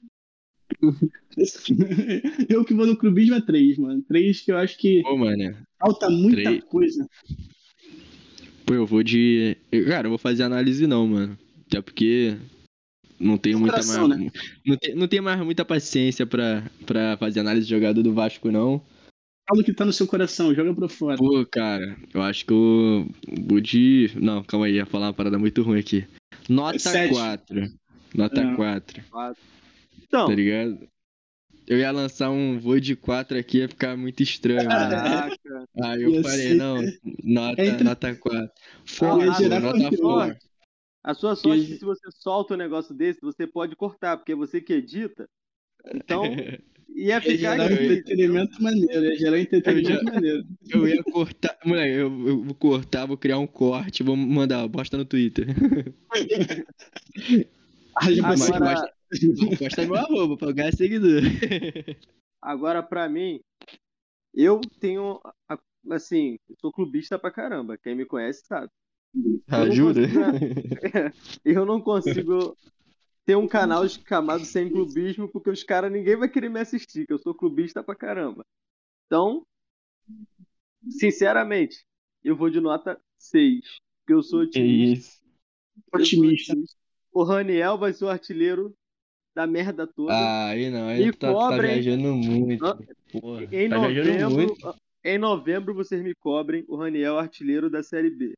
eu 2.48 2.64
que 2.64 2.74
vou 2.74 2.86
no 2.86 2.96
clubismo 2.96 3.36
é 3.36 3.40
3, 3.40 3.78
mano. 3.78 4.02
3 4.02 4.40
que 4.40 4.50
eu 4.50 4.56
acho 4.56 4.76
que 4.76 5.02
Pô, 5.02 5.16
mano. 5.16 5.56
falta 5.78 6.10
muita 6.10 6.42
Três. 6.42 6.64
coisa. 6.64 7.06
Pô, 8.64 8.74
eu 8.74 8.86
vou 8.86 9.02
de. 9.02 9.56
Cara, 9.88 10.06
eu 10.06 10.10
vou 10.10 10.18
fazer 10.18 10.42
análise 10.42 10.86
não, 10.86 11.06
mano. 11.06 11.38
Até 11.66 11.80
porque 11.80 12.36
não 13.18 13.36
tenho 13.38 13.58
muita 13.58 13.76
mais. 13.76 14.08
né? 14.08 14.30
Não, 14.66 14.76
tenho, 14.76 14.96
não 14.96 15.08
tenho 15.08 15.22
mais 15.22 15.40
muita 15.40 15.64
paciência 15.64 16.26
pra, 16.26 16.62
pra 16.86 17.16
fazer 17.16 17.40
análise 17.40 17.66
de 17.66 17.70
jogador 17.74 18.02
do 18.02 18.12
Vasco, 18.12 18.50
não. 18.50 18.80
Fala 19.48 19.60
o 19.60 19.64
que 19.64 19.72
tá 19.72 19.84
no 19.84 19.92
seu 19.92 20.06
coração, 20.06 20.54
joga 20.54 20.72
pra 20.74 20.88
fora. 20.88 21.16
Pô, 21.16 21.44
cara, 21.46 21.96
eu 22.14 22.22
acho 22.22 22.46
que 22.46 22.52
eu 22.52 23.08
vou 23.48 23.60
de. 23.60 24.10
Não, 24.14 24.42
calma 24.44 24.66
aí, 24.66 24.74
ia 24.74 24.86
falar 24.86 25.06
uma 25.08 25.12
parada 25.14 25.38
muito 25.38 25.62
ruim 25.62 25.80
aqui. 25.80 26.04
Nota 26.48 26.78
Sete. 26.78 27.12
4. 27.12 27.72
Nota 28.14 28.42
Ah. 28.42 28.54
4, 28.56 29.02
Então, 30.02 30.26
tá 30.28 30.34
ligado? 30.34 30.78
Eu 31.72 31.78
ia 31.78 31.90
lançar 31.90 32.30
um 32.30 32.58
voo 32.58 32.78
de 32.78 32.94
4 32.94 33.38
aqui, 33.38 33.58
ia 33.58 33.68
ficar 33.68 33.96
muito 33.96 34.22
estranho, 34.22 34.68
caraca. 34.68 35.36
Aí 35.82 36.02
eu 36.02 36.10
Ia 36.10 36.22
falei, 36.22 36.48
ser- 36.48 36.54
não, 36.54 36.82
nota, 37.24 37.64
Entre- 37.64 37.84
nota 37.84 38.14
4. 38.14 38.40
Ah, 38.44 38.50
Foda, 38.84 39.24
ia 39.24 39.32
gerar 39.32 39.60
nota. 39.60 39.96
4. 39.96 40.38
A 41.02 41.14
sua 41.14 41.34
sorte 41.34 41.60
é 41.62 41.64
E- 41.64 41.66
que 41.68 41.78
se 41.78 41.84
você 41.84 42.10
solta 42.10 42.52
um 42.52 42.58
negócio 42.58 42.94
desse, 42.94 43.22
você 43.22 43.46
pode 43.46 43.74
cortar, 43.74 44.18
porque 44.18 44.32
é 44.32 44.36
você 44.36 44.60
que 44.60 44.74
edita. 44.74 45.26
Então, 45.94 46.24
ia 46.94 47.14
Ia 47.14 47.20
ficar 47.22 47.36
gerar 47.56 47.70
um 47.70 47.72
entretenimento 47.72 48.62
maneiro, 48.62 49.04
ia 49.06 49.16
gerar 49.16 49.36
um 49.36 49.40
entretenimento 49.40 50.04
maneiro. 50.04 50.44
Eu 50.70 50.86
ia 50.86 51.02
cortar. 51.04 51.56
Moleque, 51.64 51.94
eu, 51.94 52.28
eu 52.28 52.44
vou 52.44 52.54
cortar, 52.54 53.06
vou 53.06 53.16
criar 53.16 53.38
um 53.38 53.46
corte, 53.46 54.02
vou 54.02 54.14
mandar, 54.14 54.68
posta 54.68 54.98
no 54.98 55.06
Twitter. 55.06 55.46
Haja 57.96 58.22
mas 58.22 58.40
paciência. 58.40 58.56
Agora, 58.56 58.92
Posta 59.58 59.84
meu 59.84 59.96
arroba 59.96 60.36
pra 60.36 60.52
ganhar 60.52 60.72
seguidor. 60.72 61.22
agora 62.40 62.82
pra 62.82 63.08
mim, 63.08 63.40
eu 64.34 64.60
tenho, 64.80 65.20
assim, 65.90 66.38
eu 66.48 66.56
sou 66.60 66.72
clubista 66.72 67.18
pra 67.18 67.30
caramba. 67.30 67.76
Quem 67.76 67.94
me 67.94 68.06
conhece 68.06 68.44
sabe. 68.46 68.70
Ajuda? 69.48 70.00
Eu 71.44 71.66
não 71.66 71.82
consigo 71.82 72.56
ter 73.26 73.36
um 73.36 73.46
canal 73.46 73.86
chamado 73.86 74.42
Sem 74.44 74.70
Clubismo, 74.70 75.28
porque 75.28 75.50
os 75.50 75.62
caras, 75.62 75.92
ninguém 75.92 76.16
vai 76.16 76.30
querer 76.30 76.48
me 76.48 76.58
assistir, 76.58 77.06
que 77.06 77.12
eu 77.12 77.18
sou 77.18 77.34
clubista 77.34 77.84
pra 77.84 77.94
caramba. 77.94 78.42
Então, 79.04 79.46
sinceramente, 80.88 81.84
eu 82.24 82.34
vou 82.34 82.48
de 82.48 82.58
nota 82.58 82.98
6, 83.18 83.60
porque 83.98 84.14
eu 84.14 84.22
sou 84.22 84.40
otimista. 84.40 85.00
isso. 85.00 85.22
Eu 85.74 85.82
sou 86.06 86.20
Otimista. 86.20 86.54
O 87.12 87.22
Raniel 87.22 87.76
vai 87.76 87.92
ser 87.92 88.06
o 88.06 88.08
artilheiro 88.08 88.74
da 89.34 89.46
merda 89.46 89.86
toda. 89.86 90.12
Ah, 90.12 90.48
aí 90.48 90.70
não, 90.70 90.88
aí 90.88 91.06
Me 91.06 91.12
tu 91.12 91.18
tá, 91.18 91.28
tá 91.28 91.32
cobrem. 91.34 91.72
viajando 91.80 92.14
muito. 92.14 92.78
Porra, 93.12 93.42
em, 93.50 93.68
tá 93.68 93.86
viajando 93.88 94.20
novembro, 94.30 94.30
muito. 94.56 94.74
em 95.04 95.18
novembro, 95.18 95.74
vocês 95.74 96.02
me 96.02 96.14
cobrem 96.14 96.64
o 96.68 96.76
Raniel 96.76 97.18
artilheiro 97.18 97.70
da 97.70 97.82
Série 97.82 98.10
B. 98.10 98.32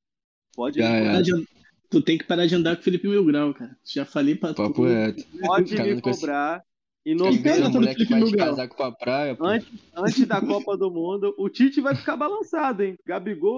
Pode 0.55 0.79
Já 0.79 0.89
me 0.89 0.97
é. 0.97 1.23
cobrar. 1.23 1.45
Tu 1.91 2.03
tem 2.03 2.19
que 2.19 2.25
parar 2.25 2.47
de 2.47 2.55
andar 2.55 2.75
com 2.77 2.81
o 2.81 2.85
Felipe 2.85 3.07
Mil 3.09 3.25
Grau, 3.25 3.53
cara. 3.55 3.77
Já 3.85 4.05
falei 4.05 4.35
pra 4.35 4.55
Papo 4.55 4.73
tu. 4.75 4.85
reto. 4.85 5.23
Pode 5.41 5.77
Cara, 5.77 5.95
me 5.95 6.01
cobrar. 6.01 6.59
Tá 6.61 6.65
no 7.07 7.71
moleque 7.71 8.05
vai 8.07 8.19
de 8.19 8.25
Lugar. 8.31 8.47
casaco 8.49 8.77
pra 8.77 8.91
praia, 8.91 9.35
pô. 9.37 9.45
antes, 9.45 9.69
antes 9.95 10.27
da 10.27 10.41
Copa 10.41 10.75
do 10.75 10.91
Mundo, 10.91 11.35
o 11.37 11.51
Tite 11.51 11.79
vai 11.83 11.95
ficar 11.95 12.17
balançado, 12.17 12.83
hein? 12.83 12.97
Gabigol 13.07 13.53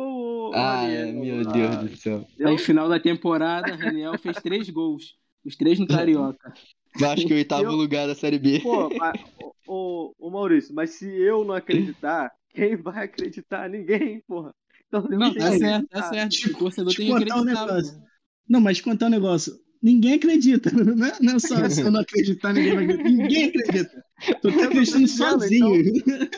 ou 0.48 0.52
Ah, 0.52 0.80
Raniel? 0.80 1.14
meu 1.14 1.48
Ah, 1.48 1.52
Deus 1.52 1.90
do 1.92 1.96
céu. 1.96 2.26
Aí, 2.44 2.58
final 2.58 2.88
da 2.88 2.98
temporada, 2.98 3.72
Raniel 3.76 4.18
fez 4.18 4.36
três 4.42 4.68
gols. 4.68 5.14
Os 5.44 5.54
três 5.54 5.78
no 5.78 5.86
Carioca. 6.34 6.52
Vasco 6.98 7.30
em 7.30 7.34
oitavo 7.34 7.64
Eu- 7.64 7.72
lugar 7.72 8.06
da 8.06 8.14
Série 8.14 8.38
B. 8.38 8.60
Pô, 8.60 8.88
mas, 8.96 9.20
ô, 9.66 10.14
ô, 10.18 10.30
Maurício, 10.30 10.74
mas 10.74 10.90
se 10.90 11.06
eu 11.06 11.44
não 11.44 11.54
acreditar, 11.54 12.30
quem 12.54 12.76
vai 12.76 13.04
acreditar? 13.04 13.68
Ninguém, 13.68 14.22
porra. 14.26 14.54
Então, 14.88 15.02
Não, 15.10 15.34
tá 15.34 15.50
que 15.50 15.58
certo, 15.58 15.88
tá 15.88 15.98
acreditar. 15.98 16.30
certo. 16.30 16.54
O 16.54 16.58
torcedor 16.58 16.92
Te 16.92 16.96
tem 16.98 17.06
que 17.06 17.12
contar 17.12 17.36
um 17.36 17.40
acreditar. 17.40 17.66
negócio. 17.66 17.98
Não, 18.48 18.60
mas 18.60 18.80
contar 18.80 19.06
um 19.06 19.10
negócio. 19.10 19.52
Ninguém 19.82 20.14
acredita. 20.14 20.70
Não 20.96 21.06
é, 21.06 21.12
não 21.20 21.34
é 21.36 21.38
só 21.38 21.54
se 21.68 21.82
eu 21.82 21.90
não 21.90 22.00
acreditar, 22.00 22.52
ninguém 22.52 22.74
vai 22.74 22.84
acreditar. 22.84 23.10
Ninguém 23.10 23.44
acredita. 23.46 24.04
Tu 24.40 24.52
tá 24.52 24.64
acreditando 24.64 25.08
sozinho. 25.08 25.82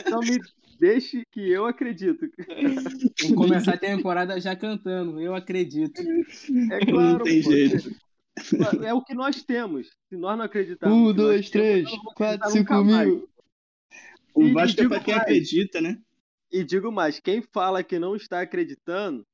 Então 0.00 0.20
me 0.20 0.38
deixe 0.80 1.22
que 1.30 1.48
eu 1.48 1.64
acredito. 1.66 2.26
Vamos 3.22 3.34
começar 3.36 3.74
a 3.74 3.78
temporada 3.78 4.40
já 4.40 4.56
cantando. 4.56 5.20
Eu 5.20 5.34
acredito. 5.34 6.00
É 6.72 6.84
claro, 6.86 7.18
não 7.18 7.24
tem 7.24 7.42
pô. 7.42 7.50
jeito. 7.52 7.90
É 8.84 8.92
o 8.94 9.02
que 9.02 9.14
nós 9.14 9.42
temos. 9.42 9.88
Se 10.08 10.16
nós 10.16 10.36
não 10.36 10.44
acreditarmos. 10.44 10.96
Um, 10.96 11.12
dois, 11.12 11.50
temos, 11.50 11.50
três, 11.50 11.84
não 12.04 12.12
quatro, 12.14 12.50
cinco 12.50 12.84
mil. 12.84 13.28
O 14.34 14.42
E 14.44 14.52
Vasco 14.52 14.80
é 14.80 14.82
digo 14.84 14.94
pra 14.94 15.00
quem 15.00 15.14
mais. 15.14 15.22
acredita, 15.22 15.80
né? 15.80 15.98
E 16.50 16.64
digo 16.64 16.90
mais, 16.92 17.20
quem 17.20 17.42
fala 17.42 17.82
que 17.82 17.98
não 17.98 18.16
está 18.16 18.40
acreditando 18.40 19.26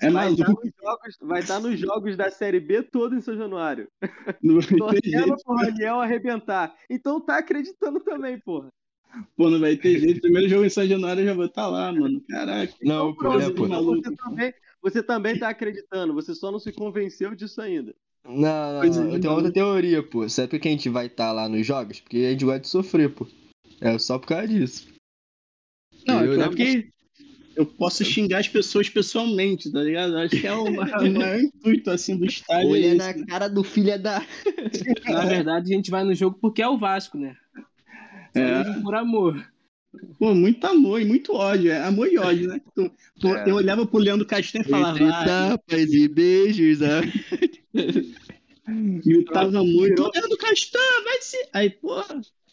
É 0.00 0.10
vai, 0.10 0.30
estar 0.32 0.46
jogos, 0.46 1.16
vai 1.22 1.40
estar 1.40 1.60
nos 1.60 1.78
jogos 1.80 2.16
da 2.16 2.30
Série 2.30 2.60
B 2.60 2.82
todo 2.82 3.14
em 3.14 3.20
São 3.20 3.36
Januário. 3.36 3.88
Não 4.42 4.60
vai 4.60 4.66
ter 4.68 4.76
Torcendo 4.76 5.02
jeito. 5.26 5.44
pro 5.44 5.54
Raniel 5.56 6.00
arrebentar. 6.00 6.74
Então 6.88 7.20
tá 7.20 7.38
acreditando 7.38 8.00
também, 8.00 8.38
porra. 8.40 8.68
Pô, 9.36 9.50
não 9.50 9.58
vai 9.58 9.76
ter 9.76 9.98
jeito. 9.98 10.20
Primeiro 10.20 10.48
jogo 10.48 10.64
em 10.64 10.70
São 10.70 10.86
Januário 10.86 11.22
eu 11.22 11.26
já 11.26 11.34
vou 11.34 11.46
estar 11.46 11.66
lá, 11.66 11.92
mano. 11.92 12.20
Caraca. 12.28 12.72
Não, 12.82 13.12
pô, 13.14 13.36
né, 13.36 13.50
Pronto, 13.50 13.54
pô. 13.56 13.66
então 13.66 13.68
maluco. 13.68 14.02
você 14.02 14.16
também, 14.16 14.54
você 14.82 15.02
também 15.02 15.38
tá 15.38 15.48
acreditando, 15.48 16.14
você 16.14 16.34
só 16.34 16.52
não 16.52 16.58
se 16.60 16.72
convenceu 16.72 17.34
disso 17.34 17.60
ainda. 17.60 17.94
Não, 18.24 18.34
não, 18.34 18.82
é, 18.82 18.88
não. 18.90 19.10
Eu 19.14 19.20
tenho 19.20 19.32
outra 19.34 19.52
teoria, 19.52 20.02
pô. 20.02 20.28
Sabe 20.28 20.48
por 20.48 20.58
que 20.60 20.68
a 20.68 20.70
gente 20.70 20.88
vai 20.88 21.06
estar 21.06 21.32
lá 21.32 21.48
nos 21.48 21.66
jogos? 21.66 22.00
Porque 22.00 22.18
a 22.18 22.30
gente 22.30 22.44
gosta 22.44 22.60
de 22.60 22.68
sofrer, 22.68 23.10
pô. 23.10 23.26
É 23.80 23.98
só 23.98 24.18
por 24.18 24.26
causa 24.28 24.46
disso. 24.48 24.88
Não, 26.06 26.24
eu, 26.24 26.34
é 26.34 26.36
não 26.36 26.44
é 26.44 26.48
porque. 26.48 26.88
Eu 27.56 27.66
posso 27.66 28.04
xingar 28.04 28.38
as 28.38 28.48
pessoas 28.48 28.88
pessoalmente, 28.88 29.70
tá 29.72 29.82
ligado? 29.82 30.16
Acho 30.16 30.40
que 30.40 30.46
é 30.46 30.52
o 30.52 30.70
ma- 30.72 30.84
o 31.02 31.10
maior 31.12 31.40
intuito, 31.40 31.90
assim, 31.90 32.16
do 32.16 32.24
estádio. 32.24 32.70
Olha 32.70 32.86
é 32.92 32.94
na 32.94 33.10
esse. 33.10 33.26
cara 33.26 33.48
do 33.48 33.62
filho 33.64 34.00
da. 34.00 34.24
Na 35.08 35.24
verdade, 35.26 35.72
a 35.72 35.76
gente 35.76 35.90
vai 35.90 36.04
no 36.04 36.14
jogo 36.14 36.38
porque 36.40 36.62
é 36.62 36.68
o 36.68 36.78
Vasco, 36.78 37.18
né? 37.18 37.36
Só 38.34 38.40
É. 38.40 38.64
mesmo 38.64 38.82
por 38.82 38.94
amor. 38.94 39.44
Pô, 40.18 40.34
muito 40.34 40.64
amor 40.66 41.00
e 41.00 41.04
muito 41.04 41.32
ódio. 41.34 41.70
É 41.72 41.82
amor 41.82 42.06
e 42.08 42.16
ódio, 42.18 42.48
né? 42.48 42.60
Tu- 42.74 42.90
tu- 43.18 43.28
É. 43.34 43.50
Eu 43.50 43.56
olhava 43.56 43.84
pro 43.86 43.98
Leandro 43.98 44.26
Castanho 44.26 44.64
e 44.64 44.68
falava, 44.68 44.96
Entre 44.98 45.04
ah, 45.12 45.24
tapas 45.24 45.92
e 45.92 46.08
beijos, 46.08 46.80
ah. 46.82 47.00
gritava 49.04 49.64
muito, 49.64 50.02
Leandro 50.14 50.36
Castanho, 50.38 51.04
vai 51.04 51.20
se. 51.20 51.36
Aí, 51.52 51.70
pô, 51.70 51.96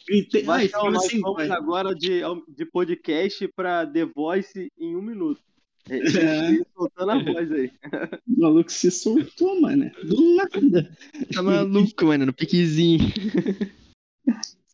gritei. 0.07 0.45
Ai, 0.47 0.65
Então, 0.65 0.80
ficava 0.81 0.91
nós 0.91 1.05
assim, 1.05 1.22
vamos 1.22 1.38
pai. 1.38 1.51
agora 1.51 1.93
de, 1.93 2.22
de 2.55 2.65
podcast 2.65 3.47
pra 3.49 3.85
The 3.85 4.05
Voice 4.05 4.72
em 4.80 4.95
um 4.95 5.01
minuto. 5.01 5.41
É. 5.89 6.64
Soltando 6.76 7.11
a 7.11 7.23
voz 7.23 7.49
aí. 7.51 7.72
O 8.27 8.41
maluco 8.41 8.69
se 8.72 8.91
soltou, 8.91 9.61
mano. 9.61 9.89
Do 10.03 10.35
nada. 10.35 10.91
Tá 11.34 11.41
maluco, 11.41 12.05
mano, 12.05 12.26
no 12.26 12.34
piquezinho. 12.34 12.99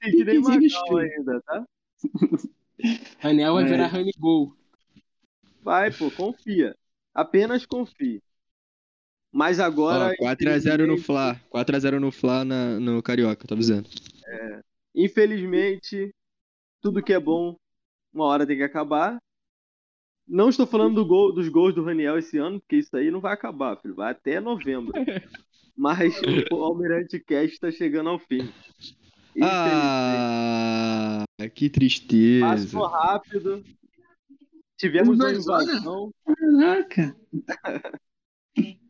Existe. 0.03 0.39
Magal 0.39 0.97
ainda, 0.97 1.41
tá? 1.41 1.63
Raniel 3.19 3.53
vai 3.53 3.63
É. 3.63 3.67
virar 3.67 3.87
Rani 3.87 4.11
Gol. 4.19 4.55
Vai, 5.61 5.91
pô, 5.91 6.11
confia. 6.11 6.75
Apenas 7.13 7.65
confia. 7.65 8.21
Mas 9.31 9.59
agora. 9.59 10.13
Ó, 10.19 10.23
4x0 10.25 10.85
no 10.85 10.97
Fla. 10.97 11.39
4x0 11.49 11.99
no 11.99 12.11
Fla 12.11 12.43
na, 12.45 12.79
no 12.79 13.01
Carioca, 13.01 13.47
tô 13.47 13.53
avisando. 13.53 13.89
Infelizmente, 14.93 16.13
tudo 16.81 17.01
que 17.01 17.13
é 17.13 17.19
bom, 17.19 17.55
uma 18.13 18.25
hora 18.25 18.45
tem 18.45 18.57
que 18.57 18.63
acabar. 18.63 19.17
Não 20.27 20.49
estou 20.49 20.65
falando 20.67 20.95
do 20.95 21.05
gol- 21.05 21.33
dos 21.33 21.49
gols 21.49 21.73
do 21.73 21.83
Raniel 21.83 22.17
esse 22.17 22.37
ano, 22.37 22.59
porque 22.59 22.77
isso 22.77 22.95
aí 22.95 23.09
não 23.11 23.19
vai 23.19 23.33
acabar, 23.33 23.75
filho. 23.77 23.95
Vai 23.95 24.11
até 24.11 24.39
novembro. 24.39 24.93
Mas 25.75 26.13
o 26.51 26.55
Almirante 26.63 27.19
Cast 27.19 27.53
está 27.55 27.71
chegando 27.71 28.09
ao 28.09 28.19
fim. 28.19 28.47
Infelizmente. 29.35 31.22
Ah, 31.39 31.49
que 31.49 31.69
tristeza. 31.69 32.45
Passou 32.45 32.87
rápido. 32.87 33.63
Tivemos 34.77 35.17
uma 35.17 35.31
invasão. 35.31 36.13
Caraca. 36.25 37.15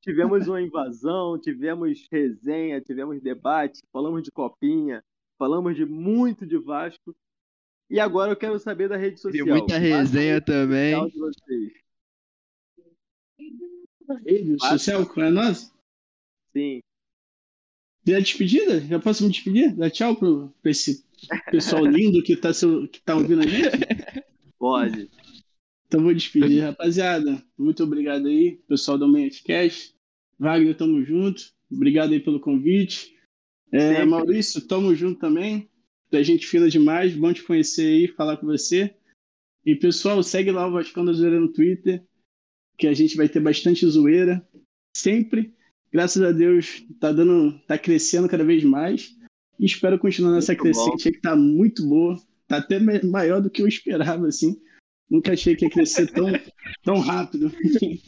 Tivemos 0.01 0.47
uma 0.49 0.61
invasão, 0.61 1.39
tivemos 1.39 2.05
resenha, 2.11 2.81
tivemos 2.81 3.21
debate, 3.21 3.79
falamos 3.89 4.21
de 4.21 4.31
copinha, 4.31 5.01
falamos 5.37 5.77
de 5.77 5.85
muito 5.85 6.45
de 6.45 6.57
Vasco. 6.57 7.15
E 7.89 8.01
agora 8.01 8.31
eu 8.31 8.35
quero 8.35 8.59
saber 8.59 8.89
da 8.89 8.97
rede 8.97 9.21
Tem 9.21 9.31
social. 9.31 9.47
muita 9.47 9.77
resenha 9.77 10.41
também. 10.41 10.93
Qual 10.93 11.09
de 11.09 11.19
vocês? 11.19 11.73
Rede 14.25 14.59
social 14.59 15.09
a 15.15 15.31
nossa? 15.31 15.73
Sim. 16.51 16.81
Já 18.05 18.19
despedida? 18.19 18.81
Já 18.81 18.99
posso 18.99 19.23
me 19.23 19.29
despedir? 19.29 19.73
Dá 19.73 19.89
tchau 19.89 20.17
pro, 20.17 20.49
pra 20.61 20.71
esse 20.71 21.05
pessoal 21.51 21.85
lindo 21.85 22.21
que 22.23 22.35
tá, 22.35 22.53
seu- 22.53 22.87
que 22.87 23.01
tá 23.01 23.15
ouvindo 23.15 23.41
a 23.41 23.47
gente? 23.47 23.69
Pode. 24.57 25.09
Então 25.87 26.01
vou 26.01 26.13
despedir, 26.13 26.61
rapaziada. 26.63 27.43
Muito 27.57 27.83
obrigado 27.83 28.27
aí, 28.27 28.59
pessoal 28.67 28.97
do 28.97 29.07
Maincast. 29.07 29.93
Wagner, 30.39 30.75
tamo 30.75 31.03
junto. 31.03 31.51
Obrigado 31.71 32.13
aí 32.13 32.19
pelo 32.19 32.39
convite. 32.39 33.13
É. 33.71 34.03
Maurício, 34.05 34.61
tamo 34.67 34.93
junto 34.95 35.19
também. 35.19 35.69
Da 36.11 36.21
gente 36.21 36.45
fina 36.45 36.69
demais, 36.69 37.15
bom 37.15 37.33
te 37.33 37.41
conhecer 37.43 37.87
aí, 37.87 38.07
falar 38.07 38.37
com 38.37 38.45
você. 38.45 38.95
E 39.65 39.75
pessoal, 39.75 40.21
segue 40.21 40.51
lá 40.51 40.67
o 40.67 40.71
Vascão 40.71 41.03
da 41.05 41.13
Zoeira 41.13 41.39
no 41.39 41.51
Twitter. 41.51 42.03
que 42.77 42.87
a 42.87 42.93
gente 42.93 43.15
vai 43.15 43.29
ter 43.29 43.39
bastante 43.39 43.85
zoeira, 43.85 44.45
sempre. 44.97 45.53
Graças 45.91 46.21
a 46.23 46.31
Deus, 46.31 46.83
tá 46.99 47.11
dando, 47.11 47.59
tá 47.67 47.77
crescendo 47.77 48.27
cada 48.27 48.43
vez 48.43 48.63
mais. 48.63 49.15
E 49.59 49.65
espero 49.65 49.99
continuar 49.99 50.31
nessa 50.31 50.53
muito 50.53 50.63
crescente 50.63 51.07
aí 51.07 51.13
que 51.13 51.21
tá 51.21 51.35
muito 51.35 51.87
boa. 51.87 52.17
Tá 52.47 52.57
até 52.57 52.79
maior 52.79 53.41
do 53.41 53.49
que 53.49 53.61
eu 53.61 53.67
esperava, 53.67 54.27
assim. 54.27 54.59
Nunca 55.09 55.33
achei 55.33 55.55
que 55.55 55.65
ia 55.65 55.71
crescer 55.71 56.07
tão, 56.11 56.27
tão 56.83 56.99
rápido. 56.99 57.51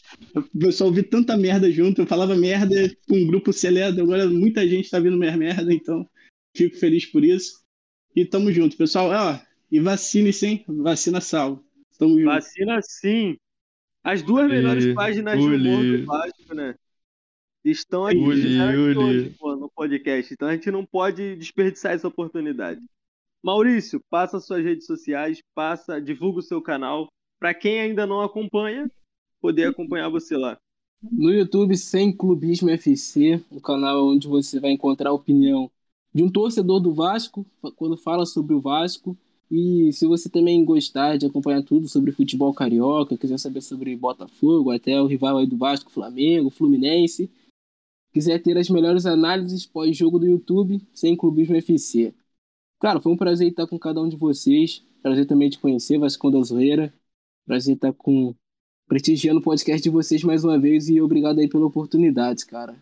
Eu 0.59 0.71
só 0.71 0.85
ouvi 0.85 1.03
tanta 1.03 1.37
merda 1.37 1.71
junto. 1.71 2.01
Eu 2.01 2.07
falava 2.07 2.35
merda 2.35 2.75
com 3.07 3.15
um 3.15 3.27
grupo 3.27 3.53
seleto. 3.53 4.01
Agora 4.01 4.27
muita 4.27 4.67
gente 4.67 4.89
tá 4.89 4.99
vindo 4.99 5.17
minha 5.17 5.37
merda, 5.37 5.73
então 5.73 6.07
fico 6.55 6.77
feliz 6.77 7.05
por 7.05 7.23
isso. 7.23 7.63
E 8.15 8.25
tamo 8.25 8.51
junto, 8.51 8.77
pessoal. 8.77 9.09
Ó, 9.09 9.39
e 9.71 9.79
vacine 9.79 10.33
sim, 10.33 10.63
vacina 10.67 11.21
salva. 11.21 11.61
Tamo 11.99 12.17
junto. 12.17 12.25
Vacina 12.25 12.79
sim. 12.81 13.37
As 14.03 14.21
duas 14.21 14.49
melhores 14.49 14.93
páginas 14.93 15.39
humor 15.39 15.83
do 15.83 16.05
Vasco, 16.05 16.53
né? 16.53 16.75
Estão 17.63 18.05
aqui 18.05 18.17
uli, 18.17 19.29
Pô, 19.39 19.54
no 19.54 19.54
podcast. 19.75 20.33
Então 20.33 20.47
a 20.47 20.53
gente 20.53 20.71
não 20.71 20.85
pode 20.85 21.35
desperdiçar 21.35 21.91
essa 21.91 22.07
oportunidade. 22.07 22.81
Maurício, 23.43 23.99
passa 24.09 24.39
suas 24.39 24.63
redes 24.63 24.87
sociais, 24.87 25.39
passa, 25.53 26.01
divulga 26.01 26.39
o 26.39 26.43
seu 26.43 26.61
canal. 26.61 27.07
Para 27.39 27.53
quem 27.53 27.79
ainda 27.79 28.07
não 28.07 28.21
acompanha, 28.21 28.89
poder 29.39 29.67
acompanhar 29.67 30.09
você 30.09 30.35
lá. 30.35 30.57
No 31.11 31.31
YouTube, 31.31 31.77
Sem 31.77 32.11
Clubismo 32.11 32.69
FC, 32.71 33.39
o 33.51 33.61
canal 33.61 34.07
onde 34.07 34.27
você 34.27 34.59
vai 34.59 34.71
encontrar 34.71 35.11
a 35.11 35.13
opinião 35.13 35.69
de 36.11 36.23
um 36.23 36.31
torcedor 36.31 36.79
do 36.79 36.93
Vasco, 36.93 37.45
quando 37.75 37.97
fala 37.97 38.25
sobre 38.25 38.55
o 38.55 38.61
Vasco. 38.61 39.15
E 39.51 39.91
se 39.93 40.07
você 40.07 40.27
também 40.27 40.65
gostar 40.65 41.17
de 41.17 41.25
acompanhar 41.25 41.61
tudo 41.61 41.87
sobre 41.87 42.11
futebol 42.11 42.53
carioca, 42.53 43.17
quiser 43.17 43.37
saber 43.37 43.61
sobre 43.61 43.95
Botafogo, 43.95 44.71
até 44.71 44.99
o 44.99 45.05
rival 45.05 45.37
aí 45.37 45.45
do 45.45 45.57
Vasco, 45.57 45.91
Flamengo, 45.91 46.49
Fluminense, 46.49 47.29
quiser 48.15 48.41
ter 48.41 48.57
as 48.57 48.69
melhores 48.69 49.05
análises 49.05 49.65
pós-jogo 49.65 50.17
do 50.17 50.25
YouTube, 50.25 50.81
sem 50.93 51.17
Clubismo 51.17 51.57
FC. 51.57 52.13
Cara, 52.79 53.01
foi 53.01 53.11
um 53.11 53.17
prazer 53.17 53.49
estar 53.49 53.67
com 53.67 53.77
cada 53.77 54.01
um 54.01 54.07
de 54.07 54.15
vocês. 54.15 54.81
Prazer 55.03 55.27
também 55.27 55.49
te 55.49 55.59
conhecer, 55.59 55.97
Vascão 55.97 56.31
da 56.31 56.41
Zoeira. 56.41 56.93
Prazer 57.45 57.75
estar 57.75 57.91
com 57.91 58.33
prestigiando 58.87 59.41
o 59.41 59.43
podcast 59.43 59.83
de 59.83 59.89
vocês 59.89 60.23
mais 60.23 60.45
uma 60.45 60.57
vez 60.57 60.87
e 60.87 61.01
obrigado 61.01 61.39
aí 61.39 61.49
pela 61.49 61.65
oportunidade, 61.65 62.45
cara. 62.45 62.81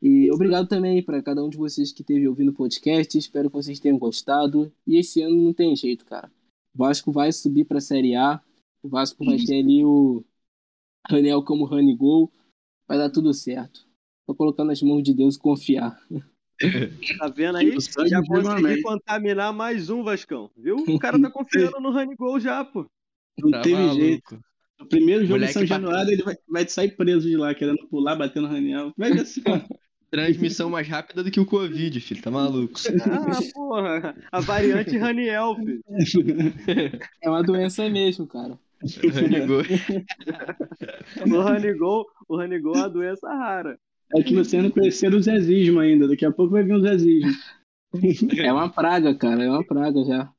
E 0.00 0.32
obrigado 0.32 0.66
também 0.66 1.02
para 1.02 1.22
cada 1.22 1.44
um 1.44 1.50
de 1.50 1.58
vocês 1.58 1.92
que 1.92 2.00
esteve 2.00 2.26
ouvindo 2.26 2.48
o 2.48 2.54
podcast. 2.54 3.18
Espero 3.18 3.50
que 3.50 3.56
vocês 3.56 3.78
tenham 3.78 3.98
gostado. 3.98 4.72
E 4.86 4.96
esse 4.96 5.20
ano 5.20 5.36
não 5.36 5.52
tem 5.52 5.76
jeito, 5.76 6.06
cara. 6.06 6.32
O 6.74 6.78
Vasco 6.78 7.12
vai 7.12 7.30
subir 7.32 7.66
para 7.66 7.76
a 7.76 7.82
Série 7.82 8.14
A. 8.14 8.40
O 8.82 8.88
Vasco 8.88 9.26
vai 9.26 9.36
ter 9.36 9.60
ali 9.60 9.84
o 9.84 10.24
Raniel 11.06 11.44
como 11.44 11.66
running 11.66 11.98
goal. 11.98 12.32
Vai 12.88 12.96
dar 12.96 13.10
tudo 13.10 13.34
certo. 13.34 13.89
Só 14.30 14.34
colocar 14.34 14.64
nas 14.64 14.80
mãos 14.80 15.02
de 15.02 15.12
Deus 15.12 15.34
e 15.34 15.38
confiar. 15.38 15.98
Tá 17.18 17.28
vendo 17.34 17.56
aí? 17.56 17.74
Já 18.06 18.22
consegui 18.22 18.82
contaminar 18.82 19.50
mais 19.50 19.88
um 19.88 20.02
Vascão, 20.02 20.50
viu? 20.54 20.76
O 20.76 20.98
cara 20.98 21.18
tá 21.18 21.30
confiando 21.32 21.80
no 21.80 22.16
goal 22.16 22.38
já, 22.38 22.62
pô. 22.62 22.84
Não 23.38 23.50
tá 23.50 23.62
teve 23.62 23.76
maluco. 23.76 23.94
jeito. 23.98 24.38
No 24.78 24.86
primeiro 24.86 25.22
jogo 25.22 25.40
Moleque 25.40 25.54
de 25.54 25.58
São 25.58 25.66
Januário, 25.66 26.12
ele 26.12 26.22
vai, 26.22 26.36
vai 26.46 26.68
sair 26.68 26.94
preso 26.94 27.26
de 27.26 27.34
lá, 27.34 27.54
querendo 27.54 27.78
pular, 27.88 28.14
batendo 28.14 28.46
no 28.46 28.52
Raniel. 28.52 28.92
Vai 28.94 29.10
ver 29.10 29.22
assim, 29.22 29.40
Transmissão 30.10 30.68
mais 30.68 30.86
rápida 30.86 31.24
do 31.24 31.30
que 31.30 31.40
o 31.40 31.46
Covid, 31.46 31.98
filho. 31.98 32.20
Tá 32.20 32.30
maluco. 32.30 32.78
Ah, 33.10 33.38
porra. 33.54 34.14
A 34.30 34.40
variante 34.40 34.98
Raniel, 34.98 35.56
filho. 35.56 35.82
É 37.22 37.30
uma 37.30 37.42
doença 37.42 37.88
mesmo, 37.88 38.26
cara. 38.26 38.58
o 41.26 41.40
Ranigol, 41.40 42.06
o 42.28 42.36
Ranigol 42.36 42.74
é 42.74 42.78
uma 42.80 42.90
doença 42.90 43.26
rara. 43.28 43.78
É 44.14 44.22
que 44.22 44.34
você 44.34 44.60
não 44.60 44.70
conheceu 44.70 45.10
o 45.10 45.22
zezismo 45.22 45.80
ainda. 45.80 46.08
Daqui 46.08 46.24
a 46.24 46.32
pouco 46.32 46.52
vai 46.52 46.62
vir 46.62 46.74
o 46.74 46.80
zezismo. 46.80 47.30
É 48.38 48.52
uma 48.52 48.68
praga, 48.68 49.12
cara. 49.16 49.42
É 49.42 49.50
uma 49.50 49.64
praga 49.64 50.04
já. 50.04 50.32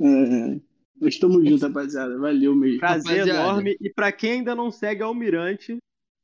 É. 0.00 0.60
Nós 1.00 1.14
estamos 1.14 1.44
juntos, 1.44 1.62
rapaziada. 1.62 2.16
Valeu 2.16 2.54
mesmo. 2.54 2.78
Prazer 2.78 3.18
rapaziada. 3.18 3.40
enorme. 3.40 3.76
E 3.80 3.90
pra 3.90 4.12
quem 4.12 4.32
ainda 4.32 4.54
não 4.54 4.70
segue 4.70 5.02
Almirante, 5.02 5.78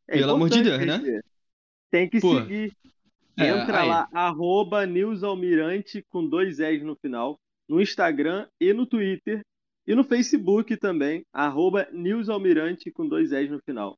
é 0.08 0.18
Pelo 0.18 0.32
amor 0.32 0.50
de 0.50 0.62
Deus, 0.62 0.86
né? 0.86 1.20
Tem 1.90 2.08
que 2.08 2.20
Pô. 2.20 2.36
seguir. 2.36 2.72
É, 3.36 3.48
Entra 3.48 3.80
aí. 3.80 3.88
lá, 3.88 4.08
arroba 4.12 4.86
Newsalmirante 4.86 6.04
com 6.08 6.24
dois 6.24 6.60
S 6.60 6.84
no 6.84 6.94
final, 6.94 7.36
no 7.68 7.80
Instagram 7.80 8.46
e 8.60 8.72
no 8.72 8.86
Twitter. 8.86 9.40
E 9.86 9.94
no 9.94 10.04
Facebook 10.04 10.76
também, 10.76 11.24
arroba 11.32 11.88
Newsalmirante 11.92 12.90
com 12.90 13.06
dois 13.06 13.32
S 13.32 13.50
no 13.50 13.60
final. 13.64 13.96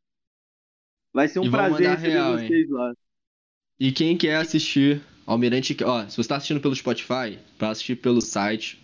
Vai 1.17 1.29
ser 1.29 1.39
um 1.39 1.51
prazer 1.51 1.89
receber 1.89 2.09
real, 2.11 2.33
vocês 2.35 2.51
hein? 2.51 2.67
lá. 2.69 2.93
E 3.81 3.91
quem 3.91 4.19
quer 4.19 4.37
assistir 4.37 5.01
Almirante, 5.27 5.75
ó, 5.83 6.07
se 6.07 6.15
você 6.15 6.21
está 6.21 6.37
assistindo 6.37 6.61
pelo 6.61 6.77
Spotify, 6.77 7.39
para 7.57 7.71
assistir 7.71 7.97
pelo 7.97 8.21
site 8.21 8.79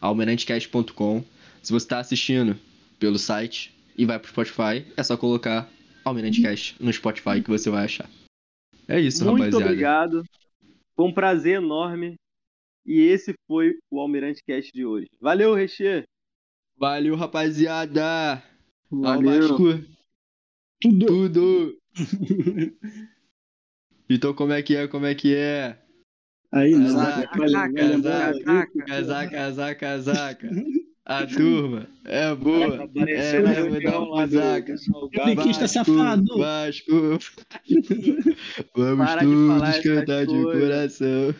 almirantecast.com. 0.00 1.24
Se 1.62 1.72
você 1.72 1.84
está 1.84 2.00
assistindo 2.00 2.58
pelo 2.98 3.20
site 3.20 3.72
e 3.96 4.04
vai 4.04 4.18
pro 4.18 4.28
Spotify, 4.28 4.84
é 4.96 5.02
só 5.04 5.16
colocar 5.16 5.70
Almirante 6.04 6.42
Cast 6.42 6.76
no 6.82 6.92
Spotify 6.92 7.40
que 7.40 7.48
você 7.48 7.70
vai 7.70 7.84
achar. 7.84 8.10
É 8.88 9.00
isso, 9.00 9.24
Muito 9.24 9.44
rapaziada. 9.44 9.64
Muito 9.64 9.72
obrigado. 9.72 10.24
Foi 10.96 11.06
um 11.06 11.14
prazer 11.14 11.58
enorme. 11.58 12.16
E 12.84 13.00
esse 13.00 13.32
foi 13.46 13.78
o 13.88 14.00
Almirante 14.00 14.42
Cast 14.44 14.72
de 14.72 14.84
hoje. 14.84 15.06
Valeu, 15.20 15.54
Reche. 15.54 16.04
Valeu, 16.76 17.14
rapaziada. 17.14 18.42
Valeu. 18.90 19.84
Tudo. 20.80 21.06
Tudo. 21.06 21.78
então 24.08 24.34
como 24.34 24.52
é 24.52 24.62
que 24.62 24.76
é? 24.76 24.86
Como 24.88 25.06
é 25.06 25.14
que 25.14 25.34
é? 25.34 25.78
Aí, 26.52 26.72
casaca, 26.72 27.28
casaca, 27.28 27.72
casaca, 28.86 29.30
casaca, 29.30 29.74
casaca. 29.76 30.50
A 31.08 31.24
turma 31.24 31.88
é 32.04 32.34
boa. 32.34 32.90
É, 33.06 33.38
leva 33.38 33.80
da 33.80 34.16
casaca. 34.16 34.74
Biquista 35.24 35.68
safado. 35.68 36.36
Vasco. 36.36 36.90
Vamos 38.74 39.06
Para 39.06 39.20
todos 39.22 39.78
cantar 39.78 40.26
de 40.26 40.42
coração. 40.42 41.34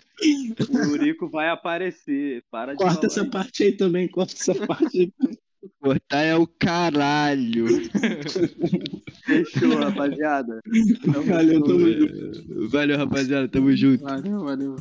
O 0.70 0.92
Urico 0.92 1.28
vai 1.28 1.48
aparecer. 1.48 2.44
Para 2.48 2.74
de 2.74 2.78
corta 2.78 3.06
essa 3.06 3.24
parte 3.24 3.64
aí 3.64 3.72
também, 3.72 4.06
corta 4.06 4.34
essa 4.34 4.54
parte 4.54 5.00
aí. 5.00 5.12
Cortar 5.80 6.22
é 6.22 6.36
o 6.36 6.46
caralho. 6.46 7.66
Fechou, 9.24 9.76
rapaziada. 9.78 10.60
Tamo 11.04 11.22
valeu, 11.22 11.62
tamo 11.62 11.92
junto. 11.92 12.68
Valeu, 12.70 12.98
rapaziada. 12.98 13.48
Tamo 13.48 13.76
junto. 13.76 14.02
Valeu, 14.04 14.44
valeu. 14.44 14.76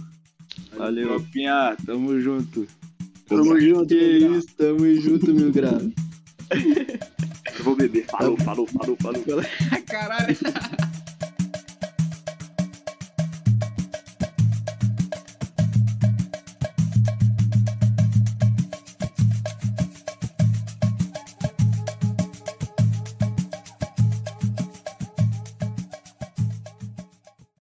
Valeu. 0.77 1.07
Tropinha, 1.07 1.75
tamo 1.85 2.19
junto. 2.19 2.67
Tamo 3.27 3.59
junto, 3.59 3.87
que 3.87 3.95
isso, 3.95 4.47
tamo 4.55 4.93
junto, 4.95 5.33
meu 5.33 5.51
grau. 5.51 5.81
Eu 6.51 7.63
vou 7.63 7.75
beber. 7.75 8.05
Falou, 8.05 8.37
falou, 8.37 8.67
falou, 8.67 8.97
falou. 9.01 9.43
Caralho. 9.87 10.37